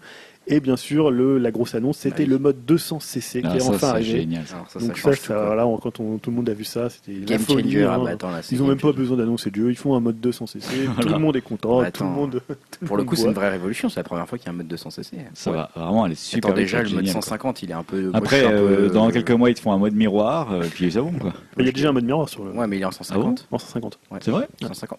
[0.48, 3.89] Et bien sûr, le, la grosse annonce, c'était le mode 200cc qui ah, est enfin
[3.89, 4.20] arrivé.
[4.20, 4.44] Génial.
[4.47, 7.82] ça, Donc ça, ça, voilà, quand tout le monde a vu ça, c'était changer.
[7.82, 7.90] Hein.
[7.93, 9.70] Ah, bah, attends, ils n'ont même pas besoin d'annoncer Dieu.
[9.70, 10.60] Ils font un mode 200cc.
[11.01, 11.81] Tout le monde est content.
[11.81, 12.40] Bah, tout le monde.
[12.86, 13.89] pour le coup, c'est une vraie révolution.
[13.89, 15.14] C'est la première fois qu'il y a un mode 200cc.
[15.35, 16.51] Ça va vraiment, elle est super.
[16.51, 18.10] Attends, déjà, le mode 150, il est un peu.
[18.14, 21.12] Après, euh, dans quelques mois, ils te font un mode miroir, euh, puis ça bon
[21.12, 21.32] quoi.
[21.59, 22.52] Il y a déjà un mode miroir sur le.
[22.52, 23.48] Ouais, mais il est en 150.
[23.51, 23.98] En 150.
[24.20, 24.48] C'est vrai.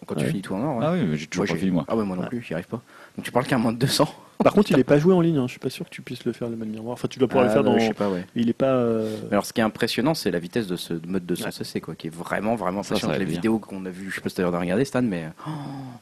[0.06, 0.80] Quand tu finis tout en or.
[0.82, 1.86] Ah oui, j'ai toujours pas fini moi.
[1.88, 2.82] Ah ouais, moi non plus, j'y arrive pas.
[3.16, 4.08] Donc tu parles qu'un mode 200
[4.44, 5.38] par contre, il n'est pas joué en ligne.
[5.38, 5.48] Hein.
[5.48, 6.94] Je suis pas sûr que tu puisses le faire le mode miroir.
[6.94, 7.78] Enfin, tu dois pouvoir le ah, faire dans.
[7.78, 8.26] Je sais pas, ouais.
[8.36, 8.74] Il est pas.
[8.74, 11.96] Euh, Alors, ce qui est impressionnant, c'est la vitesse de ce mode de cc quoi,
[11.96, 13.18] qui est vraiment, vraiment impressionnant.
[13.18, 15.26] les vidéos qu'on a vues, je sais pas si tu as regarder, Stan, mais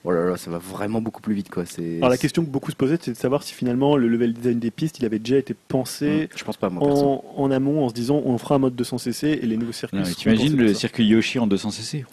[0.04, 1.64] oh là là, ça va vraiment beaucoup plus vite, quoi.
[1.98, 4.60] Alors, la question que beaucoup se posaient, c'est de savoir si finalement le level design
[4.60, 6.30] des pistes, il avait déjà été pensé.
[6.32, 8.80] Hmm, je pense pas, moi, en, en, amont, en se disant, on fera un mode
[8.80, 10.00] 200cc et les nouveaux circuits.
[10.18, 12.06] Tu imagines le circuit Yoshi en 200cc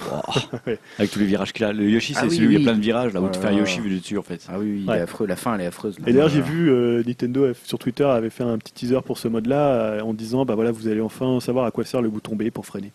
[0.98, 1.72] Avec tous les virages qu'il a.
[1.72, 3.40] Le Yoshi, c'est ah celui où il y a plein de virages, là où tu
[3.40, 4.46] fais un Yoshi vu dessus, en fait.
[4.48, 5.26] Ah oui, il est affreux.
[5.26, 5.96] La fin, elle est affreuse.
[6.12, 9.28] Et d'ailleurs, j'ai vu euh, Nintendo sur Twitter avait fait un petit teaser pour ce
[9.28, 12.36] mode-là euh, en disant bah voilà vous allez enfin savoir à quoi sert le bouton
[12.36, 12.92] B pour freiner.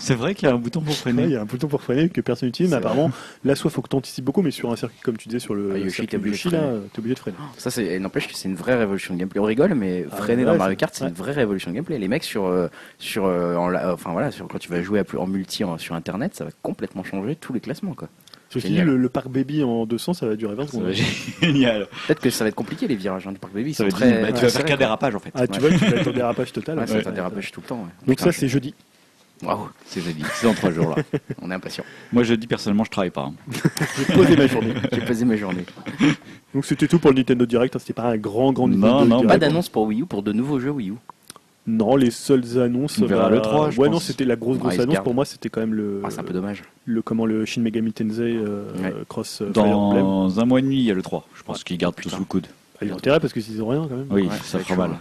[0.00, 1.22] C'est vrai qu'il y a un bouton pour freiner.
[1.22, 3.12] il y a un bouton pour freiner que personne n'utilise, mais apparemment,
[3.44, 5.54] là, soit faut que tu anticipes beaucoup, mais sur un circuit, comme tu disais, sur
[5.54, 6.48] le ah, Yoshi, t'es obligé,
[6.98, 7.36] obligé, de freiner.
[7.56, 9.40] Ça, c'est, n'empêche que c'est une vraie révolution de gameplay.
[9.40, 11.98] On rigole, mais ah, freiner dans Mario Kart, c'est une vraie révolution de gameplay.
[11.98, 12.68] Les mecs, sur, euh,
[12.98, 16.44] sur, enfin voilà, sur, quand tu vas jouer à plus, en multi sur internet, ça
[16.44, 18.08] va complètement changer tous les classements, quoi.
[18.52, 20.92] Ceci dit, le, parc baby en 200, ça va durer 20 secondes.
[21.40, 21.86] Génial.
[22.06, 23.74] Peut-être que ça va être compliqué les virages hein, du parc baby.
[23.74, 24.22] Ça va très...
[24.22, 25.30] Bah, tu vas faire qu'un dérapage en fait.
[25.34, 26.78] Ah, tu vois, tu vas être en dérapage total.
[26.78, 27.88] Ouais, c'est un dérapage tout le temps.
[28.06, 28.74] Donc ça, c'est jeudi.
[29.42, 30.22] Waouh, c'est jeudi.
[30.34, 31.02] C'est dans trois jours là.
[31.42, 31.84] On est impatient.
[32.12, 33.22] Moi, jeudi, personnellement, je travaille pas.
[33.22, 33.34] Hein.
[33.96, 34.74] J'ai posé ma journée.
[34.92, 35.64] J'ai posé ma journée.
[36.52, 37.74] Donc c'était tout pour le Nintendo Direct.
[37.74, 37.78] Hein.
[37.78, 40.32] C'était pas un grand, grand Nintendo non, non, Pas d'annonce pour Wii U pour de
[40.32, 40.94] nouveaux jeux Wii U.
[41.66, 42.98] Non, les seules annonces.
[43.00, 45.00] On verra le 3, ouais, non, c'était la grosse grosse annonce.
[45.00, 46.00] Pour moi, c'était quand même le.
[46.04, 46.62] Ah, c'est un peu dommage.
[46.86, 48.64] Le comment le Shin Megami Tensei euh,
[49.08, 49.42] Cross.
[49.42, 51.26] Euh, Dans un mois et demi, il y a le 3.
[51.34, 52.46] Je pense qu'ils gardent tout sous le coude.
[52.76, 54.06] Ah, il y a intérêt parce que s'ils ont rien quand même.
[54.10, 54.96] Oui, ça fera mal.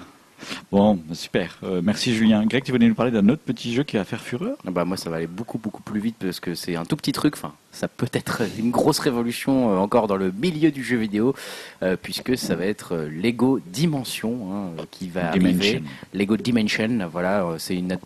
[0.72, 1.58] Bon, super.
[1.64, 2.46] Euh, merci Julien.
[2.46, 4.58] Greg, tu venais nous parler d'un autre petit jeu qui va faire fureur?
[4.66, 6.96] Ah bah Moi, ça va aller beaucoup, beaucoup plus vite parce que c'est un tout
[6.96, 7.36] petit truc.
[7.36, 11.36] Enfin, ça peut être une grosse révolution euh, encore dans le milieu du jeu vidéo
[11.84, 15.84] euh, puisque ça va être Lego Dimension hein, qui va arriver.
[16.14, 17.98] Lego Dimension, voilà, c'est une,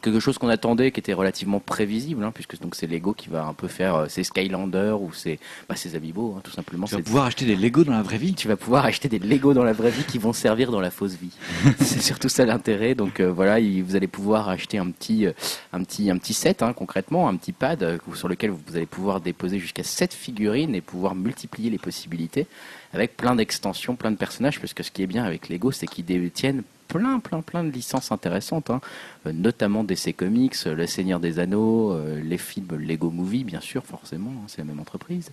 [0.00, 3.44] quelque chose qu'on attendait qui était relativement prévisible hein, puisque donc c'est Lego qui va
[3.44, 5.38] un peu faire ses Skylanders ou ses,
[5.68, 6.86] bah, ses Amiibo, hein, tout simplement.
[6.86, 9.18] Tu vas pouvoir acheter des Lego dans la vraie vie Tu vas pouvoir acheter des
[9.18, 11.32] Lego dans la vraie vie qui vont servir dans la fausse vie.
[11.80, 12.94] c'est surtout ça l'intérêt.
[12.94, 15.32] Donc euh, voilà, vous allez pouvoir acheter un petit, euh,
[15.72, 18.86] un petit, un petit set hein, concrètement, un petit pad euh, sur lequel vous allez
[18.86, 22.46] pouvoir déposer jusqu'à 7 figurines et pouvoir multiplier les possibilités
[22.92, 24.60] avec plein d'extensions, plein de personnages.
[24.60, 27.70] Parce que ce qui est bien avec Lego, c'est qu'ils détiennent plein, plein, plein de
[27.70, 28.80] licences intéressantes, hein.
[29.26, 33.60] euh, notamment DC Comics, euh, Le Seigneur des Anneaux, euh, les films Lego Movie, bien
[33.60, 35.30] sûr, forcément, hein, c'est la même entreprise.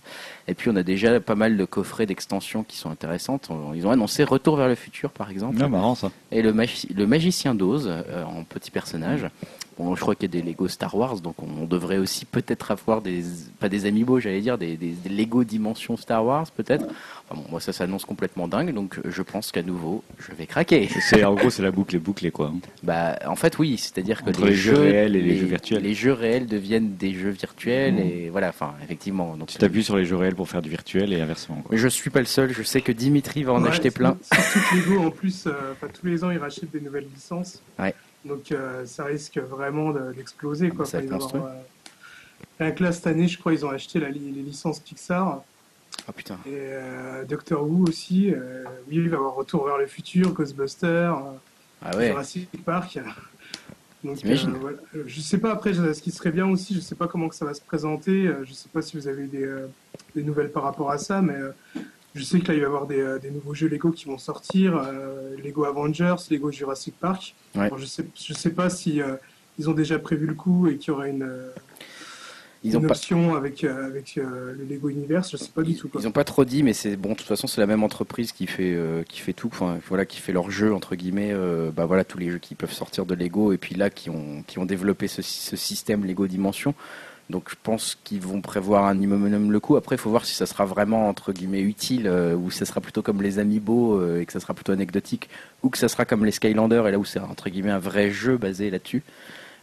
[0.48, 3.50] Et puis on a déjà pas mal de coffrets d'extensions qui sont intéressantes.
[3.74, 5.58] Ils ont annoncé Retour vers le futur, par exemple.
[5.60, 6.10] Ah, marrant ça.
[6.32, 7.90] Et le, le Magicien d'Oz,
[8.26, 9.28] en petit personnage.
[9.76, 12.70] Bon, je crois qu'il y a des Lego Star Wars, donc on devrait aussi peut-être
[12.70, 13.24] avoir des,
[13.58, 16.86] pas des amiibo, j'allais dire, des, des, Lego Dimension Star Wars, peut-être.
[17.28, 20.88] Enfin bon, moi, ça s'annonce complètement dingue, donc je pense qu'à nouveau, je vais craquer.
[21.00, 22.52] C'est, en gros, c'est la boucle est bouclée, quoi.
[22.84, 25.82] Bah, en fait, oui, c'est-à-dire que les, jeux réels et les, jeux virtuels.
[25.82, 27.98] Les jeux réels deviennent des jeux virtuels, mmh.
[27.98, 29.36] et voilà, enfin, effectivement.
[29.36, 31.56] Donc, tu t'appuies sur les jeux réels pour faire du virtuel et inversement.
[31.56, 31.70] Quoi.
[31.72, 34.16] Mais je suis pas le seul, je sais que Dimitri va en acheter plein.
[34.32, 35.52] Surtout Lego, en plus, euh,
[36.00, 37.60] tous les ans, ils rachètent des nouvelles licences.
[37.78, 37.94] Ouais.
[38.24, 40.70] Donc euh, ça risque vraiment d'exploser.
[40.70, 40.86] quoi.
[40.86, 45.42] Ça euh, là, cette année, je crois, ils ont acheté la, les licences Pixar.
[46.08, 46.38] Ah putain.
[46.46, 48.32] Et euh, Doctor Who aussi.
[48.88, 51.16] oui, il va avoir Retour vers le futur, Ghostbusters,
[51.82, 52.08] ah ouais.
[52.08, 52.98] Jurassic Park.
[54.04, 54.76] Donc, voilà.
[55.06, 57.46] Je sais pas après ce qui serait bien aussi, je sais pas comment que ça
[57.46, 59.50] va se présenter, je sais pas si vous avez des,
[60.14, 61.38] des nouvelles par rapport à ça, mais
[62.14, 64.76] je sais qu'il va y avoir des, euh, des, nouveaux jeux Lego qui vont sortir,
[64.76, 67.34] euh, Lego Avengers, Lego Jurassic Park.
[67.54, 69.16] je sais, je sais pas si euh,
[69.58, 71.28] ils ont déjà prévu le coup et qu'il y aura une,
[72.62, 75.32] ils une option avec, avec le Lego Universe.
[75.32, 75.90] Je sais pas du tout.
[75.98, 77.10] Ils n'ont pas trop dit, mais c'est bon.
[77.10, 78.76] De toute façon, c'est la même entreprise qui fait
[79.08, 79.48] qui fait tout.
[79.52, 81.34] Enfin, voilà, qui fait leurs jeux entre guillemets.
[81.76, 84.42] bah voilà, tous les jeux qui peuvent sortir de Lego et puis là qui ont
[84.46, 86.74] qui ont développé ce, ce système Lego Dimension.
[87.30, 89.76] Donc je pense qu'ils vont prévoir un minimum le coup.
[89.76, 92.66] Après, il faut voir si ça sera vraiment entre guillemets utile euh, ou si ça
[92.66, 95.30] sera plutôt comme les Amiibo euh, et que ça sera plutôt anecdotique
[95.62, 98.10] ou que ça sera comme les Skylanders et là où c'est entre guillemets un vrai
[98.10, 99.02] jeu basé là-dessus.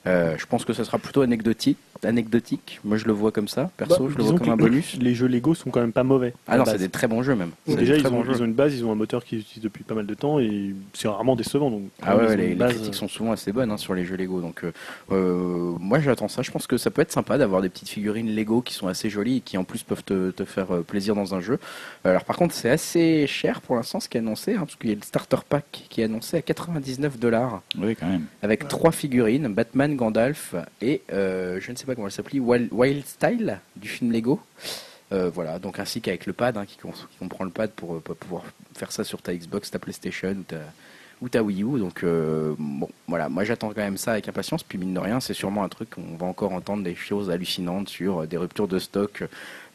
[0.07, 1.77] Euh, je pense que ça sera plutôt anecdotique.
[2.03, 4.97] Anecdotique, moi je le vois comme ça, perso, bah, je le vois comme un bonus.
[4.99, 6.33] Les jeux Lego sont quand même pas mauvais.
[6.47, 7.51] Ah non, c'est des très bons jeux même.
[7.67, 9.95] Déjà, ils ont, ils ont, une base, ils ont un moteur qu'ils utilisent depuis pas
[9.95, 11.69] mal de temps et c'est rarement décevant.
[11.69, 14.41] Donc, ah ouais, les, critiques sont souvent assez bonnes hein, sur les jeux Lego.
[14.41, 14.71] Donc euh,
[15.11, 16.41] euh, moi j'attends ça.
[16.41, 19.09] Je pense que ça peut être sympa d'avoir des petites figurines Lego qui sont assez
[19.09, 21.59] jolies et qui en plus peuvent te, te faire plaisir dans un jeu.
[22.03, 24.89] Alors par contre, c'est assez cher pour l'instant ce qui est annoncé, hein, parce qu'il
[24.89, 27.61] y a le starter pack qui est annoncé à 99 dollars.
[27.77, 28.25] Oui, quand même.
[28.41, 33.05] Avec trois figurines, Batman, Gandalf et euh, je ne sais pas comment elle s'appelle, Wild,
[33.05, 34.39] Style du film Lego.
[35.11, 36.77] Euh, voilà, donc ainsi qu'avec le pad, hein, qui,
[37.19, 38.43] comprend le pad pour, euh, pouvoir
[38.75, 40.35] faire ça sur ta Xbox, ta PlayStation
[41.21, 41.79] ou ta, Wii U.
[41.79, 44.63] Donc bon, voilà, moi j'attends quand même ça avec impatience.
[44.63, 47.89] Puis mine de rien, c'est sûrement un truc on va encore entendre des choses hallucinantes
[47.89, 49.23] sur des ruptures de stock,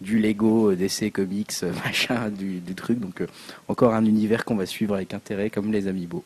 [0.01, 2.99] du Lego, DC Comics, machin, du, du truc.
[2.99, 3.23] Donc
[3.69, 6.25] encore un univers qu'on va suivre avec intérêt, comme les Amiibo.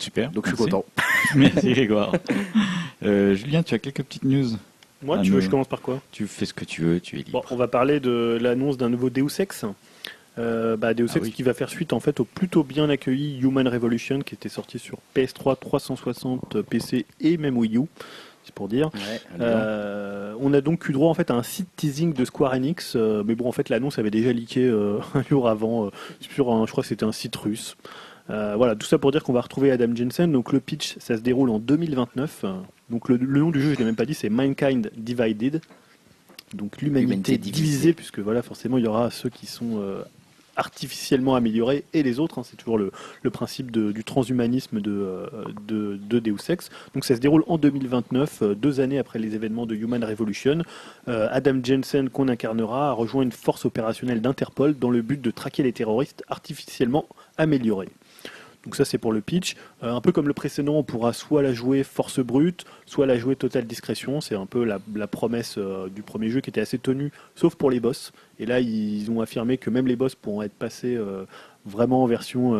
[0.00, 0.30] Super.
[0.30, 0.84] Donc je suis content.
[1.36, 2.12] Merci Grégoire.
[3.04, 4.48] Euh, Julien, tu as quelques petites news
[5.02, 7.16] Moi, tu veux que je commence par quoi Tu fais ce que tu veux, tu
[7.16, 7.30] es libre.
[7.32, 9.66] Bon, on va parler de l'annonce d'un nouveau Deus Ex.
[10.38, 13.38] Euh, bah, Deus ah Ex qui va faire suite en fait au plutôt bien accueilli
[13.40, 17.82] Human Revolution qui était sorti sur PS3, 360, PC et même Wii U.
[18.44, 18.90] C'est pour dire.
[19.38, 22.96] Euh, on a donc eu droit en fait à un site teasing de Square Enix,
[22.96, 24.66] mais bon en fait l'annonce avait déjà leaké
[25.14, 25.90] un jour avant
[26.20, 27.76] sur un, je crois que c'était un site russe.
[28.28, 30.30] Euh, voilà, tout ça pour dire qu'on va retrouver Adam Jensen.
[30.30, 32.44] Donc le pitch, ça se déroule en 2029.
[32.90, 35.60] Donc le, nom du jeu, je l'ai même pas dit, c'est Mankind Divided.
[36.54, 40.02] Donc l'humanité divisée, puisque voilà, forcément, il y aura ceux qui sont euh,
[40.56, 42.40] artificiellement améliorés et les autres.
[42.40, 42.42] Hein.
[42.44, 42.90] c'est toujours le,
[43.30, 45.28] principe du transhumanisme de,
[45.66, 46.68] de, de, Deus Ex.
[46.92, 50.62] Donc ça se déroule en 2029, deux années après les événements de Human Revolution.
[51.06, 55.62] Adam Jensen, qu'on incarnera, a rejoint une force opérationnelle d'Interpol dans le but de traquer
[55.62, 57.06] les terroristes artificiellement
[57.38, 57.88] améliorés.
[58.64, 59.56] Donc ça c'est pour le pitch.
[59.82, 63.18] Euh, un peu comme le précédent, on pourra soit la jouer force brute, soit la
[63.18, 64.20] jouer totale discrétion.
[64.20, 67.70] C'est un peu la, promesse euh, du premier jeu qui était assez tenue, sauf pour
[67.70, 68.12] les boss.
[68.38, 71.24] Et là ils ont affirmé que même les boss pourront être passés euh,
[71.64, 72.54] vraiment en version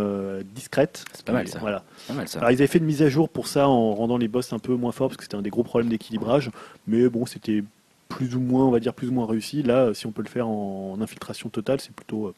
[0.55, 1.05] discrète.
[1.13, 1.59] C'est pas mal ça.
[1.59, 1.85] Voilà.
[2.09, 4.59] Alors ils avaient fait une mise à jour pour ça en rendant les boss un
[4.59, 6.51] peu moins forts parce que c'était un des gros problèmes d'équilibrage.
[6.87, 7.63] Mais bon c'était
[8.09, 9.63] plus ou moins, on va dire plus ou moins réussi.
[9.63, 12.35] Là, si on peut le faire en, en infiltration totale, c'est plutôt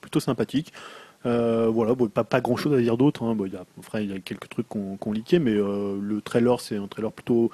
[0.00, 0.72] plutôt sympathique.
[1.26, 3.24] Euh, voilà, pas, pas, grand chose à dire d'autre.
[3.24, 3.36] Hein.
[3.94, 7.50] il, y a, quelques trucs qu'on qu mais euh, le trailer, c'est un trailer plutôt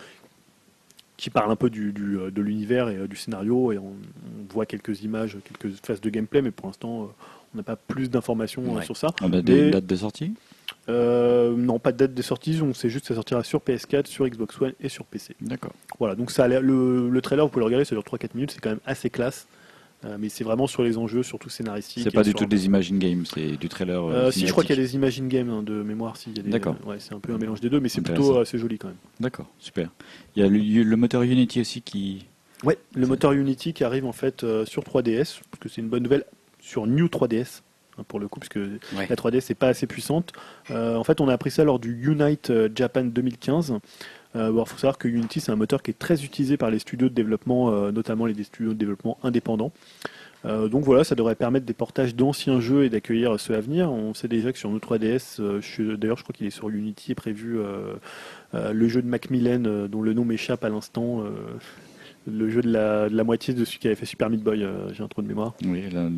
[1.17, 3.73] qui parle un peu du, euh, de l'univers et du scénario.
[3.73, 3.95] Et on,
[4.51, 7.11] voit quelques images, quelques phases de gameplay, mais pour l'instant,
[7.55, 9.09] on n'a pas plus d'informations sur ça.
[9.23, 10.35] On a des dates de sortie?
[10.87, 12.61] Non, pas de date de sortie.
[12.63, 15.35] On sait juste que ça sortira sur PS4, sur Xbox One et sur PC.
[15.41, 15.73] D'accord.
[15.99, 18.61] Voilà, donc ça le, le trailer, vous pouvez le regarder, ça dure 3-4 minutes, c'est
[18.61, 19.47] quand même assez classe.
[20.05, 22.05] Euh, mais c'est vraiment sur les enjeux, surtout scénaristiques.
[22.05, 24.05] C'est pas du tout des Imagine Games, c'est du trailer.
[24.05, 26.17] Euh, si, je crois qu'il y a des Imagine Games hein, de mémoire.
[26.17, 26.77] Si, D'accord.
[26.87, 28.97] ouais, c'est un peu un mélange des deux, mais c'est plutôt assez joli quand même.
[29.21, 29.91] D'accord, super.
[30.37, 32.27] Il y a le, moteur Unity aussi qui.
[32.65, 35.89] Ouais, le moteur Unity qui arrive en fait euh, sur 3DS, parce que c'est une
[35.89, 36.25] bonne nouvelle,
[36.61, 37.61] sur New 3DS
[37.99, 40.33] hein, pour le coup, parce que la 3DS n'est pas assez puissante.
[40.71, 43.79] en fait, on a appris ça lors du Unite Japan 2015.
[44.35, 47.09] Il faut savoir que Unity, c'est un moteur qui est très utilisé par les studios
[47.09, 49.73] de développement, euh, notamment les studios de développement indépendants.
[50.45, 53.91] Euh, donc voilà, ça devrait permettre des portages d'anciens jeux et d'accueillir ceux à venir.
[53.91, 57.13] On sait déjà que sur nos 3DS, euh, d'ailleurs je crois qu'il est sur Unity,
[57.13, 57.59] est prévu
[58.53, 61.25] le jeu de Macmillan, dont le nom m'échappe à l'instant,
[62.27, 64.63] le jeu de la, de la, moitié de celui qui avait fait Super Meat Boy,
[64.63, 65.55] euh, j'ai un trou de mémoire.
[65.65, 66.09] Oui, là,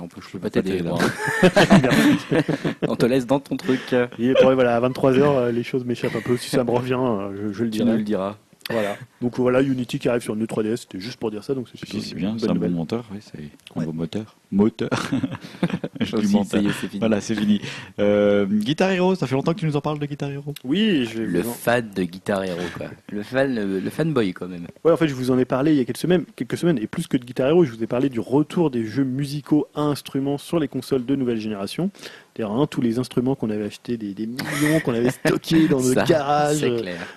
[0.00, 0.82] en plus, je peux pas t'aider.
[2.88, 3.94] On te laisse dans ton truc.
[4.18, 6.36] Et voilà, à 23h, euh, les choses m'échappent un peu.
[6.36, 7.90] Si ça me revient, euh, je, le dirai.
[7.90, 8.36] Tu le diras.
[8.70, 8.96] Voilà.
[9.20, 11.54] Donc voilà, Unity qui arrive sur le 3DS, c'était juste pour dire ça.
[11.54, 13.38] Donc c'est bien, c'est un bon moteur, oui, c'est
[13.76, 14.36] un bon moteur.
[14.52, 14.90] Moteur.
[16.00, 17.60] je dis Voilà, c'est fini.
[17.98, 20.54] Euh, Guitar Hero, ça fait longtemps que tu nous en parles de Guitar Hero?
[20.64, 22.86] Oui, je le fan de Guitar Hero, quoi.
[23.12, 24.66] Le fan, le, fanboy quand même.
[24.84, 26.78] Ouais, en fait, je vous en ai parlé il y a quelques semaines, quelques semaines,
[26.78, 29.68] et plus que de Guitar Hero, je vous ai parlé du retour des jeux musicaux
[29.74, 31.90] à instruments sur les consoles de nouvelle génération.
[32.38, 36.64] Hein, tous les instruments qu'on avait achetés, des, millions qu'on avait stockés dans nos garages,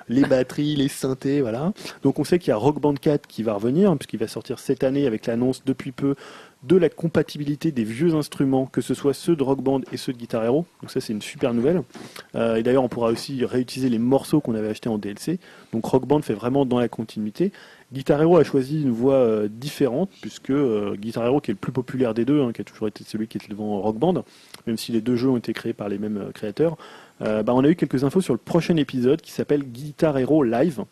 [0.10, 1.72] les batteries, les synthés, voilà.
[2.02, 4.28] Donc on sait qu'il y a Rock Band 4 qui va revenir, hein, puisqu'il va
[4.28, 6.16] sortir cette année avec l'annonce depuis peu
[6.64, 10.14] de la compatibilité des vieux instruments, que ce soit ceux de Rock Band et ceux
[10.14, 10.66] de Guitar Hero.
[10.82, 11.84] Donc ça c'est une super nouvelle.
[12.36, 15.40] Euh, et d'ailleurs on pourra aussi réutiliser les morceaux qu'on avait achetés en DLC.
[15.74, 17.52] Donc Rock Band fait vraiment dans la continuité.
[17.94, 21.60] Guitar Hero a choisi une voie euh, différente, puisque euh, Guitar Hero, qui est le
[21.60, 24.26] plus populaire des deux, hein, qui a toujours été celui qui était devant Rock Band,
[24.66, 26.76] même si les deux jeux ont été créés par les mêmes euh, créateurs,
[27.20, 30.84] bah, on a eu quelques infos sur le prochain épisode qui s'appelle Guitar Hero Live.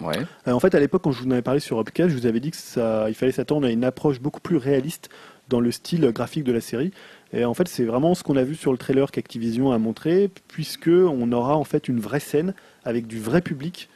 [0.00, 0.16] Ouais.
[0.48, 2.40] en fait, à l'époque, quand je vous en avais parlé sur Upcast, je vous avais
[2.40, 5.10] dit qu'il fallait s'attendre à une approche beaucoup plus réaliste
[5.48, 6.90] dans le style graphique de la série.
[7.32, 10.28] Et en fait, c'est vraiment ce qu'on a vu sur le trailer qu'Activision a montré,
[10.48, 12.52] puisque on aura en fait une vraie scène
[12.84, 13.88] avec du vrai public,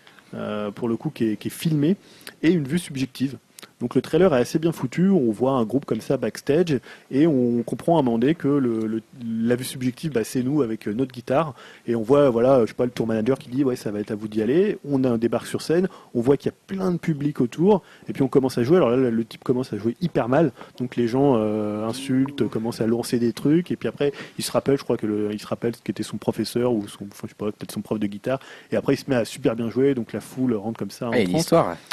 [0.76, 1.96] pour le coup, qui est filmé
[2.44, 3.38] et une vue subjective.
[3.84, 6.80] Donc le trailer est assez bien foutu, on voit un groupe comme ça backstage
[7.10, 10.62] et on comprend à un moment donné que le, la vue subjective bah, c'est nous
[10.62, 11.52] avec notre guitare.
[11.86, 14.00] Et on voit voilà je sais pas le tour manager qui dit ouais ça va
[14.00, 16.54] être à vous d'y aller, on a un débarque sur scène, on voit qu'il y
[16.54, 17.82] a plein de public autour.
[18.08, 18.78] Et puis on commence à jouer.
[18.78, 20.52] Alors là le type commence à jouer hyper mal.
[20.78, 23.70] Donc les gens euh, insultent, commencent à lancer des trucs.
[23.70, 26.02] Et puis après il se rappelle je crois que le, il se rappelle ce qu'était
[26.02, 28.40] son professeur ou son je sais pas peut-être son prof de guitare.
[28.72, 29.94] Et après il se met à super bien jouer.
[29.94, 31.10] Donc la foule rentre comme ça.
[31.12, 31.76] Ah, une histoire.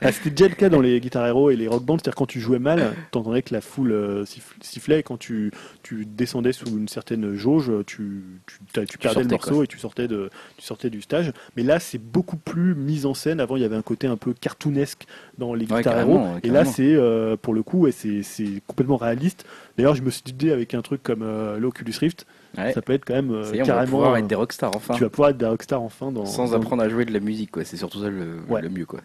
[0.00, 2.26] Ah, c'était déjà le cas dans les Guitar Hero et les Rock Band, c'est-à-dire quand
[2.26, 4.24] tu jouais mal, t'entendais que la foule euh,
[4.60, 5.50] sifflait et quand tu,
[5.82, 10.08] tu descendais sous une certaine jauge, tu, tu, tu perdais le morceau et tu sortais,
[10.08, 11.32] de, tu sortais du stage.
[11.56, 13.40] Mais là, c'est beaucoup plus mise en scène.
[13.40, 15.04] Avant, il y avait un côté un peu cartoonesque
[15.38, 16.20] dans les Guitar Hero.
[16.42, 18.22] Et là, c'est euh, pour le coup, c'est
[18.66, 19.44] complètement réaliste.
[19.76, 22.26] D'ailleurs, je me suis dit avec un truc comme euh, l'Oculus Rift,
[22.74, 23.32] ça peut être quand même
[23.64, 23.74] carrément.
[23.74, 24.94] Va pouvoir être des rockstars enfin.
[24.94, 26.26] Tu vas pouvoir être des rockstars enfin dans.
[26.26, 27.64] Sans apprendre à jouer de la musique, quoi.
[27.64, 29.00] C'est surtout ça le, le mieux, quoi.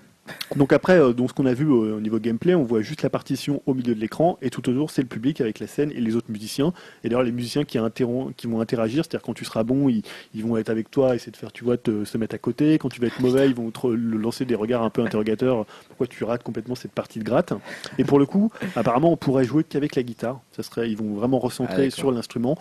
[0.56, 3.04] Donc après, euh, donc ce qu'on a vu euh, au niveau gameplay, on voit juste
[3.04, 5.92] la partition au milieu de l'écran et tout autour c'est le public avec la scène
[5.92, 6.74] et les autres musiciens.
[7.04, 10.04] Et d'ailleurs les musiciens qui, qui vont interagir, c'est-à-dire quand tu seras bon, ils,
[10.44, 12.78] vont être avec toi, essayer de faire, tu vois, te, se mettre à côté.
[12.78, 15.66] Quand tu vas être mauvais, ils vont te lancer des regards un peu interrogateurs.
[15.90, 17.54] Pourquoi tu rates complètement cette partie de gratte?
[17.98, 20.40] Et pour le coup, apparemment, on pourrait jouer qu'avec la guitare.
[20.52, 22.58] Ça serait, ils vont vraiment recentrer ah, sur l'instrument.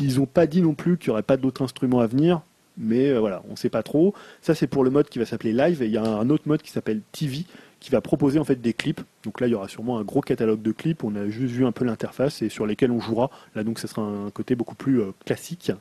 [0.00, 2.42] Ils n'ont pas dit non plus qu'il n'y aurait pas d'autres instruments à venir
[2.78, 4.14] mais euh, voilà, on ne sait pas trop.
[4.40, 6.44] Ça, c'est pour le mode qui va s'appeler Live, et il y a un autre
[6.46, 7.44] mode qui s'appelle TV,
[7.80, 9.00] qui va proposer en fait des clips.
[9.24, 11.04] Donc là, il y aura sûrement un gros catalogue de clips.
[11.04, 13.30] On a juste vu un peu l'interface et sur lesquels on jouera.
[13.54, 15.72] Là, donc, ce sera un côté beaucoup plus euh, classique.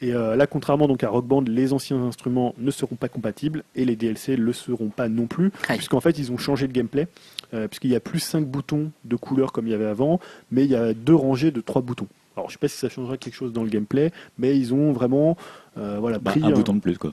[0.00, 3.62] Et euh, là, contrairement donc à Rock Band, les anciens instruments ne seront pas compatibles
[3.74, 7.08] et les DLC le seront pas non plus, puisqu'en fait, ils ont changé de gameplay.
[7.52, 10.18] Euh, puisqu'il y a plus 5 boutons de couleur comme il y avait avant,
[10.50, 12.08] mais il y a deux rangées de 3 boutons.
[12.36, 14.92] Alors je sais pas si ça changera quelque chose dans le gameplay, mais ils ont
[14.92, 15.36] vraiment
[15.76, 17.12] voilà, bah, un bouton de plus quoi.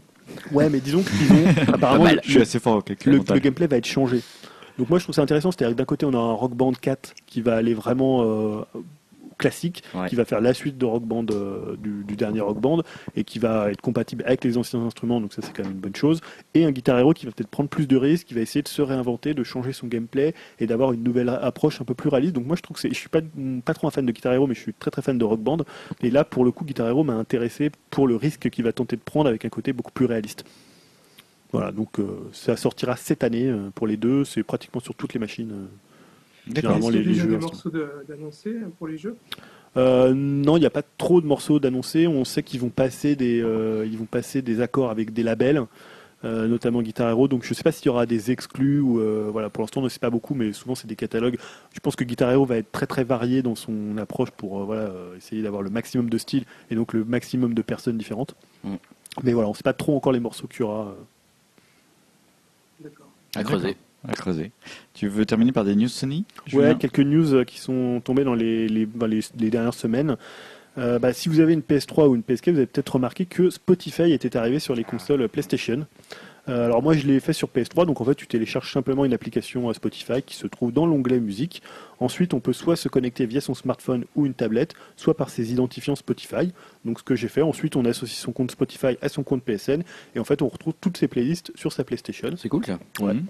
[0.52, 2.06] Ouais, mais disons qu'ils ont apparemment.
[2.06, 4.22] le, je suis assez fort le, le, gameplay va être changé.
[4.78, 6.72] Donc moi je trouve ça intéressant, c'est-à-dire que d'un côté on a un Rock Band
[6.74, 8.62] 4 qui va aller vraiment euh,
[9.42, 12.84] classique, qui va faire la suite de Rock Band euh, du, dernier Rock Band
[13.16, 15.80] et qui va être compatible avec les anciens instruments, donc ça c'est quand même une
[15.80, 16.22] bonne chose.
[16.54, 18.68] Et un Guitar Hero qui va peut-être prendre plus de risques, qui va essayer de
[18.68, 22.36] se réinventer, de changer son gameplay et d'avoir une nouvelle approche un peu plus réaliste.
[22.36, 23.22] Donc moi je trouve que c'est, je suis pas
[23.66, 25.42] pas trop un fan de Guitar Hero, mais je suis très très fan de Rock
[25.42, 25.58] Band.
[26.02, 28.96] Et là pour le coup Guitar Hero m'a intéressé pour le risque qu'il va tenter
[28.96, 30.46] de prendre avec un côté beaucoup plus réaliste.
[31.52, 34.24] Voilà, donc euh, ça sortira cette année euh, pour les deux.
[34.24, 35.68] C'est pratiquement sur toutes les machines.
[36.48, 36.78] Euh, D'accord.
[36.78, 37.72] Est-ce a des morceaux
[38.08, 39.16] d'annoncer pour les jeux?
[39.76, 42.08] Non, il n'y a pas trop de morceaux d'annoncer.
[42.08, 45.64] On sait qu'ils vont passer des, ils vont passer des accords avec des labels,
[46.24, 47.28] notamment Guitar Hero.
[47.28, 49.00] Donc je ne sais pas s'il y aura des exclus ou
[49.32, 49.50] voilà.
[49.50, 51.38] Pour l'instant, on ne sait pas beaucoup, mais souvent c'est des catalogues.
[51.74, 54.92] Je pense que Guitar Hero va être très très varié dans son approche pour voilà
[55.16, 58.36] essayer d'avoir le maximum de styles et donc le maximum de personnes différentes.
[58.64, 58.76] Mm.
[59.24, 60.96] Mais voilà, on ne sait pas trop encore les morceaux qu'il y aura.
[63.36, 63.78] À creuser.
[64.08, 64.52] À creuser.
[64.94, 68.34] Tu veux terminer par des news Sony Ouais, quelques news euh, qui sont tombées dans
[68.34, 68.88] les,
[69.36, 70.18] dernières semaines.
[70.78, 73.50] Euh, bah, si vous avez une PS3 ou une PS4, vous avez peut-être remarqué que
[73.50, 75.86] Spotify était arrivé sur les consoles PlayStation.
[76.50, 79.14] Euh, alors moi je l'ai fait sur PS3, donc en fait tu télécharges simplement une
[79.14, 81.62] application Spotify qui se trouve dans l'onglet musique.
[82.00, 85.52] Ensuite on peut soit se connecter via son smartphone ou une tablette, soit par ses
[85.52, 86.52] identifiants Spotify.
[86.84, 89.84] Donc ce que j'ai fait, ensuite on associe son compte Spotify à son compte PSN
[90.16, 92.32] et en fait on retrouve toutes ses playlists sur sa PlayStation.
[92.38, 92.80] C'est cool ça.
[93.00, 93.14] Ouais.
[93.14, 93.26] Mhm.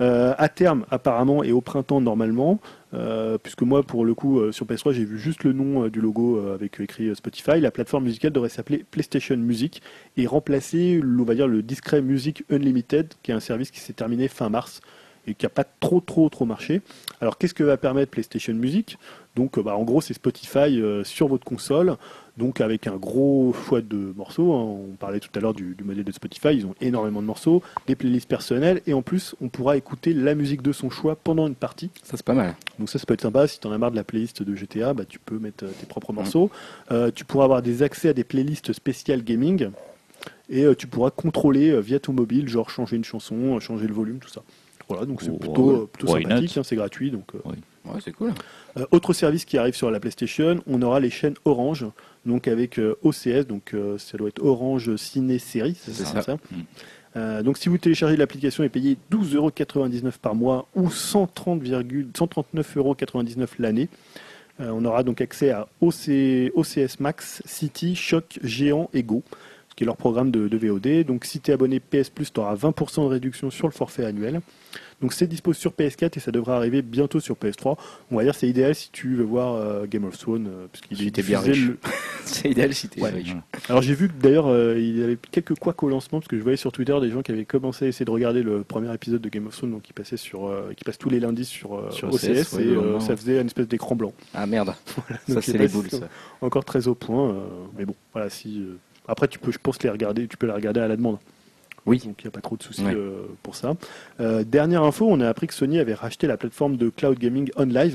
[0.00, 2.60] Euh, à terme apparemment et au printemps normalement,
[2.96, 6.00] euh, puisque moi pour le coup euh, sur PS3 j'ai vu juste le nom du
[6.00, 9.82] logo avec écrit Spotify, la plateforme musicale devrait s'appeler PlayStation Music
[10.16, 13.92] et remplacer on va dire le discret Music Unlimited qui est un service qui s'est
[13.92, 14.80] terminé fin mars
[15.26, 16.82] et qui n'a pas trop trop trop marché.
[17.20, 18.98] Alors qu'est-ce que va permettre PlayStation Music?
[19.34, 21.96] Donc bah, en gros c'est Spotify sur votre console
[22.36, 24.52] donc avec un gros choix de morceaux.
[24.52, 24.62] Hein.
[24.90, 27.96] On parlait tout à l'heure du, modèle de Spotify, ils ont énormément de morceaux, des
[27.96, 31.54] playlists personnelles, et en plus on pourra écouter la musique de son choix pendant une
[31.54, 31.90] partie.
[32.02, 32.54] Ça c'est pas mal.
[32.78, 33.46] Donc ça, ça peut être sympa.
[33.46, 35.70] Si tu en as marre de la playlist de GTA, bah, tu peux mettre euh,
[35.80, 36.50] tes propres morceaux.
[36.90, 39.70] Euh, tu pourras avoir des accès à des playlists spéciales gaming.
[40.50, 44.18] Et euh, tu pourras contrôler via ton mobile, genre changer une chanson, changer le volume,
[44.18, 44.42] tout ça.
[44.88, 47.10] Voilà, donc c'est oh, plutôt, plutôt sympathique, hein, c'est gratuit.
[47.10, 47.32] Donc,
[47.86, 48.32] Ouais, c'est cool.
[48.90, 51.86] autre service qui arrive sur la PlayStation, on aura les chaînes Orange
[52.26, 56.20] donc avec euh, OCS, donc euh, ça doit être Orange Ciné Série, c'est ça.
[56.20, 56.34] Mm.
[57.16, 63.88] Euh, donc si vous téléchargez l'application et payez 12,99€ par mois ou 139,99€ l'année,
[64.58, 69.22] on aura donc accès à OCS Max, City, Choc, Géant et Go,
[69.76, 71.04] qui est leur programme de, de VOD.
[71.06, 74.04] Donc si tu es abonné PS Plus, tu auras 20% de réduction sur le forfait
[74.04, 74.40] annuel.
[75.02, 77.76] Donc c'est dispo sur PS4 et ça devrait arriver bientôt sur PS3.
[78.10, 80.80] On va dire c'est idéal si tu veux voir euh, Game of Thrones euh, parce
[80.80, 81.70] qu'il est bien riche.
[82.24, 83.34] c'est idéal si tu riche.
[83.68, 86.38] Alors j'ai vu que d'ailleurs euh, il y avait quelques couacs au lancement parce que
[86.38, 88.92] je voyais sur Twitter des gens qui avaient commencé à essayer de regarder le premier
[88.94, 91.72] épisode de Game of Thrones donc qui passait sur qui passe tous les lundis sur,
[91.72, 94.14] OCS, et ça faisait une espèce d'écran blanc.
[94.32, 94.74] Ah merde.
[95.28, 96.08] ça c'est les boules ça.
[96.40, 97.36] Encore très au point
[97.76, 98.64] mais bon voilà si
[99.08, 101.18] après tu peux je pense les regarder tu peux les regarder à la demande.
[101.86, 102.02] Oui.
[102.04, 103.74] Donc il n'y a pas trop de soucis euh, pour ça.
[104.20, 107.50] Euh, dernière info, on a appris que Sony avait racheté la plateforme de cloud gaming
[107.56, 107.94] OnLive.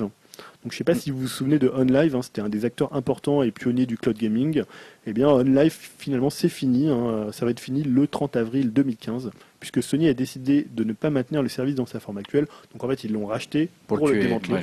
[0.64, 2.66] Donc je ne sais pas si vous vous souvenez de OnLive, hein, c'était un des
[2.66, 4.64] acteurs importants et pionniers du cloud gaming.
[5.08, 7.28] Eh bien OnLive finalement c'est fini, hein.
[7.32, 11.12] ça va être fini le 30 avril 2015 puisque Sony a décidé de ne pas
[11.12, 12.48] maintenir le service dans sa forme actuelle.
[12.74, 14.60] Donc en fait, ils l'ont racheté pour, le, démanteler.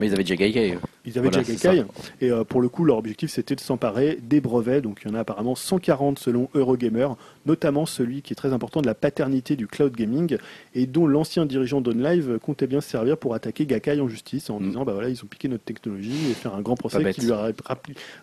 [0.00, 0.76] Mais ils avaient déjà Gaikai.
[1.06, 1.84] Ils avaient déjà Gaikai.
[2.20, 4.82] Et euh, pour le coup, leur objectif, c'était de s'emparer des brevets.
[4.82, 7.06] Donc il y en a apparemment 140 selon Eurogamer,
[7.46, 10.36] notamment celui qui est très important de la paternité du cloud gaming
[10.74, 14.58] et dont l'ancien dirigeant d'OnLive comptait bien se servir pour attaquer Gaikai en justice en
[14.58, 14.66] mm.
[14.66, 17.32] disant bah voilà, ils ont piqué notre technologie et faire un grand procès qui lui
[17.32, 17.52] a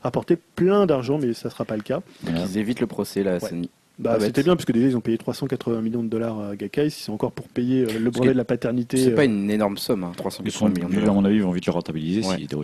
[0.04, 2.02] rapporté plein d'argent, mais ça sera pas le cas.
[2.24, 3.70] Donc ils évitent le procès là, Sony.
[4.00, 6.92] Bah, c'était bien, parce que déjà, ils ont payé 380 millions de dollars à Gakkai.
[6.92, 8.98] Si c'est encore pour payer euh, le brevet de la paternité.
[8.98, 11.10] C'est pas euh, une énorme somme, hein, 380 millions de dollars.
[11.10, 12.60] À mon avis, ils vont vite le rentabiliser s'ils bien.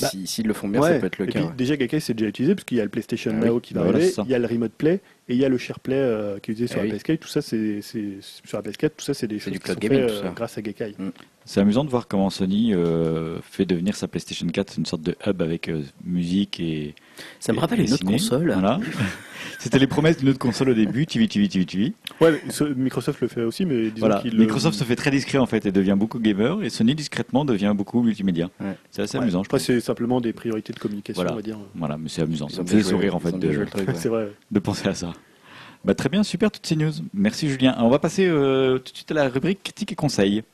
[0.00, 1.52] Bah, S'ils le font bien, ça peut être le cas.
[1.56, 3.82] Déjà, Gakkai, c'est déjà utilisé, parce qu'il y a le PlayStation ah Now qui va
[3.82, 6.38] bah, arriver, il y a le Remote Play, et il y a le SharePlay euh,
[6.38, 7.18] qui est utilisé sur eh la PS4.
[7.18, 9.92] Tout ça, c'est sur la PS4, tout ça, c'est des choses du cloud qui sont
[9.92, 10.94] gaming, faites, grâce à Gakkai.
[10.98, 11.10] Mm.
[11.44, 12.72] C'est amusant de voir comment Sony
[13.42, 15.70] fait devenir sa PlayStation 4 une sorte de hub avec
[16.04, 16.94] musique et.
[17.40, 18.52] Ça me rappelle une autre console.
[18.52, 18.78] Voilà.
[19.58, 21.92] C'était les promesses d'une autre console au début, TV, TV, TV, TV.
[22.20, 22.40] Ouais,
[22.76, 24.22] Microsoft le fait aussi, mais disons voilà.
[24.24, 27.72] Microsoft se fait très discret en fait et devient beaucoup gamer, et Sony discrètement devient
[27.76, 28.50] beaucoup multimédia.
[28.90, 29.42] C'est assez amusant.
[29.42, 31.58] Je Après, c'est simplement des priorités de communication, on va dire.
[31.74, 32.48] Voilà, mais c'est amusant.
[32.48, 33.66] Ça me fait sourire en fait de,
[34.50, 35.11] de penser à ça.
[35.84, 36.92] Bah, très bien, super toutes ces news.
[37.12, 37.76] Merci Julien.
[37.78, 40.44] On va passer euh, tout de suite à la rubrique critique et conseils.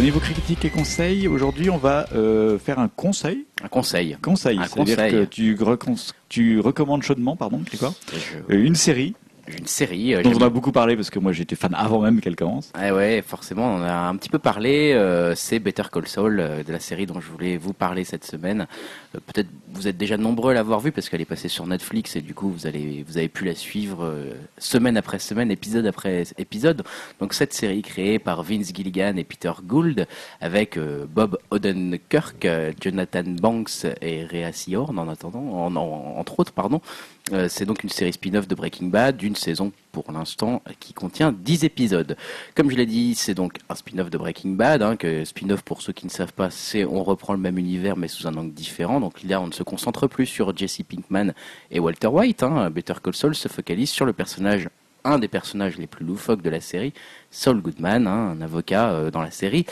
[0.00, 3.44] Au niveau critique et conseil, aujourd'hui, on va euh, faire un conseil.
[3.62, 4.16] Un conseil.
[4.22, 4.58] Conseil.
[4.66, 5.58] C'est-à-dire que tu,
[6.30, 7.92] tu, recommandes chaudement, pardon, quoi
[8.48, 9.14] Une série
[9.58, 10.14] une série.
[10.14, 12.70] Euh, dont on a beaucoup parlé parce que moi j'étais fan avant même qu'elle commence.
[12.74, 14.92] Ah ouais, forcément, on a un petit peu parlé.
[14.92, 18.24] Euh, c'est Better Call Saul, euh, de la série dont je voulais vous parler cette
[18.24, 18.66] semaine.
[19.12, 22.20] Peut-être vous êtes déjà nombreux à l'avoir vue parce qu'elle est passée sur Netflix et
[22.20, 24.12] du coup vous allez vous avez pu la suivre
[24.58, 26.84] semaine après semaine, épisode après épisode.
[27.20, 30.06] Donc cette série créée par Vince Gilligan et Peter Gould
[30.40, 30.78] avec
[31.12, 32.46] Bob Odenkirk,
[32.80, 35.66] Jonathan Banks et Rhea Seahorn en attendant,
[36.16, 36.80] entre autres, pardon.
[37.32, 41.32] Euh, c'est donc une série spin-off de Breaking Bad, d'une saison pour l'instant qui contient
[41.32, 42.16] 10 épisodes.
[42.54, 44.82] Comme je l'ai dit, c'est donc un spin-off de Breaking Bad.
[44.82, 48.08] Hein, spin-off, pour ceux qui ne savent pas, c'est on reprend le même univers mais
[48.08, 49.00] sous un angle différent.
[49.00, 51.32] Donc là, on ne se concentre plus sur Jesse Pinkman
[51.70, 52.42] et Walter White.
[52.42, 52.70] Hein.
[52.70, 54.68] Better Call Saul se focalise sur le personnage
[55.04, 56.92] un des personnages les plus loufoques de la série,
[57.30, 59.64] Saul Goodman, hein, un avocat euh, dans la série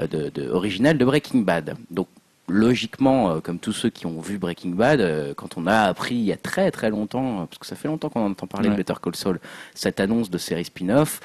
[0.00, 1.76] euh, originale de Breaking Bad.
[1.90, 2.08] Donc
[2.48, 6.14] logiquement, euh, comme tous ceux qui ont vu Breaking Bad, euh, quand on a appris
[6.14, 8.74] il y a très très longtemps, parce que ça fait longtemps qu'on entend parler de
[8.74, 9.40] Better Call Saul,
[9.74, 11.20] cette annonce de série spin-off,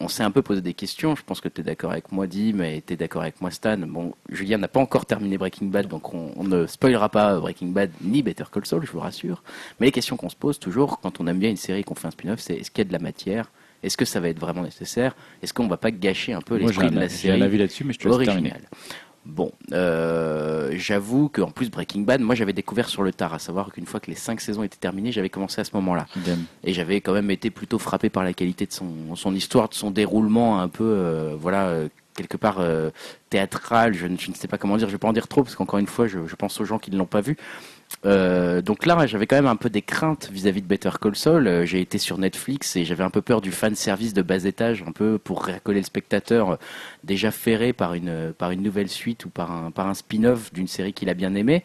[0.00, 1.14] on s'est un peu posé des questions.
[1.14, 3.50] Je pense que tu es d'accord avec moi, Dim, et tu es d'accord avec moi,
[3.50, 3.76] Stan.
[3.76, 7.90] Bon, Julien n'a pas encore terminé Breaking Bad, donc on, ne spoilera pas Breaking Bad
[8.00, 9.42] ni Better Call Saul, je vous rassure.
[9.78, 12.08] Mais les questions qu'on se pose toujours quand on aime bien une série qu'on fait
[12.08, 13.50] un spin-off, c'est est-ce qu'il y a de la matière?
[13.82, 15.14] Est-ce que ça va être vraiment nécessaire?
[15.42, 17.84] Est-ce qu'on va pas gâcher un peu l'esprit de la série J'ai un avis là-dessus,
[17.84, 18.52] mais je te laisse terminer.
[19.30, 23.72] Bon, euh, j'avoue qu'en plus Breaking Bad, moi j'avais découvert sur le tard, à savoir
[23.72, 26.06] qu'une fois que les cinq saisons étaient terminées, j'avais commencé à ce moment-là.
[26.64, 29.74] Et j'avais quand même été plutôt frappé par la qualité de son, son histoire, de
[29.74, 32.90] son déroulement un peu, euh, voilà, euh, quelque part euh,
[33.30, 33.94] théâtral.
[33.94, 35.78] Je, je, ne sais pas comment dire, je vais pas en dire trop parce qu'encore
[35.78, 37.36] une fois, je, je, pense aux gens qui ne l'ont pas vu.
[38.06, 41.46] Euh, donc là, j'avais quand même un peu des craintes vis-à-vis de Better Call Saul.
[41.46, 44.44] Euh, j'ai été sur Netflix et j'avais un peu peur du fan service de bas
[44.44, 46.56] étage, un peu pour récoller le spectateur euh,
[47.04, 50.68] déjà ferré par une par une nouvelle suite ou par un par un spin-off d'une
[50.68, 51.62] série qu'il a bien aimé.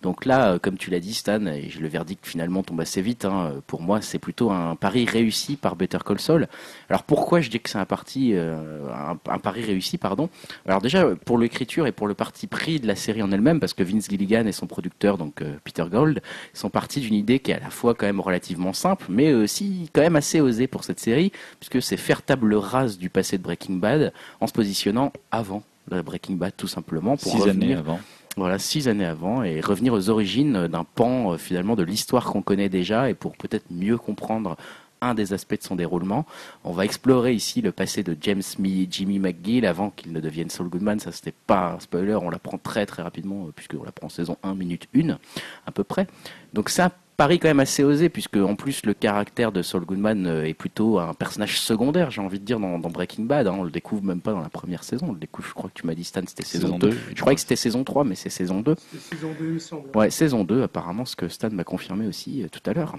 [0.00, 3.24] Donc là, euh, comme tu l'as dit, Stan, et le verdict finalement tombe assez vite.
[3.24, 6.46] Hein, pour moi, c'est plutôt un pari réussi par Better Call Saul.
[6.88, 8.88] Alors pourquoi je dis que c'est un parti, euh,
[9.28, 10.28] un, pari réussi, pardon?
[10.66, 13.74] Alors déjà pour l'écriture et pour le parti pris de la série en elle-même, parce
[13.74, 16.22] que Vince Gilligan et son producteur, donc euh, Peter Gold,
[16.54, 19.90] sont partis d'une idée qui est à la fois quand même relativement simple, mais aussi
[19.92, 23.42] quand même assez osée pour cette série, puisque c'est faire table rase du passé de
[23.42, 27.98] Breaking Bad en se positionnant avant Breaking Bad tout simplement pour Six années avant
[28.38, 32.42] voilà, six années avant, et revenir aux origines d'un pan euh, finalement de l'histoire qu'on
[32.42, 34.56] connaît déjà, et pour peut-être mieux comprendre
[35.00, 36.26] un des aspects de son déroulement.
[36.64, 38.42] On va explorer ici le passé de James
[38.90, 40.98] Jimmy McGill avant qu'il ne devienne Saul Goodman.
[40.98, 44.36] Ça, c'était pas un spoiler, on l'apprend très très rapidement, euh, puisqu'on l'apprend en saison
[44.42, 45.18] 1 minute 1,
[45.66, 46.06] à peu près.
[46.52, 50.26] Donc ça, pari quand même assez osé, puisque en plus le caractère de Saul Goodman
[50.26, 53.48] euh, est plutôt un personnage secondaire, j'ai envie de dire, dans, Breaking Bad.
[53.48, 53.56] Hein.
[53.58, 55.08] On le découvre même pas dans la première saison.
[55.10, 56.96] On le découvre, je crois que tu m'as dit, Stan, c'était saison, 2.
[57.14, 58.76] Je croyais que c'était saison 3, mais c'est saison 2.
[58.78, 59.88] C'est saison 2, il me semble.
[59.96, 62.94] Ouais, saison 2, apparemment, ce que Stan m'a confirmé aussi euh, tout à l'heure.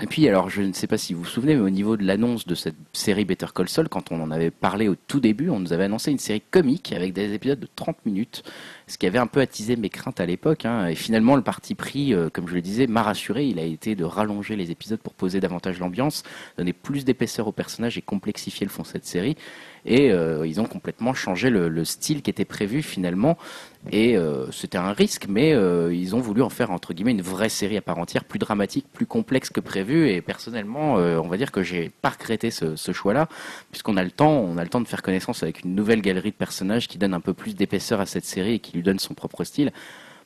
[0.00, 2.04] Et puis, alors, je ne sais pas si vous vous souvenez, mais au niveau de
[2.04, 5.50] l'annonce de cette série Better Call Saul, quand on en avait parlé au tout début,
[5.50, 8.44] on nous avait annoncé une série comique avec des épisodes de 30 minutes
[8.88, 10.64] ce qui avait un peu attisé mes craintes à l'époque.
[10.64, 10.88] Hein.
[10.88, 13.46] Et finalement, le parti pris, euh, comme je le disais, m'a rassuré.
[13.46, 16.22] Il a été de rallonger les épisodes pour poser davantage l'ambiance,
[16.56, 19.36] donner plus d'épaisseur aux personnages et complexifier le fond de cette série.
[19.86, 23.38] Et euh, ils ont complètement changé le, style qui était prévu finalement.
[23.92, 27.48] Et euh, c'était un risque, mais ils ont voulu en faire entre guillemets une vraie
[27.48, 30.10] série à part entière, plus dramatique, plus complexe que prévu.
[30.10, 33.28] Et personnellement, on va dire que j'ai pas regretté ce, ce choix-là,
[33.70, 36.30] puisqu'on a le temps, on a le temps de faire connaissance avec une nouvelle galerie
[36.30, 38.98] de personnages qui donne un peu plus d'épaisseur à cette série et qui lui donne
[38.98, 39.72] son propre style.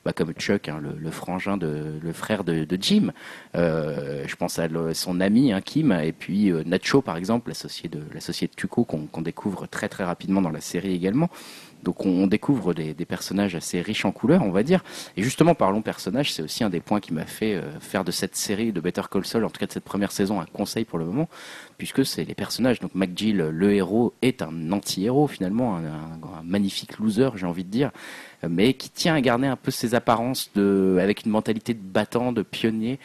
[0.05, 3.13] Bah, comme Chuck, hein, le, frangin de le frère de, Jim.
[3.55, 7.87] Euh, je pense à son ami hein, Kim et puis euh, Nacho par exemple, l'associé
[7.87, 11.29] de l'associé de Tuco qu'on découvre très très rapidement dans la série également.
[11.83, 14.83] Donc on, découvre des, personnages assez riches en couleurs, on va dire.
[15.17, 18.11] Et justement, parlons personnages, c'est aussi un des points qui m'a fait euh, faire de
[18.11, 20.85] cette série de Better Call Saul, en tout cas de cette première saison, un conseil
[20.85, 21.27] pour le moment,
[21.77, 22.79] puisque c'est les personnages.
[22.79, 27.91] Donc McGill, le héros, est un anti-héros finalement, un, magnifique loser, j'ai envie de dire,
[28.47, 32.31] mais qui tient à garder un peu ses apparences de, avec une mentalité de battant,
[32.31, 32.99] de pionnier,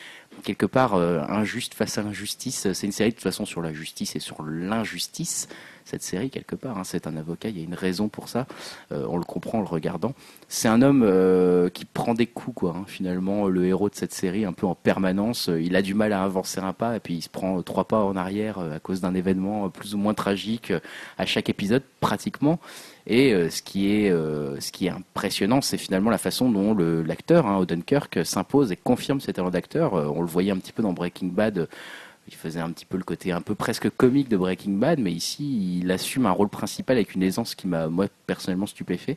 [0.44, 2.72] quelque part injuste face à l'injustice.
[2.72, 5.48] C'est une série de toute façon sur la justice et sur l'injustice
[5.89, 6.78] cette série quelque part.
[6.78, 6.85] Hein.
[6.85, 8.47] C'est un avocat, il y a une raison pour ça.
[8.93, 10.12] Euh, on le comprend en le regardant.
[10.48, 12.74] C'est un homme euh, qui prend des coups, quoi.
[12.77, 12.85] Hein.
[12.87, 16.12] Finalement, le héros de cette série, un peu en permanence, euh, il a du mal
[16.12, 19.01] à avancer un pas et puis il se prend trois pas en arrière à cause
[19.01, 20.72] d'un événement plus ou moins tragique
[21.16, 22.61] à chaque épisode, pratiquement.
[23.06, 27.56] Et ce qui est ce qui est impressionnant, c'est finalement la façon dont l'acteur, hein,
[27.56, 29.95] Odenkirk, s'impose et confirme ses talents d'acteur.
[29.95, 31.69] on le voyait un petit peu dans Breaking Bad
[32.29, 35.13] il faisait un petit peu le côté un peu presque comique de Breaking Bad, mais
[35.13, 39.16] ici, il assume un rôle principal avec une aisance qui m'a, moi, personnellement stupéfait.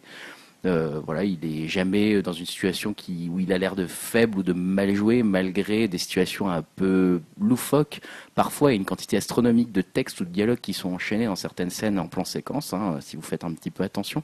[0.66, 2.96] Euh, voilà, il est jamais dans une situation
[3.30, 7.22] où il a l'air de faible ou de mal jouer, malgré des situations un peu
[7.40, 8.00] loufoques.
[8.36, 12.00] Parfois, une quantité astronomique de textes ou de dialogues qui sont enchaînés dans certaines scènes
[12.00, 14.24] en plan séquence, hein, si vous faites un petit peu attention.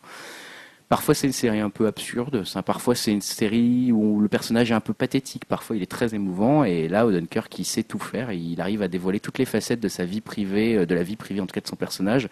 [0.89, 4.73] Parfois c'est une série un peu absurde, parfois c'est une série où le personnage est
[4.73, 6.63] un peu pathétique, parfois il est très émouvant.
[6.63, 9.89] Et là Odenkirk qui sait tout faire, il arrive à dévoiler toutes les facettes de
[9.89, 12.29] sa vie privée, euh, de la vie privée en tout cas de son personnage.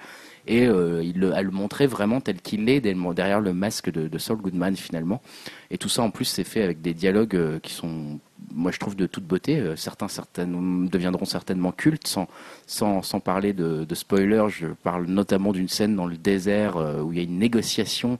[0.48, 4.08] Et euh, il le, à le montrer vraiment tel qu'il est derrière le masque de,
[4.08, 5.22] de, Saul Goodman finalement.
[5.69, 8.22] Et tout ça en plus c'est fait avec des dialogues euh, qui sont,
[8.53, 9.59] moi je trouve de toute beauté.
[9.59, 12.27] Euh, certains, certaines deviendront certainement cultes sans,
[12.67, 14.49] sans, sans parler de, spoilers.
[14.49, 18.17] Je parle notamment d'une scène dans le désert où il y a une négociation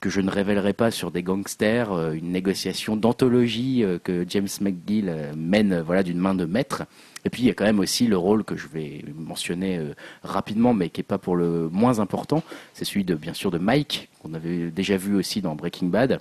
[0.00, 5.80] que je ne révélerai pas sur des gangsters, une négociation d'anthologie que James McGill mène
[5.80, 6.84] voilà d'une main de maître
[7.24, 9.94] et puis il y a quand même aussi le rôle que je vais mentionner euh,
[10.22, 12.42] rapidement, mais qui n'est pas pour le moins important,
[12.74, 16.20] c'est celui de bien sûr de Mike, qu'on avait déjà vu aussi dans Breaking Bad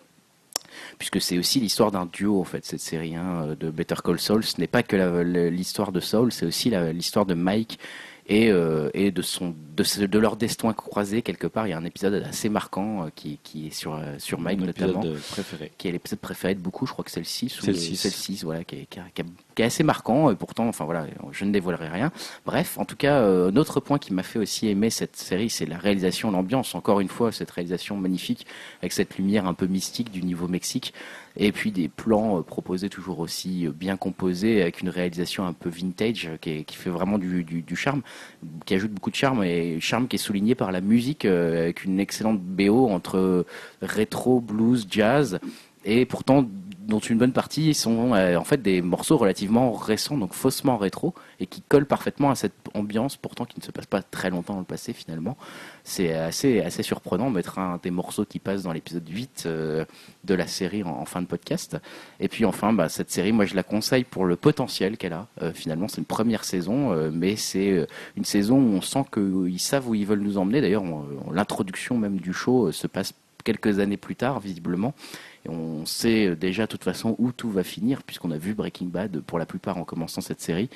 [1.01, 4.43] puisque c'est aussi l'histoire d'un duo en fait cette série hein, de Better Call Saul.
[4.43, 4.95] Ce n'est pas que
[5.49, 7.79] l'histoire de Saul, c'est aussi l'histoire de Mike
[8.27, 11.67] et, euh, et de, son, de, de, leur destin croisé quelque part.
[11.67, 14.61] Il y a un épisode assez marquant euh, qui, qui, est sur, euh, sur Mike
[14.61, 15.71] notamment, préféré.
[15.77, 16.85] qui est l'épisode préféré de beaucoup.
[16.85, 17.95] Je crois que c'est le 6 c'est le 6.
[17.95, 18.99] C'est le 6, voilà, qui est, qui,
[19.55, 20.31] qui est, assez marquant.
[20.31, 22.11] Et pourtant, enfin voilà, je ne dévoilerai rien.
[22.45, 25.65] Bref, en tout cas, un autre point qui m'a fait aussi aimer cette série, c'est
[25.65, 26.75] la réalisation, l'ambiance.
[26.75, 28.45] Encore une fois, cette réalisation magnifique
[28.81, 30.93] avec cette lumière un peu mystique du niveau Mexique
[31.37, 35.53] et puis des plans euh, proposés toujours aussi euh, bien composés avec une réalisation un
[35.53, 38.01] peu vintage euh, qui, qui fait vraiment du, du, du, charme,
[38.65, 41.99] qui ajoute beaucoup de charme et charme qui est souligné par la musique avec une
[41.99, 43.45] excellente BO entre
[43.81, 45.39] rétro, blues, jazz
[45.85, 46.45] et pourtant
[46.91, 51.13] dont une bonne partie sont euh, en fait des morceaux relativement récents, donc faussement rétro,
[51.39, 54.53] et qui collent parfaitement à cette ambiance, pourtant qui ne se passe pas très longtemps
[54.53, 55.37] dans le passé finalement.
[55.83, 59.85] C'est assez, assez surprenant mettre un des morceaux qui passent dans l'épisode 8 euh,
[60.23, 61.77] de la série en, fin de podcast.
[62.19, 65.27] Et puis enfin, bah, cette série, moi je la conseille pour le potentiel qu'elle a.
[65.41, 69.89] Euh, finalement, c'est une première saison, mais c'est une saison où on sent qu'ils savent
[69.89, 70.61] où ils veulent nous emmener.
[70.61, 70.83] D'ailleurs,
[71.31, 74.93] l'introduction même du show se passe quelques années plus tard, visiblement.
[75.45, 78.87] Et on sait déjà de toute façon où tout va finir, puisqu'on a vu Breaking
[78.87, 80.69] Bad pour la plupart en commençant cette série.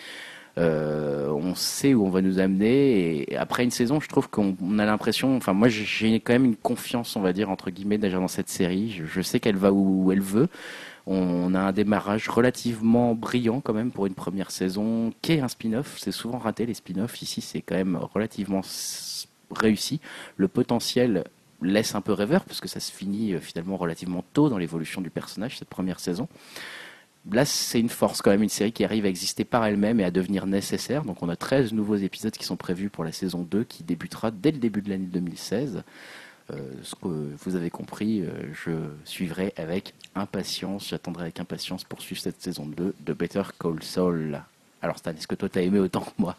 [0.57, 3.31] Euh, on sait où on va nous amener.
[3.31, 6.55] Et après une saison, je trouve qu'on a l'impression, enfin moi j'ai quand même une
[6.55, 9.01] confiance, on va dire entre guillemets, déjà dans cette série.
[9.05, 10.47] Je, sais qu'elle va où elle veut.
[11.07, 15.47] On a un démarrage relativement brillant quand même pour une première saison, qui est un
[15.47, 15.97] spin-off.
[15.99, 17.21] C'est souvent raté les spin-offs.
[17.21, 18.61] Ici, c'est quand même relativement
[19.51, 19.99] réussi.
[20.37, 21.25] Le potentiel
[21.61, 25.01] laisse un peu rêveur, parce que ça se finit euh, finalement relativement tôt dans l'évolution
[25.01, 26.27] du personnage, cette première saison.
[27.31, 30.03] Là, c'est une force quand même, une série qui arrive à exister par elle-même et
[30.03, 31.03] à devenir nécessaire.
[31.03, 34.29] Donc on a 13 nouveaux épisodes qui sont prévus pour la saison 2, qui débutera
[34.31, 35.83] dès le début de l'année 2016.
[36.51, 38.71] Euh, ce que vous avez compris, euh, je
[39.03, 44.41] suivrai avec impatience, j'attendrai avec impatience pour suivre cette saison 2 de Better Call Saul.
[44.83, 46.35] Alors Stan, est-ce que toi t'as aimé autant que moi?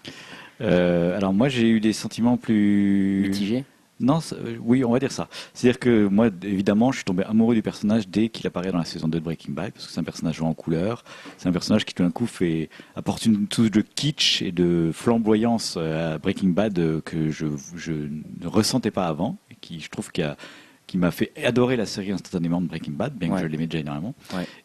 [0.60, 3.22] Alors moi j'ai eu des sentiments plus...
[3.22, 3.64] Mitigés?
[3.98, 5.28] Non, euh, oui, on va dire ça.
[5.54, 8.84] C'est-à-dire que moi, évidemment, je suis tombé amoureux du personnage dès qu'il apparaît dans la
[8.84, 11.02] saison 2 de Breaking Bad, parce que c'est un personnage en couleur.
[11.38, 14.90] C'est un personnage qui tout d'un coup fait, apporte une touche de kitsch et de
[14.92, 19.80] flamboyance euh, à Breaking Bad euh, que je, je ne ressentais pas avant, et qui,
[19.80, 20.36] je trouve, qu'il a
[20.86, 23.80] qui m'a fait adorer la série instantanément de Breaking Bad, bien que je l'aimais déjà
[23.80, 24.14] énormément.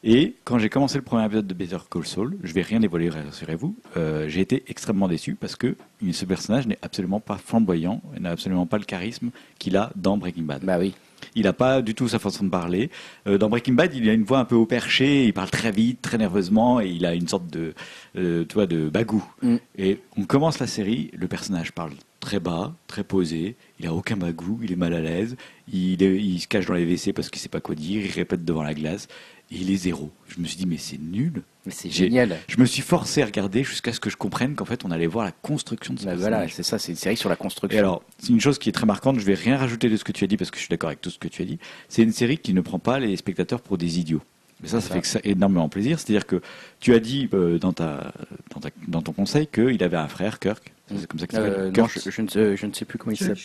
[0.03, 3.09] Et quand j'ai commencé le premier épisode de Better Call Saul, je vais rien dévoiler,
[3.09, 5.75] rassurez-vous, euh, j'ai été extrêmement déçu parce que
[6.11, 10.43] ce personnage n'est absolument pas flamboyant, n'a absolument pas le charisme qu'il a dans Breaking
[10.43, 10.63] Bad.
[10.63, 10.93] Bah oui.
[11.35, 12.89] Il n'a pas du tout sa façon de parler.
[13.27, 15.71] Euh, dans Breaking Bad, il a une voix un peu au perché, il parle très
[15.71, 17.73] vite, très nerveusement, et il a une sorte de,
[18.17, 19.23] euh, tu de bagou.
[19.41, 19.55] Mm.
[19.77, 24.15] Et on commence la série, le personnage parle très bas, très posé, il a aucun
[24.15, 25.35] bagou, il est mal à l'aise,
[25.73, 28.45] il, il se cache dans les WC parce qu'il sait pas quoi dire, il répète
[28.45, 29.09] devant la glace,
[29.51, 30.11] et il est zéro.
[30.29, 31.41] Je me suis dit, mais c'est nul.
[31.65, 32.37] Mais c'est génial.
[32.47, 35.07] Je me suis forcé à regarder jusqu'à ce que je comprenne qu'en fait, on allait
[35.07, 37.75] voir la construction de ce bah Voilà, c'est ça, c'est une série sur la construction.
[37.75, 40.05] Et alors, c'est une chose qui est très marquante, je vais rien rajouter de ce
[40.05, 41.45] que tu as dit parce que je suis d'accord avec tout ce que tu as
[41.45, 41.59] dit.
[41.89, 44.21] C'est une série qui ne prend pas les spectateurs pour des idiots.
[44.61, 45.99] Mais ça, ça, fait que ça énormément plaisir.
[45.99, 46.41] C'est-à-dire que
[46.79, 48.13] tu as dit euh, dans, ta,
[48.53, 50.71] dans, ta, dans, ton conseil qu'il avait un frère, Kirk.
[50.87, 51.53] C'est comme ça qu'il s'appelle.
[51.57, 53.37] Euh, non, je, je, ne, je, ne, sais plus comment il s'appelle.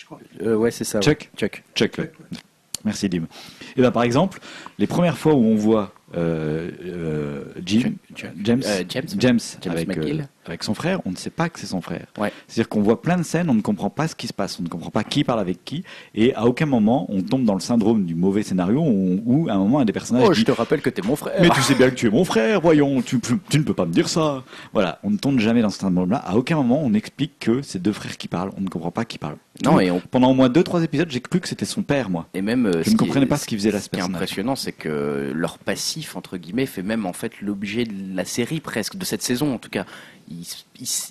[0.42, 1.00] Euh, ouais, c'est ça.
[1.00, 1.30] Chuck.
[1.36, 1.62] Chuck.
[1.74, 2.00] Chuck.
[2.84, 3.26] Merci Dim.
[3.76, 4.38] Et ben par exemple,
[4.78, 9.88] les premières fois où on voit euh, euh, Jim, James, euh, James, James, avec,
[10.46, 12.06] avec, son frère, on ne sait pas que c'est son frère.
[12.18, 12.32] Ouais.
[12.48, 14.62] C'est-à-dire qu'on voit plein de scènes, on ne comprend pas ce qui se passe, on
[14.62, 15.84] ne comprend pas qui parle avec qui,
[16.14, 19.58] et à aucun moment on tombe dans le syndrome du mauvais scénario où, à un
[19.58, 20.26] moment un des personnages.
[20.28, 21.34] Oh, je te rappelle que tu es mon frère.
[21.40, 23.86] Mais tu sais bien que tu es mon frère, voyons, tu, tu ne peux pas
[23.86, 24.44] me dire ça.
[24.72, 26.18] Voilà, on ne tombe jamais dans ce syndrome-là.
[26.18, 29.04] À aucun moment on explique que c'est deux frères qui parlent, on ne comprend pas
[29.04, 29.36] qui parle.
[29.64, 32.28] Non, et pendant au moins deux trois épisodes, j'ai cru que c'était son père, moi.
[32.34, 33.80] Et même, je ne comprenais pas ce qu'il faisait là.
[33.80, 37.84] Ce qui est impressionnant, c'est que leur passif entre guillemets fait même en fait l'objet
[37.84, 39.86] de la série presque, de cette saison en tout cas.
[40.28, 40.46] Ils,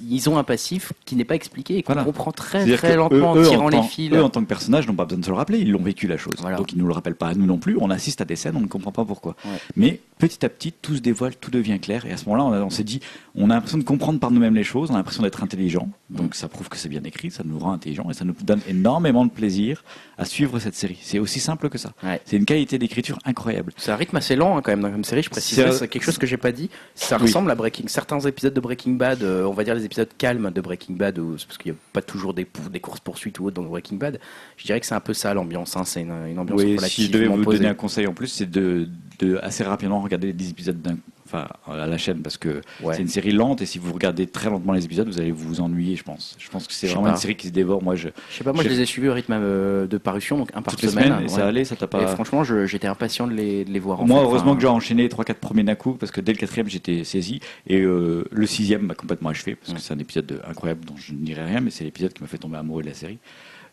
[0.09, 3.43] ils, ont un passif qui n'est pas expliqué et qu'on comprend très très lentement en
[3.43, 4.11] tirant les fils.
[4.13, 6.07] Eux, en tant que personnages, n'ont pas besoin de se le rappeler, ils l'ont vécu
[6.07, 6.35] la chose.
[6.57, 7.77] Donc ils nous le rappellent pas à nous non plus.
[7.79, 9.35] On assiste à des scènes, on ne comprend pas pourquoi.
[9.75, 12.05] Mais petit à petit, tout se dévoile, tout devient clair.
[12.05, 13.01] Et à ce moment-là, on, s'est dit,
[13.35, 15.89] on a l'impression de comprendre par nous-mêmes les choses, on a l'impression d'être intelligent.
[16.09, 18.61] Donc ça prouve que c'est bien écrit, ça nous rend intelligents et ça nous donne
[18.67, 19.83] énormément de plaisir
[20.17, 20.97] à suivre cette série.
[21.01, 21.91] C'est aussi simple que ça.
[22.25, 23.73] C'est une qualité d'écriture incroyable.
[23.77, 25.23] C'est un rythme assez lent hein, quand même dans une série.
[25.23, 26.69] Je précise, c'est quelque chose que j'ai pas dit.
[26.95, 27.87] Ça ressemble à Breaking.
[27.87, 31.58] Certains épisodes de Breaking Bad, euh, va dire les épisodes calmes de Breaking Bad, parce
[31.58, 34.19] qu'il n'y a pas toujours des, des courses poursuites ou autres dans Breaking Bad.
[34.58, 35.75] Je dirais que c'est un peu ça l'ambiance.
[35.75, 35.84] Hein.
[35.85, 38.88] C'est une, ambiance oui, Si je devais vous donner un conseil en plus, c'est de,
[39.19, 40.98] de assez rapidement regarder les épisodes d'un
[41.35, 42.61] enfin à la chaîne parce que
[42.93, 45.61] c'est une série lente et si vous regardez très lentement les épisodes vous allez vous
[45.61, 46.35] ennuyer je pense.
[46.39, 47.83] Je pense que c'est vraiment une série qui se dévore.
[47.83, 50.38] Moi je je sais pas moi je les ai suivis au rythme euh, de parution
[50.38, 53.33] donc un par semaine et ça allait ça t'a pas et franchement j'étais impatient de
[53.33, 56.11] les, de les voir moi heureusement que j'ai enchaîné les 3-4 premiers d'un coup parce
[56.11, 59.80] que dès le quatrième j'étais saisi et euh, le sixième m'a complètement achevé parce que
[59.80, 62.38] c'est un épisode incroyable dont je ne dirai rien mais c'est l'épisode qui m'a fait
[62.38, 63.19] tomber amoureux de la série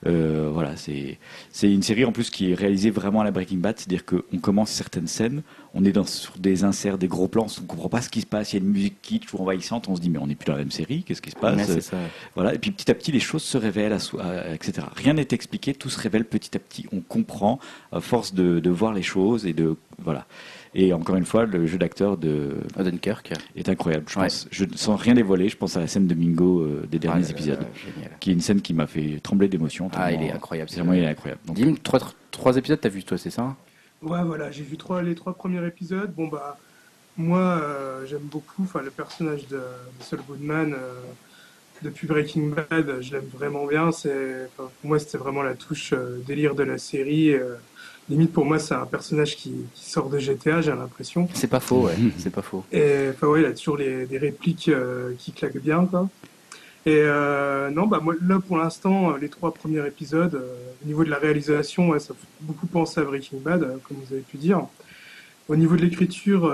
[0.06, 1.18] euh, voilà, c'est
[1.50, 4.39] c'est une série en plus qui est réalisée vraiment à la Breaking Bad, c'est-à-dire qu'on
[4.39, 5.42] commence certaines scènes,
[5.74, 8.26] on est dans, sur des inserts, des gros plans, on comprend pas ce qui se
[8.26, 10.34] passe, il y a une musique qui toujours envahissante, on se dit mais on n'est
[10.34, 11.92] plus dans la même série, qu'est-ce qui se passe
[12.34, 13.97] Voilà, et puis petit à petit les choses se révèlent,
[14.55, 14.86] etc.
[14.94, 17.58] Rien n'est expliqué, tout se révèle petit à petit, on comprend
[17.92, 20.26] à force de, de voir les choses et de voilà.
[20.75, 24.07] Et encore une fois, le jeu d'acteur de Dunkirk est incroyable.
[24.09, 25.49] Je pense, je sens rien dévoiler.
[25.49, 27.67] Je pense à la scène de Mingo euh, des derniers ah, épisodes,
[28.20, 29.91] qui est une scène qui m'a fait trembler d'émotion.
[29.94, 30.70] Ah, il est incroyable.
[30.70, 31.41] C'est vraiment il est incroyable.
[31.44, 33.55] Donc, Dim, trois, trois épisodes, t'as vu toi, c'est ça
[34.01, 36.12] Ouais, voilà, j'ai vu trois, les trois premiers épisodes.
[36.15, 36.59] Bon bah,
[37.18, 38.62] moi, euh, j'aime beaucoup.
[38.62, 39.60] Enfin, le personnage de,
[40.01, 40.73] Saul Goodman.
[40.75, 40.94] Euh,
[41.83, 43.91] depuis Breaking Bad, je l'aime vraiment bien.
[43.91, 45.92] C'est, pour moi, c'était vraiment la touche
[46.25, 47.34] délire de la série
[48.08, 51.28] limite pour moi c'est un personnage qui, sort de GTA j'ai l'impression.
[51.34, 52.64] C'est pas faux ouais c'est pas faux.
[52.72, 56.08] Et enfin ouais il a toujours les, des répliques euh, qui claquent bien quoi.
[56.84, 61.05] Et euh, non bah moi là pour l'instant les trois premiers épisodes euh, au niveau
[61.05, 64.36] de la réalisation ouais, ça fait beaucoup penser à Breaking Bad comme vous avez pu
[64.36, 64.66] dire.
[65.48, 66.52] Au niveau de l'écriture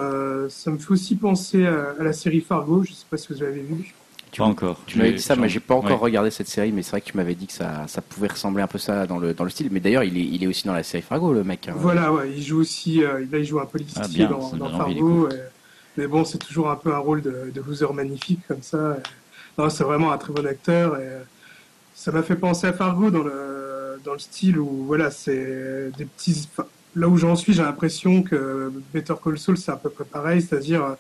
[0.49, 3.43] ça me fait aussi penser à, à, la série Fargo je sais pas si vous
[3.43, 3.95] avez vu
[4.31, 4.81] tu, encore.
[4.87, 7.07] Tu m'avais dit ça, mais j'ai pas encore regardé cette série, mais c'est vrai que
[7.07, 9.51] tu m'avais dit que ça, ça pouvait ressembler un peu ça dans le, dans le
[9.51, 9.69] style.
[9.71, 11.69] Mais d'ailleurs, il est, il est aussi dans la série Fargo, le mec.
[11.69, 11.75] Hein.
[11.77, 15.29] Voilà, ouais, il joue aussi, euh, il joue un policier ah, dans, dans Fargo.
[15.97, 18.97] mais bon, c'est toujours un peu un rôle de, de loser magnifique comme ça.
[19.57, 20.99] Non, c'est vraiment un très bon acteur.
[20.99, 21.09] Et
[21.95, 26.05] ça m'a fait penser à Fargo dans le, dans le style où, voilà, c'est des
[26.05, 26.49] petits.
[26.97, 30.43] Là où j'en suis, j'ai l'impression que Better Call Saul, c'est à peu près pareil,
[30.43, 30.97] c'est-à-dire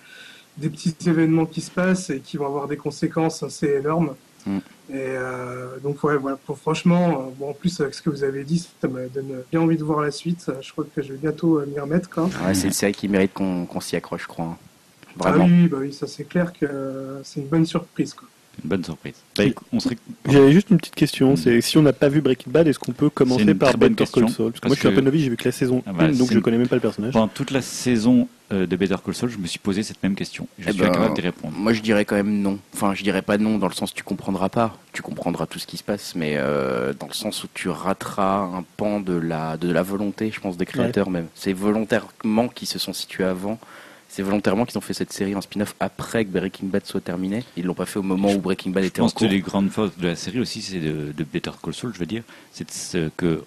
[0.58, 4.14] des petits événements qui se passent et qui vont avoir des conséquences assez énormes.
[4.46, 4.58] Mm.
[4.90, 8.24] Et euh, donc ouais, voilà, pour, franchement, euh, bon, en plus avec ce que vous
[8.24, 10.50] avez dit, ça me donne bien envie de voir la suite.
[10.60, 12.08] Je crois que je vais bientôt euh, m'y remettre.
[12.08, 12.24] Quoi.
[12.24, 14.46] Ouais, c'est une série qui mérite qu'on s'y accroche, je crois.
[14.46, 14.56] Hein.
[15.20, 15.44] Ah Vraiment.
[15.44, 18.14] Ah oui, bah oui, ça c'est clair que c'est une bonne surprise.
[18.14, 18.28] Quoi.
[18.62, 19.14] Une bonne surprise.
[19.36, 19.44] Bah,
[20.28, 21.32] J'avais juste une petite question.
[21.32, 21.36] Mm.
[21.36, 24.28] C'est si on n'a pas vu Breaking Bad, est-ce qu'on peut commencer par Better Call
[24.28, 24.52] Saul?
[24.52, 25.92] Parce que moi, je suis un peu novice, j'ai vu que la saison 1, ah
[25.92, 27.12] bah, donc je ne connais même pas le personnage.
[27.12, 30.14] Pendant toute la saison euh, de Better Call Saul, je me suis posé cette même
[30.14, 30.48] question.
[30.58, 31.54] Je eh suis ben, incapable d'y répondre.
[31.56, 32.58] Moi, je dirais quand même non.
[32.74, 34.76] Enfin, je dirais pas non dans le sens où tu comprendras pas.
[34.92, 38.40] Tu comprendras tout ce qui se passe, mais euh, dans le sens où tu rateras
[38.40, 41.26] un pan de la de la volonté, je pense, des créateurs même.
[41.34, 43.58] C'est volontairement qui se sont situés avant
[44.08, 47.44] c'est volontairement qu'ils ont fait cette série en spin-off après que Breaking Bad soit terminé.
[47.56, 49.10] Ils l'ont pas fait au moment où Breaking Bad était en cours.
[49.10, 51.74] Je pense que les grandes forces de la série aussi, c'est de, de, Better Call
[51.74, 52.66] Saul, je veux dire, c'est
[53.16, 53.44] que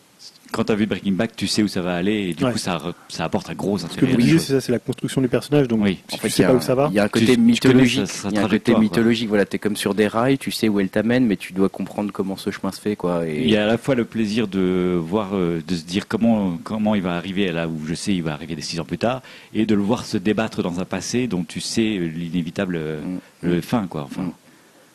[0.51, 2.57] quand tu as vu Breaking Bad, tu sais où ça va aller et du coup
[2.57, 4.11] ça, ça apporte un gros intérêt.
[4.11, 5.67] Ce que vous c'est ça, c'est la construction du personnage.
[5.67, 5.99] Donc oui.
[6.11, 6.87] en fait, tu sais pas où ça va.
[6.91, 8.09] Il y a un côté mythologique.
[8.25, 9.29] Il y a un côté mythologique.
[9.29, 12.11] Voilà, t'es comme sur des rails, tu sais où elle t'amène, mais tu dois comprendre
[12.11, 13.27] comment ce chemin se fait, quoi.
[13.27, 13.41] Et...
[13.43, 16.57] Il y a à la fois le plaisir de voir, euh, de se dire comment
[16.63, 18.97] comment il va arriver là où je sais il va arriver des six ans plus
[18.97, 19.21] tard,
[19.53, 23.19] et de le voir se débattre dans un passé dont tu sais l'inévitable mm.
[23.47, 24.03] le fin, quoi.
[24.03, 24.23] Enfin.
[24.23, 24.31] Mm.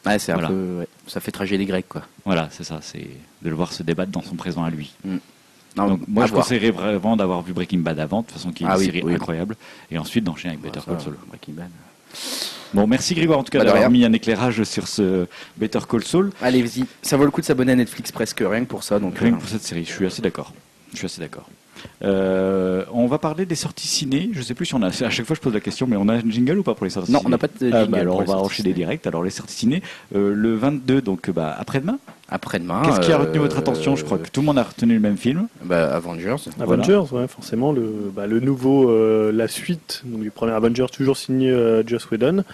[0.07, 2.02] Ouais, c'est un peu, ça fait tragédie grecque, quoi.
[2.25, 3.09] Voilà, c'est ça, c'est
[3.43, 4.94] de le voir se débattre dans son présent à lui.
[5.77, 8.67] Donc, moi, je conseillerais vraiment d'avoir vu Breaking Bad avant, de toute façon, qui est
[8.67, 9.57] une ah série incroyable,
[9.91, 11.17] et ensuite d'enchaîner avec Better Call Saul.
[11.29, 11.71] Breaking Bad.
[12.75, 16.03] Bon, merci Grégoire en tout cas bah, d'avoir mis un éclairage sur ce Better Call
[16.03, 16.33] Saul.
[16.43, 18.99] Allez-y, ça vaut le coup de s'abonner à Netflix presque rien que pour ça.
[18.99, 20.53] Donc, rien que euh, pour cette série, je suis assez d'accord.
[20.93, 21.49] Je suis assez d'accord.
[22.03, 24.31] Euh, on va parler des sorties ciné.
[24.33, 24.89] Je sais plus si on a.
[24.89, 26.85] À chaque fois, je pose la question, mais on a un jingle ou pas pour
[26.85, 27.77] les sorties Non, on n'a pas de jingle.
[27.77, 29.07] Ah, bah, alors, on va enchaîner direct.
[29.07, 29.83] Alors, les sorties ciné,
[30.15, 31.99] euh, le 22, donc bah, après-demain.
[32.29, 32.83] Après-demain.
[32.85, 33.97] Qu'est-ce qui a retenu votre attention?
[33.97, 35.49] Je crois que tout le monde a retenu le même film.
[35.65, 36.37] Bah, Avengers.
[36.61, 37.73] Avengers, ouais, forcément.
[37.73, 38.91] Le, bah, le nouveau,
[39.31, 41.55] la suite donc, du premier Avengers, toujours signé
[41.87, 42.45] Joss Whedon.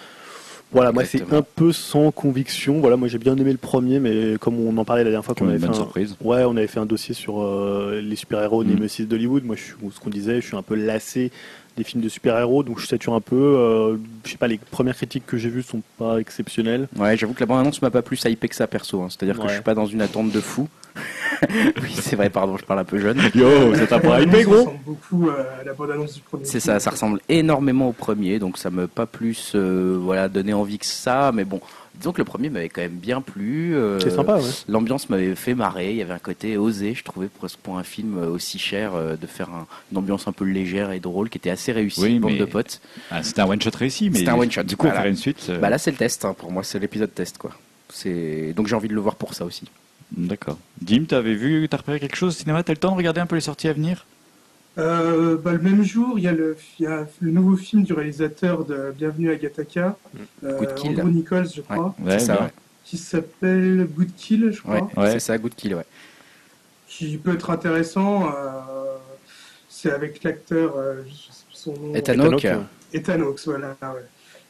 [0.73, 2.79] Voilà, moi c'est un peu sans conviction.
[2.79, 5.35] Voilà, moi j'ai bien aimé le premier, mais comme on en parlait la dernière fois
[5.35, 8.67] qu'on avait fait un, ouais, on avait fait un dossier sur euh, les super-héros mmh.
[8.67, 9.43] Nemesis d'Hollywood.
[9.43, 11.31] Moi, je ce qu'on disait, je suis un peu lassé
[11.77, 13.35] des films de super-héros, donc je sature un peu.
[13.35, 16.87] Euh, je sais pas, les premières critiques que j'ai vues sont pas exceptionnelles.
[16.97, 19.01] Ouais, j'avoue que la bande-annonce m'a pas plus hypé que ça perso.
[19.01, 19.07] Hein.
[19.09, 20.67] C'est-à-dire que je suis pas dans une attente de fou.
[21.49, 23.19] oui, c'est vrai, pardon, je parle un peu jeune.
[23.33, 24.73] Yo, c'est un pas hypé, gros.
[24.85, 26.45] beaucoup euh, la bande-annonce du premier.
[26.45, 30.53] C'est ça, ça ressemble énormément au premier, donc ça me pas plus euh, voilà donné
[30.53, 31.59] envie que ça, mais bon.
[31.95, 33.75] Disons que le premier m'avait quand même bien plu.
[33.75, 34.49] Euh, c'est sympa, ouais.
[34.67, 35.91] L'ambiance m'avait fait marrer.
[35.91, 37.29] Il y avait un côté osé, je trouvais,
[37.61, 39.49] pour un film aussi cher, de faire
[39.91, 42.01] une ambiance un peu légère et drôle, qui était assez réussi.
[42.01, 42.81] Oui, bande de potes.
[43.11, 44.63] Ah, c'était un one shot réussi, mais c'était un one shot.
[44.63, 45.51] Du coup, on une suite.
[45.61, 46.25] Bah là, c'est le test.
[46.25, 47.51] Hein, pour moi, c'est l'épisode test, quoi.
[48.55, 49.65] Donc j'ai envie de le voir pour ça aussi.
[50.15, 50.57] D'accord.
[50.81, 52.63] Dim, tu avais vu, tu as repéré quelque chose au cinéma?
[52.63, 54.05] Tu as le temps de regarder un peu les sorties à venir?
[54.77, 58.91] Euh, bah, le même jour, il y, a le, le nouveau film du réalisateur de
[58.95, 60.17] Bienvenue à Gataka, mm.
[60.45, 61.95] euh, Andrew Nichols, je crois,
[62.83, 64.89] qui s'appelle Good Kill, je crois.
[64.97, 65.85] Ouais, c'est ça, Good Kill, ouais.
[66.87, 68.27] Qui peut être intéressant.
[68.27, 68.97] Euh,
[69.69, 71.95] c'est avec l'acteur, euh, je sais plus son nom.
[71.95, 72.47] Ethan Hawke.
[72.93, 73.75] Ethan Hawke, voilà,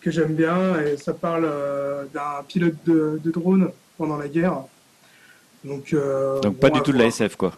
[0.01, 0.79] que j'aime bien.
[0.81, 1.49] Et ça parle
[2.13, 4.63] d'un pilote de, de drone pendant la guerre.
[5.63, 7.53] Donc, euh, Donc pas du tout de la SF, quoi.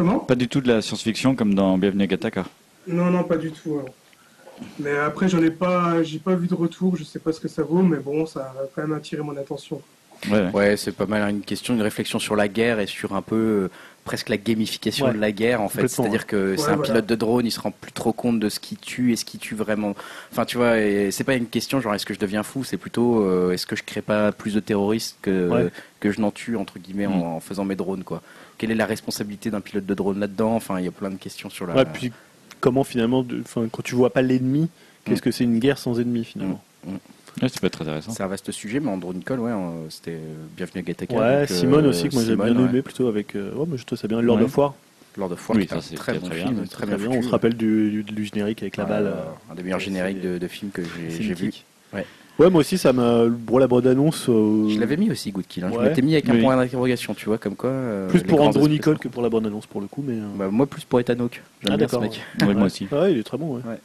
[0.00, 2.46] Comment Pas du tout de la science-fiction comme dans Bienvenue à Gataka.
[2.86, 3.82] Non, non, pas du tout.
[3.82, 4.64] Hein.
[4.78, 6.96] Mais après, j'en ai pas, j'ai pas vu de retour.
[6.96, 9.36] Je sais pas ce que ça vaut, mais bon, ça a quand même attiré mon
[9.36, 9.82] attention.
[10.30, 13.20] Ouais, ouais c'est pas mal une question, une réflexion sur la guerre et sur un
[13.20, 13.70] peu euh,
[14.04, 15.88] presque la gamification de la guerre en fait.
[15.88, 18.60] C'est-à-dire que c'est un pilote de drone, il se rend plus trop compte de ce
[18.60, 19.94] qui tue et ce qui tue vraiment.
[20.32, 20.74] Enfin, tu vois,
[21.10, 23.76] c'est pas une question genre est-ce que je deviens fou, c'est plutôt euh, est-ce que
[23.76, 25.70] je crée pas plus de terroristes que
[26.00, 27.22] que je n'en tue entre guillemets mm.
[27.22, 28.22] en, faisant mes drones quoi.
[28.58, 30.54] Quelle est la responsabilité d'un pilote de drone là-dedans?
[30.54, 31.84] Enfin, il y a plein de questions sur la.
[31.84, 32.12] Puis
[32.60, 34.68] comment finalement, enfin, quand tu vois pas l'ennemi,
[35.04, 35.22] qu'est-ce mm.
[35.22, 36.62] que c'est une guerre sans ennemi finalement?
[36.86, 36.96] Mm.
[37.42, 38.12] Ouais, c'est pas très intéressant.
[38.12, 39.52] C'est un vaste sujet, mais Andrew Nicole, ouais,
[39.88, 41.14] c'était euh, Bienvenue à Gataka.
[41.14, 43.34] Ouais, avec, Simone aussi, que moi j'ai bien aimé plutôt avec.
[43.34, 44.74] Euh, ouais, mais je trouve ça bien, Lord of War.
[45.16, 46.96] Lord of War, oui, ça, c'est très, bon très film, très, bien.
[47.10, 49.06] On se rappelle du, du, générique avec la balle.
[49.06, 51.52] Euh, un des meilleurs génériques de, de films que j'ai vu.
[51.92, 52.06] Ouais.
[52.38, 53.26] Ouais, moi aussi, ça m'a.
[53.26, 54.26] Bon, la bande annonce.
[54.26, 55.64] Je l'avais mis aussi, Good Kill.
[55.64, 55.70] Hein.
[55.74, 57.72] Je m'étais mis avec un point d'interrogation, tu vois, comme quoi.
[58.08, 60.16] plus pour Andrew Nicole que pour la bande annonce, pour le coup, mais.
[60.36, 61.42] Bah, moi, plus pour Ethan Hawke.
[61.62, 62.20] J'aime ah, bien ce mec.
[62.42, 62.86] moi aussi.
[62.90, 63.76] Ouais, il est très bon, ouais.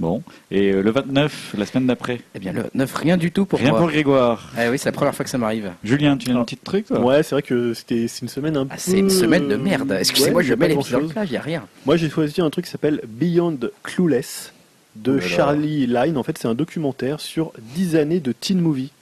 [0.00, 2.20] Bon, et euh, le 29, la semaine d'après?
[2.34, 3.78] Eh bien, le 9, rien du tout pour rien moi.
[3.78, 4.52] Rien pour Grégoire.
[4.56, 5.72] Eh oui, c'est la première fois que ça m'arrive.
[5.82, 7.00] Julien, tu as un petit truc toi?
[7.00, 8.80] Ouais, c'est vrai que c'était c'est une semaine un ah, peu.
[8.80, 9.96] C'est une semaine de merde.
[9.98, 11.64] Excusez-moi, je mets les pieds dans le plat, il n'y a rien.
[11.84, 14.52] Moi, j'ai choisi un truc qui s'appelle Beyond Clueless
[14.94, 16.16] de oh Charlie Line.
[16.16, 18.92] En fait, c'est un documentaire sur 10 années de teen movie.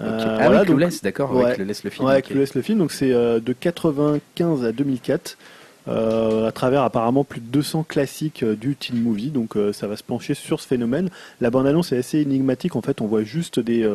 [0.00, 2.06] Euh, ah oui, Clueless, d'accord, ouais, Clueless le film.
[2.06, 5.36] Ouais, Clueless le film, donc c'est euh, de 95 à 2004.
[5.88, 9.30] Euh, à travers apparemment plus de 200 classiques euh, du teen movie.
[9.30, 11.08] Donc euh, ça va se pencher sur ce phénomène.
[11.40, 12.76] La bande-annonce est assez énigmatique.
[12.76, 13.88] En fait, on voit juste des,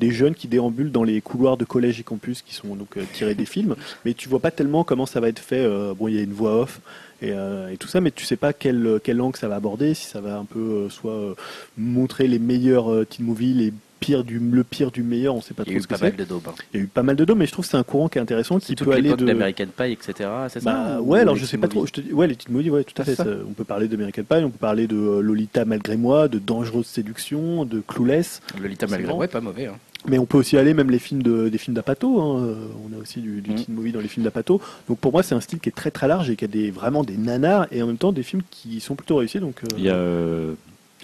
[0.00, 3.34] des jeunes qui déambulent dans les couloirs de collège et campus qui sont donc tirés
[3.34, 3.76] des films.
[4.04, 5.66] Mais tu vois pas tellement comment ça va être fait.
[5.96, 6.80] bon, il y a une voix off.
[7.22, 10.06] Et, et, tout ça, mais tu sais pas quelle, quelle langue ça va aborder, si
[10.06, 11.34] ça va un peu soit
[11.78, 15.64] montrer les meilleurs teen movies, les pire du, le pire du meilleur, on sait pas
[15.64, 16.00] trop ce que c'est.
[16.00, 16.48] Il y a eu pas mal de daubes.
[16.48, 16.54] Hein.
[16.72, 18.08] Il y a eu pas mal de daubes, mais je trouve que c'est un courant
[18.08, 20.30] qui est intéressant, qui peut aller de d'American Pie, etc.
[20.48, 21.86] C'est ça bah, Ouais, alors je sais pas trop.
[21.86, 23.18] Je te ouais, les petites movies, ouais, tout à fait.
[23.20, 26.86] on peut parler d'American Pie, on peut parler de euh, Lolita malgré moi, de Dangereuse
[26.86, 28.42] séduction, de Clueless.
[28.60, 29.66] Lolita malgré moi, pas mauvais.
[29.66, 29.76] Hein.
[30.08, 32.20] Mais on peut aussi aller même les films de, des films d'Apato.
[32.20, 32.54] Hein.
[32.88, 33.54] On a aussi du, du mm.
[33.56, 34.60] teen movie dans les films d'Apato.
[34.88, 36.70] Donc pour moi, c'est un style qui est très très large et qui a des,
[36.70, 39.40] vraiment des nanars et en même temps des films qui sont plutôt réussis.
[39.40, 40.54] Donc euh, il y a euh,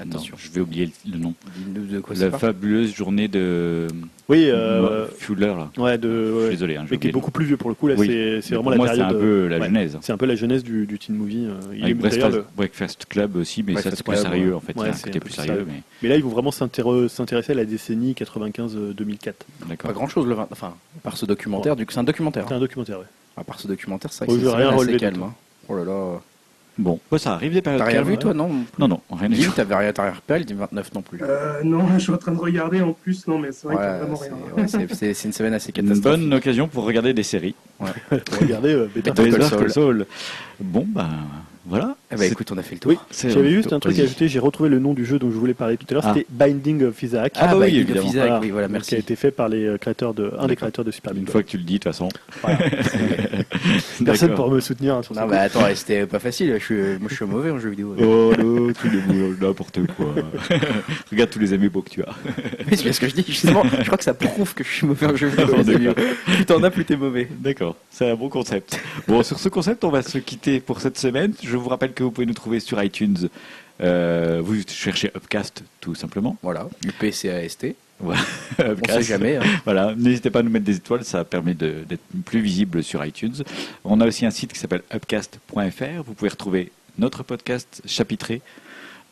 [0.00, 1.34] Attention, je vais oublier le nom.
[1.66, 3.88] De, quoi La fabuleuse journée de.
[4.28, 5.70] Oui, euh, Fuller là.
[5.76, 6.34] Ouais, de.
[6.34, 6.76] Je suis désolé.
[6.76, 7.88] Hein, mais qui est beaucoup plus vieux pour le coup.
[7.88, 9.08] Là, c'est vraiment la moi, période.
[9.10, 9.98] C'est un peu la genèse.
[10.00, 11.46] C'est un peu la genèse du, du teen movie.
[11.46, 12.44] Euh, il Avec Breakfast, le...
[12.56, 14.76] Breakfast, Club aussi, mais ça c'est plus sérieux en fait.
[14.76, 15.66] Ouais, c'est plus sérieux.
[15.66, 15.82] Mais...
[16.02, 16.08] mais...
[16.08, 19.34] là, ils vont vraiment s'intéresser à la décennie 95-2004.
[19.68, 19.88] D'accord.
[19.88, 20.48] Pas grand chose le 20.
[20.50, 21.76] Enfin, par ce documentaire.
[21.88, 22.46] C'est un documentaire.
[22.48, 23.06] C'est un documentaire, ouais.
[23.36, 24.24] À part ce documentaire, ça.
[24.26, 25.22] Rien relevé calme.
[25.22, 25.34] Hein.
[25.68, 26.20] Oh là là.
[26.78, 29.38] Bon, bah, ça arrive des périodes T'as rien vu, toi, non Non, non, rien du
[29.44, 29.52] tout.
[29.52, 31.18] t'avais rien, t'as rien repéré le 29 non plus.
[31.22, 33.84] Euh, non, je suis en train de regarder en plus, non, mais c'est vrai qu'il
[33.84, 34.86] y a Ouais, vraiment c'est rien.
[34.86, 36.02] ouais, c'est- une semaine assez Une catastrophique.
[36.22, 37.54] bonne occasion pour regarder des séries.
[38.40, 39.58] Regardez, euh, Better Call Better Saul.
[39.60, 40.06] Call Saul.
[40.60, 41.08] Bon, bah
[41.66, 41.94] voilà.
[42.12, 42.92] Eh ben, C'est- écoute, on a fait le tour.
[42.92, 42.98] Oui,
[43.30, 45.54] J'avais juste un truc à ajouter, j'ai retrouvé le nom du jeu dont je voulais
[45.54, 46.12] parler tout à l'heure, Ah.
[46.14, 47.32] c'était Binding of Isaac.
[47.36, 48.04] Ah, bah oui, Binding of.
[48.06, 48.90] Isaac, oui, voilà, merci.
[48.90, 51.18] Qui a été fait par les euh, créateurs de, un des créateurs de Super Une
[51.20, 51.32] Meat Boy.
[51.32, 52.08] fois que tu le dis, de toute façon.
[54.04, 55.34] Personne pour me soutenir hein, sur Non, coup.
[55.34, 56.54] attends, c'était pas facile.
[56.58, 57.94] Je suis, moi, je suis mauvais en jeu vidéo.
[57.98, 60.14] Oh non, tu le n'importe quoi.
[61.10, 62.14] Regarde tous les amis beaux que tu as.
[62.68, 63.62] Mais c'est bien ce que je dis, justement.
[63.78, 65.94] Je crois que ça prouve que je suis mauvais en jeu vidéo.
[66.26, 67.28] Plus t'en as, plus t'es mauvais.
[67.38, 68.80] D'accord, c'est un bon concept.
[69.08, 71.32] Bon, sur ce concept, on va se quitter pour cette semaine.
[71.42, 73.28] Je vous rappelle que vous pouvez nous trouver sur iTunes.
[73.80, 76.36] Euh, vous cherchez Upcast tout simplement.
[76.42, 77.66] Voilà, UPCAST.
[78.00, 78.20] Voilà.
[78.58, 79.36] On sait jamais.
[79.36, 79.42] hein.
[79.64, 83.34] Voilà, n'hésitez pas à nous mettre des étoiles, ça permet d'être plus visible sur iTunes.
[83.84, 86.02] On a aussi un site qui s'appelle upcast.fr.
[86.04, 88.42] Vous pouvez retrouver notre podcast chapitré.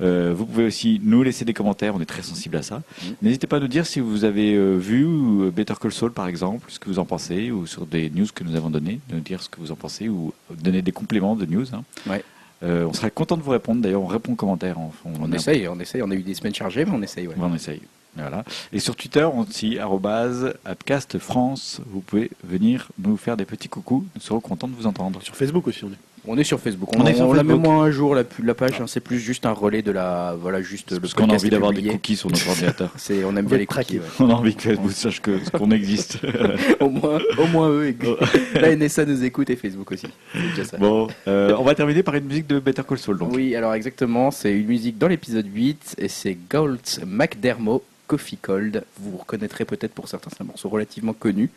[0.03, 2.77] Euh, vous pouvez aussi nous laisser des commentaires, on est très sensible à ça.
[3.05, 3.15] Mhm.
[3.23, 5.07] N'hésitez pas à nous dire si vous avez euh, vu
[5.51, 8.43] Better Call Saul par exemple, ce que vous en pensez, ou sur des news que
[8.43, 11.37] nous avons données, de nous dire ce que vous en pensez, ou donner des compléments
[11.37, 11.67] de news.
[11.75, 11.85] hein.
[12.09, 12.25] Ouais.
[12.63, 14.77] Euh, on serait content de vous répondre, d'ailleurs on répond aux commentaires.
[14.79, 14.91] On,
[15.21, 16.03] On essaye, on essaye.
[16.03, 17.27] On a eu des semaines chargées, mais on essaye.
[17.27, 17.35] Ouais.
[17.39, 17.81] on essaye.
[18.17, 18.45] Voilà.
[18.73, 21.81] Et sur Twitter, on dit arrobase Upcast France.
[21.87, 24.05] Vous pouvez venir nous faire des petits coucous.
[24.15, 25.23] Nous serons contents de vous entendre.
[25.23, 26.20] Sur Facebook aussi, on est.
[26.27, 26.91] On est sur Facebook.
[26.95, 27.67] On On, est sur on la met Facebook.
[27.67, 28.81] moins un jour la, pu- la page.
[28.81, 28.85] hein.
[28.87, 30.37] C'est plus juste un relais de la.
[30.39, 31.93] Voilà, juste le Parce qu'on a podcast envie est d'avoir des publié.
[31.95, 32.91] cookies sur notre ordinateur.
[32.97, 33.99] C'est, on aime On bien les cookies.
[33.99, 34.05] ouais.
[34.21, 36.19] On a envie que Facebook sache que- qu'on existe.
[36.81, 37.95] au moins, au moins eux.
[38.55, 40.09] La NSA nous écoute et Facebook aussi.
[40.35, 40.77] C'est déjà ça.
[40.77, 43.19] bon, euh, on va terminer par une musique de Better Call Saul.
[43.19, 43.33] Donc.
[43.35, 48.85] Oui, alors exactement, c'est une musique dans l'épisode 8 et c'est Galt McDermott, Coffee Cold.
[49.01, 51.49] Vous reconnaîtrez peut-être pour certains, c'est un morceau relativement connu.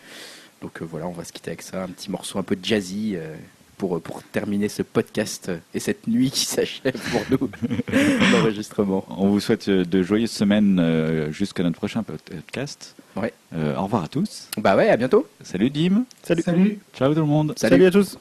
[0.62, 3.16] Donc euh, voilà, on va se quitter avec ça, un petit morceau un peu jazzy
[3.18, 3.36] euh,
[3.84, 7.50] pour, pour terminer ce podcast euh, et cette nuit qui s'achève pour nous
[8.32, 9.04] l'enregistrement.
[9.10, 12.96] On vous souhaite euh, de joyeuses semaines euh, jusqu'à notre prochain podcast.
[13.18, 13.34] Ouais.
[13.54, 14.48] Euh, au revoir à tous.
[14.58, 15.28] Bah ouais, à bientôt.
[15.42, 16.06] Salut Dim.
[16.24, 16.44] Salut.
[16.44, 17.54] Salut Ciao tout le monde.
[17.58, 17.72] Salut.
[17.72, 18.18] Salut à tous.